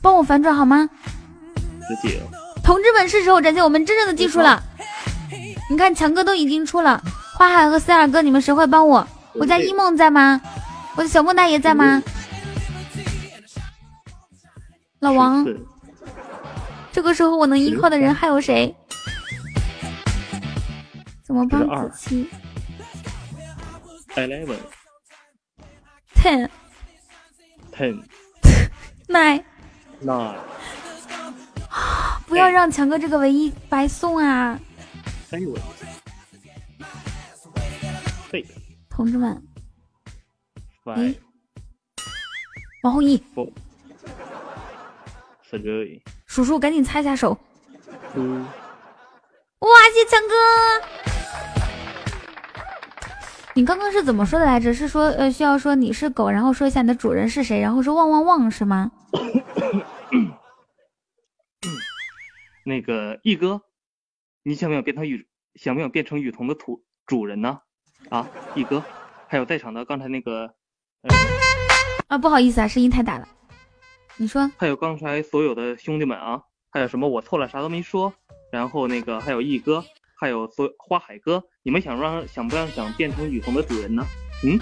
[0.00, 0.88] 帮我反转好吗？
[2.64, 4.62] 同志们，是时候展现我们真正的技术了。
[5.70, 7.02] 你看，强哥都已经出了，
[7.34, 9.06] 花海和塞尔哥，你们谁会帮我？
[9.34, 10.40] 我家一梦在吗？
[10.94, 12.02] 我的小莫大爷在吗？
[14.98, 15.46] 老王，
[16.92, 18.74] 这个时候我能依靠的人还有谁？
[21.24, 22.28] 怎么帮12子期
[24.14, 26.48] eleven？ten
[27.72, 28.02] ten
[29.08, 30.34] nine，nine
[32.26, 34.60] 不要让强哥这个唯一白送啊！
[38.90, 39.42] 同志们
[40.84, 41.14] ，five
[42.82, 43.50] 王弘毅，four
[45.50, 47.38] three 叔叔赶紧擦一下手。
[48.12, 48.44] two
[49.60, 50.34] 哇，谢谢强哥！
[53.54, 54.74] 你刚刚是怎么说的来着？
[54.74, 58.90] 是说呃需要说你是狗，然后说一下你的主人是谁，然后说汪汪汪是吗？
[62.64, 63.62] 那个一哥，
[64.44, 65.28] 你想不想变成雨？
[65.54, 67.60] 想不想变成雨桐的土主人呢？
[68.08, 68.82] 啊，一哥，
[69.28, 70.52] 还有在场的刚才那个，
[71.02, 71.14] 呃，
[72.08, 73.28] 啊，不好意思啊，声音太大了。
[74.16, 78.12] 你说还有刚才所有的兄弟们啊，还有什么我错了啥都没说，
[78.50, 79.84] 然后那个还有一哥，
[80.18, 84.04] 还有所花海哥，你们想让想不让想变成雨桐的主人呢？
[84.44, 84.58] 嗯，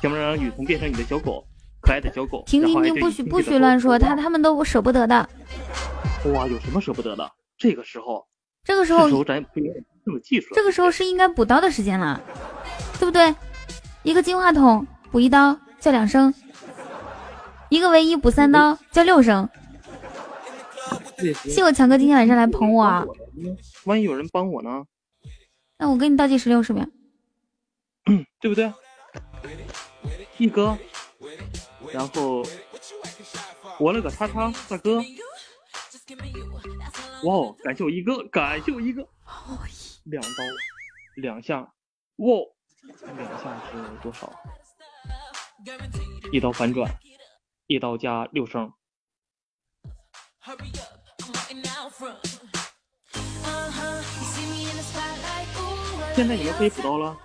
[0.00, 1.44] 想不让让雨桐变成你的小狗，
[1.82, 2.44] 可爱的小狗？
[2.46, 5.28] 停停停，不许不许乱，说他他们都舍不得的。
[6.32, 7.28] 哇，有什么舍不得的？
[7.58, 8.28] 这个时候，
[8.66, 10.52] 这个时候是时候咱不应该这么技术。
[10.54, 12.20] 这个时候是应该补刀的时间了，
[12.98, 13.34] 对不对？
[14.02, 16.34] 一个金话筒补一刀叫两声，
[17.70, 19.48] 一个唯一补三刀叫六声。
[21.16, 23.04] 谢谢我强哥今天晚上来捧我啊，
[23.84, 24.84] 万一有人帮我呢？
[25.78, 26.86] 那我给你倒计时六十秒。
[28.40, 28.72] 对不对？
[30.38, 30.76] 一哥，
[31.92, 32.44] 然后
[33.78, 35.02] 我勒个叉叉大哥，
[37.26, 39.02] 哇哦，感谢我一哥，感谢我一哥，
[40.04, 40.28] 两刀
[41.16, 41.60] 两下，
[42.18, 42.28] 哇，
[43.16, 44.32] 两下是多少？
[46.32, 46.88] 一刀反转，
[47.66, 48.72] 一刀加六声。
[56.14, 57.18] 现在你们可以补刀了。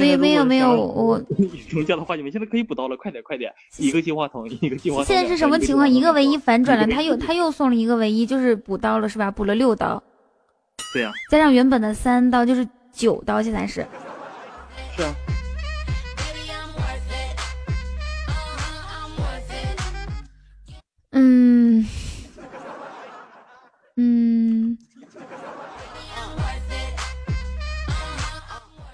[0.00, 1.20] 没有没有没有我。
[1.68, 3.52] 成家的话，你们现在可以补刀了，快点快点！
[3.76, 5.06] 一个净化桶， 一个净化筒。
[5.06, 5.88] 现在是什么情况？
[5.88, 9.30] 一个唯一反转了，他又他又送了一个唯一，就是补刀了是吧？
[9.30, 10.02] 补了六刀。
[10.92, 11.12] 对呀。
[11.30, 13.86] 加上原本的三刀，就是九刀，现在是。
[14.96, 15.14] 是啊。
[21.12, 21.84] 嗯。
[23.96, 24.39] 嗯。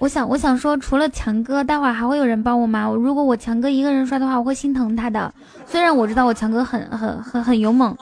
[0.06, 2.88] 我想，我想说，除了强哥，待会儿还会有人帮我吗？
[2.88, 5.34] 如果我强哥一个人刷的话，我会心疼他的。
[5.66, 7.96] 虽然我知道我强哥很很很很勇猛，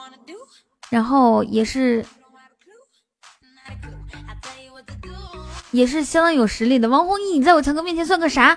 [0.91, 2.05] 然后也是
[5.71, 6.87] 也是相当有实力的。
[6.87, 8.55] 王弘毅，你在我强哥面前算个啥？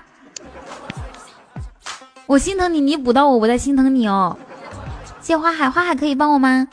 [2.26, 4.36] 我心疼你，你补到我，我在心疼你哦。
[5.22, 6.68] 谢花海，花海可以帮我吗？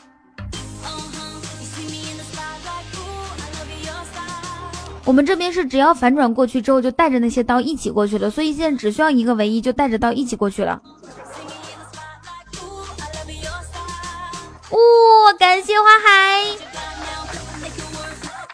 [5.06, 10.82] 我们这边是只要反转过去之后就带着那些刀一起过去了，所以现在只需要一个唯一就带着刀一起过去了。
[14.72, 16.44] 哇，感谢花海，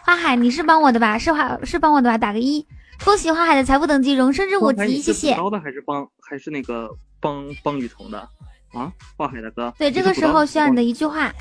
[0.04, 1.18] 花海你是帮我的吧？
[1.18, 2.18] 是花是帮我的吧？
[2.18, 2.66] 打个一，
[3.02, 5.34] 恭喜花海的财富等级荣升至五级，谢谢。
[5.34, 8.18] 刀的还是帮还是那个帮帮雨桐的
[8.74, 8.92] 啊？
[9.16, 11.32] 花海大哥，对，这个时候需要你的一句话。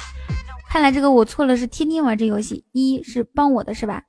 [0.70, 4.04] 看来这个我错了，是天天玩这游戏，一是帮我的是吧？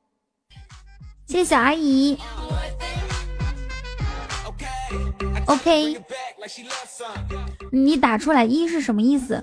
[1.32, 2.18] 谢谢小阿姨。
[5.46, 5.98] OK，
[7.72, 9.42] 你打出来一是什么意思？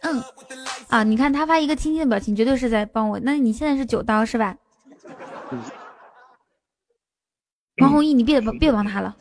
[0.00, 0.24] 嗯，
[0.88, 3.20] 啊，你看他发一个亲亲的表情，绝对是在帮我。
[3.20, 4.56] 那你现在是九刀是吧？
[7.82, 9.14] 王弘毅，你别别帮他了。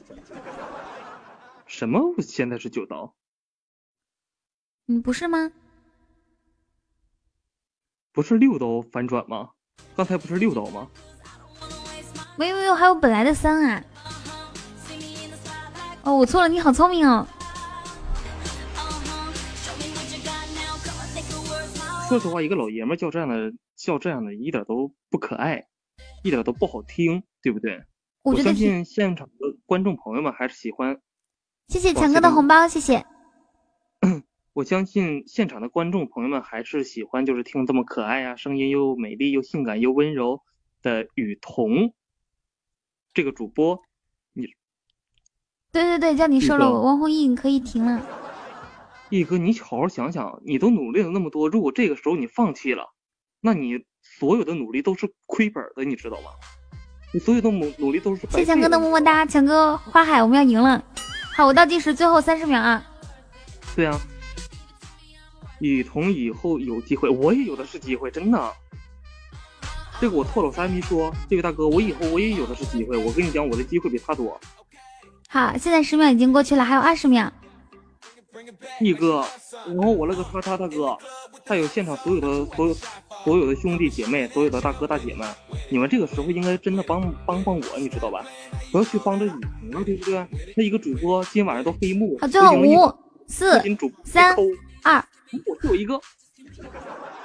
[1.65, 2.15] 什么？
[2.21, 3.13] 现在是九刀？
[4.85, 5.51] 你不是吗？
[8.13, 9.49] 不是六刀反转吗？
[9.93, 10.87] 刚才不是六刀吗？
[12.37, 13.83] 没有没有，还有本来的三啊！
[16.03, 17.27] 哦，我错了，你好聪明哦。
[22.07, 25.65] 说实话，一个老爷们叫这样的叫这样的，一点都不可爱，
[26.23, 27.83] 一点都不好听，对不对？
[28.21, 31.01] 我相信现场的观众朋友们还是喜欢。
[31.69, 33.03] 谢谢强哥的红包，谢谢。
[34.53, 40.43] 我相信现场的观众朋友们还是喜欢，就是听这么可爱啊，声音又美丽又性感又温柔
[40.83, 41.93] 的雨桐。
[43.17, 43.81] 这个主播，
[44.33, 44.45] 你，
[45.71, 47.99] 对对对，叫你收了，王弘毅，你可以停了。
[49.09, 52.93] 毅哥，你好好想想，你都努力了那么多，如果这个时候你放弃了，
[53.41, 56.29] 那你所有的努力都是亏本的，你知道吗？
[57.11, 58.27] 你所有的努努力都是。
[58.29, 60.85] 谢谢强哥的么么哒，强哥花海，我们要赢了。
[61.35, 62.85] 好，我倒计时，最后三十秒啊。
[63.75, 63.99] 对啊，
[65.59, 68.53] 雨桐以后有机会，我也有的是机会，真的。
[69.99, 71.13] 这个我错了，我啥也没说。
[71.29, 72.97] 这位大哥，我以后我也有的是机会。
[72.97, 74.39] 我跟你讲，我的机会比他多。
[75.27, 77.31] 好，现在十秒已经过去了，还有二十秒。
[78.79, 79.25] 一哥，
[79.65, 80.95] 然后我那个他他大哥，
[81.45, 82.73] 还有现场所有的所有
[83.23, 85.27] 所有的兄弟姐妹，所有的大哥大姐们，
[85.71, 88.23] 你们这个时候应该真的帮帮帮我，你知道吧？
[88.71, 90.27] 不要去帮着雨桐了，对不对？
[90.55, 92.93] 那一个主播今天晚上都黑幕，最后五
[93.27, 93.59] 四
[94.03, 94.35] 三
[94.83, 95.03] 二，
[95.45, 95.99] 我就有一个。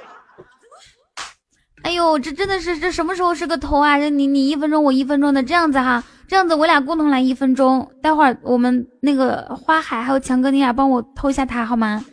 [1.83, 3.99] 哎呦，这真的是这什么时候是个头啊？
[3.99, 7.91] 这你你一分钟我一分钟的这样子哈，这样子我俩共同来一分钟。
[8.01, 12.05] 待会儿我们那个花海还有强哥，你俩帮我偷一下塔好吗？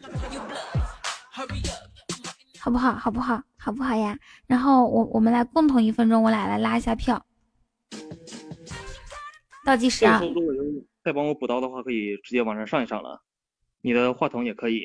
[2.59, 2.93] 好不好？
[2.93, 3.41] 好不好？
[3.57, 4.17] 好不好呀？
[4.48, 7.23] 然后我我们来共同一分钟，我俩来拉一下票。
[9.65, 10.22] 倒计时啊！
[11.03, 13.22] 再帮我补刀的话，可以直接往上上一上了。
[13.81, 14.81] 你的话筒也可以。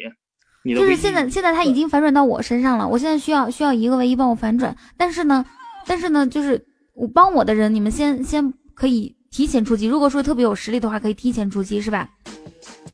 [0.65, 2.89] 就是现在，现在他已经反转到我身上了。
[2.89, 5.45] 我现在需要需要一个唯一帮我反转，但是呢，
[5.87, 9.87] 但是呢，就是我帮我的人，你们先先可以提前出击。
[9.87, 12.09] 如果说特别有实力的话，可以提前出击，是吧？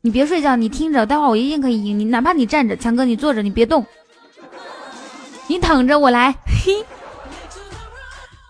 [0.00, 2.04] 你别睡觉，你听着，待会儿我一定可以赢你。
[2.06, 3.86] 哪怕你站着，强哥你坐着，你别动，
[5.46, 6.84] 你躺着，我来，嘿，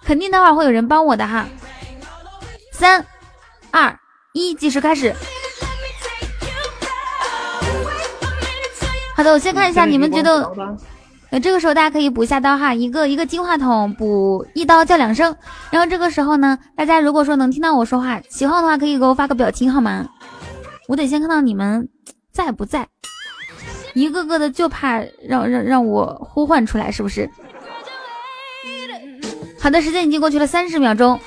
[0.05, 1.47] 肯定待会儿会有人帮我的哈。
[2.73, 3.05] 三
[3.70, 3.99] 二
[4.32, 5.15] 一，计时开始。
[9.20, 10.50] 好的，我先看一下，你们觉得，
[11.28, 15.36] 呃，这个时候大家可以补一下刀哈，一个一个金话筒补一刀叫两声，
[15.70, 20.08] 然后这个时候呢，大家如果说能听到我说话，喜欢的话可以给我发个表情好吗？
[20.89, 21.86] 我得先看到你们
[22.32, 22.89] 在不在，
[23.92, 27.28] 一个个的就怕让让让我呼唤出来，是不是？
[29.60, 31.20] 好的，时间已经过去了三十秒钟。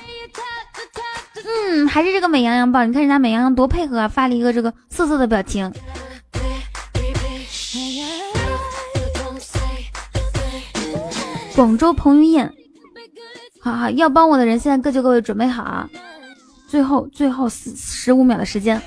[1.46, 5.72] 嗯，还是这个美羊羊棒，你看人家美羊羊多配合啊，发了一个这个色色的表情。
[11.56, 12.52] 广州彭于晏，
[13.62, 15.90] 好好要帮我的人，现在各就各位，准备好啊！
[16.68, 18.82] 最后最后十十五秒的时间，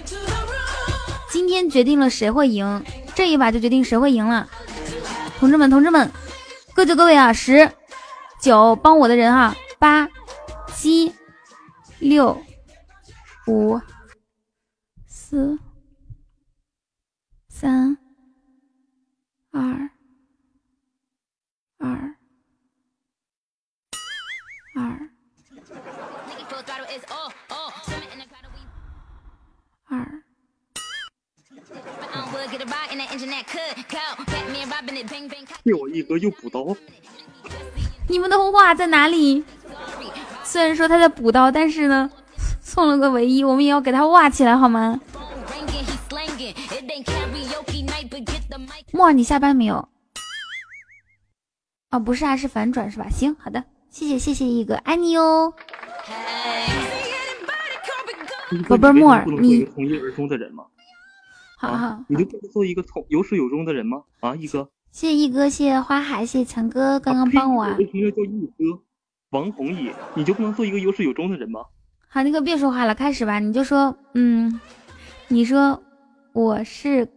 [1.30, 4.48] 今天决定了谁会赢，这一把就决定谁会赢了。
[5.38, 6.10] 同志们，同志们，
[6.74, 7.32] 各就各位啊！
[7.32, 7.70] 十
[8.40, 9.54] 九，帮我的人啊！
[9.78, 10.08] 八
[10.74, 11.12] 七
[12.00, 12.36] 六
[13.46, 13.80] 五
[15.06, 15.58] 四
[17.48, 17.96] 三
[19.52, 19.90] 二二。
[21.78, 22.15] 二
[35.62, 36.76] 被我一哥又补刀，
[38.08, 39.44] 你们的话在哪里？
[40.44, 42.10] 虽然说他在补刀，但是呢，
[42.60, 45.00] 送了个唯一，我们也要给他挖起来好吗？
[48.92, 49.88] 莫儿，你下班没有？
[51.90, 53.08] 哦，不是啊，是反转是吧？
[53.10, 53.64] 行，好的。
[53.90, 55.52] 谢谢谢谢一哥，爱你哟，
[58.68, 60.64] 宝贝儿莫儿，你同一而终的人吗？
[61.58, 64.02] 好好，你就不能做一个从有始有终的人吗？
[64.20, 67.64] 啊，一哥，谢谢一哥，谢谢花海，谢谢强哥刚刚帮我。
[67.78, 68.82] 为什么要叫一哥？
[69.30, 71.60] 王弘毅，你就不能做一个有始有终的人吗？
[72.08, 74.60] 好，你可别说话了，开始吧，你就说，嗯，
[75.28, 75.82] 你说
[76.32, 77.08] 我是。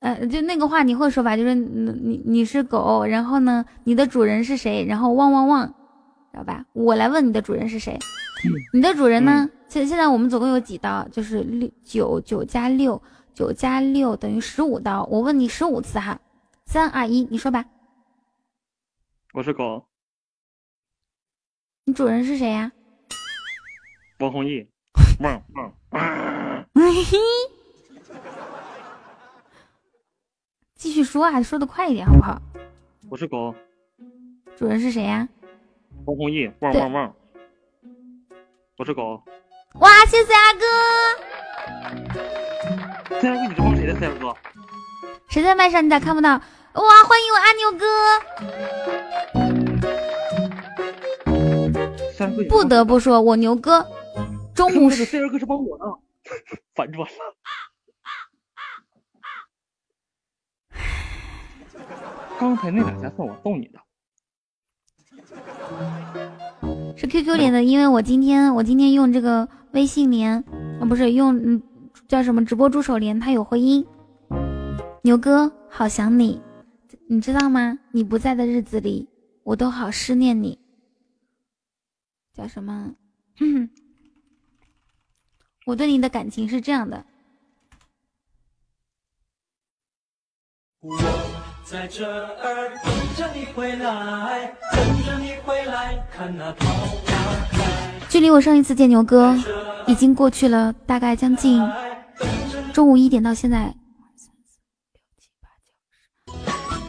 [0.00, 1.34] 呃，就那个话你会说吧？
[1.34, 4.84] 就是你你你是狗，然后呢，你的主人是谁？
[4.86, 6.66] 然后汪汪汪，知道吧？
[6.74, 7.98] 我来问你的主人是谁？
[8.74, 9.48] 你的主人呢？
[9.66, 11.08] 现现在我们总共有几刀？
[11.10, 13.00] 就是六九九加六，
[13.34, 15.04] 九加六等于十五刀。
[15.10, 16.20] 我问你十五次哈，
[16.66, 17.64] 三二一，你说吧。
[19.32, 19.84] 我是狗。
[21.84, 22.72] 你主人是谁呀？
[24.20, 24.66] 王弘毅。
[25.20, 25.74] 汪汪。
[30.76, 32.40] 继续说啊，说的快一点好不好？
[33.10, 33.54] 我是狗，
[34.56, 35.28] 主人是谁呀？
[36.04, 37.14] 王弘毅，汪汪汪！
[38.76, 39.22] 我是狗。
[39.80, 42.43] 哇，谢谢阿哥！
[43.20, 43.94] 三儿哥，你这帮谁的？
[43.98, 44.34] 三儿哥？
[45.28, 45.84] 谁在麦上？
[45.84, 46.30] 你咋看不到？
[46.30, 47.86] 哇，欢迎我阿牛哥！
[52.16, 53.86] 三儿哥，不得不说，我牛哥
[54.54, 55.84] 中午是三儿哥是帮我呢，
[56.74, 57.14] 反转了。
[62.38, 63.78] 刚才那两下算我送你的，
[66.96, 70.44] 是 QQ 连的，因为我今天我今天用这个微信连，
[70.80, 71.62] 啊不是用嗯
[72.08, 73.86] 叫什么直播助手连，他有回音。
[75.02, 76.40] 牛哥好想你，
[77.08, 77.78] 你知道吗？
[77.92, 79.08] 你不在的日子里，
[79.42, 80.58] 我都好思念你。
[82.34, 82.92] 叫什么？
[85.66, 87.04] 我对你的感情是这样的。
[91.64, 97.12] 在这儿等着你回来，等着你回来看那桃花
[97.50, 98.08] 开。
[98.10, 99.34] 距离我上一次见牛哥
[99.86, 101.60] 已经过去了大概将近
[102.74, 103.72] 中午一点到现在，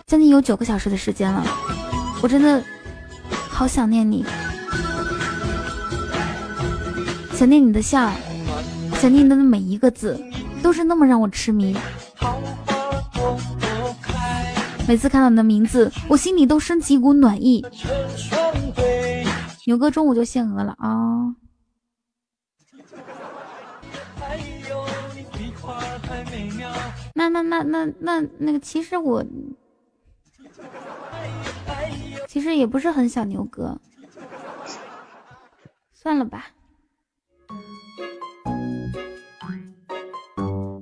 [0.08, 1.46] 将近有九个小时的时间了。
[2.24, 2.64] 我真的
[3.48, 4.26] 好想念你，
[7.34, 8.12] 想念你的笑，
[8.96, 10.20] 想念你的每一个字，
[10.64, 11.78] 都是那么让我痴迷。
[14.88, 17.64] 每次看到你的名字，我心里都升起一股暖意。
[19.68, 21.36] 牛哥中午就限额了啊！
[27.18, 29.26] 那那那那那那个，其实我
[32.28, 33.80] 其实也不是很想牛哥，
[35.94, 36.48] 算了吧。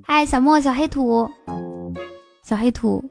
[0.04, 1.30] 嗨，小莫，小黑土，
[2.42, 3.08] 小黑土。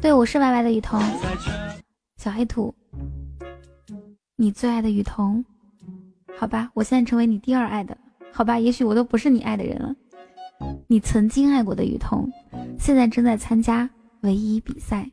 [0.00, 0.98] 对，我是歪歪的雨桐，
[2.16, 2.74] 小黑土，
[4.36, 5.44] 你最爱的雨桐，
[6.38, 7.96] 好吧，我现在成为你第二爱的，
[8.36, 9.94] 好吧，也许我都不是你爱的人了。
[10.88, 12.28] 你曾经爱过的雨桐，
[12.76, 13.88] 现在正在参加
[14.22, 15.08] 唯一比赛。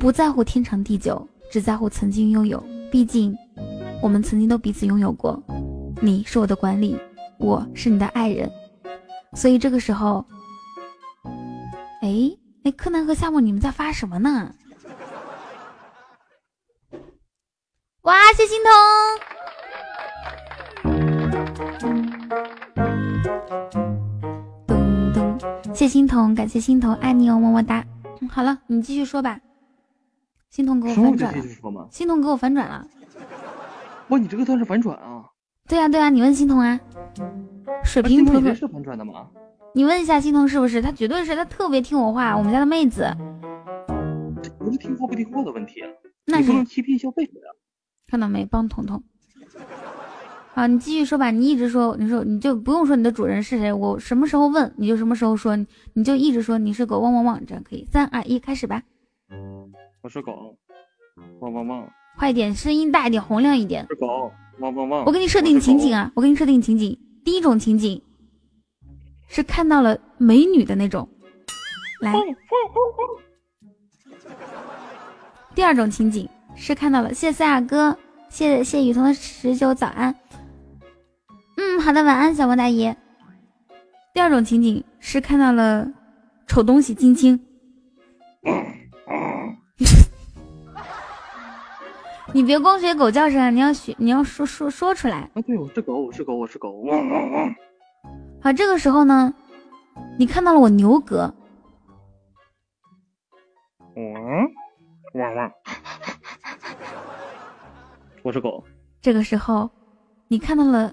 [0.00, 2.60] 不在乎天长地久，只在乎曾经拥有。
[2.90, 3.32] 毕竟，
[4.02, 5.40] 我们曾经都彼此拥有过。
[6.02, 6.98] 你是我的管理，
[7.38, 8.50] 我是你的爱人。
[9.34, 10.24] 所以这个时候，
[12.02, 14.52] 哎哎，柯南和夏沫，你们在发什么呢？
[18.46, 18.70] 心彤。
[24.68, 27.84] 咚咚，谢心彤，感谢心彤，爱你哦，么么哒。
[28.20, 29.40] 嗯好了，你继续说吧。
[30.50, 31.88] 心彤给我反转了，继续说嘛。
[31.90, 32.86] 心彤给我反转了。
[34.08, 35.24] 哇，你这个算是反转啊！
[35.68, 36.78] 对呀、对呀、你问心彤啊。
[37.84, 39.26] 水啊瓶婆婆，心彤你这是反转的吗？
[39.74, 40.80] 你问一下心彤是不是？
[40.80, 43.12] 她绝对是，她特别听我话，我们家的妹子。
[44.58, 45.82] 不是听话不听话的问题，
[46.24, 47.46] 那你不能欺骗消费者呀。
[48.08, 48.44] 看到没？
[48.44, 49.02] 帮彤彤。
[50.54, 51.30] 好，你继续说吧。
[51.30, 57.84] 你一直说，你说你就不用说你的主人是谁，我什么时候问你就什么时候说，你你就一直说你是狗汪汪汪，这样可以。
[57.92, 58.82] 三二一，开始吧。
[60.02, 60.56] 我是狗，
[61.40, 61.86] 汪汪汪，
[62.16, 63.86] 快点，声音大一点，洪亮一点。
[63.88, 65.04] 是狗，汪汪汪。
[65.04, 66.98] 我给你设定情景啊，我给你设定情景。
[67.24, 68.00] 第一种情景
[69.28, 71.06] 是看到了美女的那种，
[72.00, 72.14] 来。
[75.54, 77.96] 第二种情景是看到了，谢谢赛亚哥，
[78.28, 80.16] 谢谢雨桐的十九早安。
[81.56, 82.96] 嗯，好的，晚安，小王大爷。
[84.12, 85.86] 第二种情景是看到了
[86.46, 87.38] 丑东西金青。
[92.32, 95.30] 你别光学狗叫声啊，你要学，你要说说说出来。
[95.34, 97.54] 啊，对，我是狗，我是狗，我是狗，汪汪汪。
[98.42, 99.32] 好，这个时候呢，
[100.18, 101.32] 你看到了我牛哥，
[103.94, 104.04] 嗯，
[105.14, 105.52] 汪汪。
[108.26, 108.64] 我是狗，
[109.00, 109.70] 这个时候
[110.26, 110.92] 你看到了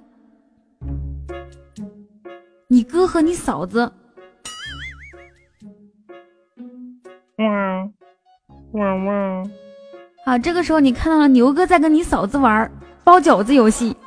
[2.67, 3.91] 你哥和你嫂子，
[7.39, 7.91] 汪
[8.73, 9.49] 汪汪。
[10.23, 12.71] 好，这个时候你看到了牛哥在跟你嫂子玩
[13.03, 13.97] 包饺子游戏，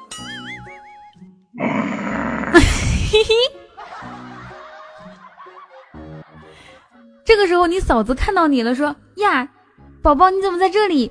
[1.59, 3.35] 嘿嘿。
[7.25, 9.49] 这个时候你嫂子看到你了，说呀，
[10.01, 11.11] 宝宝你怎么在这里？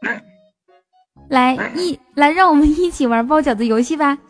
[1.30, 4.18] 来一来，让我们一起玩包饺子游戏吧。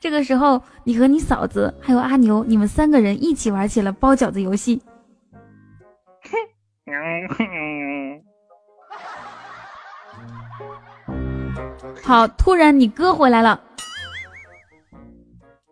[0.00, 4.82] 这个时候，你和你嫂子还有阿牛，你们三个人一起玩起了包饺子游戏。
[12.02, 13.62] 好，突然你哥回来了，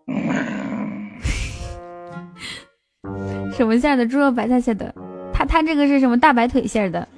[3.53, 4.07] 什么馅儿的？
[4.07, 4.95] 猪肉白菜馅的。
[5.41, 7.09] 他他这个是什么大白腿馅儿的？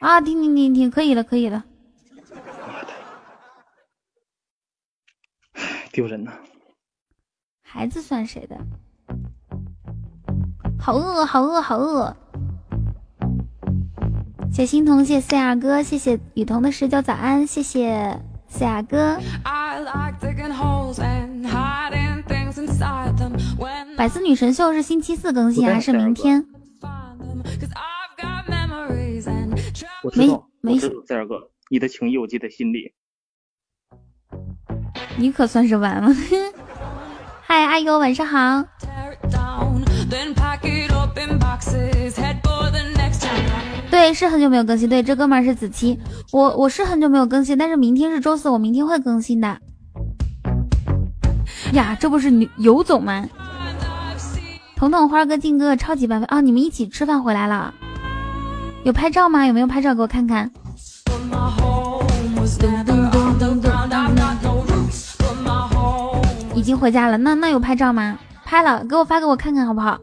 [0.00, 1.62] 啊，停停停停，可以了，可以了。
[5.92, 6.32] 丢人呐！
[7.62, 8.56] 孩子算谁的？
[10.80, 12.16] 好饿，好饿，好饿！
[14.50, 19.20] 谢心彤，谢谢四亚哥，谢谢雨桐的十九早安，谢谢四雅哥。
[19.44, 20.16] I like
[24.00, 26.48] 百思女神秀是星期四更新还是明天没
[30.02, 32.94] 我知道，没我知道，塞尔哥，你的情谊我记在心里。
[35.18, 36.08] 你可算是完了。
[37.44, 38.64] 嗨，阿优，晚上好。
[43.90, 44.88] 对，是很久没有更新。
[44.88, 46.00] 对，这哥们儿是子期，
[46.32, 49.60] 我我是很久没有更新，但是明天是周四，我明天会更新的。
[51.74, 53.28] 呀，这不是牛尤总吗？
[54.80, 56.40] 彤彤、花哥、静哥哥超级半飞啊！
[56.40, 57.74] 你们一起吃饭回来了？
[58.82, 59.44] 有拍照吗？
[59.44, 60.50] 有没有拍照给我看看？
[66.54, 68.18] 已经回家了，那那有拍照吗？
[68.46, 70.00] 拍了，给我发给我看看好不好？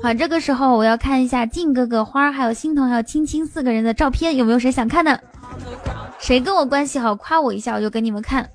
[0.00, 5.20] 好，这个时候我要看一下静哥哥、花儿还有欣桐还有青青四个人的照片，有没有谁想看的？
[6.18, 8.50] 谁跟我关系好，夸我一下，我就给你们看。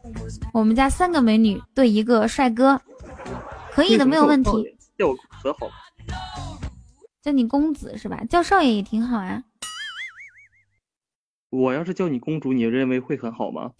[0.53, 2.79] 我们家三个美女对一个帅哥，
[3.71, 4.77] 可以的，没有问题。
[4.97, 5.69] 叫我可好？
[7.21, 8.23] 叫你公子是吧？
[8.29, 9.43] 叫少爷也挺好啊。
[11.49, 13.71] 我要是叫你公主，你认为会很好吗？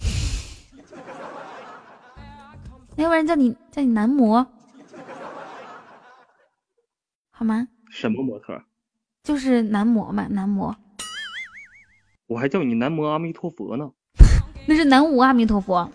[2.95, 4.45] 要不然叫你叫你男模，
[7.31, 7.67] 好吗？
[7.89, 8.61] 什么模特？
[9.23, 10.75] 就是男模嘛，男模，
[12.31, 13.91] 我还叫你男模阿弥陀佛呢。
[14.65, 15.91] 那是南无阿弥陀佛。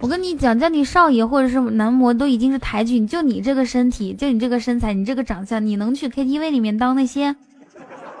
[0.00, 7.36] 我跟你讲，叫你少爷或者是男模都已经是抬举，就你这个身体，就你这个身材，你这个长相，你能去 KTV 里面当那些，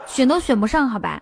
[0.06, 1.20] 选都选不上，好吧？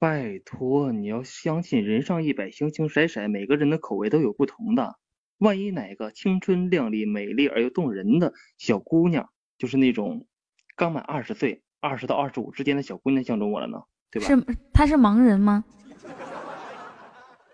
[0.00, 4.96] 拜托，你要相信人上一百，形形色色，每个人的口味都有不同的。
[5.38, 10.26] 万一哪个青春靓丽、美丽而又动人的小姑娘，就是那种
[10.74, 13.78] 刚满二十岁、二十到二十五之间的小姑娘相中我了呢？
[14.10, 14.28] 对吧？
[14.28, 15.64] 是他是盲人吗？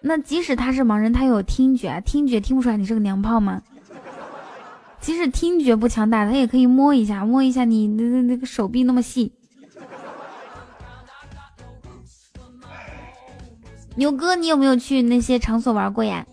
[0.00, 3.62] 那即使他是盲人，他有听觉，听觉听不出来你是个娘炮吗？
[5.00, 9.32] 即使听觉不强大，他也可以摸一下，摸一下你那那那个手臂那么细。
[13.96, 16.26] 牛哥，你有没有去那些场所玩过呀？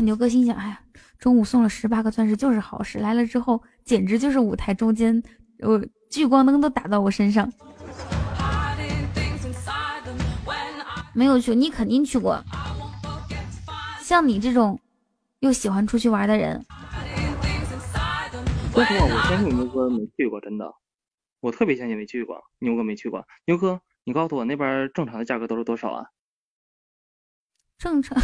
[0.00, 0.80] 牛哥心想：哎呀，
[1.18, 5.22] 中午送了十八个钻石就是好事，来了之后简直就是舞台中间，
[5.62, 7.50] 我聚光灯都打到我身上。
[11.14, 12.42] 没有去，你肯定去过。
[14.00, 14.80] 像你这种
[15.40, 16.64] 又喜欢出去玩的人，
[18.72, 20.72] 说实话，我相信牛哥没去过，真的，
[21.40, 22.42] 我特别相信没去过。
[22.58, 26.06] 牛哥没去过，牛哥，你告诉我那边正常的价格都是多少啊？
[27.78, 28.18] 正常。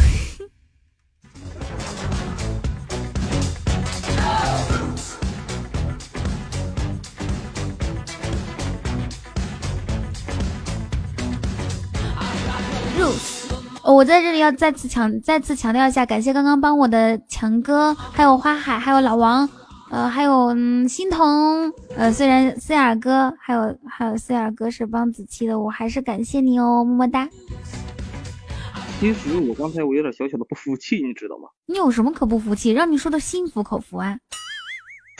[13.89, 19.49] 哦，我在这里要再次强再次强调一下，感谢刚刚帮我的强哥，还有花海，还有老王，
[19.91, 27.27] 呃，还有嗯欣桐，呃，虽然思雅哥，还有还有思雅哥是帮子期的，我还是感谢你哦，么么哒。
[29.01, 31.49] 其实我刚才我有点小小的不服气，你知道吗？
[31.65, 32.73] 你有什么可不服气？
[32.73, 34.19] 让你说的心服口服啊？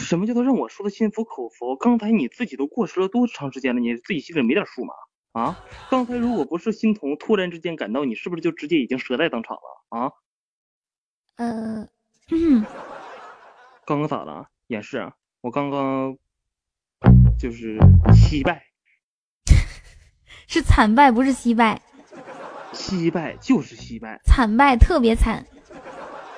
[0.03, 1.75] 什么叫做让我说的心服口服？
[1.77, 3.81] 刚才你自己都过时了多长时间了？
[3.81, 4.93] 你自己心里没点数吗？
[5.33, 5.65] 啊！
[5.91, 10.13] 刚才如果不是欣桐突然之间赶到，你是不是就直接已经折在当场了啊？
[11.37, 11.89] 呃，
[12.31, 12.65] 嗯，
[13.87, 14.49] 刚刚咋了？
[14.69, 15.13] 演示啊！
[15.41, 16.17] 我刚刚
[17.39, 17.79] 就是
[18.13, 18.65] 惜败，
[20.49, 21.81] 是惨败，不是惜败，
[22.73, 25.47] 惜败就是惜败，惨败特别惨。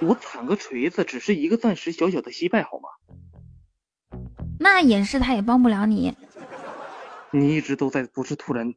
[0.03, 2.89] 我惨个锤子，只是一个暂时小小的惜败，好吗？
[4.59, 6.15] 那演示他也帮不了你。
[7.33, 8.75] 你一直都在，不是突然。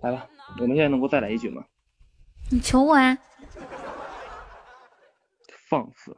[0.00, 0.26] 来吧，
[0.58, 1.64] 我们现在能够再来一局吗？
[2.50, 3.16] 你求我啊！
[5.68, 6.16] 放肆！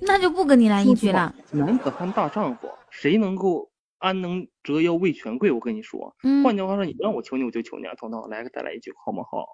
[0.00, 1.34] 那就不跟你来一局了。
[1.52, 5.50] 男子汉大丈夫，谁能够安能折腰为权贵？
[5.50, 7.94] 我跟你说，嗯，换句话说，你不让我求你，我就求你啊！
[7.96, 9.46] 彤彤，来再来一局，好吗好？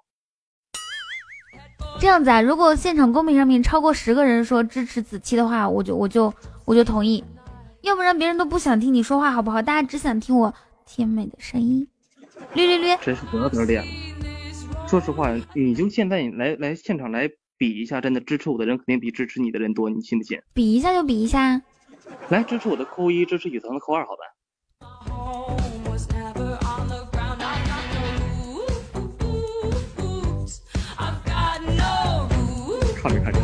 [2.00, 6.32] 这样子啊，如果现场公屏上面超过十个人说支持子期的话，我就我就
[6.64, 7.22] 我就同意。
[7.84, 9.60] 要不然别人都不想听你说话，好不好？
[9.60, 10.54] 大家只想听我
[10.86, 11.86] 甜美的声音。
[12.54, 13.84] 略略略，真是得得脸。
[14.88, 20.40] 说实话，你就现在来来现场来比一下，真的支持我的人肯定比支持你的人多，你信不信？
[20.54, 21.60] 比一下就比一下。
[22.30, 24.22] 来支持我的扣一，支持雨桐的扣二，好吧？
[32.96, 33.38] 看着看着。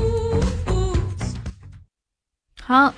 [2.63, 2.95] 好，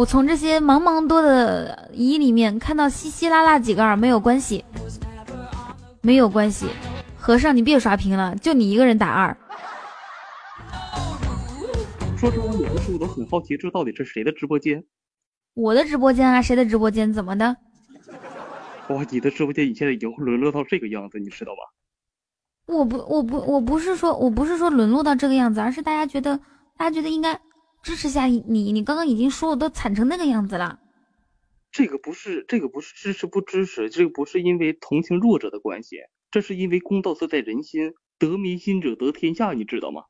[0.00, 4.64] 我从这些茫茫多的一里面看到稀稀拉拉几个二，没有关系，
[6.00, 6.66] 没有关系。
[7.18, 9.36] 和尚，你别刷屏了，就你一个人打二。
[12.16, 14.82] 说实话，有的时候我都很好奇，这到底是谁的直播间？
[15.52, 17.12] 我的直播间啊，谁的直播间？
[17.12, 17.54] 怎么的？
[18.88, 21.60] 哇，你的直播间你现在已经沦落到这个样子，你知道吧？
[22.74, 26.38] 我不，我不，我不是说，我不是说沦落到这个样子，而是大家觉得，
[26.78, 27.38] 大家觉得应该
[27.82, 28.72] 支持下你。
[28.72, 30.78] 你刚刚已经说我都惨成那个样子了。
[31.72, 35.96] 这个不是，这个不是支持不支持，这个不是因为同情弱者的关系，
[36.30, 40.02] 这是因为公道自在人心，得民心者得天下，你知道吗？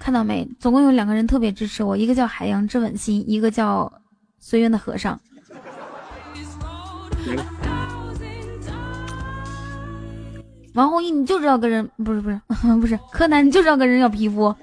[0.00, 0.46] 看到没？
[0.58, 3.90] 总共有两个人特别支持我，一个叫海洋之吻心，一个叫
[4.38, 5.18] 随缘的和尚。
[10.74, 12.40] 王弘毅，你就知道跟人不是不是
[12.80, 14.54] 不是柯南，你就知道跟人要皮肤。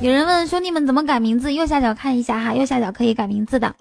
[0.00, 3.72] 有人问兄弟们怎么改名字，右下角看一下哈，右下角可以改名字的。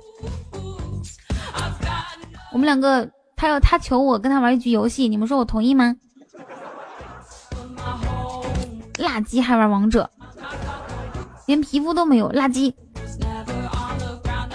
[2.53, 5.95] 我们两个，他要他求我跟他玩一局游戏，你们说我同意吗？
[8.97, 10.07] 垃圾还玩王者，
[11.47, 12.71] 连皮肤都没有，垃圾！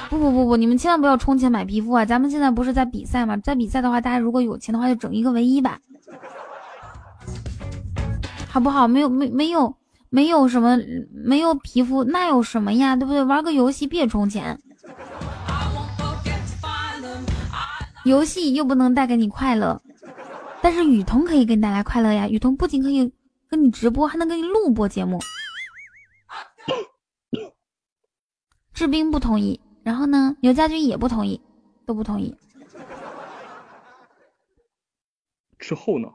[0.08, 2.04] 不不不不，你们千万不要充钱买皮肤啊！
[2.04, 3.36] 咱们现在不是在比赛吗？
[3.38, 5.80] 在比赛的话，大家如果有钱的话，就整一个唯一吧，
[8.48, 8.86] 好不好？
[8.86, 9.74] 没有没没有
[10.08, 10.78] 没有什么
[11.12, 12.94] 没有皮肤，那有什么呀？
[12.96, 13.22] 对不对？
[13.24, 14.58] 玩个游戏别充钱，
[18.04, 19.80] 游戏又不能带给你快乐，
[20.62, 22.28] 但是雨桐可以给你带来快乐呀！
[22.28, 23.12] 雨桐不仅可以。
[23.48, 25.20] 跟你直播还能给你录播节目，
[28.74, 31.40] 志斌不同意，然后呢，牛家军也不同意，
[31.86, 32.36] 都不同意。
[35.60, 36.08] 之后呢？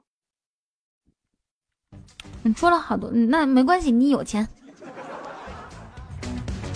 [2.43, 4.45] 你说了好多，那没关系，你有钱。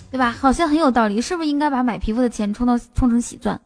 [0.09, 0.31] 对吧？
[0.31, 3.59] 好像很有道理，是不是应该把买皮肤的钱充到充成喜钻？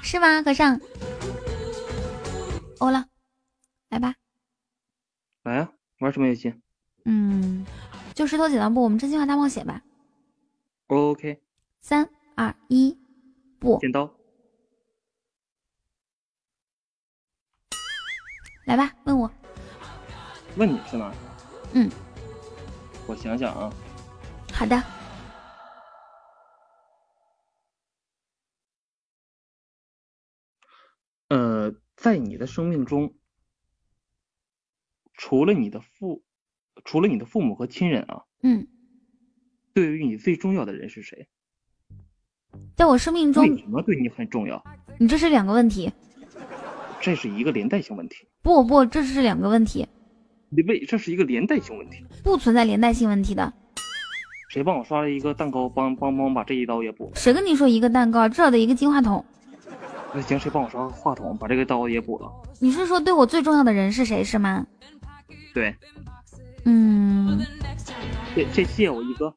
[0.00, 0.80] 是吗，和尚？
[2.78, 3.04] 欧了，
[3.90, 4.14] 来吧。
[5.42, 6.54] 来呀、玩什么游戏
[7.04, 7.66] 嗯，
[8.14, 9.82] 就石头剪刀布，我们真心话大冒险吧。
[10.86, 11.42] ？OK，
[11.80, 12.98] 三二一，
[13.58, 14.10] 不，剪刀。
[18.64, 19.30] 来吧，问我。
[20.56, 21.12] 问你是吗？
[21.74, 21.90] 嗯，
[23.06, 23.70] 我想想啊，
[24.52, 24.82] 好的。
[31.28, 33.14] 呃，在你的生命中，
[35.14, 36.22] 除了你的父，
[36.84, 38.66] 除了你的父母和亲人啊，嗯，
[39.72, 41.28] 对于你最重要的人是谁？
[42.76, 44.62] 在我生命中，为什么对你很重要？
[44.98, 45.92] 你这是两个问题。
[47.00, 48.26] 这是一个连带性问题。
[48.42, 49.86] 不不，这是两个问题，
[50.48, 52.04] 你为这是一个连带性问题。
[52.22, 53.52] 不存在连带性问题的。
[54.48, 57.12] 谁帮我刷了一个蛋糕，帮帮帮我把这一刀也补了。
[57.16, 59.24] 谁跟你说一个蛋糕，至少得一个金话筒？
[60.14, 62.30] 那行，谁帮我刷个话筒，把这个刀也补了？
[62.60, 64.64] 你是说对我最重要的人是谁是吗？
[65.52, 65.74] 对，
[66.64, 67.44] 嗯，
[68.34, 69.36] 这这谢我一哥。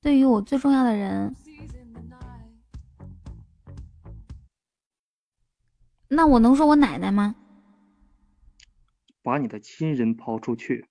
[0.00, 1.34] 对于我最重要的人，
[6.08, 7.34] 那我能说我奶奶吗？
[9.22, 10.86] 把你的亲人抛出去。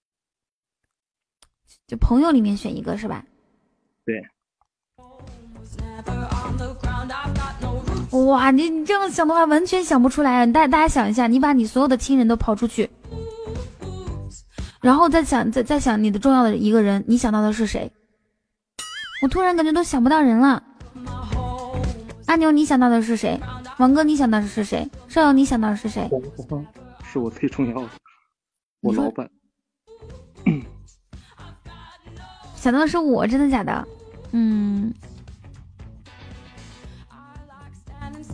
[1.87, 3.25] 就朋友里面选一个是吧？
[4.05, 4.21] 对，
[8.25, 10.45] 哇，你你这样想的话，完全想不出来啊。
[10.45, 12.89] 大大家想一下，你把你所有的亲人都抛出去，
[14.81, 17.91] 然后再想再再想你的重要的一个人，你想到的是谁？
[19.21, 20.63] 我突然感觉都想不到人了。
[22.27, 23.39] 阿牛，你想到的是谁？
[23.79, 24.89] 王哥，你想到的是谁？
[25.07, 26.09] 少友，你想到的是谁？
[27.03, 27.89] 是我最重要的，
[28.81, 29.29] 我老板。
[32.55, 33.87] 想到的是我，真的假的？
[34.31, 34.93] 嗯，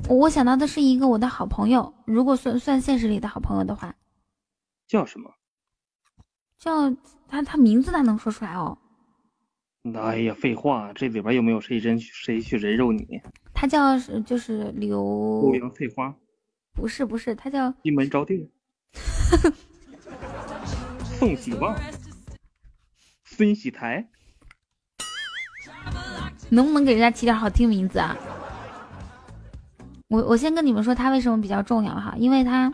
[0.10, 3.94] 我想到的是一个我的好朋友，如果算算现实里的好朋友的话，
[4.88, 5.30] 叫什么？
[6.64, 6.90] 叫
[7.28, 8.78] 他他名字他能说出来哦，
[9.96, 13.06] 哎呀，废话，这里边又没有谁人谁去人肉你？
[13.54, 16.16] 他叫是就是刘欧，阳翠花，
[16.74, 18.48] 不是不是，他叫金门招娣，
[21.20, 21.78] 宋喜旺，
[23.26, 24.08] 孙喜台，
[26.50, 28.16] 能不能给人家起点好听名字啊？
[30.08, 32.72] 我我先跟你们说他为什么比较重要哈，因为他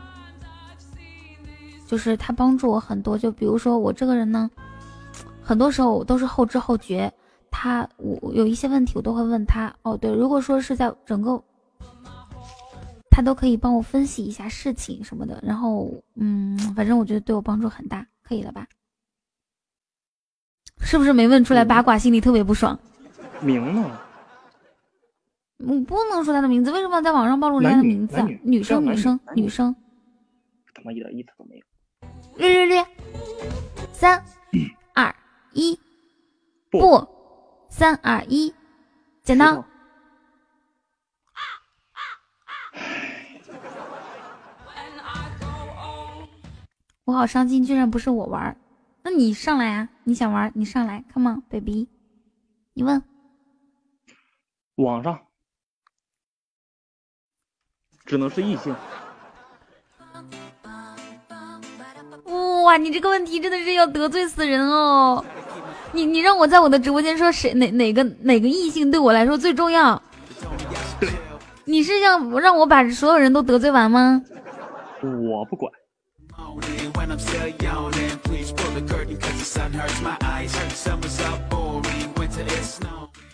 [1.90, 4.48] 就是他帮助我很多，就比如说我这个人呢，
[5.42, 7.11] 很多时候我都是后知后觉，
[7.50, 9.74] 他我有一些问题我都会问他。
[9.82, 11.43] 哦，对，如果说是在整个
[13.09, 18.68] 他都可以帮我分析一下事情什么的，然后嗯，反正我觉得对我帮助很大，可以了吧？
[20.82, 22.80] 是不是没问出来八卦，心里特别不爽？
[23.42, 24.00] 名呢？
[25.58, 28.26] 我不能说他的名字，为什么要在网上暴露人家的名字啊？
[28.26, 29.76] 女女生，女女生，女生。
[30.74, 31.64] 他妈一点意思都没有。
[32.40, 32.88] 略略略，
[33.92, 34.24] 三
[34.93, 35.14] 二
[35.51, 35.77] 一，
[36.72, 37.06] 不不，
[37.69, 38.56] 三二一，
[39.24, 39.66] 剪刀。
[47.03, 48.56] 我好伤心，居然不是我玩儿，
[49.03, 49.90] 那你上来啊！
[50.06, 51.90] 你想玩儿，你上来，Come on baby，
[52.72, 53.03] 你问。
[54.76, 55.27] 网上
[58.06, 58.74] 只能是异性。
[62.64, 65.24] 哇，你这个问题真的是要得罪死人哦！
[65.92, 70.02] 你你让我在我的直播间说谁哪哪个哪个异性对我来说最重要？
[71.66, 74.22] 你是想让我把所有人都得罪完吗？
[75.02, 75.72] 我不管，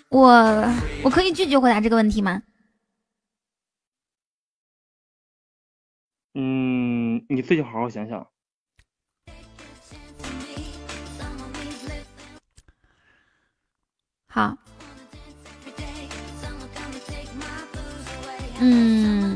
[0.10, 0.74] 我
[1.04, 2.42] 我可以拒绝回答这个问题吗？
[6.36, 8.28] 嗯，你自己好好想想。
[14.36, 14.58] 好，
[18.60, 19.34] 嗯，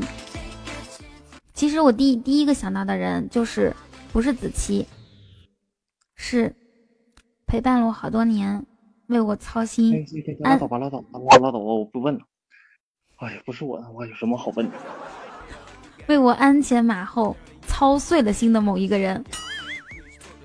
[1.54, 3.74] 其实我第第一个想到的人就是
[4.12, 4.86] 不是子期，
[6.16, 6.54] 是
[7.46, 8.62] 陪伴了我好多年，
[9.06, 10.06] 为我操哎心，，
[10.40, 12.20] 拉倒吧，拉倒吧，拉倒吧，我不问了。
[13.16, 14.76] 哎呀，不是我，我有什么好问的？
[16.08, 17.34] 为我鞍前马后
[17.66, 19.24] 操碎了心的某一个人。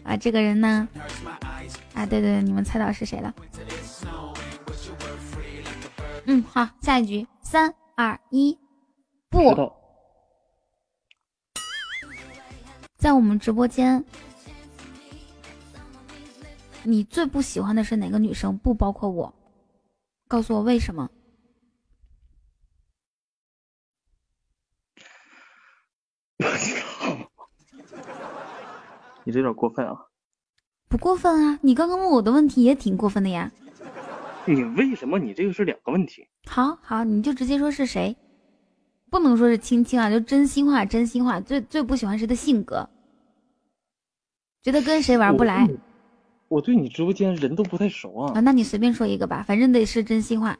[0.03, 0.88] 啊，这个人呢？
[1.93, 3.35] 啊，对对对，你们猜到是谁了？
[6.28, 8.58] 嗯，好，下一局，三二一，
[9.30, 9.54] 不，
[12.98, 14.04] 在我们直播间
[16.82, 18.58] 你最不喜欢的是哪个女生？
[18.58, 19.36] 不包括我，
[20.28, 21.10] 告诉我为什么？
[29.26, 30.08] 你这有点过分啊！
[30.88, 31.60] 不过分啊！
[31.62, 33.52] 你刚刚问我的问题也挺过分的呀。
[34.48, 36.28] 你为什么你这个是两个问题？
[36.48, 38.16] 好好，你就直接说是谁，
[39.10, 41.40] 不能说是青青啊，就真心话，真心话。
[41.40, 42.88] 最最不喜欢谁的性格，
[44.62, 45.68] 觉得跟谁玩不来
[46.48, 48.34] 我对你直播间人都不太熟啊。
[48.36, 48.40] 啊？
[48.42, 50.58] 那你随便说一个吧，反正得是真心话。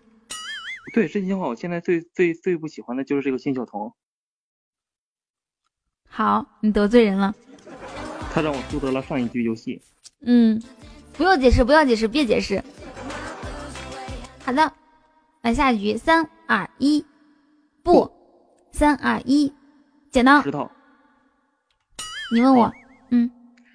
[0.94, 3.94] 对，真心话，我现在最最最不喜欢的就是这个辛晓彤，
[6.08, 7.36] 好，你得罪人了。
[8.32, 9.82] 他让我输得了上一局游戏。
[10.22, 10.62] 嗯，
[11.14, 12.64] 不用解释，不要解释，别解释。
[14.46, 14.72] 好的，
[15.42, 17.04] 来下一局，三二一，
[17.82, 18.12] 不，
[18.72, 19.52] 三二一，
[20.12, 20.70] 剪刀石头
[22.32, 22.72] 你问我，
[23.10, 23.32] 嗯，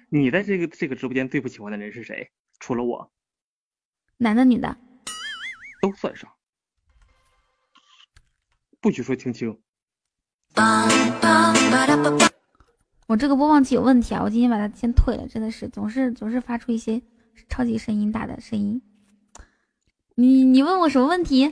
[0.07, 2.31] 你在这个这个直播间最不喜欢的人是谁？
[2.61, 3.11] 除了我，
[4.15, 4.77] 男的女的？
[5.81, 6.31] 都算上。
[8.79, 9.59] 不许说青青，
[13.07, 14.23] 我这个播放器有问题啊！
[14.23, 17.01] 我今天把它先退了，真的是总是总是发出一些
[17.49, 18.81] 超级声音大的声音。
[20.21, 21.51] 你你问我什么问题？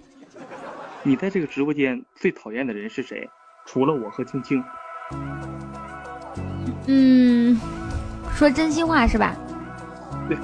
[1.02, 3.28] 你在这个直播间最讨厌的人是谁？
[3.66, 4.64] 除了我和青青，
[6.86, 7.60] 嗯，
[8.36, 9.36] 说真心话是吧？
[10.28, 10.38] 对。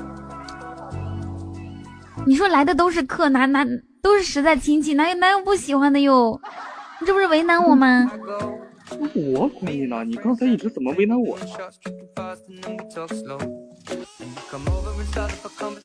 [2.25, 3.63] 你说来的都是客，哪哪
[4.01, 6.41] 都是实在亲戚，哪有哪有不喜欢的哟？
[6.99, 8.09] 你这不是为难我吗？
[9.13, 10.03] 我管你呢！
[10.03, 11.37] 你刚才一直怎么为难我？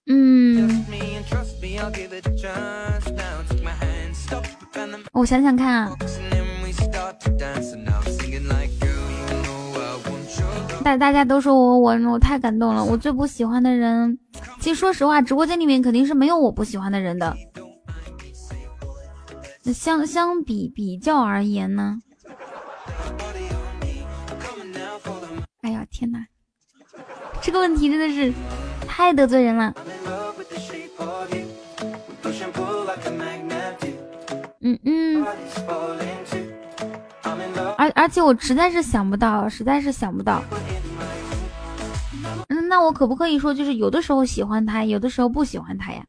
[0.06, 0.84] 嗯，
[5.12, 5.96] 我想想看啊，
[10.84, 12.84] 大大家都说我我我太感动了。
[12.84, 14.18] 我最不喜欢的人，
[14.60, 17.36] 其实说实话，直播间里面肯定是没有我不喜欢的人的。
[19.72, 21.98] 相相比比较而言呢，
[25.62, 26.26] 哎呀天哪，
[27.42, 28.32] 这个问题真的是
[28.86, 29.74] 太得罪人了。
[34.62, 35.24] 嗯嗯，
[37.78, 40.42] 而而且我实在是想不到，实在是想不到。
[42.48, 46.05] 嗯，那我可不可以说，就是有的时候喜欢他，有的时候不喜欢他呀？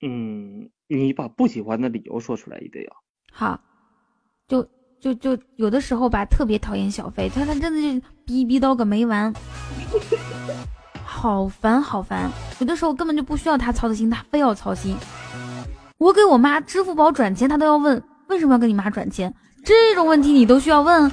[0.00, 2.92] 嗯，你把不喜欢的理由说出来一定要。
[3.32, 3.60] 好，
[4.48, 4.68] 就
[5.02, 9.34] 就就有的时候吧，特别讨厌小飞，他他真的就逼逼叨个没完，
[11.04, 12.30] 好烦好烦。
[12.60, 14.96] 有的时候根本就不需要他操的心，他非要操心。
[15.98, 21.10] 我给我妈支付宝转钱，他都要问为什么要给你妈转钱，这种问题你都需要问。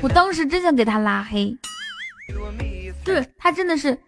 [0.00, 1.52] 我当时真想给他拉黑，
[3.04, 3.98] 就是他真的是，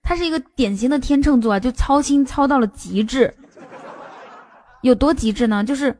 [0.00, 3.34] 他是一个典型的天秤座，就操心操到了极致。
[4.82, 5.64] 有多极致呢？
[5.64, 5.96] 就是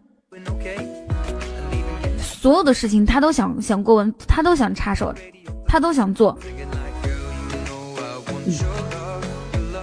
[2.43, 5.15] 所有的事情他都想想过问，他都想插手，
[5.65, 6.37] 他都想做。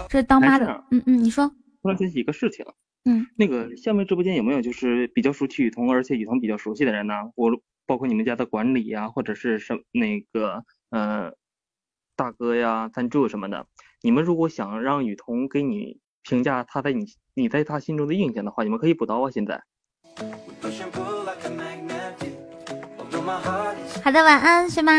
[0.09, 1.47] 这是当妈的嗯嗯，你说，
[1.81, 2.65] 突然想起一个事情，
[3.05, 7.13] 嗯，那个下面直播间有没有就是比较熟悉雨桐，而且雨桐比较熟悉的人呢？
[7.35, 7.49] 我
[7.85, 11.31] 包括你们家的管理呀，或者是什那个呃
[12.17, 13.67] 大哥呀、赞助什么的。
[14.01, 17.05] 你们如果想让雨桐给你评价他在你
[17.35, 19.31] 你在他心中的印象的话，你们可以补刀啊。
[19.31, 19.63] 现在
[24.03, 24.91] 好的，晚安，是吗？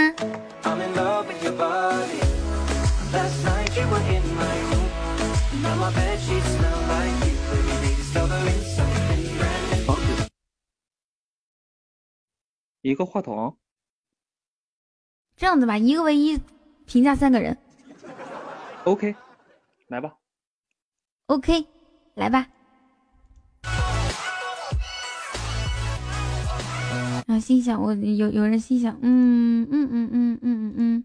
[12.82, 13.58] 一个话筒
[15.36, 16.40] 这样子吧，一个唯一，
[16.86, 17.56] 评价三个人
[18.84, 19.14] ，OK，
[19.88, 20.14] 来吧。
[21.26, 21.66] ，OK，
[22.14, 22.46] 来吧。
[27.30, 31.04] 啊，心想我有有人心想，嗯嗯嗯嗯嗯嗯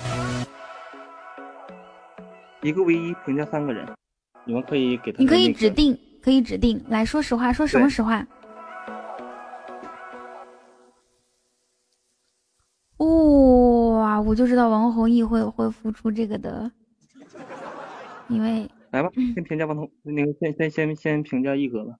[0.00, 0.46] 嗯，
[2.62, 3.86] 一个唯一评价三个人，
[4.46, 5.68] 你们可以给他、你可以指。
[5.68, 6.82] 定，可以指定。
[6.88, 8.26] 来说实话，说什么实话？
[12.96, 16.72] 哇、我就知道王弘毅会会付出这个的，
[18.28, 21.96] 因为来吧，嗯先评价王彤，那个先先先先评价一哥吧。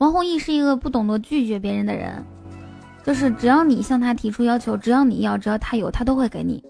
[0.00, 2.24] 王弘毅是一个不懂得拒绝别人的人，
[3.04, 6.64] 就是只要你向他提出要求，只要你要，只要他有，他都会给你。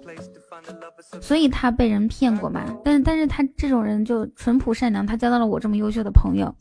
[1.23, 2.65] 所以他被人骗过嘛？
[2.85, 6.53] 但是但是他这种人就淳朴善良，他交到了我这么优秀的朋友。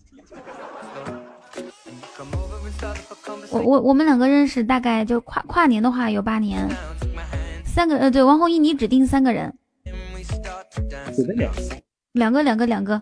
[3.49, 6.69] 我我我们两个认识大概就跨跨年的话有八年，
[7.65, 9.57] 三三个呃，对，王弘毅你指定三个人，
[11.15, 11.51] 随便聊。
[12.14, 13.01] 两个两个两个。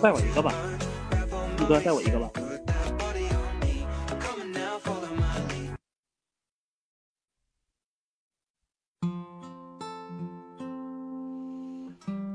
[0.00, 0.52] 带我一个吧，
[1.60, 2.30] 一哥带我一个吧。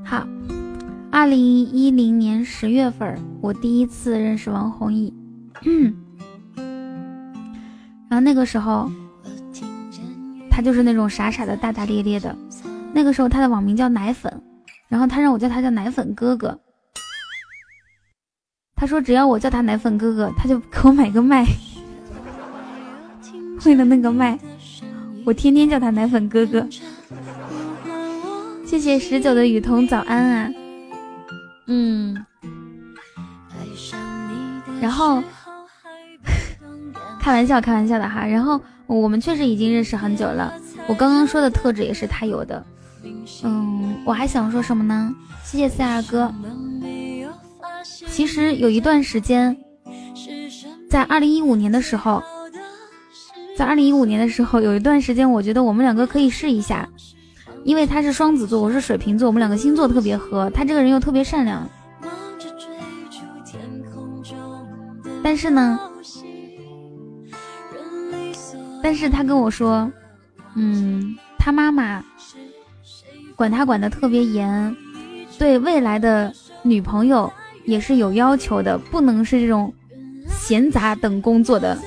[0.04, 0.26] 好，
[1.10, 5.12] 二零一零年十月份，我第一次认识王弘毅。
[8.10, 8.90] 然后那个时候，
[10.50, 12.36] 他就是那种傻傻的、大大咧咧的。
[12.92, 14.42] 那个时候他的网名叫奶粉，
[14.86, 16.60] 然后他让我叫他叫奶粉哥哥。
[18.84, 21.42] 他说只要我叫他奶粉哥哥，他就给我买个麦。
[23.64, 24.38] 为了那个麦，
[25.24, 26.68] 我天天叫他奶粉哥哥。
[28.66, 30.50] 谢谢十九的雨桐，早安啊。
[31.66, 32.26] 嗯，
[34.82, 35.22] 然后
[37.18, 38.26] 开玩笑，开玩笑的哈。
[38.26, 40.52] 然后我们确实已经认识很久了。
[40.86, 42.62] 我刚刚说的特质也是他有的。
[43.44, 45.10] 嗯，我还想说什么呢？
[45.42, 46.30] 谢谢四二哥。
[47.84, 49.56] 其实有一段时间，
[50.88, 52.22] 在二零一五年的时候，
[53.56, 56.88] 在二零一五年的时候，有一段时间，我觉得我们两个可以试一下，
[57.64, 61.68] 因为他是双子座，我是水瓶座，我们两个星座特别合，他这个人又特别善良。
[65.22, 65.78] 但是呢，
[68.82, 69.90] 但是他跟我说，
[70.54, 72.04] 嗯，他妈妈
[73.34, 74.76] 管他管的特别严，
[75.38, 76.32] 对未来的
[76.62, 77.32] 女朋友
[77.64, 79.72] 也是有要求的，不能是这种
[80.28, 81.78] 闲杂等工作的，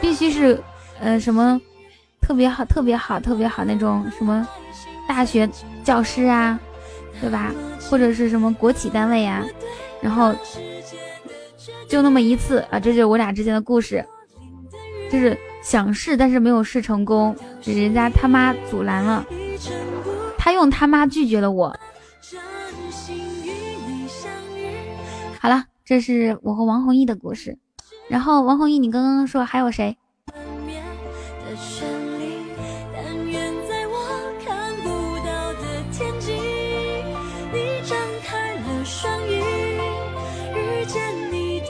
[0.00, 0.60] 必须是
[1.00, 1.60] 呃什么
[2.20, 4.46] 特别好、特别好、特别好那种什么
[5.08, 5.48] 大学
[5.84, 6.58] 教师啊，
[7.20, 7.52] 对吧？
[7.90, 9.44] 或者是什么国企单位啊，
[10.00, 10.34] 然后
[11.88, 14.04] 就那么一次啊，这就是我俩之间的故事，
[15.10, 19.26] 就是想试但是没有试成功，人家他妈阻拦了，
[20.38, 21.76] 他用他妈拒绝了我。
[25.42, 27.58] 好了，这是我和王弘毅的故事。
[28.08, 29.96] 然后王弘毅，你刚刚说还有谁？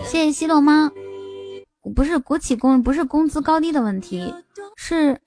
[0.04, 0.90] 谢谢西洛猫。
[1.94, 4.34] 不是国企工，不是工资高低的问题，
[4.76, 5.18] 是，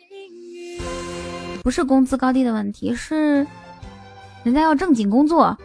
[1.64, 3.48] 不是工资高低的问题，是
[4.43, 5.57] 人家要正经工作。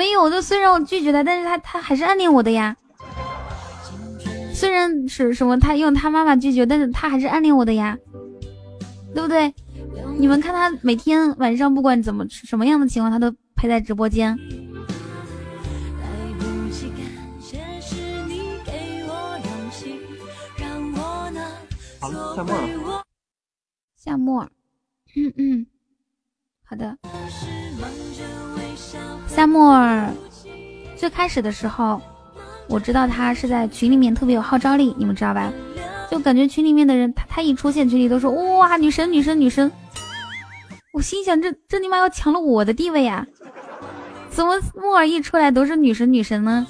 [0.00, 2.74] 没有的，虽然我拒绝他，但是他他还是暗恋我的呀。
[4.54, 7.98] 虽然是什么，他用他妈妈拒绝，但是他还是暗恋我的呀，
[9.14, 9.52] 对不对？
[10.16, 14.34] 你们看他每天晚上不管怎么什么样的情况，他都陪在直播间。
[20.56, 23.02] 夏沫了。
[23.98, 24.48] 夏沫，
[25.14, 25.66] 嗯嗯，
[26.64, 26.96] 好的。
[29.26, 30.10] 夏沫儿
[30.96, 32.00] 最开始的时候，
[32.68, 35.52] 我知道他是在群里面特别有号召力，你们知道吧？
[36.10, 39.70] 就感觉群里面的人，他他一出现，群里都说哇女神女神女神。
[40.92, 43.26] 我心想这这尼玛要抢了我的地位呀？
[44.28, 46.66] 怎么沫儿一出来都是女神女神呢？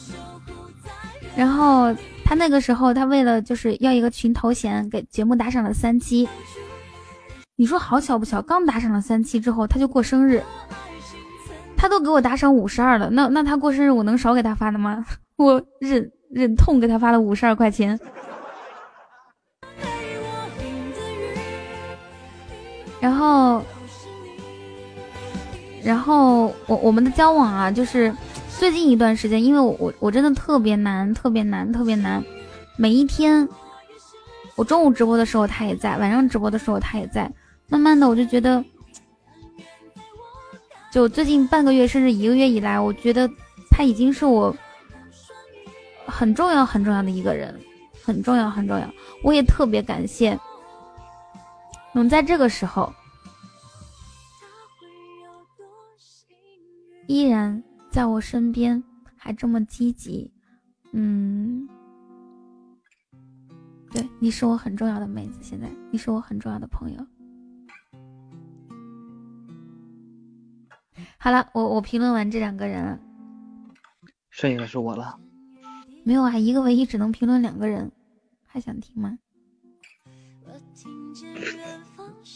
[1.35, 6.29] 然后他那个时候，他为了就是要一个群头衔，给节目打赏了三期。
[7.57, 10.43] 你说好巧不巧，刚打赏了三期之后，他就过生日。
[11.81, 15.03] 他都给我打赏五十二了，那那他过生日我能少给他发的吗？
[15.37, 17.99] 我忍忍痛给他发了五十二块钱。
[23.01, 23.63] 然后，
[25.83, 28.15] 然后我我们的交往啊，就是
[28.59, 32.23] 最近一段时间，因为我我我真的特别难，特别难，特别难。
[32.77, 33.49] 每一天，
[34.55, 37.33] 我中午直播的时候他也在，晚上直播的时候他也在。
[37.71, 38.63] 慢慢的，我就觉得。
[40.91, 43.31] 就最近半个月甚至一个月以来，我觉得
[43.71, 44.55] 他已经是我
[46.05, 47.59] 很重要很重要的一个人，
[48.03, 48.93] 很重要很重要。
[49.23, 50.39] 我也特别感谢
[51.93, 52.93] 能在这个时候
[57.07, 58.83] 依然在我身边，
[59.17, 60.31] 还这么积极。
[60.93, 61.69] 嗯，
[63.93, 67.07] 对，你是我很重要的妹子，现在你是我很重要的朋友。
[71.23, 72.99] 好了，我我评论完这两个人，
[74.31, 75.21] 剩下的是我了。
[76.03, 77.93] 没有啊，一个唯一只能评论两个人，
[78.47, 79.19] 还想听吗？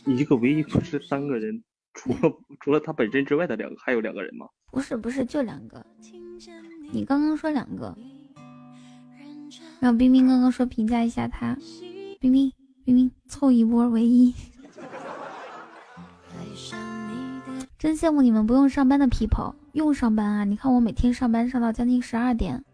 [0.05, 1.65] 一个唯一不是三个人，
[1.95, 2.19] 除了
[2.61, 4.47] 除了他本身之外的两个，还有两个人吗？
[4.71, 5.83] 不是不是，就两个。
[6.93, 7.97] 你刚刚说两个，
[9.81, 11.57] 然后冰冰刚刚说评价一下他，
[12.21, 12.53] 冰冰
[12.85, 14.35] 冰冰凑一波唯一，
[17.85, 20.43] 真羡慕你们不用上班的 people，用上班啊！
[20.43, 22.65] 你看我每天上班上到将近十二点，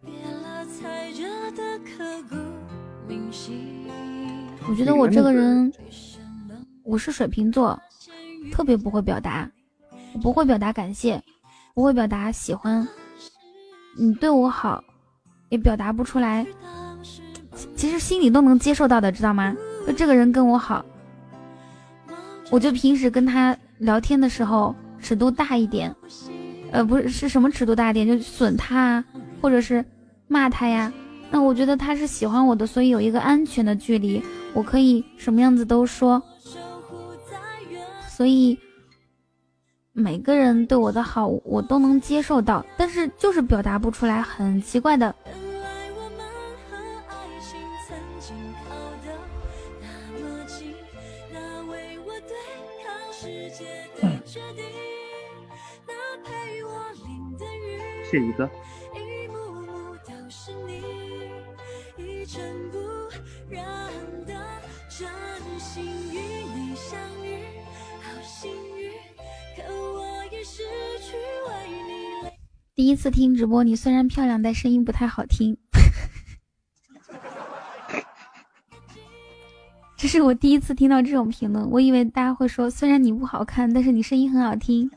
[4.68, 5.72] 我觉得我这个人，
[6.84, 7.76] 我是水瓶座，
[8.52, 9.50] 特别不会表达，
[10.14, 11.20] 我不会表达感谢，
[11.74, 12.86] 不会表达喜欢。
[13.98, 14.80] 你对我好，
[15.48, 16.46] 也表达不出来，
[17.74, 19.56] 其实心里都能接受到的，知道吗？
[19.88, 20.84] 就这个人跟我好，
[22.52, 25.94] 我就平时跟他聊天的时候尺度大一点，
[26.70, 29.04] 呃，不是是什么尺度大一点，就损他啊，
[29.40, 29.84] 或者是
[30.28, 30.92] 骂他呀。
[31.30, 34.22] 那我觉得他是喜欢我的，所以有一个安全的距离，
[34.54, 36.22] 我可以什么样子都说，
[38.08, 38.58] 所以。
[39.92, 45.12] 每个人对我的好，我都能接受到，但是就是表达不出来，很奇怪的。
[58.10, 58.50] 谢一个。
[72.74, 75.56] 第一次听直播，你虽然漂亮，但声音不太好听。
[79.96, 84.90] 这是我第一次听到这种评论，我以为大家会说，虽然你不好看，但是你声音很好听。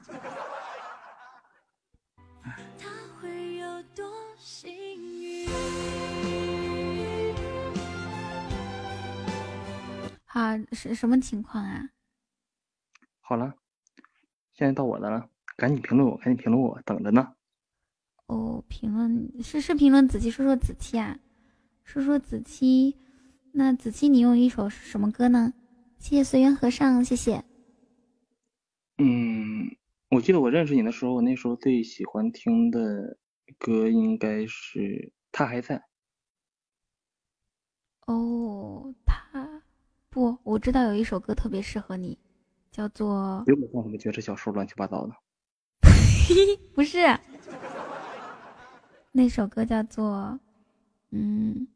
[10.33, 11.91] 好，是什么情况啊？
[13.21, 13.53] 好了，
[14.51, 17.35] 现在到我的了，赶紧评论我，赶紧评论我，等着呢。
[18.25, 21.19] 哦，评论是是评论子期，说说子期啊，
[21.83, 22.97] 说说子期。
[23.51, 25.53] 那子期，你用一首什么歌呢？
[25.99, 27.45] 谢谢随缘和尚，谢谢。
[28.97, 29.77] 嗯，
[30.09, 33.19] 我记得我认识你的时候，我那时候最喜欢听的
[33.59, 34.79] 歌应该是
[35.31, 35.77] 《他还在》。
[38.07, 39.52] 哦，他
[40.23, 42.17] 不，我知道有一首歌特别适合你，
[42.71, 43.43] 叫做……
[43.45, 45.13] 别给我放什么爵士小说，乱七八糟的。
[46.73, 46.99] 不是。
[49.11, 50.39] 那首歌叫做，
[51.09, 51.67] 嗯，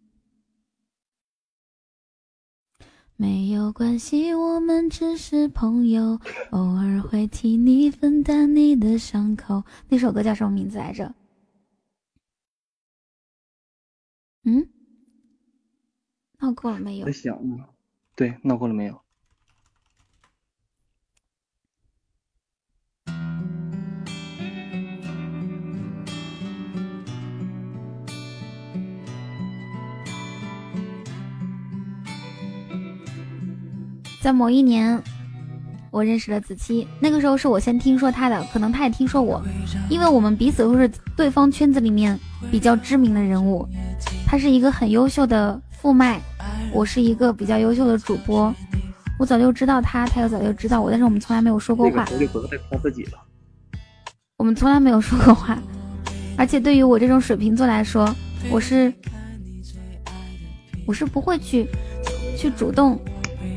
[3.17, 6.17] 没有关系，我们只是朋友，
[6.51, 9.65] 偶尔会替你分担你的伤口。
[9.89, 11.13] 那首歌叫什么名字来着？
[14.43, 14.69] 嗯，
[16.39, 17.05] 闹够了没有？
[17.05, 17.65] 在想呢，
[18.17, 18.99] 对，闹够了没有？
[34.19, 34.99] 在某一年，
[35.91, 36.87] 我认识了子期。
[36.99, 39.39] 那个时候是我先听说他的，可能他也听说我，
[39.91, 42.19] 因为我们彼此都是对方圈子里面
[42.51, 43.69] 比较知名的人物。
[44.25, 46.19] 他是一个很优秀的副麦，
[46.77, 48.53] 我是一个比较优秀的主播。
[49.17, 52.05] 我早就知道他，他又早就知道我，但是我们从来没有说过话。
[52.05, 53.13] 就不要再夸自己了。
[54.37, 55.57] 我们从来没有说过话，
[56.37, 58.15] 而且对于我这种水瓶座来说，
[58.51, 58.93] 我是
[60.85, 61.67] 我是不会去
[62.37, 62.99] 去主动。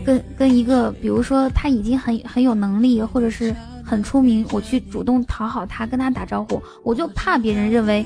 [0.03, 8.03] 跟跟一个，比如说他已经很很有能力，或者是很出名，我去主动讨好他，跟他打招呼，我就怕别人认为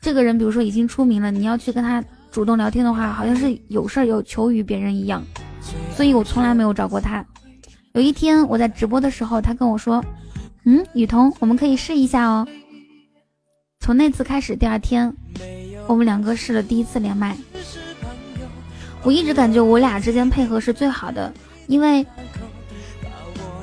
[0.00, 2.02] 这个人，比如说已经出名了，你要去跟他
[2.36, 5.24] 主动聊天的话，好像是有事儿有求于别人一样，
[5.94, 7.24] 所以我从来没有找过他。
[7.94, 10.04] 有一天我在直播的时候，他跟我说
[10.66, 12.46] ：“嗯，雨桐，我们可以试一下哦。”
[13.80, 15.10] 从那次开始，第二天
[15.86, 17.34] 我们两个试了第一次连麦。
[19.02, 21.32] 我一直感觉我俩之间配合是最好的，
[21.68, 22.06] 因为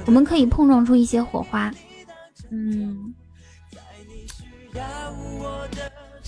[0.07, 1.71] 我们可以碰撞出一些火花。
[2.49, 3.13] 嗯，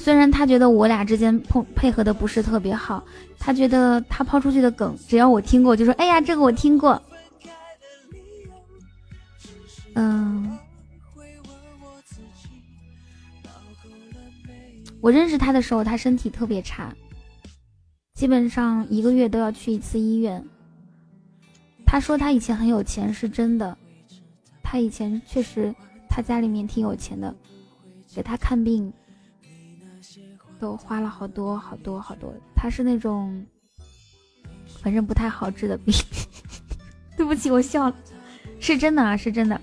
[0.06, 3.04] 虽然他觉得我俩之间碰配合的不是特别好，
[3.40, 7.02] 他觉得他抛出去的梗，只要我听过，就说：“哎呀，这个我听过。”
[9.96, 10.60] 嗯，
[15.02, 16.94] 我认识他的时候，他身体特别差。
[18.14, 20.46] 基本上一个月都要去一次医院。
[21.84, 23.76] 他说他以前很有钱，是真的。
[24.62, 25.74] 他以前确实，
[26.08, 27.36] 他家里面挺有钱的，
[28.14, 28.94] 给他看病
[30.60, 32.34] 都花了好多好多好多。
[32.56, 33.46] 他是那种，
[34.82, 35.94] 反正不太好治的病。
[37.18, 37.96] 对不起，我笑了，
[38.60, 39.60] 是真的啊，是真的。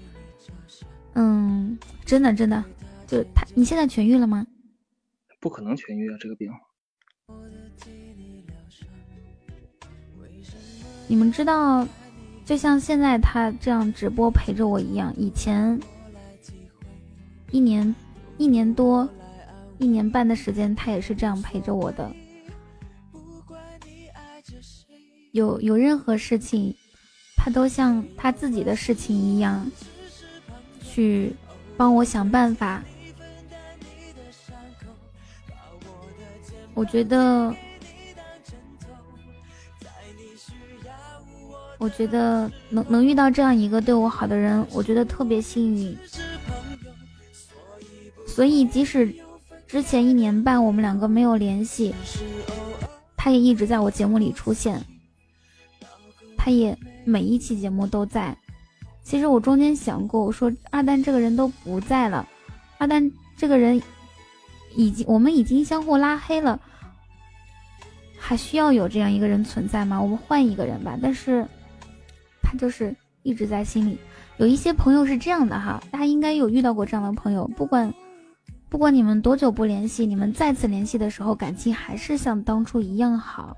[1.15, 2.65] 嗯，真的真的，
[3.07, 4.47] 就他，你现在痊愈了吗？
[5.41, 6.51] 不可能痊愈啊，这个病。
[11.09, 11.87] 你们知道，
[12.47, 15.79] 就像现在他这样直播陪着我一样，以前
[17.51, 17.95] 一年
[18.39, 19.07] 一年多、
[19.83, 22.09] 一年半的时间，他也是这样陪着我的。
[25.33, 26.73] 有有任何事情，
[27.37, 29.69] 他都像他自己的事情一样，
[30.85, 31.35] 去
[31.77, 32.81] 帮我想办法。
[36.75, 37.53] 我觉得，
[41.79, 45.99] 我觉得能能遇到这样一个对我好的人，我觉得特别幸运。
[48.27, 49.15] 所以，即使
[49.73, 51.95] 之前一年半我们两个没有联系，
[53.17, 54.79] 他也一直在我节目里出现，
[56.37, 56.77] 他也
[57.07, 58.37] 每一期节目都在。
[59.03, 62.29] 其实我中间想过，我说二蛋这个人都不在了，
[62.77, 63.81] 二蛋这个人。
[64.77, 66.61] 已经，我们已经相互拉黑了，
[68.19, 70.03] 还需要有这样一个人存在吗？
[70.03, 70.99] 我们换一个人吧。
[71.01, 71.49] 但是，
[72.43, 73.99] 他就是一直在心里。
[74.37, 77.51] 有一些朋友是这样的哈，大家应该有遇到过这样的朋友。
[77.57, 77.91] 不管
[78.73, 83.55] 不管你们多久不联系，你们再次联系的时候，感情还是像当初一样好，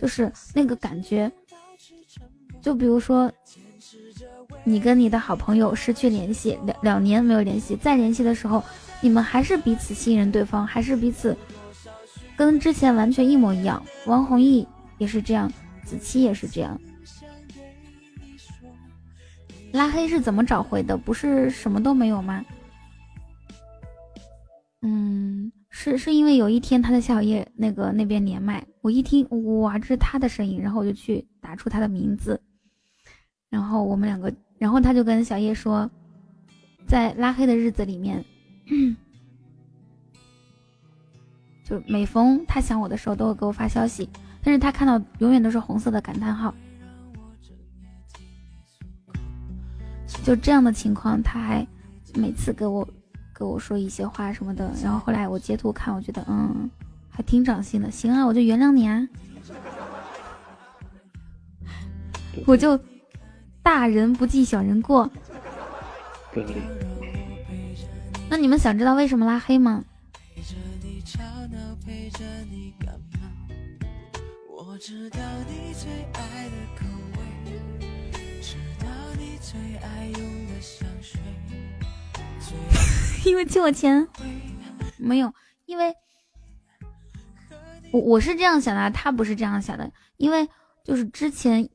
[0.00, 1.30] 就是那个感觉。
[2.62, 3.30] 就比如说，
[4.64, 8.64] 你跟你的好朋友失去联系，两两年没有联系，再联系的时候。
[9.02, 11.36] 你们还是彼此信任对方，还是彼此
[12.34, 13.82] 跟之前完全一模一样。
[14.06, 15.52] 王弘毅也是这样，
[15.84, 16.80] 子期也是这样。
[19.72, 20.96] 拉黑是怎么找回的？
[20.96, 22.42] 不是什么都没有吗？
[24.82, 29.28] 嗯，是是因为有一天他的小叶那个那边连麦，我一听
[29.60, 32.40] 哇，这是他的声音，然后我就去打出他的名字，
[33.50, 35.90] 然后我们两个，然后他就跟小叶说，
[36.86, 38.24] 在拉黑的日子里面。
[41.64, 44.08] 就每逢他想我的时候，都会给我发消息，
[44.42, 46.52] 但是他看到永远都是红色的感叹号。
[50.24, 51.66] 就这样的情况，他还
[52.14, 52.86] 每次给我
[53.40, 56.70] 给我说一些话什么的，然后后来我截图看，我觉得嗯，
[57.08, 57.90] 还挺长心的。
[57.90, 59.08] 行啊，我就原谅你啊，
[62.44, 62.78] 我就
[63.62, 65.10] 大人不计小人过。
[66.34, 66.56] 对对。
[68.28, 69.82] 那你们想知道为什么拉黑吗？
[83.24, 84.06] 因为欠我钱？
[84.98, 85.32] 没有，
[85.66, 85.94] 因为
[87.92, 89.90] 我我是这样想的，他不是这样想的。
[90.16, 90.48] 因为
[90.84, 91.68] 就是之前，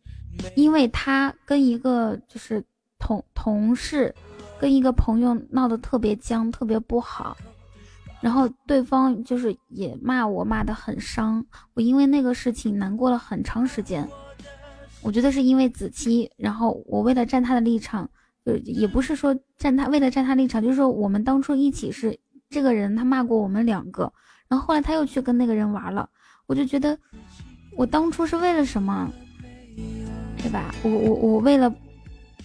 [0.56, 2.64] 因为他跟一个就是
[3.00, 4.14] 同同事。
[4.58, 7.36] 跟一个朋友闹得特别僵，特别不好，
[8.22, 11.46] 然后对方就是也骂我，骂得很伤。
[11.74, 14.08] 我因为那个事情难过了很长时间。
[15.02, 18.10] 我觉得是因为子期，然后我为了站他的立场，
[18.46, 22.18] 就也不是说站他为了站他立场，就是说我们当初一起是
[22.50, 24.14] 这个人他骂过我们两个，
[24.48, 26.10] 然后后来他又去跟那个人玩了，
[26.46, 26.98] 我就觉得
[27.76, 29.12] 我当初是为了什么，
[30.38, 30.74] 对吧？
[30.84, 31.74] 我我我为了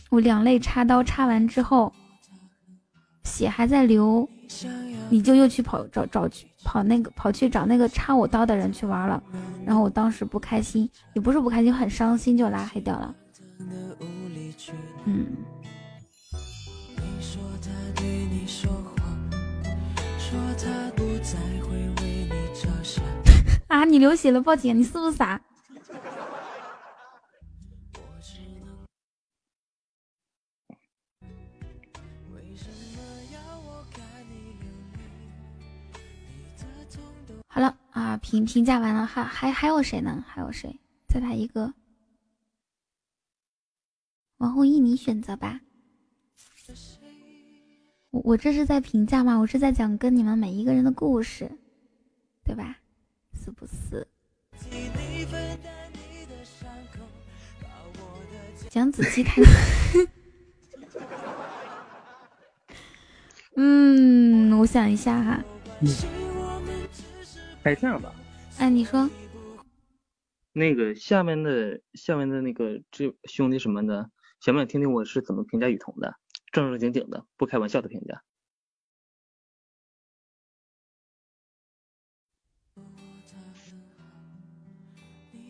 [0.09, 1.93] 我两肋插刀插完之后。
[3.23, 4.29] 血还在流，
[5.11, 9.23] 你就又去跑找找去跑那个跑去找那个插我刀的人去玩了，
[9.65, 13.15] 然后我当时不开心，也不是不开心，很伤心，就拉黑掉了。
[15.05, 15.27] 嗯。
[23.71, 23.85] 啊！
[23.85, 24.77] 你流血了，报警！
[24.77, 25.41] 你是不是傻？
[37.47, 40.25] 好了啊，评评价完了，还还还有谁呢？
[40.27, 40.81] 还有谁？
[41.09, 41.73] 再来一个，
[44.39, 45.61] 王弘毅，你选择吧。
[48.11, 49.37] 我我这是在评价吗？
[49.37, 51.49] 我是在讲跟你们每一个人的故事，
[52.45, 52.80] 对吧？
[53.51, 54.07] 是不是？
[58.69, 59.45] 蒋子期看。
[63.57, 65.45] 嗯，我想一下哈。
[67.65, 68.15] 哎，这样吧，
[68.59, 69.11] 哎，你说，
[70.53, 74.09] 那个下面的下面的那个这兄弟什么的，
[74.41, 76.15] 想不想听听我是怎么评价雨桐的？
[76.53, 78.23] 正正经经的，不开玩笑的评价。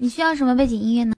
[0.03, 1.09] 你需要什么背景音乐呢？